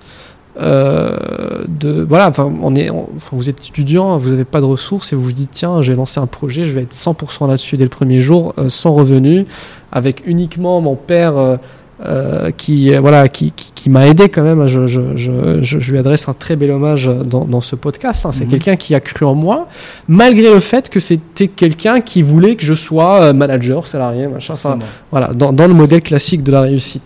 Euh, 0.60 1.64
de 1.66 2.04
voilà 2.06 2.28
enfin 2.28 2.50
on 2.62 2.74
est 2.74 2.90
on- 2.90 3.08
enfin, 3.16 3.30
vous 3.32 3.48
êtes 3.48 3.60
étudiant 3.66 4.16
vous 4.18 4.30
n'avez 4.30 4.44
pas 4.44 4.60
de 4.60 4.66
ressources 4.66 5.12
et 5.12 5.16
vous 5.16 5.22
vous 5.22 5.32
dites 5.32 5.50
tiens 5.52 5.80
j'ai 5.80 5.94
lancé 5.94 6.20
un 6.20 6.26
projet 6.26 6.64
je 6.64 6.72
vais 6.72 6.82
être 6.82 6.92
100% 6.94 7.48
là-dessus 7.48 7.76
dès 7.78 7.84
le 7.84 7.90
premier 7.90 8.20
jour 8.20 8.52
euh, 8.58 8.68
sans 8.68 8.92
revenu 8.92 9.46
avec 9.92 10.22
uniquement 10.26 10.80
mon 10.82 10.94
père 10.94 11.58
euh, 12.04 12.50
qui 12.50 12.94
voilà 12.96 13.28
qui, 13.28 13.52
qui, 13.52 13.72
qui 13.74 13.88
m'a 13.88 14.06
aidé 14.08 14.28
quand 14.28 14.42
même 14.42 14.66
je, 14.66 14.86
je, 14.86 15.00
je, 15.16 15.62
je, 15.62 15.90
lui 15.92 15.98
adresse 15.98 16.28
un 16.28 16.34
très 16.34 16.56
bel 16.56 16.70
hommage 16.72 17.08
dans, 17.24 17.44
dans 17.46 17.60
ce 17.60 17.74
podcast 17.76 18.26
hein. 18.26 18.32
c'est 18.32 18.44
Mhm. 18.44 18.50
quelqu'un 18.50 18.76
qui 18.76 18.94
a 18.94 19.00
cru 19.00 19.24
en 19.24 19.34
moi 19.34 19.68
malgré 20.08 20.52
le 20.52 20.60
fait 20.60 20.90
que 20.90 21.00
c'était 21.00 21.48
quelqu'un 21.48 22.00
qui 22.02 22.20
voulait 22.20 22.56
que 22.56 22.64
je 22.66 22.74
sois 22.74 23.32
manager 23.32 23.86
salarié 23.86 24.26
machin 24.26 24.56
ça, 24.56 24.76
voilà, 25.10 25.32
dans, 25.32 25.52
dans 25.52 25.66
le 25.68 25.74
modèle 25.74 26.02
classique 26.02 26.42
de 26.42 26.52
la 26.52 26.62
réussite. 26.62 27.04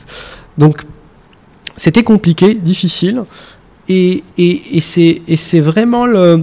Donc, 0.58 0.82
c'était 1.76 2.02
compliqué, 2.02 2.54
difficile, 2.54 3.22
et, 3.88 4.22
et, 4.38 4.78
et 4.78 5.36
c'est 5.36 5.60
vraiment 5.60 6.06
le, 6.06 6.42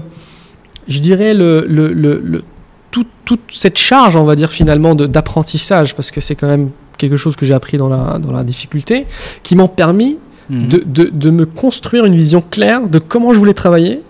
je 0.87 0.99
dirais 0.99 1.33
le, 1.33 1.65
le, 1.67 1.91
le, 1.93 2.21
le- 2.23 2.43
tout- 2.91 3.05
toute 3.25 3.41
cette 3.51 3.77
charge, 3.77 4.15
on 4.15 4.23
va 4.23 4.35
dire 4.35 4.51
finalement 4.51 4.95
d'apprentissage, 4.95 5.95
parce 5.95 6.11
que 6.11 6.21
c'est 6.21 6.35
quand 6.35 6.47
même 6.47 6.69
quelque 6.97 7.17
chose 7.17 7.35
que 7.35 7.45
j'ai 7.45 7.53
appris 7.53 7.77
dans 7.77 7.89
la, 7.89 8.19
dans 8.19 8.31
la 8.31 8.43
difficulté, 8.43 9.05
qui 9.43 9.55
m'ont 9.55 9.67
permis 9.67 10.17
Mhm. 10.49 10.67
de, 10.67 10.83
de, 10.85 11.03
de 11.09 11.29
me 11.29 11.45
construire 11.45 12.03
une 12.03 12.15
vision 12.17 12.43
claire 12.51 12.89
de 12.89 12.99
comment 12.99 13.33
je 13.33 13.39
voulais 13.39 13.53
travailler, 13.53 14.01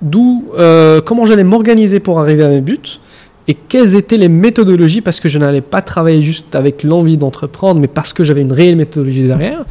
d'où, 0.00 0.46
euh, 0.58 1.02
comment 1.02 1.26
j'allais 1.26 1.44
m'organiser 1.44 2.00
pour 2.00 2.18
arriver 2.18 2.42
à 2.44 2.48
mes 2.48 2.62
buts, 2.62 2.78
et 3.46 3.52
quelles 3.52 3.94
étaient 3.94 4.16
les 4.16 4.30
méthodologies, 4.30 5.02
parce 5.02 5.20
que 5.20 5.28
je 5.28 5.38
n'allais 5.38 5.60
pas 5.60 5.82
travailler 5.82 6.22
juste 6.22 6.54
avec 6.54 6.82
l'envie 6.82 7.18
d'entreprendre, 7.18 7.78
mais 7.78 7.88
parce 7.88 8.14
que 8.14 8.24
j'avais 8.24 8.40
une 8.40 8.52
réelle 8.54 8.76
méthodologie 8.76 9.24
derrière. 9.24 9.66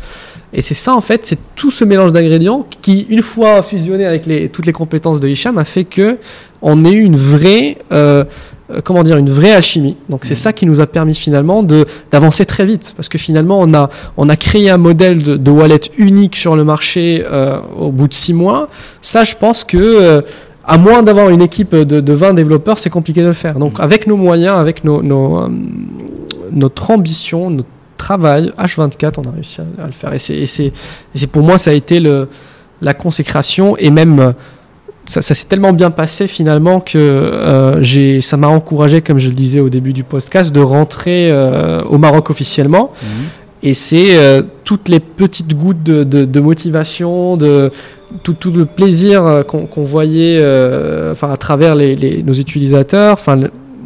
Et 0.54 0.62
c'est 0.62 0.74
ça, 0.74 0.94
en 0.96 1.02
fait, 1.02 1.26
c'est 1.26 1.38
tout 1.56 1.72
ce 1.72 1.86
mélange 1.86 2.12
d'ingrédients 2.12 2.66
qui, 2.82 3.06
une 3.10 3.22
fois 3.22 3.62
fusionné 3.64 4.06
avec 4.06 4.26
les, 4.26 4.50
toutes 4.50 4.66
les 4.66 4.74
compétences 4.74 5.20
de 5.20 5.28
Hicham, 5.28 5.58
a 5.58 5.64
fait 5.66 5.86
que 5.86 6.18
on 6.62 6.84
ait 6.84 6.92
eu 6.92 7.04
une 7.04 7.16
vraie, 7.16 7.78
euh, 7.94 8.26
euh, 8.70 8.82
comment 8.84 9.04
dire, 9.04 9.16
une 9.18 9.30
vraie 9.30 9.54
alchimie. 9.54 9.96
Donc 10.10 10.22
c'est 10.26 10.32
Mhm. 10.34 10.36
ça 10.46 10.54
qui 10.54 10.66
nous 10.66 10.82
a 10.82 10.88
permis 10.88 11.16
finalement 11.16 11.64
de 11.64 11.86
d'avancer 12.12 12.46
très 12.46 12.66
vite, 12.66 12.94
parce 12.98 13.08
que 13.10 13.18
finalement 13.18 13.60
on 13.62 13.74
a 13.74 13.90
on 14.18 14.28
a 14.30 14.36
créé 14.36 14.70
un 14.70 14.78
modèle 14.78 15.24
de, 15.24 15.38
de 15.38 15.52
wallet 15.52 15.80
unique 15.98 16.36
sur 16.36 16.56
le 16.58 16.64
marché 16.66 17.24
euh, 17.26 17.60
au 17.80 17.90
bout 17.92 18.08
de 18.10 18.14
six 18.14 18.34
mois. 18.34 18.68
Ça, 19.02 19.24
je 19.24 19.36
pense 19.36 19.64
que 19.64 19.78
euh, 19.78 20.22
à 20.66 20.78
moins 20.78 21.02
d'avoir 21.02 21.30
une 21.30 21.42
équipe 21.42 21.74
de, 21.76 22.02
de 22.02 22.14
20 22.14 22.34
développeurs, 22.34 22.78
c'est 22.78 22.90
compliqué 22.92 23.22
de 23.24 23.28
le 23.28 23.34
faire. 23.34 23.58
Donc 23.58 23.80
Mhm. 23.80 23.86
avec 23.86 24.06
nos 24.06 24.18
moyens, 24.18 24.58
avec 24.58 24.84
nos, 24.84 25.02
nos, 25.02 25.48
notre 26.52 26.92
ambition, 26.92 27.50
notre 27.50 27.70
travail, 28.06 28.52
H24, 28.58 29.14
on 29.20 29.30
a 29.30 29.32
réussi 29.32 29.60
à, 29.62 29.84
à 29.84 29.88
le 29.88 29.94
faire. 29.94 30.12
Et 30.14 30.20
c'est- 30.20 31.28
pour 31.28 31.44
moi, 31.44 31.58
ça 31.58 31.70
a 31.72 31.74
été 31.74 32.00
le, 32.00 32.28
la 32.82 32.94
consécration 32.94 33.76
et 33.78 33.90
même 33.92 34.20
euh, 34.20 34.32
ça, 35.06 35.22
ça 35.22 35.34
s'est 35.34 35.46
tellement 35.52 35.74
bien 35.74 35.92
passé 35.92 36.28
finalement 36.28 36.80
que 36.80 36.98
euh, 36.98 37.82
j'ai, 37.82 38.22
ça 38.22 38.38
m'a 38.38 38.48
encouragé, 38.48 39.02
comme 39.02 39.18
je 39.20 39.30
le 39.30 39.36
disais 39.36 39.60
au 39.60 39.70
début 39.70 39.94
du 39.94 40.04
podcast, 40.04 40.52
de 40.54 40.60
rentrer 40.62 41.30
euh, 41.32 41.82
au 41.94 41.98
Maroc 41.98 42.30
officiellement. 42.30 42.92
Mhm. 43.02 43.10
Et 43.64 43.74
c'est 43.76 44.18
euh, 44.18 44.42
toutes 44.64 44.90
les 44.90 45.00
petites 45.00 45.54
gouttes 45.56 45.84
de, 45.84 46.04
de- 46.04 46.26
de 46.26 46.40
motivation, 46.40 47.38
de 47.38 47.72
tout, 48.24 48.34
tout 48.34 48.52
le 48.52 48.66
plaisir 48.66 49.44
qu'on 49.48 49.84
voyait 49.84 50.38
enfin, 51.12 51.30
à 51.32 51.38
travers 51.38 51.74
les, 51.76 51.96
les- 51.96 52.24
nos 52.24 52.34
utilisateurs, 52.34 53.14
enfin, 53.14 53.40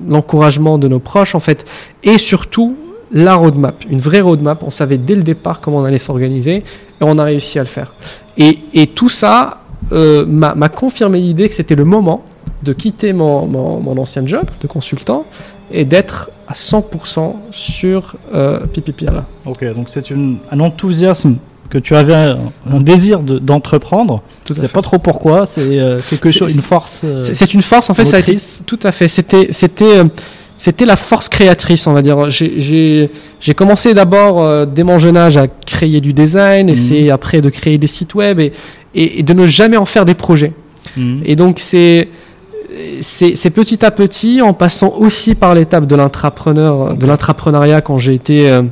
l'encouragement 0.08 0.78
de 0.78 0.88
nos 0.88 1.00
proches 1.00 1.36
en 1.36 1.40
fait, 1.40 1.66
et 2.04 2.18
surtout 2.18 2.76
la 3.16 3.34
roadmap, 3.36 3.84
une 3.90 4.00
vraie 4.00 4.22
roadmap. 4.22 4.62
On 4.64 4.70
savait 4.70 4.98
dès 5.00 5.16
le 5.16 5.24
départ 5.24 5.60
comment 5.62 5.78
on 5.78 5.86
allait 5.86 5.98
s'organiser 5.98 6.58
et 6.58 6.64
on 7.02 7.18
a 7.18 7.24
réussi 7.24 7.58
à 7.58 7.64
le 7.64 7.68
faire. 7.68 7.94
Et, 8.38 8.60
et 8.74 8.86
tout 8.88 9.10
ça 9.10 9.62
euh, 9.92 10.26
m'a 10.28 10.70
confirmé 10.70 11.20
l'idée 11.20 11.48
que 11.50 11.56
c'était 11.56 11.76
le 11.76 11.86
moment 11.86 12.24
de 12.64 12.74
quitter 12.74 13.14
mon, 13.14 13.46
mon, 13.48 13.80
mon 13.80 13.98
ancien 13.98 14.26
job 14.28 14.46
de 14.62 14.68
consultant 14.68 15.26
et 15.72 15.86
d'être 15.86 16.30
à 16.48 16.54
100% 16.54 17.34
sur 17.52 18.16
euh. 18.34 18.60
Ok, 19.46 19.64
donc 19.74 19.88
c'est 19.90 20.10
une- 20.12 20.38
un 20.52 20.60
enthousiasme 20.60 21.36
que 21.70 21.78
tu 21.80 21.96
avais, 21.96 22.14
un, 22.14 22.38
un 22.72 22.80
désir 22.80 23.22
de- 23.22 23.40
d'entreprendre. 23.40 24.22
Je 24.48 24.54
à 24.54 24.56
sais 24.56 24.68
pas 24.68 24.82
trop 24.84 25.00
pourquoi. 25.00 25.46
C'est 25.48 25.62
euh, 25.80 26.00
quelque 26.10 26.32
chose, 26.32 26.54
une 26.56 26.62
force. 26.62 27.02
euh, 27.04 27.20
C'est 27.20 27.54
une 27.54 27.62
force, 27.64 27.90
en 27.90 27.94
fait, 27.96 28.06
ça 28.06 28.18
a 28.18 28.20
été 28.20 28.34
motrice. 28.34 28.62
tout 28.66 28.80
à 28.84 28.92
fait. 28.92 29.08
C'était, 29.08 29.48
c'était, 30.58 30.86
la 30.86 30.96
force 30.96 31.30
créatrice, 31.30 31.86
on 31.88 31.94
va 31.94 32.02
dire. 32.02 32.30
J'ai, 32.30 33.10
commencé 33.56 33.94
d'abord 33.94 34.42
euh, 34.42 34.66
dès 34.66 34.84
mon 34.84 35.00
jeune 35.00 35.18
âge 35.18 35.38
à 35.38 35.48
créer 35.48 36.02
du 36.02 36.14
design, 36.14 36.68
Mhm. 36.68 36.74
essayer 36.74 37.12
après 37.12 37.42
de 37.42 37.50
créer 37.50 37.78
des 37.78 37.88
sites 37.88 38.16
web 38.16 38.40
et, 38.40 38.52
et, 38.94 39.20
et 39.20 39.24
de 39.24 39.34
ne 39.34 39.46
jamais 39.46 39.78
en 39.78 39.86
faire 39.86 40.06
des 40.06 40.16
projets. 40.16 40.54
Mhm. 40.98 41.22
Et 41.26 41.36
donc 41.36 41.60
c'est 41.60 42.08
petit 43.02 43.86
à 43.86 43.92
petit, 43.92 44.42
en 44.42 44.54
passant 44.54 44.94
aussi 44.98 45.36
par 45.36 45.54
l'étape 45.56 45.86
de 45.86 45.96
l'intrapreneur, 45.96 46.96
de 46.96 47.06
l'intrapreneuriat 47.06 47.82
quand 47.82 47.98
j'ai 47.98 48.14
été 48.14 48.50
euh, 48.50 48.64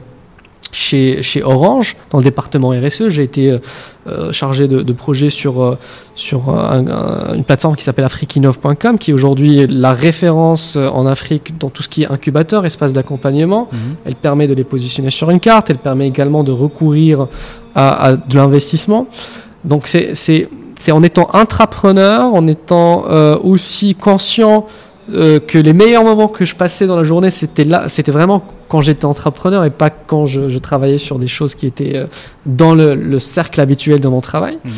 chez, 0.74 1.22
chez 1.24 1.42
Orange, 1.44 1.96
dans 2.10 2.18
le 2.18 2.24
département 2.26 2.70
RSE, 2.72 3.08
j'ai 3.08 3.24
été 3.24 3.52
euh, 3.52 3.60
euh, 4.08 4.34
chargé 4.34 4.68
de, 4.68 4.82
de 4.82 4.92
projets 4.94 5.30
sur, 5.30 5.64
euh, 5.64 5.78
sur 6.16 6.50
un- 6.50 6.86
un- 6.88 7.36
une 7.36 7.44
plateforme 7.46 7.76
qui 7.78 7.84
s'appelle 7.84 8.04
afriqueinov.com, 8.06 8.98
qui 8.98 9.12
est 9.12 9.14
aujourd'hui 9.14 9.66
la 9.68 9.94
référence 9.94 10.76
euh, 10.76 10.90
en 10.90 11.06
Afrique 11.06 11.58
dans 11.58 11.70
tout 11.70 11.84
ce 11.84 11.88
qui 11.90 12.04
est 12.04 12.12
incubateur, 12.12 12.66
espace 12.66 12.92
d'accompagnement. 12.92 13.70
Mhm. 13.72 13.80
Elle 14.06 14.16
permet 14.16 14.48
de 14.48 14.54
les 14.56 14.66
positionner 14.66 15.10
sur 15.12 15.30
une 15.30 15.40
carte. 15.40 15.70
Elle 15.70 15.78
permet 15.78 16.08
également 16.08 16.44
de 16.44 16.52
recourir 16.52 17.28
à, 17.76 18.08
à 18.08 18.16
de 18.18 18.36
l'investissement. 18.36 19.08
Donc 19.64 19.88
c'est 19.88 20.16
c'est 20.16 20.50
c'est 20.80 20.92
en 20.92 21.02
étant 21.04 21.30
intrapreneur, 21.34 22.34
en 22.34 22.46
étant 22.48 23.06
euh, 23.10 23.38
aussi 23.42 23.96
conscient 23.96 24.66
euh, 25.12 25.40
que 25.40 25.58
les 25.58 25.74
meilleurs 25.74 26.04
moments 26.04 26.28
que 26.30 26.46
je 26.46 26.56
passais 26.56 26.88
dans 26.88 26.96
la 26.96 27.04
journée, 27.04 27.30
c'était 27.30 27.66
là, 27.66 27.90
c'était 27.90 28.12
vraiment 28.12 28.44
quand 28.70 28.82
j'étais 28.82 29.06
entrepreneur 29.06 29.66
et 29.66 29.70
pas 29.70 29.90
quand 29.90 30.26
je, 30.26 30.48
je 30.50 30.60
travaillais 30.60 30.98
sur 30.98 31.20
des 31.20 31.28
choses 31.28 31.56
qui 31.56 31.66
étaient 31.66 31.96
euh, 31.98 32.06
dans 32.46 32.74
le, 32.76 32.96
le 32.96 33.20
cercle 33.20 33.60
habituel 33.62 34.00
de 34.00 34.08
mon 34.08 34.22
travail 34.22 34.58
Mhm. 34.64 34.72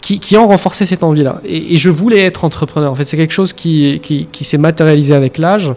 qui, 0.00 0.18
qui 0.18 0.36
ont 0.36 0.48
renforcé 0.48 0.86
cette 0.86 1.02
envie-là. 1.04 1.40
Et, 1.44 1.74
et 1.74 1.76
je 1.76 1.88
voulais 1.90 2.20
être 2.24 2.44
entrepreneur. 2.44 2.90
En 2.90 2.94
fait, 2.94 3.04
c'est 3.04 3.16
quelque 3.16 3.32
chose 3.32 3.52
qui, 3.52 4.00
qui, 4.02 4.26
qui 4.30 4.44
s'est 4.44 4.58
matérialisé 4.58 5.14
avec 5.14 5.38
l'âge. 5.38 5.72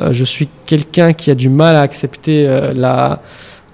Euh, 0.00 0.12
je 0.12 0.24
suis 0.24 0.48
quelqu'un 0.66 1.12
qui 1.12 1.30
a 1.30 1.34
du 1.34 1.48
mal 1.48 1.74
à 1.76 1.80
accepter 1.80 2.46
euh, 2.48 2.72
la, 2.74 3.20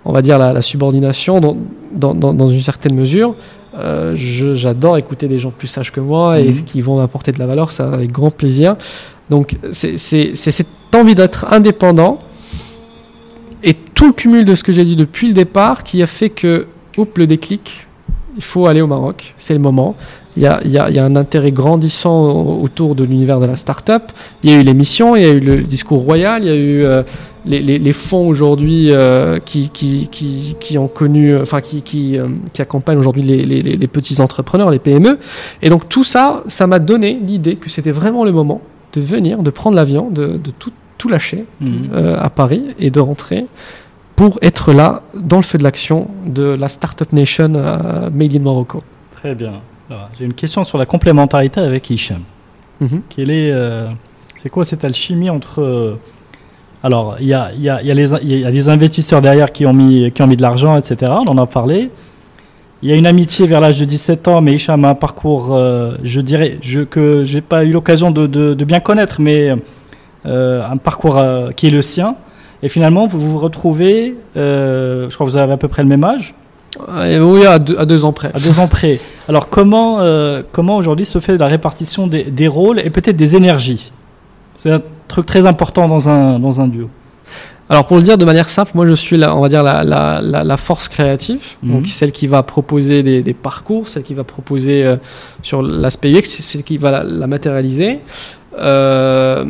on 0.04 0.12
va 0.12 0.22
dire 0.22 0.38
la, 0.38 0.52
la 0.52 0.62
subordination 0.62 1.40
dans, 1.40 1.56
dans, 1.92 2.14
dans, 2.14 2.32
dans 2.32 2.48
une 2.48 2.62
certaine 2.62 2.94
mesure. 2.94 3.34
Euh, 3.78 4.12
J'adore 4.16 4.98
écouter 4.98 5.28
des 5.28 5.38
gens 5.38 5.50
plus 5.50 5.68
sages 5.68 5.92
que 5.92 6.00
moi 6.00 6.40
et 6.40 6.48
Mhm. 6.48 6.64
qui 6.64 6.80
vont 6.80 6.96
m'apporter 6.96 7.32
de 7.32 7.38
la 7.38 7.46
valeur, 7.46 7.70
ça 7.70 7.88
avec 7.92 8.10
grand 8.12 8.30
plaisir. 8.30 8.76
Donc 9.30 9.56
c'est 9.72 9.96
cette 9.96 10.66
envie 10.94 11.14
d'être 11.14 11.46
indépendant 11.52 12.18
et 13.62 13.74
tout 13.94 14.06
le 14.06 14.12
cumul 14.12 14.44
de 14.44 14.54
ce 14.54 14.62
que 14.64 14.72
j'ai 14.72 14.84
dit 14.84 14.96
depuis 14.96 15.28
le 15.28 15.34
départ 15.34 15.84
qui 15.84 16.02
a 16.02 16.06
fait 16.06 16.30
que, 16.30 16.66
oups, 16.98 17.16
le 17.16 17.26
déclic, 17.26 17.86
il 18.36 18.42
faut 18.42 18.66
aller 18.66 18.80
au 18.80 18.86
Maroc, 18.86 19.34
c'est 19.36 19.52
le 19.54 19.60
moment. 19.60 19.94
Il 20.36 20.42
y 20.42 20.46
a, 20.46 20.60
il 20.64 20.70
y 20.70 20.78
a- 20.78 21.04
un 21.04 21.16
intérêt 21.16 21.52
grandissant 21.52 22.24
au- 22.24 22.62
autour 22.62 22.94
de 22.94 23.04
l'univers 23.04 23.38
de 23.38 23.44
la 23.46 23.54
start-up. 23.56 24.04
Il 24.42 24.50
y 24.50 24.54
a 24.54 24.56
eu 24.56 24.62
l'émission, 24.62 25.14
il 25.14 25.22
y 25.22 25.26
a 25.26 25.28
eu 25.28 25.40
le 25.40 25.60
discours 25.62 26.00
royal, 26.00 26.42
il 26.42 26.48
y 26.48 26.50
a 26.50 26.56
eu 26.56 26.84
euh, 26.84 27.02
les, 27.44 27.60
les- 27.78 27.92
fonds 27.92 28.26
aujourd'hui 28.26 28.90
euh, 28.90 29.38
qui, 29.38 29.68
qui, 29.68 30.08
qui, 30.10 30.56
qui 30.58 30.78
ont 30.78 30.88
connu, 30.88 31.36
enfin 31.36 31.60
qui, 31.60 31.82
qui, 31.82 32.18
euh, 32.18 32.28
qui 32.54 32.62
accompagnent 32.62 32.98
aujourd'hui 32.98 33.22
les- 33.22 33.44
les 33.44 33.86
petits 33.88 34.20
entrepreneurs, 34.22 34.70
les 34.70 34.78
PME. 34.78 35.18
Et 35.60 35.68
donc 35.68 35.88
tout 35.90 36.04
ça, 36.04 36.42
ça 36.46 36.66
m'a 36.66 36.78
donné 36.78 37.20
l'idée 37.24 37.56
que 37.56 37.68
c'était 37.68 37.90
vraiment 37.92 38.24
le 38.24 38.32
moment 38.32 38.62
de 38.92 39.00
venir, 39.00 39.42
de 39.42 39.50
prendre 39.50 39.76
l'avion, 39.76 40.10
de, 40.10 40.36
de 40.36 40.50
tout, 40.50 40.72
tout 40.98 41.08
lâcher 41.08 41.44
Mhm. 41.60 41.88
euh, 41.94 42.16
à 42.20 42.30
Paris 42.30 42.64
et 42.78 42.90
de 42.90 43.00
rentrer 43.00 43.46
pour 44.16 44.38
être 44.42 44.72
là 44.72 45.02
dans 45.14 45.38
le 45.38 45.42
feu 45.42 45.58
de 45.58 45.62
l'action 45.64 46.08
de 46.26 46.42
la 46.58 46.68
Startup 46.68 47.10
Nation 47.12 47.48
Made 48.12 48.34
in 48.36 48.40
Morocco. 48.40 48.82
Très 49.16 49.34
bien. 49.34 49.54
J'ai 50.18 50.24
une 50.24 50.34
question 50.34 50.64
sur 50.64 50.78
la 50.78 50.86
complémentarité 50.86 51.60
avec 51.60 51.88
Hicham. 51.90 52.20
Mhm. 52.80 53.02
est, 53.18 53.52
c'est 54.36 54.48
quoi 54.50 54.64
cette 54.64 54.84
alchimie 54.84 55.30
entre 55.30 55.96
alors, 56.84 57.16
il 57.20 57.28
y 57.28 57.34
a, 57.34 57.52
y, 57.54 57.68
a, 57.68 57.80
y, 57.82 57.86
y 57.86 58.44
a, 58.44 58.50
des 58.50 58.68
investisseurs 58.68 59.20
derrière 59.22 59.52
qui 59.52 59.66
ont 59.66 59.72
mis, 59.72 60.10
qui 60.10 60.20
ont 60.22 60.26
mis 60.26 60.36
de 60.36 60.42
l'argent, 60.42 60.76
etc. 60.76 61.12
On 61.14 61.30
en 61.30 61.38
a 61.38 61.46
parlé. 61.46 61.90
Il 62.82 62.90
y 62.90 62.92
a 62.92 62.96
une 62.96 63.06
amitié 63.06 63.46
vers 63.46 63.60
l'âge 63.60 63.78
de 63.78 63.84
17 63.84 64.26
ans, 64.26 64.40
mais 64.40 64.54
Hicham 64.54 64.84
a 64.84 64.88
un 64.88 64.94
parcours, 64.96 65.54
euh, 65.54 65.94
je 66.02 66.20
dirais, 66.20 66.58
je, 66.62 66.80
que 66.80 67.22
j'ai 67.22 67.40
pas 67.40 67.64
eu 67.64 67.70
l'occasion 67.70 68.10
de, 68.10 68.26
de, 68.26 68.64
bien 68.64 68.80
connaître, 68.80 69.20
mais 69.20 69.54
euh, 70.26 70.68
un 70.68 70.76
parcours 70.78 71.16
euh, 71.16 71.52
qui 71.52 71.68
est 71.68 71.70
le 71.70 71.80
sien. 71.80 72.16
Et 72.64 72.68
finalement, 72.68 73.06
vous 73.06 73.20
vous 73.20 73.38
retrouvez, 73.38 74.16
je 74.34 75.14
crois 75.14 75.26
que 75.26 75.30
vous 75.30 75.36
avez 75.36 75.52
à 75.52 75.56
peu 75.56 75.68
près 75.68 75.82
le 75.82 75.88
même 75.88 76.02
âge. 76.02 76.34
Oui, 76.88 77.46
à 77.46 77.60
deux, 77.60 77.78
à 77.78 77.86
deux, 77.86 78.04
ans 78.04 78.12
près. 78.12 78.32
À 78.34 78.40
deux 78.40 78.58
ans 78.58 78.66
près. 78.66 78.98
Alors, 79.28 79.48
comment, 79.48 79.98
comment 80.50 80.76
aujourd'hui 80.76 81.06
se 81.06 81.20
fait 81.20 81.36
la 81.36 81.46
répartition 81.46 82.08
des, 82.08 82.24
des 82.24 82.48
rôles 82.48 82.80
et 82.80 82.90
peut-être 82.90 83.16
des 83.16 83.36
énergies? 83.36 83.92
C'est 84.56 84.70
un 84.70 84.80
truc 85.06 85.26
très 85.26 85.46
important 85.46 85.86
dans 85.86 86.08
un, 86.08 86.38
dans 86.38 86.60
un 86.60 86.66
duo. 86.66 86.88
Alors 87.72 87.86
pour 87.86 87.96
le 87.96 88.02
dire 88.02 88.18
de 88.18 88.26
manière 88.26 88.50
simple, 88.50 88.72
moi 88.74 88.84
je 88.84 88.92
suis 88.92 89.16
la, 89.16 89.34
on 89.34 89.40
va 89.40 89.48
dire 89.48 89.62
la, 89.62 89.82
la, 89.82 90.20
la, 90.20 90.56
force 90.58 90.90
créative, 90.90 91.40
mhm. 91.62 91.72
donc 91.72 91.86
celle 91.86 92.12
qui 92.12 92.26
va 92.26 92.42
proposer 92.42 93.02
des, 93.02 93.22
des, 93.22 93.32
parcours, 93.32 93.88
celle 93.88 94.02
qui 94.02 94.12
va 94.12 94.24
proposer 94.24 94.84
euh, 94.84 94.96
sur 95.40 95.62
l'aspect 95.62 96.12
UX, 96.12 96.24
celle 96.24 96.64
qui 96.64 96.76
va 96.76 97.02
la, 97.02 97.26
matérialiser. 97.26 98.00
Euh, 98.58 99.42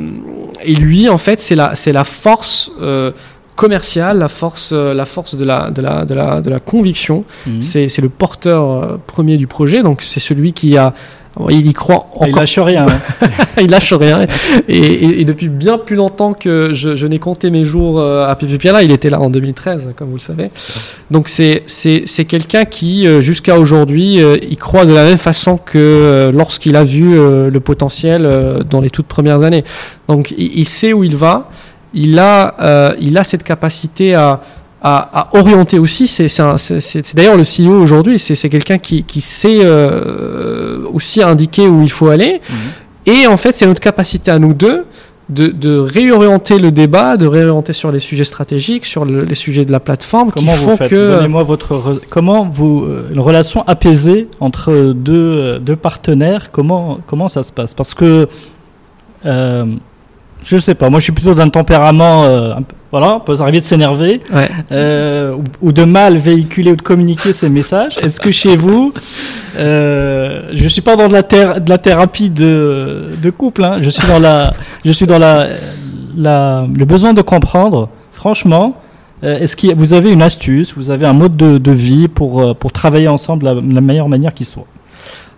et 0.63 0.75
lui, 0.77 1.09
en 1.09 1.19
fait, 1.19 1.41
c'est 1.41 1.57
la, 1.57 1.75
c'est 1.75 1.93
la 1.93 2.05
force 2.05 2.71
euh, 2.81 3.11
commerciale, 3.57 4.21
la 4.21 4.29
force, 4.29 4.71
la 4.71 5.05
force 5.05 5.35
de 5.35 5.45
la, 5.45 5.73
de 5.73 5.83
la, 5.83 6.05
de 6.05 6.15
la, 6.15 6.41
de 6.41 6.49
la 6.49 6.61
conviction. 6.61 7.25
Mhm. 7.49 7.61
C'est 7.61 8.01
le 8.01 8.09
porteur 8.09 9.01
premier 9.01 9.37
du 9.37 9.49
projet, 9.49 9.83
donc 9.83 10.01
c'est 10.01 10.21
celui 10.21 10.53
qui 10.53 10.77
a 10.77 10.95
il 11.51 11.67
y 11.67 11.73
croit 11.73 12.07
encore. 12.15 12.29
Il 12.29 12.35
lâche 12.35 12.59
rien. 12.59 12.87
Hein. 12.87 13.27
il 13.61 13.71
lâche 13.71 13.93
rien. 13.93 14.27
Et, 14.69 15.25
depuis 15.25 15.49
bien 15.49 15.79
plus 15.79 15.97
longtemps 15.97 16.35
que 16.35 16.73
je, 16.73 17.07
n'ai 17.07 17.19
compté 17.19 17.51
mes 17.51 17.65
jours 17.65 18.01
euh, 18.01 18.27
à 18.27 18.39
là, 18.73 18.83
il 18.83 18.91
était 18.91 19.11
là 19.11 19.21
en 19.21 19.31
2013, 19.31 19.91
comme 19.97 20.09
vous 20.09 20.17
le 20.17 20.21
savez. 20.21 20.51
Donc 21.11 21.29
c'est 21.29 22.25
quelqu'un 22.29 22.65
qui, 22.65 23.07
euh, 23.07 23.21
jusqu'à 23.21 23.59
aujourd'hui, 23.59 24.23
euh, 24.23 24.37
il 24.49 24.57
croit 24.57 24.85
de 24.85 24.93
la 24.93 25.05
même 25.05 25.19
façon 25.19 25.57
que 25.57 26.31
lorsqu'il 26.35 26.77
a 26.77 26.85
vu 26.85 27.15
le 27.15 27.61
potentiel 27.61 28.63
dans 28.69 28.81
les 28.81 28.91
toutes 28.91 29.07
premières 29.07 29.43
années. 29.43 29.65
Donc 30.09 30.35
il, 30.37 30.69
sait 30.69 30.93
où 30.93 31.05
il 31.05 31.17
va. 31.17 31.51
Il 31.95 32.19
a, 32.19 32.95
il 33.01 33.17
a 33.19 33.25
cette 33.25 33.43
capacité 33.43 34.15
à 34.15 34.41
à, 34.83 35.29
orienter 35.33 35.79
aussi. 35.79 36.07
C'est 36.07 37.15
d'ailleurs 37.15 37.37
le 37.37 37.45
CEO 37.45 37.81
aujourd'hui, 37.81 38.19
c'est 38.19 38.49
quelqu'un 38.49 38.79
qui, 38.79 39.05
qui, 39.05 39.21
sait 39.21 39.61
euh, 39.61 40.85
aussi 40.93 41.23
indiquer 41.23 41.69
où 41.69 41.83
il 41.83 41.91
faut 41.91 42.09
aller. 42.09 42.41
Mhm. 42.49 43.15
Et 43.15 43.27
en 43.27 43.37
fait, 43.37 43.53
c'est 43.53 43.67
notre 43.67 43.81
capacité 43.81 44.31
à 44.31 44.39
nous 44.39 44.55
deux 44.55 44.85
de, 45.29 45.49
de, 45.49 45.79
réorienter 45.79 46.59
le 46.59 46.71
débat, 46.73 47.17
de 47.17 47.27
réorienter 47.27 47.73
sur 47.73 47.91
les 47.91 48.01
sujets 48.01 48.25
stratégiques, 48.25 48.85
sur 48.85 49.05
les 49.05 49.35
sujets 49.35 49.65
de 49.65 49.73
la 49.73 49.81
plateforme. 49.81 50.31
Comment 50.31 50.55
vous 50.55 50.77
faites 50.77 50.93
Donnez-moi 50.93 51.43
votre 51.45 52.01
comment 52.11 52.45
vous 52.45 52.85
euh, 52.85 53.09
une 53.13 53.21
relation 53.21 53.65
apaisée 53.67 54.29
entre 54.41 54.93
deux, 54.93 55.59
deux 55.59 55.77
partenaires. 55.77 56.51
Comment 56.51 56.99
comment 57.07 57.29
ça 57.29 57.45
se 57.45 57.53
passe? 57.53 57.73
Parce 57.73 57.95
que 57.95 58.29
euh, 59.25 59.67
je 60.45 60.59
sais 60.59 60.75
pas. 60.75 60.91
Moi, 60.91 61.01
je 61.01 61.05
suis 61.05 61.13
plutôt 61.13 61.35
d'un 61.35 61.49
tempérament 61.49 62.25
euh, 62.25 62.55
un 62.55 62.63
peu 62.63 62.75
voilà, 62.93 63.17
on 63.17 63.21
peut 63.21 63.35
arriver 63.41 63.61
de 63.61 63.65
s'énerver 63.65 64.21
euh, 64.71 65.35
ou, 65.63 65.73
de 65.73 65.85
mal 65.85 66.19
véhiculer 66.19 66.73
ou 66.73 66.77
de 66.77 66.83
communiquer 66.83 67.33
ces 67.33 67.49
messages. 67.49 67.97
Est-ce 67.97 68.21
que 68.21 68.31
chez 68.31 68.55
vous, 68.55 68.93
euh, 69.57 70.51
je 70.53 70.69
suis 70.69 70.83
pas 70.83 70.95
dans 70.95 71.09
de 71.09 71.15
la, 71.15 71.23
de 71.23 71.71
la 71.71 71.79
thérapie 71.79 72.29
de, 72.29 73.09
de 73.21 73.31
couple, 73.31 73.65
hein. 73.65 73.79
je 73.81 73.89
suis 73.89 74.07
dans 74.07 74.19
la, 74.19 74.53
je 74.85 74.93
suis 74.93 75.07
dans 75.07 75.19
la, 75.19 75.49
la, 76.15 76.67
le 76.71 76.85
besoin 76.85 77.15
de 77.15 77.23
comprendre. 77.23 77.89
Franchement, 78.13 78.77
euh, 79.25 79.39
est-ce 79.39 79.57
que 79.57 79.75
vous 79.75 79.95
avez 79.95 80.11
une 80.11 80.23
astuce, 80.23 80.75
vous 80.77 80.91
avez 80.91 81.07
un 81.07 81.15
mode 81.15 81.35
de, 81.35 81.57
de 81.57 81.73
vie 81.73 82.09
pour, 82.09 82.43
euh, 82.43 82.53
pour 82.53 82.73
travailler 82.73 83.09
ensemble 83.09 83.45
de 83.45 83.75
la 83.75 83.81
meilleure 83.81 84.11
manière 84.11 84.35
qui 84.35 84.45
soit? 84.45 84.67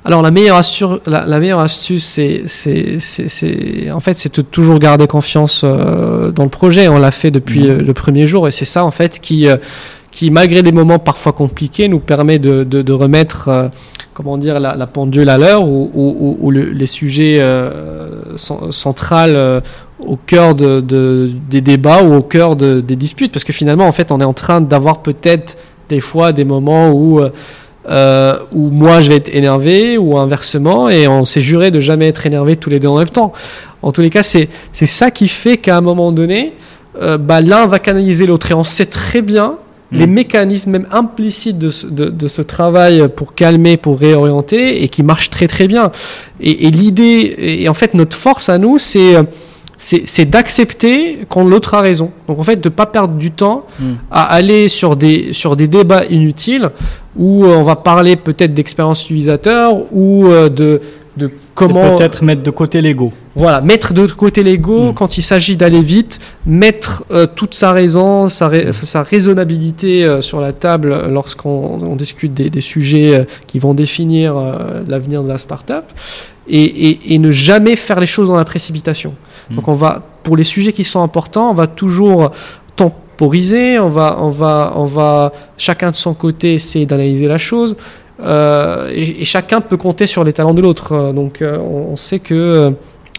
Alors 0.07 0.21
la 0.21 0.31
meilleure, 0.31 0.59
assure, 0.59 1.01
la, 1.07 1.39
meilleure 1.39 1.61
astuce, 1.61 2.05
c'est, 2.05 2.43
c'est, 2.47 3.91
en 3.91 4.01
fait, 4.01 4.15
c'est 4.15 4.37
de 4.37 4.43
toujours 4.43 4.79
garder 4.79 5.07
confiance 5.07 5.63
euh, 5.65 6.31
dans 6.31 6.43
le 6.43 6.51
projet. 6.51 6.89
On 6.89 6.99
l'a 6.99 7.11
fait 7.11 7.31
depuis 7.31 7.63
mmh. 7.63 7.79
le, 7.79 7.95
premier 7.95 8.27
jour, 8.27 8.47
et 8.47 8.51
c'est 8.51 8.67
ça 8.67 8.85
en 8.85 8.91
fait 8.91 9.19
qui, 9.19 9.49
euh, 9.49 9.57
qui, 10.11 10.31
malgré 10.31 10.61
des 10.61 10.73
moments 10.73 10.99
parfois 10.99 11.33
compliqués, 11.33 11.89
nous 11.89 12.01
permet 12.01 12.39
de, 12.39 12.65
de, 12.65 12.83
de 12.83 12.93
remettre, 12.93 13.49
euh, 13.49 13.69
comment 14.13 14.37
dire, 14.37 14.61
la, 14.61 14.77
la, 14.77 14.87
pendule 14.87 15.31
à 15.31 15.39
l'heure, 15.39 15.67
ou, 15.67 16.51
les 16.51 16.87
sujets 16.87 17.43
centrales 18.37 19.63
au 20.01 20.17
cœur 20.17 20.55
de, 20.55 21.31
des 21.49 21.63
débats 21.63 22.03
ou 22.03 22.15
au 22.15 22.23
cœur 22.23 22.57
des 22.57 22.97
disputes, 22.97 23.33
parce 23.33 23.45
que 23.45 23.55
finalement, 23.55 23.87
en 23.87 23.93
fait, 23.93 24.13
on 24.13 24.21
est 24.21 24.25
en 24.25 24.35
train 24.35 24.61
d'avoir 24.61 25.01
peut-être 25.01 25.57
des 25.89 26.01
fois 26.01 26.33
des 26.33 26.45
moments 26.45 26.91
où 26.91 27.23
euh, 27.89 28.39
où 28.53 28.71
moi 28.71 29.01
je 29.01 29.11
vais 29.11 29.17
être 29.17 29.35
énervé 29.35 29.99
ou 29.99 30.17
inversement 30.17 30.89
et 30.89 31.07
on 31.07 31.25
s'est 31.25 31.43
juré 31.43 31.71
de 31.71 31.81
jamais 31.81 32.09
être 32.09 32.27
énervé 32.27 32.57
tous 32.57 32.71
les 32.71 32.81
deux 32.81 32.89
en 32.89 32.99
même 32.99 33.11
temps. 33.11 33.33
En 33.83 33.93
tous 33.93 34.01
les 34.01 34.11
cas, 34.11 34.23
c'est 34.23 34.49
c'est 34.73 34.87
ça 34.87 35.11
qui 35.11 35.29
fait 35.29 35.59
qu'à 35.59 35.77
un 35.77 35.81
moment 35.83 36.11
donné, 36.11 36.55
euh, 37.01 37.19
bah, 37.19 37.41
l'un 37.41 37.67
va 37.67 37.79
canaliser 37.79 38.27
l'autre 38.27 38.51
et 38.51 38.55
on 38.55 38.65
sait 38.65 38.87
très 38.87 39.21
bien 39.21 39.57
mm. 39.93 39.99
les 39.99 40.07
mécanismes 40.07 40.71
même 40.71 40.87
implicites 40.93 41.59
de 41.59 41.69
ce, 41.69 41.87
de, 41.87 42.07
de 42.07 42.29
ce, 42.29 42.41
travail 42.41 43.09
pour 43.15 43.35
calmer, 43.35 43.77
pour 43.77 43.99
réorienter 43.99 44.83
et 44.83 44.89
qui 44.89 45.03
marche 45.03 45.29
très 45.29 45.47
très 45.47 45.69
bien. 45.69 45.93
Et, 46.41 46.67
et 46.67 46.71
l'idée, 46.71 47.35
et 47.39 47.69
en 47.69 47.75
fait 47.75 47.93
notre 47.93 48.17
force 48.17 48.49
à 48.49 48.57
nous, 48.57 48.79
c'est 48.79 49.17
c'est 49.85 50.25
d'accepter 50.25 51.21
quand 51.29 51.45
l'autre 51.45 51.75
a 51.75 51.83
raison. 51.83 52.11
Donc 52.27 52.39
en 52.39 52.43
fait, 52.43 52.57
de 52.57 52.69
ne 52.69 52.75
pas 52.75 52.87
perdre 52.87 53.15
du 53.15 53.31
temps 53.31 53.67
mm. 53.79 53.85
à 54.11 54.23
aller 54.23 54.69
sur 54.69 54.97
des, 54.97 55.33
sur 55.33 55.57
des 55.57 55.69
débats 55.69 56.05
inutiles 56.07 56.71
où 57.17 57.45
euh, 57.45 57.57
on 57.57 57.63
va 57.63 57.77
parler 57.77 58.17
peut-être 58.17 58.55
d'expérience 58.55 59.05
utilisateur 59.05 59.77
ou 59.93 60.29
euh, 60.29 60.49
de, 60.49 60.81
de 61.19 61.31
comment... 61.55 61.97
Peut-être 61.97 62.25
mettre 62.25 62.43
de 62.43 62.51
côté 62.51 62.81
l'ego. 62.81 63.13
Voilà, 63.37 63.61
mettre 63.61 63.93
de 63.93 64.07
côté 64.07 64.43
l'ego 64.43 64.93
mm. 64.93 64.95
quand 64.95 65.19
il 65.19 65.23
s'agit 65.23 65.57
d'aller 65.57 65.83
vite, 65.83 66.19
mettre 66.47 67.05
euh, 67.11 67.27
toute 67.27 67.55
sa 67.55 67.73
raison, 67.73 68.31
sa, 68.31 68.51
sa 68.73 69.03
raisonnabilité 69.03 70.19
sur 70.23 70.41
la 70.41 70.55
table 70.55 71.09
lorsqu'on 71.11 71.95
discute 71.95 72.33
des, 72.33 72.49
des, 72.49 72.63
sujets 72.63 73.27
qui 73.47 73.59
vont 73.59 73.75
définir 73.75 74.35
l'avenir 74.89 75.23
de 75.23 75.29
la 75.29 75.37
startup 75.37 75.85
et, 76.49 76.63
et, 76.89 77.15
et, 77.15 77.19
ne 77.19 77.31
jamais 77.31 77.77
faire 77.77 78.01
les 78.01 78.07
choses 78.07 78.29
dans 78.29 78.37
la 78.37 78.45
précipitation. 78.45 79.15
Mm. 79.51 79.57
Donc 79.57 79.69
on 79.69 79.75
va, 79.75 80.03
pour 80.23 80.37
les 80.37 80.45
sujets 80.45 80.73
qui 80.73 80.85
sont 80.85 81.03
importants, 81.03 81.51
on 81.51 81.55
va 81.55 81.67
toujours 81.67 82.33
temporiser, 82.77 83.79
on 83.79 83.89
va, 83.89 84.17
on 84.21 84.31
va, 84.31 84.73
on 84.77 84.85
va 84.85 85.33
chacun 85.57 85.91
de 85.91 85.97
son 85.97 86.15
côté 86.15 86.55
essayer 86.55 86.87
d'analyser 86.87 87.29
la 87.29 87.39
chose. 87.39 87.77
Euh, 88.21 88.91
et, 88.95 89.25
chacun 89.25 89.61
peut 89.61 89.77
compter 89.77 90.07
sur 90.07 90.25
les 90.25 90.33
talents 90.33 90.55
de 90.55 90.63
l'autre. 90.63 91.13
Donc 91.13 91.43
euh, 91.43 91.59
on, 91.59 91.97
sait 91.97 92.21
que 92.21 92.35
euh, 92.35 92.71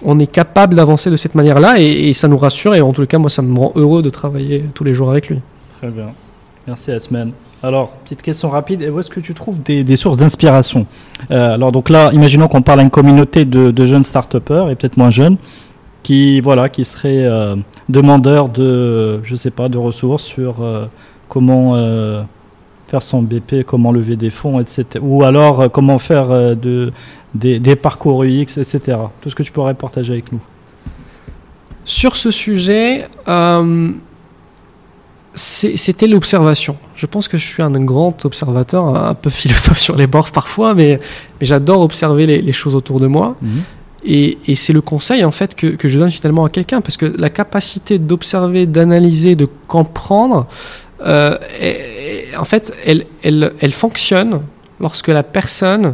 on 0.03 0.19
est 0.19 0.27
capable 0.27 0.75
d'avancer 0.75 1.09
de 1.09 1.17
cette 1.17 1.35
manière-là 1.35 1.79
et, 1.79 2.13
ça 2.13 2.27
nous 2.27 2.37
rassure 2.37 2.75
et 2.75 2.81
en 2.81 2.93
tout 2.93 3.05
cas 3.05 3.17
moi 3.17 3.29
ça 3.29 3.41
me 3.41 3.57
rend 3.57 3.71
heureux 3.75 4.01
de 4.01 4.09
travailler 4.09 4.65
tous 4.73 4.83
les 4.83 4.93
jours 4.93 5.11
avec 5.11 5.29
lui. 5.29 5.39
Très 5.77 5.89
bien. 5.89 6.07
Merci 6.67 6.91
Asman. 6.91 7.31
Alors, 7.61 7.91
petite 8.03 8.21
question 8.21 8.49
rapide, 8.49 8.87
où 8.93 8.99
est-ce 8.99 9.09
que 9.09 9.19
tu 9.19 9.33
trouves 9.33 9.59
des, 9.63 9.95
sources 9.95 10.17
d'inspiration? 10.17 10.85
Alors 11.29 11.71
donc 11.71 11.89
là, 11.89 12.11
imaginons 12.13 12.47
qu'on 12.47 12.61
parle 12.61 12.79
à 12.81 12.83
une 12.83 12.91
communauté 12.91 13.45
de, 13.45 13.71
de 13.71 13.85
jeunes 13.85 14.03
start 14.03 14.35
et 14.35 14.39
peut-être 14.39 14.97
moins 14.97 15.09
jeunes 15.09 15.37
qui 16.05 16.39
voilà 16.39 16.69
qui 16.69 16.85
serait 16.85 17.25
euh, 17.25 17.55
demandeur 17.89 18.47
de 18.49 19.23
je 19.23 19.35
sais 19.35 19.49
pas 19.49 19.69
de 19.69 19.79
ressources 19.79 20.23
sur 20.23 20.61
euh, 20.61 20.85
comment 21.29 21.75
euh, 21.75 22.21
faire 22.85 23.01
son 23.01 23.23
BP, 23.23 23.63
comment 23.65 23.91
lever 23.91 24.15
des 24.15 24.29
fonds, 24.29 24.59
etc. 24.59 24.85
Ou 25.01 25.23
alors 25.23 25.71
comment 25.71 25.97
faire 25.97 26.27
de, 26.55 26.93
des, 27.33 27.75
parcours 27.75 28.23
UX, 28.23 28.59
etc. 28.59 28.79
Tout 29.19 29.31
ce 29.31 29.35
que 29.35 29.41
tu 29.41 29.51
pourrais 29.51 29.73
partager 29.73 30.13
avec 30.13 30.31
nous. 30.31 30.39
Sur 31.85 32.15
ce 32.15 32.29
sujet, 32.29 33.07
c'était 35.33 36.07
l'observation. 36.07 36.77
Je 36.95 37.07
pense 37.07 37.27
que 37.27 37.39
je 37.39 37.47
suis 37.47 37.63
un 37.63 37.71
grand 37.71 38.23
observateur, 38.25 38.95
un 38.95 39.15
peu 39.15 39.31
philosophe 39.31 39.79
sur 39.79 39.95
les 39.95 40.05
bords 40.05 40.29
parfois, 40.29 40.75
mais, 40.75 40.99
mais 41.41 41.47
j'adore 41.47 41.81
observer 41.81 42.27
les, 42.27 42.51
choses 42.51 42.75
autour 42.75 42.99
de 42.99 43.07
moi. 43.07 43.35
Mhm. 43.41 43.63
Et, 44.07 44.37
c'est 44.55 44.73
le 44.73 44.81
conseil 44.81 45.23
en 45.23 45.31
fait 45.31 45.55
que, 45.55 45.75
je 45.87 45.99
donne 45.99 46.11
finalement 46.11 46.45
à 46.45 46.49
quelqu'un 46.49 46.81
parce 46.81 46.97
que 46.97 47.05
la 47.05 47.29
capacité 47.29 47.97
d'observer, 47.97 48.65
d'analyser, 48.65 49.35
de 49.35 49.47
comprendre, 49.67 50.47
euh, 51.05 51.37
en 52.37 52.45
fait, 52.45 52.73
elle, 52.85 53.73
fonctionne 53.73 54.41
lorsque 54.79 55.07
la 55.07 55.23
personne 55.23 55.93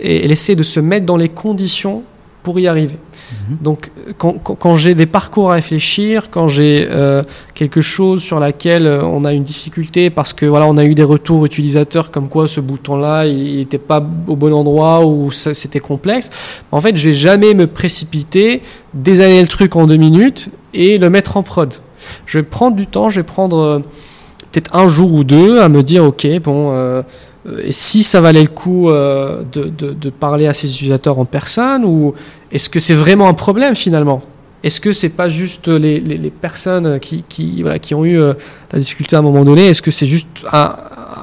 elle 0.00 0.32
essaie 0.32 0.56
de 0.56 0.62
se 0.62 0.80
mettre 0.80 1.06
dans 1.06 1.16
les 1.16 1.28
conditions 1.28 2.02
pour 2.42 2.58
y 2.58 2.66
arriver. 2.66 2.96
Mhm. 3.32 3.58
Donc, 3.60 3.90
quand, 4.18 4.76
j'ai 4.76 4.94
des 4.94 5.06
parcours 5.06 5.50
à 5.50 5.54
réfléchir, 5.54 6.28
quand 6.30 6.48
j'ai 6.48 6.86
euh, 6.90 7.22
quelque 7.54 7.80
chose 7.80 8.22
sur 8.22 8.40
laquelle 8.40 8.86
euh, 8.86 9.02
on 9.02 9.24
a 9.24 9.32
une 9.32 9.44
difficulté 9.44 10.10
parce 10.10 10.32
que 10.32 10.46
voilà, 10.46 10.66
on 10.66 10.76
a 10.76 10.84
eu 10.84 10.94
des 10.94 11.02
retours 11.02 11.44
utilisateurs 11.44 12.10
comme 12.10 12.28
quoi 12.28 12.48
ce 12.48 12.60
bouton-là, 12.60 13.26
il 13.26 13.56
n'était 13.56 13.78
pas 13.78 14.04
au 14.26 14.36
bon 14.36 14.52
endroit 14.52 15.04
ou 15.04 15.30
c'était 15.30 15.80
complexe. 15.80 16.30
En 16.70 16.80
fait, 16.80 16.96
je 16.96 17.08
vais 17.08 17.14
jamais 17.14 17.54
me 17.54 17.66
précipiter, 17.66 18.62
désigner 18.94 19.40
le 19.40 19.48
truc 19.48 19.76
en 19.76 19.86
deux 19.86 19.96
minutes 19.96 20.50
et 20.74 20.98
le 20.98 21.10
mettre 21.10 21.36
en 21.36 21.42
prod. 21.42 21.74
Je 22.26 22.38
vais 22.38 22.44
prendre 22.44 22.76
du 22.76 22.86
temps, 22.86 23.10
je 23.10 23.20
vais 23.20 23.26
prendre 23.26 23.58
euh, 23.58 23.78
peut-être 24.50 24.74
un 24.76 24.88
jour 24.88 25.12
ou 25.12 25.24
deux 25.24 25.60
à 25.60 25.68
me 25.68 25.82
dire, 25.82 26.04
ok, 26.04 26.26
bon. 26.42 27.02
Et 27.62 27.72
si 27.72 28.02
ça 28.02 28.20
valait 28.20 28.42
le 28.42 28.48
coup 28.48 28.88
euh, 28.90 29.42
de, 29.52 30.10
parler 30.10 30.46
à 30.46 30.54
ces 30.54 30.72
utilisateurs 30.72 31.18
en 31.18 31.24
personne 31.24 31.84
ou 31.84 32.14
est-ce 32.52 32.68
que 32.70 32.78
c'est 32.78 32.94
vraiment 32.94 33.28
un 33.28 33.34
problème 33.34 33.74
finalement? 33.74 34.22
Est-ce 34.62 34.80
que 34.80 34.92
c'est 34.92 35.08
pas 35.08 35.28
juste 35.28 35.66
les, 35.66 35.98
les- 35.98 36.30
personnes 36.30 37.00
qui, 37.00 37.24
qui, 37.28 37.62
voilà, 37.62 37.80
qui 37.80 37.96
ont 37.96 38.04
eu 38.04 38.16
euh, 38.20 38.34
la 38.72 38.78
difficulté 38.78 39.16
à 39.16 39.18
un 39.18 39.22
moment 39.22 39.44
donné? 39.44 39.66
Est-ce 39.66 39.82
que 39.82 39.90
c'est 39.90 40.06
juste 40.06 40.28
un- 40.52 40.76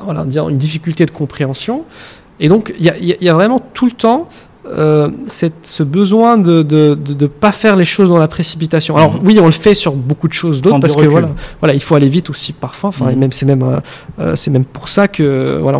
voilà, 0.04 0.26
une 0.50 0.58
difficulté 0.58 1.06
de 1.06 1.12
compréhension? 1.12 1.86
Et 2.42 2.50
donc 2.50 2.74
il 2.78 2.86
y 2.86 2.90
a, 2.90 2.98
y 2.98 3.30
a 3.30 3.34
vraiment 3.34 3.60
tout 3.74 3.86
le 3.86 3.92
temps 3.94 4.28
euh, 4.78 5.10
ce 5.64 5.84
besoin 5.84 6.38
de 6.38 6.58
ne 6.58 6.64
de, 6.64 6.96
de, 6.96 7.14
de 7.14 7.28
pas 7.28 7.52
faire 7.52 7.76
les 7.76 7.86
choses 7.86 8.10
dans 8.10 8.18
la 8.18 8.28
précipitation. 8.28 8.96
Alors 8.96 9.14
Mhm. 9.14 9.20
oui, 9.26 9.40
on 9.42 9.46
le 9.46 9.52
fait 9.52 9.74
sur 9.74 9.94
beaucoup 9.94 10.28
de 10.28 10.34
choses 10.34 10.62
d'autres 10.62 10.80
parce 10.80 10.96
que 10.96 11.06
voilà, 11.06 11.30
voilà, 11.60 11.74
il 11.74 11.80
faut 11.82 11.96
aller 11.96 12.08
vite 12.10 12.30
aussi 12.30 12.54
parfois. 12.54 12.90
Enfin, 12.90 13.06
Mhm. 13.06 13.12
et 13.12 13.16
même 13.16 13.32
c'est 13.32 13.46
même 13.46 13.64
euh, 13.64 13.80
euh, 14.20 14.36
c'est 14.36 14.52
même 14.52 14.66
pour 14.66 14.90
ça 14.90 15.08
que 15.08 15.60
voilà, 15.62 15.80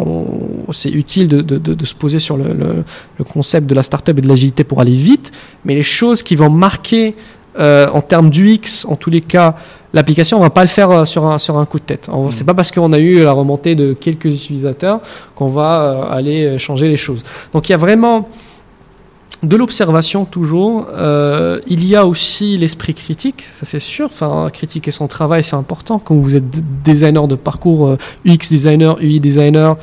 c'est 0.72 0.90
utile 0.90 1.28
de, 1.28 1.42
de, 1.42 1.58
de, 1.58 1.74
de 1.74 1.86
se 1.86 1.96
poser 1.96 2.20
sur 2.20 2.38
le, 2.38 2.46
le, 2.54 2.84
le 3.18 3.24
concept 3.24 3.68
de 3.68 3.76
la 3.76 3.84
startup 3.84 4.18
et 4.18 4.22
de 4.22 4.28
l'agilité 4.28 4.64
pour 4.64 4.80
aller 4.82 4.96
vite. 4.96 5.32
Mais 5.66 5.76
les 5.76 5.84
choses 5.84 6.24
qui 6.24 6.36
vont 6.36 6.50
marquer 6.50 7.16
euh, 7.60 7.88
en 7.94 8.02
termes 8.02 8.30
d'UX, 8.30 8.86
en 8.88 8.96
tous 8.96 9.10
les 9.10 9.22
cas, 9.22 9.56
l'application, 9.92 10.38
on 10.38 10.42
va 10.42 10.52
pas 10.52 10.62
le 10.62 10.68
faire 10.70 10.92
euh, 10.92 11.04
sur 11.06 11.26
un 11.26 11.38
sur 11.40 11.58
un 11.58 11.66
coup 11.66 11.80
de 11.80 11.84
tête. 11.84 12.08
Mhm. 12.08 12.32
C'est 12.32 12.44
pas 12.46 12.54
parce 12.54 12.72
qu'on 12.72 12.94
a 12.94 13.00
eu 13.00 13.24
la 13.24 13.32
remontée 13.32 13.76
de 13.76 13.94
quelques 13.94 14.26
utilisateurs 14.34 15.00
qu'on 15.36 15.50
va 15.50 15.82
euh, 15.82 16.18
aller 16.18 16.58
changer 16.60 16.88
les 16.88 16.98
choses. 16.98 17.24
Donc 17.54 17.68
il 17.68 17.72
y 17.72 17.76
a 17.76 17.78
vraiment 17.78 18.30
de 19.44 19.56
l'observation 19.56 20.26
toujours. 20.26 20.88
Euh, 20.92 21.60
il 21.68 21.86
y 21.88 21.96
a 21.96 22.06
aussi 22.06 22.58
l'esprit 22.58 22.94
critique, 22.94 23.46
ça 23.54 23.66
c'est 23.66 23.80
sûr. 23.80 24.08
Enfin, 24.08 24.50
critiquer 24.52 24.92
son 24.92 25.08
travail, 25.08 25.44
c'est 25.44 25.56
important. 25.56 26.00
Quand 26.00 26.16
vous 26.16 26.36
êtes 26.36 26.84
designer 26.84 27.28
de 27.28 27.36
parcours, 27.36 27.88
euh, 27.88 27.98
UX 28.26 28.50
designer, 28.50 28.98
UI 29.02 29.20
designer, 29.20 29.78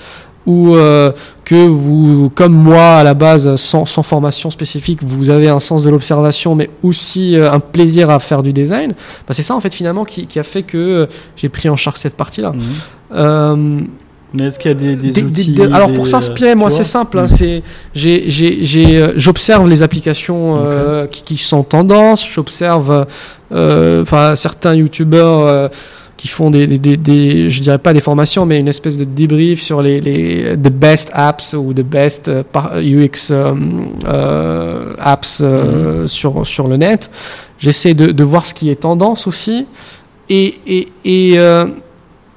ou 0.46 0.76
euh, 0.76 1.12
que 1.44 1.66
vous, 1.66 2.30
comme 2.34 2.54
moi 2.54 2.98
à 2.98 3.04
la 3.04 3.14
base, 3.14 3.56
sans, 3.56 3.84
sans 3.84 4.02
formation 4.02 4.50
spécifique, 4.50 5.02
vous 5.02 5.28
avez 5.28 5.48
un 5.48 5.58
sens 5.58 5.82
de 5.82 5.90
l'observation, 5.90 6.54
mais 6.54 6.70
aussi 6.82 7.36
euh, 7.36 7.50
un 7.50 7.60
plaisir 7.60 8.10
à 8.10 8.20
faire 8.20 8.42
du 8.42 8.52
design. 8.52 8.92
Bah, 9.26 9.34
c'est 9.34 9.42
ça 9.42 9.54
en 9.54 9.60
fait 9.60 9.74
finalement 9.74 10.04
qui, 10.04 10.26
qui 10.26 10.38
a 10.38 10.44
fait 10.44 10.62
que 10.62 10.78
euh, 10.78 11.06
j'ai 11.36 11.48
pris 11.48 11.68
en 11.68 11.76
charge 11.76 11.98
cette 11.98 12.16
partie-là. 12.16 12.52
Mhm. 12.52 13.88
Euh, 14.34 14.38
Mais 14.40 14.46
est-ce 14.48 14.58
qu'il 14.58 14.70
y 14.70 14.74
a 14.74 14.74
des, 14.74 14.96
des 14.96 15.10
des- 15.12 15.22
outils 15.22 15.52
des- 15.52 15.62
alors 15.62 15.92
pour 15.92 16.08
s'inspirer, 16.08 16.54
moi 16.54 16.70
tu 16.70 16.76
c'est 16.76 16.84
simple. 16.84 17.18
hein, 17.18 17.26
Mhm. 17.30 17.36
c'est 17.36 17.62
euh, 18.98 19.12
j'observe 19.16 19.68
les 19.68 19.82
applications 19.82 20.56
euh, 20.64 21.06
qui, 21.06 21.22
qui 21.22 21.36
sont 21.36 21.62
tendance. 21.62 22.26
J'observe 22.28 23.06
euh, 23.52 24.04
certains 24.34 24.74
youtubeurs 24.74 25.40
euh, 25.46 25.68
qui 26.16 26.28
font 26.28 26.50
des, 26.50 26.66
des, 26.66 26.78
des- 26.78 26.96
des- 26.96 27.50
je 27.50 27.62
dirais 27.62 27.78
pas 27.78 27.92
des 27.92 28.00
formations, 28.00 28.46
mais 28.46 28.58
une 28.58 28.68
espèce 28.68 28.96
de 28.98 29.04
débrief 29.04 29.62
sur 29.62 29.80
les, 29.82 30.00
les 30.00 30.56
the 30.56 30.70
best 30.72 31.10
apps 31.14 31.52
ou 31.54 31.72
the 31.72 31.82
best 31.84 32.28
euh, 32.28 32.42
UX 32.82 33.30
euh, 33.30 33.52
euh, 34.06 34.94
apps 34.98 35.40
euh, 35.42 36.06
sur 36.06 36.46
sur 36.46 36.68
le 36.68 36.76
net. 36.76 37.10
J'essaie 37.58 37.94
de, 37.94 38.06
de 38.12 38.24
voir 38.24 38.44
ce 38.44 38.54
qui 38.54 38.70
est 38.70 38.80
tendance 38.80 39.26
aussi 39.26 39.66
et 40.28 40.54
et 40.66 40.88
et, 41.04 41.38
euh, 41.38 41.66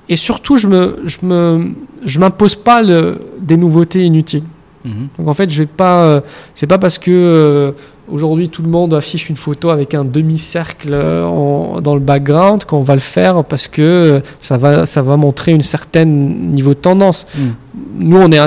et 0.10 0.16
surtout 0.18 0.58
je 0.58 0.68
me 0.68 1.00
je 1.06 1.18
me 1.24 1.72
je 2.06 2.20
m'impose 2.20 2.56
pas 2.56 2.82
le, 2.82 3.20
des 3.40 3.58
nouveautés 3.58 4.04
inutiles. 4.04 4.44
Mhm. 4.86 5.08
Donc 5.18 5.28
en 5.28 5.34
fait, 5.34 5.50
je 5.50 5.62
vais 5.64 5.68
pas. 5.68 6.04
euh, 6.06 6.22
c'est 6.56 6.68
pas 6.68 6.78
parce 6.78 6.98
que 6.98 7.12
euh, 7.12 7.72
aujourd'hui 8.10 8.48
tout 8.50 8.64
le 8.64 8.70
monde 8.70 8.94
affiche 8.94 9.30
une 9.30 9.36
photo 9.36 9.70
avec 9.70 9.94
un 9.94 10.06
demi-cercle 10.06 10.90
euh, 10.94 11.80
dans 11.82 11.94
le 11.94 12.00
background 12.00 12.64
qu'on 12.64 12.82
va 12.82 12.96
le 12.96 13.02
faire 13.02 13.44
parce 13.44 13.68
que 13.68 13.82
euh, 13.82 14.20
ça 14.40 14.58
va 14.58 14.86
ça 14.86 15.02
va 15.02 15.18
montrer 15.18 15.52
une 15.52 15.62
certaine 15.62 16.54
niveau 16.54 16.74
de 16.74 16.80
tendance. 16.80 17.28
Mhm. 17.38 17.54
Nous, 18.00 18.18
on 18.18 18.32
est 18.32 18.40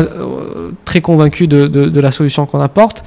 très 0.86 1.01
convaincus 1.02 1.48
de, 1.48 1.66
de- 1.66 1.86
de 1.90 2.01
la 2.01 2.10
solution 2.10 2.47
qu'on 2.47 2.60
apporte. 2.60 3.05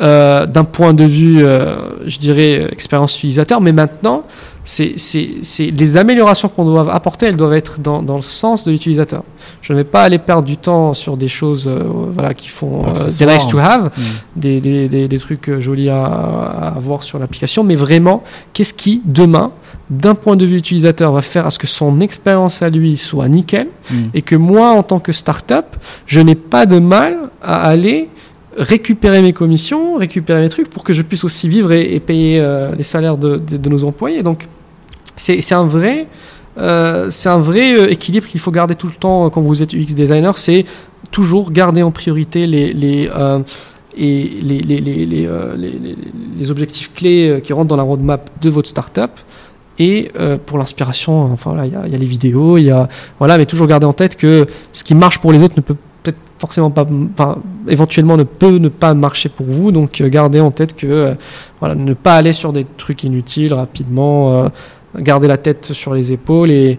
Euh, 0.00 0.46
d'un 0.46 0.64
point 0.64 0.94
de 0.94 1.04
vue, 1.04 1.44
euh, 1.44 1.74
je 2.06 2.18
dirais, 2.18 2.68
expérience 2.70 3.16
utilisateur, 3.16 3.60
mais 3.60 3.72
maintenant, 3.72 4.22
c'est, 4.62 4.92
c'est, 4.96 5.28
c'est 5.42 5.70
les 5.72 5.96
améliorations 5.96 6.48
qu'on 6.48 6.64
doit 6.66 6.92
apporter, 6.94 7.26
elles 7.26 7.36
doivent 7.36 7.54
être 7.54 7.80
dans, 7.80 8.00
dans 8.02 8.16
le 8.16 8.22
sens 8.22 8.64
de 8.64 8.70
l'utilisateur. 8.70 9.22
Je 9.60 9.72
ne 9.72 9.78
vais 9.78 9.84
pas 9.84 10.02
aller 10.02 10.18
perdre 10.18 10.44
du 10.44 10.56
temps 10.56 10.94
sur 10.94 11.16
des 11.16 11.26
choses 11.26 11.66
euh, 11.66 11.82
voilà, 12.12 12.32
qui 12.34 12.48
font 12.48 12.84
des 13.18 13.26
nice 13.26 13.46
to 13.48 13.58
have, 13.58 13.90
Mhm. 13.96 14.04
des, 14.36 14.60
des, 14.60 14.88
des, 14.88 15.08
des 15.08 15.18
trucs 15.18 15.58
jolis 15.58 15.88
à, 15.88 16.04
à 16.04 16.76
avoir 16.76 17.02
sur 17.02 17.18
l'application, 17.18 17.64
mais 17.64 17.74
vraiment, 17.74 18.22
qu'est-ce 18.52 18.74
qui, 18.74 19.02
demain, 19.04 19.50
d'un 19.90 20.14
point 20.14 20.36
de 20.36 20.44
vue 20.44 20.58
utilisateur, 20.58 21.10
va 21.12 21.22
faire 21.22 21.46
à 21.46 21.50
ce 21.50 21.58
que 21.58 21.66
son 21.66 22.00
expérience 22.00 22.62
à 22.62 22.68
lui 22.70 22.96
soit 22.98 23.28
nickel 23.28 23.68
Mhm. 23.90 24.10
et 24.14 24.22
que 24.22 24.36
moi, 24.36 24.70
en 24.72 24.82
tant 24.84 25.00
que 25.00 25.12
start-up, 25.12 25.66
je 26.06 26.20
n'ai 26.20 26.34
pas 26.34 26.66
de 26.66 26.78
mal 26.78 27.16
à 27.42 27.62
aller 27.62 28.10
récupérer 28.58 29.22
mes 29.22 29.32
commissions, 29.32 29.96
récupérer 29.96 30.40
mes 30.40 30.48
trucs 30.48 30.68
pour 30.68 30.84
que 30.84 30.92
je 30.92 31.02
puisse 31.02 31.24
aussi 31.24 31.48
vivre 31.48 31.72
et, 31.72 32.00
payer 32.00 32.40
euh, 32.40 32.74
les 32.74 32.82
salaires 32.82 33.16
de, 33.16 33.68
nos 33.68 33.84
employés. 33.84 34.22
Donc, 34.22 34.48
c'est 35.16 35.52
un 35.52 35.66
vrai, 35.66 36.06
euh, 36.58 37.08
c'est 37.10 37.28
un 37.28 37.40
vrai 37.40 37.76
euh, 37.76 37.90
équilibre 37.90 38.26
qu'il 38.26 38.40
faut 38.40 38.50
garder 38.50 38.74
tout 38.74 38.88
le 38.88 38.92
temps 38.92 39.26
euh, 39.26 39.28
quand 39.30 39.40
vous 39.40 39.62
êtes 39.62 39.74
UX 39.74 39.94
designer. 39.94 40.36
C'est 40.38 40.64
toujours 41.10 41.52
garder 41.52 41.82
en 41.82 41.90
priorité 41.90 42.46
les, 42.46 42.72
les, 42.72 43.08
euh, 43.14 43.40
et 43.96 44.38
les, 44.42 44.58
les, 44.60 44.80
les, 44.80 45.06
les, 45.06 45.26
euh, 45.26 46.50
objectifs 46.50 46.92
clés 46.94 47.28
euh, 47.28 47.40
qui 47.40 47.52
rentrent 47.52 47.68
dans 47.68 47.76
la 47.76 47.82
roadmap 47.82 48.30
de 48.40 48.50
votre 48.50 48.68
startup. 48.68 49.10
Et 49.80 50.10
euh, 50.18 50.36
pour 50.44 50.58
l'inspiration, 50.58 51.32
enfin 51.32 51.56
il 51.64 51.70
y, 51.70 51.92
y 51.92 51.94
a 51.94 51.98
les 51.98 52.06
vidéos, 52.06 52.58
y 52.58 52.70
a 52.70 52.88
voilà, 53.18 53.38
mais 53.38 53.46
toujours 53.46 53.68
garder 53.68 53.86
en 53.86 53.92
tête 53.92 54.16
que 54.16 54.46
ce 54.72 54.82
qui 54.82 54.96
marche 54.96 55.18
pour 55.18 55.30
les 55.30 55.42
autres 55.42 55.54
ne 55.56 55.62
peut 55.62 55.76
forcément 56.38 56.70
pas, 56.70 56.86
enfin, 57.12 57.38
éventuellement 57.68 58.16
ne 58.16 58.22
peut 58.22 58.58
ne 58.58 58.68
pas 58.68 58.94
marcher 58.94 59.28
pour 59.28 59.46
vous. 59.46 59.70
Donc 59.70 60.00
euh, 60.00 60.08
gardez 60.08 60.40
en 60.40 60.50
tête 60.50 60.76
que 60.76 60.86
euh, 60.86 61.14
voilà, 61.60 61.74
ne 61.74 61.94
pas 61.94 62.14
aller 62.14 62.32
sur 62.32 62.52
des 62.52 62.66
trucs 62.76 63.04
inutiles 63.04 63.54
rapidement, 63.54 64.44
euh, 64.44 64.48
garder 64.98 65.28
la 65.28 65.36
tête 65.36 65.72
sur 65.72 65.94
les 65.94 66.12
épaules 66.12 66.50
et, 66.50 66.78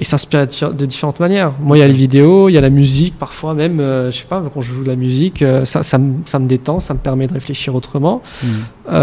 et 0.00 0.04
s'inspirer 0.04 0.46
de, 0.46 0.72
de 0.72 0.86
différentes 0.86 1.20
manières. 1.20 1.52
Moi, 1.60 1.76
il 1.76 1.80
y 1.80 1.82
a 1.82 1.86
les 1.86 1.92
vidéos, 1.92 2.48
il 2.48 2.52
y 2.54 2.58
a 2.58 2.60
la 2.62 2.70
musique, 2.70 3.18
parfois 3.18 3.52
même, 3.52 3.78
euh, 3.80 4.10
je 4.10 4.16
sais 4.18 4.24
pas, 4.24 4.42
quand 4.52 4.62
je 4.62 4.72
joue 4.72 4.82
de 4.82 4.88
la 4.88 4.96
musique, 4.96 5.42
euh, 5.42 5.66
ça, 5.66 5.82
ça, 5.82 5.98
me, 5.98 6.14
ça 6.24 6.38
me 6.38 6.48
détend, 6.48 6.80
ça 6.80 6.94
me 6.94 6.98
permet 6.98 7.26
de 7.26 7.34
réfléchir 7.34 7.74
autrement. 7.74 8.22
Mhm. 8.42 8.48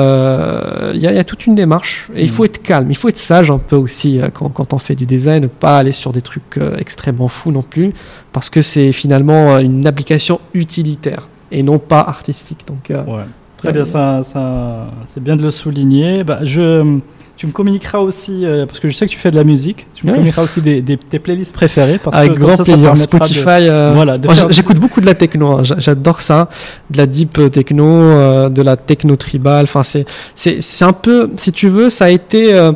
Euh, 0.08 0.92
Il 0.96 1.00
y, 1.02 1.08
a- 1.08 1.12
il 1.12 1.16
y 1.16 1.20
a 1.20 1.24
toute 1.24 1.46
une 1.46 1.56
démarche. 1.56 2.10
Et 2.16 2.22
il 2.24 2.30
Mhm. 2.30 2.36
faut 2.36 2.46
être 2.46 2.62
calme, 2.64 2.88
il 2.90 2.96
faut 2.98 3.10
être 3.10 3.18
sage 3.18 3.52
un 3.52 3.60
peu 3.60 3.76
aussi 3.76 4.20
euh, 4.20 4.30
quand, 4.34 4.50
quand 4.50 4.74
on 4.74 4.80
fait 4.80 4.96
du 4.96 5.06
design, 5.06 5.44
ne 5.44 5.48
pas 5.48 5.78
aller 5.78 5.92
sur 5.92 6.12
des 6.12 6.22
trucs 6.22 6.60
extrêmement 6.78 7.28
fous 7.28 7.52
non 7.52 7.62
plus, 7.62 7.94
parce 8.34 8.50
que 8.50 8.62
c'est 8.62 8.92
finalement 8.92 9.58
une 9.60 9.86
application 9.86 10.40
utilitaire 10.54 11.28
et 11.52 11.62
non 11.64 11.78
pas 11.80 12.00
artistique. 12.02 12.62
Donc, 12.68 12.90
Ouais. 12.90 13.24
Très 13.58 13.74
bien, 13.74 13.86
ça, 13.86 14.22
ça, 14.24 14.88
c'est 15.08 15.22
bien 15.24 15.36
de 15.36 15.42
le 15.42 15.50
souligner. 15.50 16.24
Bah, 16.24 16.40
je, 16.44 17.00
tu 17.38 17.46
me 17.48 17.52
communiqueras 17.52 18.00
aussi, 18.00 18.46
euh, 18.46 18.66
parce 18.66 18.80
que 18.80 18.88
je 18.90 18.96
sais 18.96 19.06
que 19.06 19.12
tu 19.12 19.18
fais 19.20 19.30
de 19.32 19.36
la 19.38 19.44
musique, 19.44 19.86
tu 19.94 20.06
me 20.08 20.12
communiqueras 20.14 20.44
aussi 20.44 20.60
des, 20.60 20.82
des- 20.82 20.98
tes 20.98 21.20
playlists 21.20 21.54
préférées. 21.54 22.00
Parce 22.00 22.18
avec 22.18 22.34
que 22.34 22.40
grand 22.40 22.58
ça, 22.58 22.64
ça 22.64 22.74
plaisir. 22.74 22.92
de- 22.94 22.98
Spotify. 22.98 23.46
euh, 23.70 23.92
Voilà, 23.94 24.18
J'écoute 24.50 24.78
beaucoup 24.80 25.00
de 25.02 25.06
la 25.06 25.14
techno, 25.14 25.52
hein. 25.52 25.64
J'a- 25.64 25.78
j'adore 25.78 26.20
ça, 26.22 26.50
de 26.90 26.98
la 26.98 27.06
deep 27.06 27.38
euh, 27.38 27.50
techno, 27.50 27.86
euh, 27.86 28.50
de 28.50 28.62
la 28.64 28.76
techno 28.76 29.16
tribal. 29.16 29.64
Enfin, 29.66 29.84
c'est 29.84 30.86
un 30.86 30.94
peu, 30.94 31.30
si 31.38 31.52
tu 31.52 31.70
veux, 31.70 31.90
ça 31.90 32.06
a 32.06 32.10
été 32.10 32.54
euh, 32.56 32.72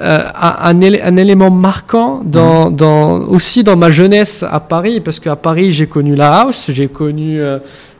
un, 0.00 0.54
un 0.62 0.80
élé- 0.80 1.00
un 1.04 1.16
élément 1.16 1.50
marquant 1.50 2.22
dans, 2.24 2.70
dans 2.70 3.20
aussi 3.20 3.62
dans 3.62 3.76
ma 3.76 3.90
jeunesse 3.90 4.42
à 4.50 4.58
Paris, 4.58 5.00
parce 5.00 5.20
qu'à 5.20 5.36
Paris 5.36 5.70
j'ai 5.70 5.86
connu 5.86 6.14
la 6.16 6.40
house, 6.40 6.66
j'ai 6.70 6.88
connu 6.88 7.40
euh, 7.40 7.58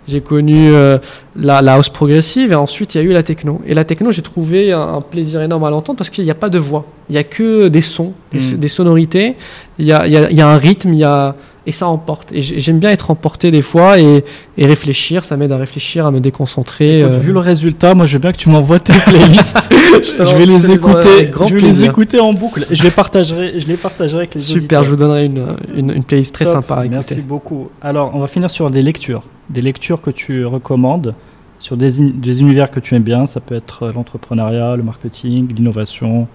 j'ai 0.09 0.20
connu 0.20 0.73
euh, 0.73 0.99
la, 1.37 1.62
la 1.62 1.74
house 1.74 1.89
progressive 1.89 2.53
et 2.53 2.55
ensuite 2.57 2.95
il 2.95 2.99
y 2.99 3.01
a 3.01 3.05
eu 3.05 3.12
la 3.12 3.23
techno. 3.23 3.61
Et 3.66 3.74
la 3.74 3.85
techno, 3.85 4.11
j'ai 4.11 4.23
trouvé 4.23 4.73
un, 4.73 4.81
un 4.95 5.01
plaisir 5.01 5.41
énorme 5.43 5.65
à 5.65 5.70
l'entendre 5.70 5.97
parce 5.97 6.11
qu'il 6.11 6.24
n'y 6.24 6.31
a 6.31 6.35
pas 6.35 6.49
de 6.49 6.59
voix, 6.59 6.85
il 7.09 7.12
n'y 7.12 7.19
a 7.19 7.24
que 7.24 7.69
des 7.69 7.81
sons, 7.83 8.12
des, 8.33 8.39
Mm. 8.39 8.59
des 8.59 8.69
sonorités, 8.69 9.37
il 9.79 9.87
y 9.87 9.93
a, 9.93 10.07
il 10.07 10.12
y, 10.12 10.16
a, 10.16 10.31
il 10.31 10.37
y 10.37 10.41
a 10.41 10.49
un 10.49 10.57
rythme, 10.59 10.93
il 10.93 10.99
y 11.01 11.05
a, 11.05 11.37
et 11.65 11.70
ça 11.70 11.87
emporte. 11.87 12.33
Et 12.33 12.41
j'ai- 12.41 12.59
j'aime 12.59 12.81
bien 12.81 12.91
être 12.91 13.12
emporté 13.12 13.53
des 13.53 13.62
fois 13.62 14.01
et, 14.01 14.24
et 14.59 14.66
réfléchir, 14.66 15.23
ça 15.23 15.37
m'aide 15.37 15.53
à 15.53 15.57
réfléchir, 15.57 16.05
à 16.07 16.11
me 16.11 16.19
déconcentrer. 16.19 17.01
Écoute, 17.03 17.12
euh. 17.15 17.19
Vu 17.19 17.33
le 17.33 17.39
résultat, 17.39 17.95
moi 17.95 18.05
je 18.05 18.15
veux 18.15 18.19
bien 18.19 18.33
que 18.33 18.39
tu 18.39 18.49
m'envoies 18.51 18.81
tes 18.81 18.93
playlists. 19.07 19.59
je 19.70 20.16
te 20.16 20.23
vais 20.37 20.47
les 20.47 20.70
écouter. 20.73 21.31
Je 21.47 21.55
vais 21.55 21.61
les 21.61 21.85
écouter 21.85 22.19
en 22.19 22.33
boucle. 22.33 22.66
Je 22.70 22.83
les 22.83 22.91
partagerai. 22.91 23.61
Je 23.61 23.66
les 23.69 23.77
partagerai 23.77 24.19
avec 24.19 24.35
les 24.35 24.41
Super, 24.41 24.83
je 24.83 24.91
vous 24.91 24.97
donnerai 24.97 25.27
une, 25.27 25.45
une, 25.77 25.91
une 25.93 26.03
playlist 26.05 26.35
très 26.35 26.45
Top. 26.47 26.55
sympa 26.55 26.74
à 26.74 26.79
écouter. 26.87 26.95
Merci 26.97 27.20
beaucoup. 27.20 27.69
Alors, 27.81 28.11
on 28.15 28.19
va 28.19 28.27
finir 28.27 28.51
sur 28.51 28.69
des 28.70 28.83
lectures. 28.83 29.23
Des 29.53 29.61
lectures 29.61 30.01
que 30.01 30.11
tu 30.11 30.45
recommandes 30.45 31.15
sur 31.59 31.77
des, 31.77 32.01
univers 32.01 32.70
que 32.70 32.81
tu 32.81 32.95
aimes 32.95 33.03
bien. 33.03 33.27
Ça 33.27 33.41
peut 33.41 33.55
être 33.55 33.89
l'entrepreneuriat, 33.89 34.77
le 34.77 34.83
marketing, 34.83 35.53
l'innovation. 35.55 36.27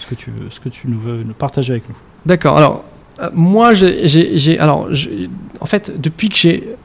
Ce 0.00 0.06
que 0.06 0.14
tu 0.14 0.30
veux, 0.30 0.50
ce 0.50 0.58
que 0.60 0.68
tu 0.68 0.88
nous 0.88 0.98
veux 0.98 1.24
partager 1.38 1.72
avec 1.74 1.88
nous. 1.88 1.94
D'accord. 2.26 2.58
Alors, 2.58 2.84
moi, 3.32 3.72
j'ai, 3.74 4.58
alors, 4.58 4.88
en 5.60 5.66
fait, 5.66 6.00
depuis 6.00 6.28
que 6.28 6.36
j'ai 6.36 6.76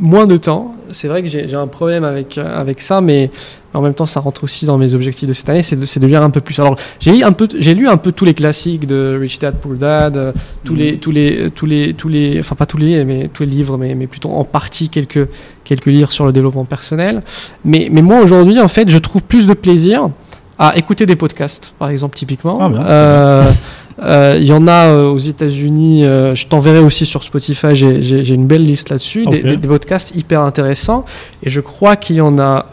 moins 0.00 0.26
de 0.26 0.36
temps. 0.36 0.74
C'est 0.90 1.06
vrai 1.06 1.22
que 1.22 1.28
j'ai 1.28 1.54
un 1.54 1.66
problème 1.68 2.02
avec, 2.02 2.36
euh, 2.36 2.60
avec 2.60 2.80
ça, 2.80 3.00
mais 3.00 3.30
en 3.74 3.80
même 3.80 3.94
temps, 3.94 4.06
ça 4.06 4.18
rentre 4.18 4.42
aussi 4.42 4.66
dans 4.66 4.78
mes 4.78 4.94
objectifs 4.94 5.28
de 5.28 5.32
cette 5.32 5.48
année, 5.48 5.62
c'est 5.62 5.76
de, 5.76 6.00
de, 6.00 6.06
lire 6.06 6.22
un 6.22 6.30
peu 6.30 6.40
plus. 6.40 6.58
Alors, 6.58 6.74
j'ai 6.98 7.22
un 7.22 7.30
peu, 7.30 7.46
j'ai 7.58 7.74
lu 7.74 7.88
un 7.88 7.96
peu 7.96 8.10
tous 8.10 8.24
les 8.24 8.34
classiques 8.34 8.86
de 8.86 9.16
Rich 9.20 9.38
Dad 9.38 9.56
Poor 9.56 9.74
Dad, 9.74 10.16
euh, 10.16 10.32
tous 10.64 10.74
les, 10.74 10.92
mhm. 10.92 10.98
tous 10.98 11.10
les, 11.12 11.50
tous 11.54 11.66
les, 11.66 11.94
tous 11.94 12.08
les, 12.08 12.40
enfin 12.40 12.56
pas 12.56 12.66
tous 12.66 12.78
les, 12.78 13.04
mais 13.04 13.30
tous 13.32 13.44
les 13.44 13.50
livres, 13.50 13.78
mais, 13.78 13.94
mais 13.94 14.08
plutôt 14.08 14.30
en 14.30 14.44
partie 14.44 14.88
quelques, 14.88 15.28
quelques 15.62 15.86
livres 15.86 16.10
sur 16.10 16.26
le 16.26 16.32
développement 16.32 16.64
personnel. 16.64 17.22
Mais, 17.64 17.88
mais 17.92 18.02
moi 18.02 18.20
aujourd'hui, 18.20 18.58
en 18.58 18.68
fait, 18.68 18.90
je 18.90 18.98
trouve 18.98 19.22
plus 19.22 19.46
de 19.46 19.54
plaisir 19.54 20.10
à 20.58 20.76
écouter 20.76 21.06
des 21.06 21.16
podcasts, 21.16 21.72
par 21.78 21.88
exemple, 21.88 22.16
typiquement. 22.16 22.58
Ah, 22.60 22.90
euh, 22.90 23.50
il 24.02 24.44
y 24.44 24.52
en 24.52 24.66
a 24.66 24.86
euh, 24.86 25.10
aux 25.10 25.18
États-Unis. 25.18 26.04
Euh, 26.04 26.34
je 26.34 26.46
t'enverrai 26.46 26.78
aussi 26.78 27.06
sur 27.06 27.22
Spotify. 27.22 27.74
J'ai 27.74 28.34
une 28.34 28.46
belle 28.46 28.62
liste 28.62 28.90
là-dessus, 28.90 29.26
des, 29.26 29.58
podcasts 29.58 30.14
hyper 30.14 30.40
intéressants. 30.40 31.04
Et 31.42 31.50
je 31.50 31.60
crois 31.60 31.96
qu'il 31.96 32.16
y 32.16 32.20
en 32.20 32.38
a 32.38 32.66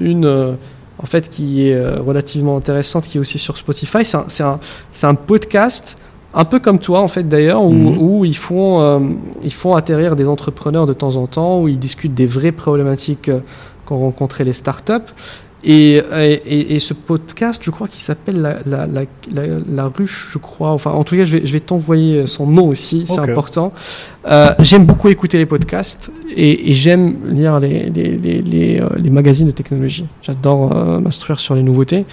une. 0.00 0.56
en 0.98 1.06
fait, 1.06 1.28
qui 1.28 1.68
est 1.68 1.96
relativement 1.98 2.56
intéressante, 2.56 3.06
qui 3.08 3.18
est 3.18 3.20
aussi 3.20 3.38
sur 3.38 3.56
Spotify. 3.56 4.04
C'est 4.04 4.42
un, 4.42 4.60
un, 5.02 5.14
podcast 5.14 5.96
un 6.32 6.44
peu 6.44 6.60
comme 6.60 6.78
toi 6.78 7.00
en 7.00 7.08
fait 7.08 7.28
d'ailleurs, 7.28 7.64
où, 7.64 7.72
mhm. 7.72 7.98
où, 7.98 8.24
ils, 8.24 8.36
font, 8.36 9.18
ils 9.42 9.52
font 9.52 9.74
atterrir 9.74 10.14
des 10.14 10.28
entrepreneurs 10.28 10.86
de 10.86 10.92
temps 10.92 11.16
en 11.16 11.26
temps, 11.26 11.60
où 11.60 11.68
ils 11.68 11.78
discutent 11.78 12.14
des 12.14 12.26
vraies 12.26 12.52
problématiques 12.52 13.30
qu'ont 13.86 13.98
rencontrées 13.98 14.44
les 14.44 14.52
startups. 14.52 15.12
Et, 15.62 15.96
et, 15.96 16.74
et, 16.74 16.78
ce 16.78 16.94
podcast, 16.94 17.60
je 17.62 17.70
crois 17.70 17.86
qu'il 17.86 18.00
s'appelle 18.00 18.40
la, 18.40 18.58
la, 18.64 18.86
la, 18.86 19.02
la, 19.68 19.86
ruche, 19.88 20.30
je 20.32 20.38
crois. 20.38 20.70
Enfin, 20.70 20.92
en 20.92 21.04
tout 21.04 21.16
cas, 21.16 21.24
je 21.24 21.36
vais, 21.36 21.46
je 21.46 21.52
vais 21.52 21.60
t'envoyer 21.60 22.26
son 22.26 22.46
nom 22.46 22.68
aussi, 22.68 23.04
c'est 23.06 23.18
important. 23.18 23.72
Euh, 24.26 24.54
j'aime 24.58 24.84
beaucoup 24.84 25.08
écouter 25.08 25.38
les 25.38 25.46
podcasts 25.46 26.12
et, 26.36 26.74
j'aime 26.74 27.16
lire 27.34 27.58
les, 27.58 27.88
les, 27.88 28.16
les, 28.16 28.42
les, 28.42 28.80
euh, 28.80 29.10
magazines 29.10 29.46
de 29.46 29.52
technologie. 29.52 30.04
J'adore 30.20 30.76
euh, 30.76 31.00
m'instruire 31.00 31.40
sur 31.40 31.54
les 31.54 31.62
nouveautés. 31.62 32.04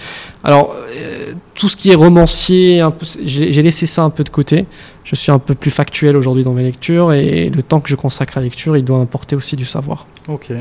Alors, 0.42 0.74
euh, 0.74 1.32
tout 1.54 1.68
ce 1.68 1.76
qui 1.76 1.90
est 1.90 1.94
romancier, 1.94 2.82
j'ai 3.24 3.62
laissé 3.62 3.84
ça 3.84 4.02
un 4.04 4.10
peu 4.10 4.24
de 4.24 4.30
côté. 4.30 4.64
Je 5.04 5.14
suis 5.16 5.30
un 5.30 5.38
peu 5.38 5.54
plus 5.54 5.70
factuel 5.70 6.16
aujourd'hui 6.16 6.44
dans 6.44 6.52
mes 6.52 6.62
lectures 6.62 7.12
et 7.12 7.50
le 7.50 7.62
temps 7.62 7.80
que 7.80 7.88
je 7.88 7.96
consacre 7.96 8.38
à 8.38 8.40
la 8.40 8.44
lecture, 8.44 8.76
il 8.76 8.84
doit 8.84 9.00
apporter 9.00 9.36
aussi 9.36 9.56
du 9.56 9.64
savoir. 9.64 10.06
Ok. 10.28 10.52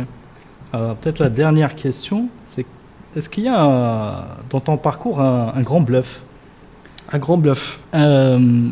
Peut-être 0.71 1.19
la 1.19 1.29
dernière 1.29 1.75
question, 1.75 2.27
c'est 2.45 2.65
est-ce 3.17 3.29
qu'il 3.29 3.45
y 3.45 3.49
a 3.49 4.27
dans 4.51 4.59
ton 4.59 4.77
parcours 4.77 5.19
un, 5.19 5.61
grand 5.61 5.81
bluff? 5.81 6.21
Un 7.11 7.17
grand 7.17 7.37
bluff. 7.37 7.79
Euh, 7.95 8.69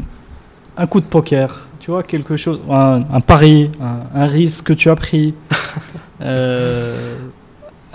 Un 0.77 0.87
coup 0.87 0.99
de 0.99 1.05
poker, 1.05 1.67
tu 1.79 1.89
vois, 1.89 2.03
quelque 2.03 2.37
chose, 2.37 2.61
un, 2.69 3.21
pari, 3.21 3.71
un, 4.13 4.27
risque 4.27 4.65
que 4.67 4.73
tu 4.73 4.89
as 4.89 4.95
pris. 4.95 5.33
Euh, 6.21 7.17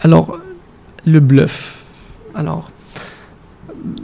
Alors, 0.03 0.39
le 1.07 1.21
bluff. 1.21 2.05
Alors, 2.35 2.71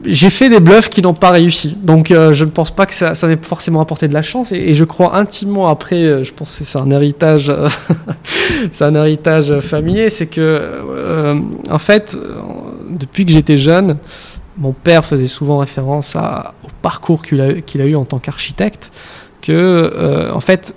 j'ai 0.04 0.30
fait 0.30 0.48
des 0.48 0.60
bluffs 0.60 0.88
qui 0.88 1.02
n'ont 1.02 1.14
pas 1.14 1.30
réussi. 1.30 1.76
Donc 1.82 2.10
euh, 2.10 2.32
je 2.32 2.44
ne 2.44 2.50
pense 2.50 2.70
pas 2.70 2.86
que 2.86 2.94
ça, 2.94 3.14
ça 3.14 3.28
ait 3.30 3.38
forcément 3.40 3.80
apporté 3.80 4.08
de 4.08 4.14
la 4.14 4.22
chance. 4.22 4.52
Et, 4.52 4.74
je 4.74 4.84
crois 4.84 5.16
intimement 5.16 5.68
après, 5.68 5.96
euh, 5.96 6.24
je 6.24 6.32
pense 6.32 6.56
que 6.56 6.64
c'est 6.64 6.78
un 6.78 6.90
héritage, 6.90 7.52
c'est 8.70 8.84
un 8.84 8.94
héritage 8.94 9.58
familier, 9.60 10.10
c'est 10.10 10.26
que 10.26 10.40
euh, 10.40 11.40
en 11.70 11.78
fait, 11.78 12.16
depuis 12.90 13.26
que 13.26 13.32
j'étais 13.32 13.58
jeune, 13.58 13.96
mon 14.58 14.72
père 14.72 15.04
faisait 15.04 15.26
souvent 15.26 15.58
référence 15.58 16.16
au 16.16 16.68
parcours 16.82 17.22
qu'il 17.22 17.40
a, 17.40 17.86
eu 17.86 17.96
en 17.96 18.04
tant 18.04 18.18
qu'architecte, 18.18 18.90
que 19.42 20.30
en 20.32 20.40
fait, 20.40 20.74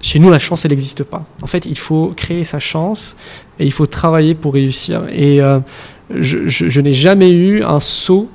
chez 0.00 0.18
nous, 0.18 0.30
la 0.30 0.38
chance, 0.38 0.66
elle 0.66 0.72
n'existe 0.72 1.04
pas. 1.04 1.24
En 1.40 1.46
fait, 1.46 1.64
il 1.64 1.78
faut 1.78 2.12
créer 2.14 2.44
sa 2.44 2.60
chance 2.60 3.16
et 3.58 3.64
il 3.64 3.72
faut 3.72 3.86
travailler 3.86 4.34
pour 4.34 4.52
réussir. 4.52 5.04
Et 5.10 5.40
je, 6.10 6.80
n'ai 6.80 6.92
jamais 6.92 7.30
eu 7.30 7.62
un 7.62 7.80
saut 7.80 8.28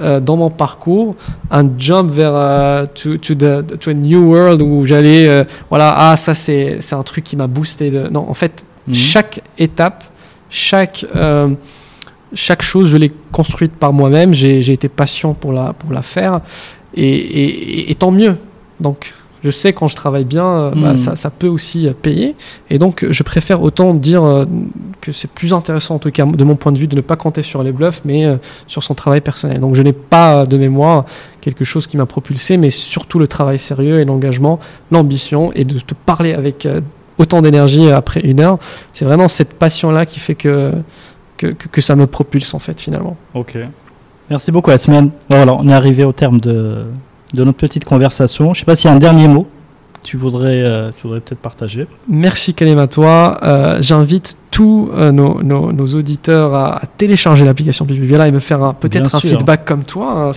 euh, 0.00 0.20
dans 0.20 0.36
mon 0.36 0.50
parcours, 0.50 1.16
un 1.50 1.68
jump 1.78 2.10
vers 2.10 2.32
uh, 2.32 2.86
to, 2.94 3.16
to, 3.16 3.34
the, 3.34 3.78
to, 3.78 3.90
a 3.90 3.94
new 3.94 4.30
world 4.30 4.62
où 4.62 4.86
j'allais, 4.86 5.28
euh, 5.28 5.44
voilà, 5.68 5.94
ah 5.96 6.16
ça 6.16 6.34
c'est, 6.34 6.78
c'est 6.80 6.94
un 6.94 7.02
truc 7.02 7.24
qui 7.24 7.36
m'a 7.36 7.46
boosté. 7.46 7.90
De... 7.90 8.08
Non, 8.08 8.26
en 8.28 8.34
fait, 8.34 8.64
mhm. 8.86 8.94
chaque 8.94 9.40
étape, 9.58 10.04
chaque, 10.50 11.04
euh, 11.14 11.48
chaque 12.34 12.62
chose, 12.62 12.90
je 12.90 12.96
l'ai 12.96 13.12
construite 13.32 13.72
par 13.72 13.92
moi-même. 13.92 14.34
J'ai, 14.34 14.62
j'ai 14.62 14.72
été 14.72 14.88
patient 14.88 15.34
pour 15.34 15.52
la, 15.52 15.72
pour 15.72 15.92
la 15.92 16.02
faire 16.02 16.40
et, 16.94 17.08
et, 17.08 17.90
et 17.90 17.94
tant 17.94 18.10
mieux. 18.10 18.36
Donc 18.80 19.14
je 19.42 19.50
sais 19.50 19.72
quand 19.72 19.86
je 19.88 19.96
travaille 19.96 20.24
bien, 20.24 20.46
euh, 20.46 20.70
bah, 20.74 20.92
hmm. 20.92 21.16
ça, 21.16 21.30
peut 21.30 21.48
aussi 21.48 21.86
euh, 21.86 21.92
payer. 21.92 22.34
Et 22.70 22.78
donc, 22.78 23.06
je 23.08 23.22
préfère 23.22 23.62
autant 23.62 23.94
dire 23.94 24.24
euh, 24.24 24.44
que 25.00 25.12
c'est 25.12 25.30
plus 25.30 25.52
intéressant, 25.52 25.96
en 25.96 25.98
tout 25.98 26.10
cas 26.10 26.24
de 26.24 26.44
mon 26.44 26.56
point 26.56 26.72
de 26.72 26.78
vue, 26.78 26.88
de 26.88 26.96
ne 26.96 27.00
pas 27.00 27.16
compter 27.16 27.42
sur 27.42 27.62
les 27.62 27.72
bluffs, 27.72 28.02
mais 28.04 28.26
sur 28.66 28.82
son 28.82 28.94
travail 28.94 29.20
personnel. 29.20 29.60
Donc, 29.60 29.74
je 29.74 29.82
n'ai 29.82 29.92
pas 29.92 30.46
de 30.46 30.56
mémoire 30.56 31.04
quelque 31.40 31.64
chose 31.64 31.86
qui 31.86 31.96
m'a 31.96 32.06
propulsé, 32.06 32.56
mais 32.56 32.70
surtout 32.70 33.18
le 33.18 33.28
travail 33.28 33.58
sérieux 33.58 34.00
et 34.00 34.04
l'engagement, 34.04 34.58
l'ambition, 34.90 35.52
et 35.52 35.64
de 35.64 35.78
te 35.78 35.94
parler 35.94 36.34
avec 36.34 36.66
autant 37.18 37.42
d'énergie 37.42 37.90
après 37.90 38.20
une 38.20 38.40
heure. 38.40 38.58
C'est 38.92 39.04
vraiment 39.04 39.28
cette 39.28 39.54
passion-là 39.54 40.06
qui 40.06 40.18
fait 40.18 40.34
que, 40.34 40.72
que, 41.36 41.48
que, 41.48 41.80
ça 41.80 41.94
me 41.94 42.06
propulse, 42.06 42.52
en 42.54 42.58
fait, 42.58 42.80
finalement. 42.80 43.16
Ok. 43.34 43.56
Merci 44.28 44.50
beaucoup, 44.50 44.70
Asman. 44.72 45.10
Voilà, 45.30 45.54
on 45.54 45.68
est 45.68 45.74
arrivé 45.74 46.02
au 46.02 46.12
terme 46.12 46.40
de, 46.40 46.84
de 47.36 47.44
notre 47.44 47.58
petite 47.58 47.84
conversation. 47.84 48.46
Je 48.46 48.50
ne 48.50 48.54
sais 48.60 48.64
pas 48.64 48.76
s'il 48.76 48.90
y 48.90 48.92
a 48.92 48.96
un 48.96 48.98
dernier 48.98 49.28
mot 49.28 49.46
que 49.94 50.06
tu 50.06 50.16
voudrais, 50.16 50.62
euh, 50.62 50.90
tu 50.96 51.02
voudrais 51.04 51.20
peut-être 51.20 51.40
partager. 51.40 51.86
Merci 52.08 52.54
Kalim 52.54 52.78
à 52.78 52.86
toi. 52.86 53.38
Euh, 53.42 53.78
j'invite 53.80 54.36
tous 54.50 54.90
euh, 54.94 55.12
nos, 55.12 55.42
nos, 55.42 55.86
auditeurs 55.94 56.54
à, 56.54 56.80
télécharger 56.96 57.44
l'application 57.44 57.84
Pipipila 57.84 58.26
et 58.26 58.32
me 58.32 58.40
faire 58.40 58.74
peut-être 58.74 59.14
un 59.14 59.20
feedback 59.20 59.64
comme 59.64 59.84
toi. 59.84 60.28
Hein. 60.28 60.32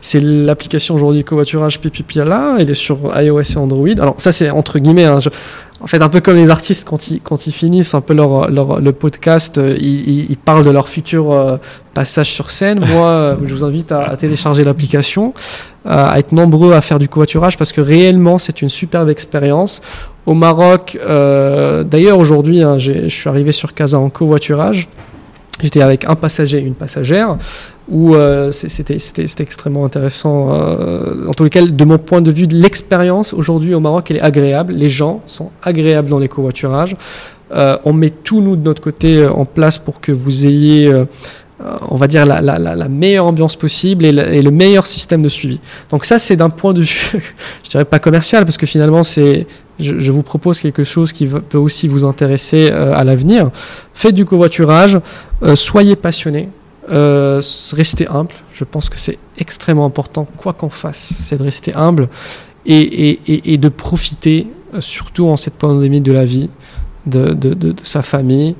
C'est, 0.00 0.20
l'application 0.20 0.94
aujourd'hui 0.94 1.22
covoiturage 1.24 1.80
Pipipila. 1.80 2.56
Elle 2.58 2.70
est 2.70 2.74
sur 2.74 2.98
iOS 3.20 3.40
et 3.40 3.56
Android. 3.56 3.88
Alors 3.98 4.14
ça 4.18 4.32
c'est 4.32 4.50
entre 4.50 4.78
guillemets. 4.78 5.04
Hein, 5.04 5.18
en 5.80 5.86
fait, 5.86 6.00
un 6.00 6.08
peu 6.08 6.20
comme 6.20 6.36
les 6.36 6.48
artistes, 6.48 6.86
quand 6.88 7.08
ils, 7.08 7.20
quand 7.20 7.46
ils 7.46 7.52
finissent 7.52 7.92
un 7.92 8.00
peu 8.00 8.14
leur, 8.14 8.50
leur 8.50 8.80
le 8.80 8.92
podcast, 8.92 9.58
euh, 9.58 9.76
ils, 9.78 10.30
ils, 10.30 10.36
parlent 10.38 10.64
de 10.64 10.70
leur 10.70 10.88
futur 10.88 11.58
passage 11.92 12.32
sur 12.32 12.50
scène. 12.50 12.80
Moi, 12.80 13.36
je 13.44 13.54
vous 13.54 13.64
invite 13.64 13.92
à, 13.92 14.04
à 14.04 14.16
télécharger 14.16 14.64
l'application, 14.64 15.34
à 15.86 16.18
être 16.18 16.32
nombreux 16.32 16.72
à 16.72 16.80
faire 16.80 16.98
du 16.98 17.08
covoiturage 17.08 17.56
parce 17.56 17.72
que 17.72 17.80
réellement, 17.80 18.38
c'est 18.38 18.62
une 18.62 18.68
superbe 18.68 19.08
expérience. 19.08 19.82
Au 20.26 20.34
Maroc, 20.34 20.98
d'ailleurs, 21.04 22.18
aujourd'hui, 22.18 22.62
hein, 22.62 22.78
je 22.78 23.08
suis 23.08 23.28
arrivé 23.28 23.52
sur 23.52 23.74
Casa 23.74 23.98
en 23.98 24.10
covoiturage. 24.10 24.88
J'étais 25.62 25.80
avec 25.80 26.04
un 26.04 26.16
passager 26.16 26.58
et 26.58 26.62
une 26.62 26.74
passagère, 26.74 27.38
où 27.88 28.14
euh, 28.14 28.50
c'était 28.50 28.98
extrêmement 29.38 29.86
intéressant. 29.86 30.52
Euh, 30.52 31.28
en 31.28 31.44
les 31.44 31.50
cas, 31.50 31.64
de 31.64 31.84
mon 31.84 31.96
point 31.96 32.20
de 32.20 32.30
vue, 32.30 32.46
l'expérience 32.46 33.32
aujourd'hui 33.32 33.74
au 33.74 33.80
Maroc, 33.80 34.10
elle 34.10 34.18
est 34.18 34.22
agréable. 34.22 34.74
Les 34.74 34.90
gens 34.90 35.22
sont 35.24 35.50
agréables 35.62 36.10
dans 36.10 36.18
les 36.18 36.28
covoiturages. 36.28 36.94
Euh, 37.52 37.78
on 37.84 37.94
met 37.94 38.10
tout, 38.10 38.42
nous, 38.42 38.56
de 38.56 38.62
notre 38.62 38.82
côté, 38.82 39.16
euh, 39.16 39.30
en 39.30 39.46
place 39.46 39.78
pour 39.78 40.00
que 40.00 40.12
vous 40.12 40.46
ayez 40.46 40.88
euh, 40.88 41.04
on 41.58 41.96
va 41.96 42.06
dire 42.06 42.26
la, 42.26 42.40
la, 42.40 42.58
la, 42.58 42.88
meilleure 42.88 43.24
ambiance 43.24 43.56
possible 43.56 44.04
et, 44.04 44.12
le 44.42 44.50
meilleur 44.50 44.86
système 44.86 45.22
de 45.22 45.28
suivi. 45.28 45.58
Donc 45.90 46.04
ça 46.04 46.18
c'est 46.18 46.36
d'un 46.36 46.50
point 46.50 46.74
de 46.74 46.82
vue, 46.82 47.12
je 47.64 47.70
dirais 47.70 47.84
pas 47.84 47.98
commercial 47.98 48.44
parce 48.44 48.58
que 48.58 48.66
finalement 48.66 49.02
c'est 49.02 49.46
je, 49.78 50.10
vous 50.10 50.22
propose 50.22 50.60
quelque 50.60 50.84
chose 50.84 51.12
qui 51.12 51.26
peut 51.26 51.58
aussi 51.58 51.88
vous 51.88 52.04
intéresser 52.04 52.70
euh, 52.70 52.94
à 52.94 53.04
l'avenir. 53.04 53.50
Faites 53.94 54.14
du 54.14 54.24
covoiturage, 54.24 54.98
euh, 55.42 55.54
soyez 55.54 55.96
passionné, 55.96 56.48
euh, 56.90 57.40
restez 57.72 58.08
humble. 58.08 58.34
Je 58.52 58.64
pense 58.64 58.88
que 58.88 58.98
c'est 58.98 59.18
extrêmement 59.38 59.84
important, 59.84 60.26
quoi 60.36 60.52
qu'on 60.52 60.70
fasse, 60.70 61.12
c'est 61.20 61.36
de 61.36 61.42
rester 61.42 61.74
humble 61.74 62.08
et, 62.64 62.80
et, 62.80 63.52
et, 63.52 63.58
de 63.58 63.68
profiter, 63.68 64.48
surtout 64.80 65.28
en 65.28 65.36
cette 65.36 65.54
pandémie 65.54 66.00
de 66.00 66.12
la 66.12 66.24
vie, 66.24 66.48
de, 67.04 67.32
de, 67.34 67.54
de, 67.54 67.72
de 67.72 67.84
sa 67.84 68.02
famille 68.02 68.56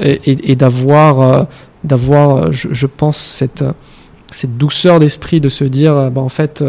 et, 0.00 0.56
d'avoir, 0.56 1.46
d'avoir 1.84 2.52
je, 2.52 2.68
je, 2.72 2.86
pense, 2.86 3.18
cette, 3.18 3.64
cette 4.30 4.56
douceur 4.58 5.00
d'esprit 5.00 5.40
de 5.40 5.48
se 5.48 5.64
dire, 5.64 6.10
bah, 6.10 6.20
en 6.20 6.28
fait, 6.28 6.62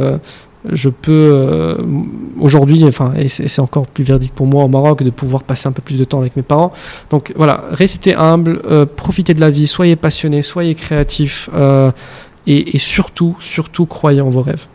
je 0.69 0.89
peux 0.89 1.31
euh, 1.33 1.75
aujourd'hui, 2.39 2.83
enfin, 2.85 3.13
et 3.17 3.27
c'est 3.27 3.59
encore 3.61 3.87
plus 3.87 4.03
verdict 4.03 4.35
pour 4.35 4.45
moi 4.45 4.63
au 4.63 4.67
Maroc 4.67 5.03
de 5.03 5.09
pouvoir 5.09 5.43
passer 5.43 5.67
un 5.67 5.71
peu 5.71 5.81
plus 5.81 5.97
de 5.97 6.03
temps 6.03 6.19
avec 6.19 6.35
mes 6.35 6.43
parents. 6.43 6.71
Donc 7.09 7.33
voilà, 7.35 7.63
restez 7.71 8.13
humble, 8.13 8.61
euh, 8.65 8.85
profitez 8.85 9.33
de 9.33 9.41
la 9.41 9.49
vie, 9.49 9.67
soyez 9.67 9.95
passionné, 9.95 10.41
soyez 10.41 10.75
créatif 10.75 11.49
euh, 11.53 11.91
et, 12.45 12.75
et, 12.75 12.79
surtout, 12.79 13.35
surtout 13.39 13.85
croyez 13.85 14.21
en 14.21 14.29
vos 14.29 14.41
rêves. 14.41 14.65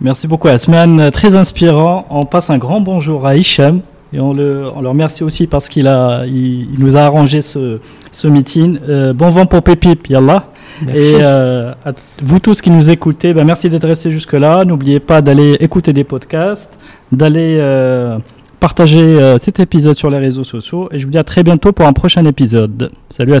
Merci 0.00 0.28
beaucoup 0.28 0.48
Asman, 0.48 1.10
très 1.10 1.34
inspirant. 1.34 2.06
On 2.10 2.22
passe 2.22 2.50
un 2.50 2.58
grand 2.58 2.80
bonjour 2.80 3.26
à 3.26 3.36
Hicham 3.36 3.80
Et 4.12 4.20
on 4.20 4.32
le, 4.32 4.64
on 4.74 4.80
le 4.80 4.88
remercie 4.88 5.22
aussi 5.22 5.46
parce 5.46 5.68
qu'il 5.68 5.86
a, 5.86 6.24
il, 6.26 6.68
nous 6.78 6.96
a 6.96 7.00
arrangé 7.00 7.42
ce, 7.42 7.78
ce 8.10 8.26
meeting. 8.26 8.78
Euh, 8.88 9.12
bon 9.12 9.28
vent 9.28 9.46
pour 9.46 9.62
Pépip, 9.62 10.08
Yallah. 10.08 10.46
Et 10.94 11.12
euh, 11.14 11.72
à 11.84 11.92
vous 12.22 12.38
tous 12.38 12.60
qui 12.60 12.70
nous 12.70 12.88
écoutez, 12.90 13.34
ben 13.34 13.44
merci 13.44 13.68
d'être 13.68 13.86
restés 13.86 14.10
jusque-là. 14.10 14.64
N'oubliez 14.64 15.00
pas 15.00 15.20
d'aller 15.20 15.56
écouter 15.60 15.92
des 15.92 16.04
podcasts, 16.04 16.78
d'aller 17.12 17.58
euh, 17.60 18.18
partager 18.60 19.36
cet 19.38 19.60
épisode 19.60 19.96
sur 19.96 20.10
les 20.10 20.18
réseaux 20.18 20.44
sociaux. 20.44 20.88
Et 20.92 20.98
je 20.98 21.04
vous 21.04 21.10
dis 21.12 21.18
à 21.18 21.24
très 21.24 21.42
bientôt 21.42 21.72
pour 21.72 21.86
un 21.86 21.92
prochain 21.92 22.24
épisode. 22.24 22.90
Salut 23.10 23.34
à 23.34 23.40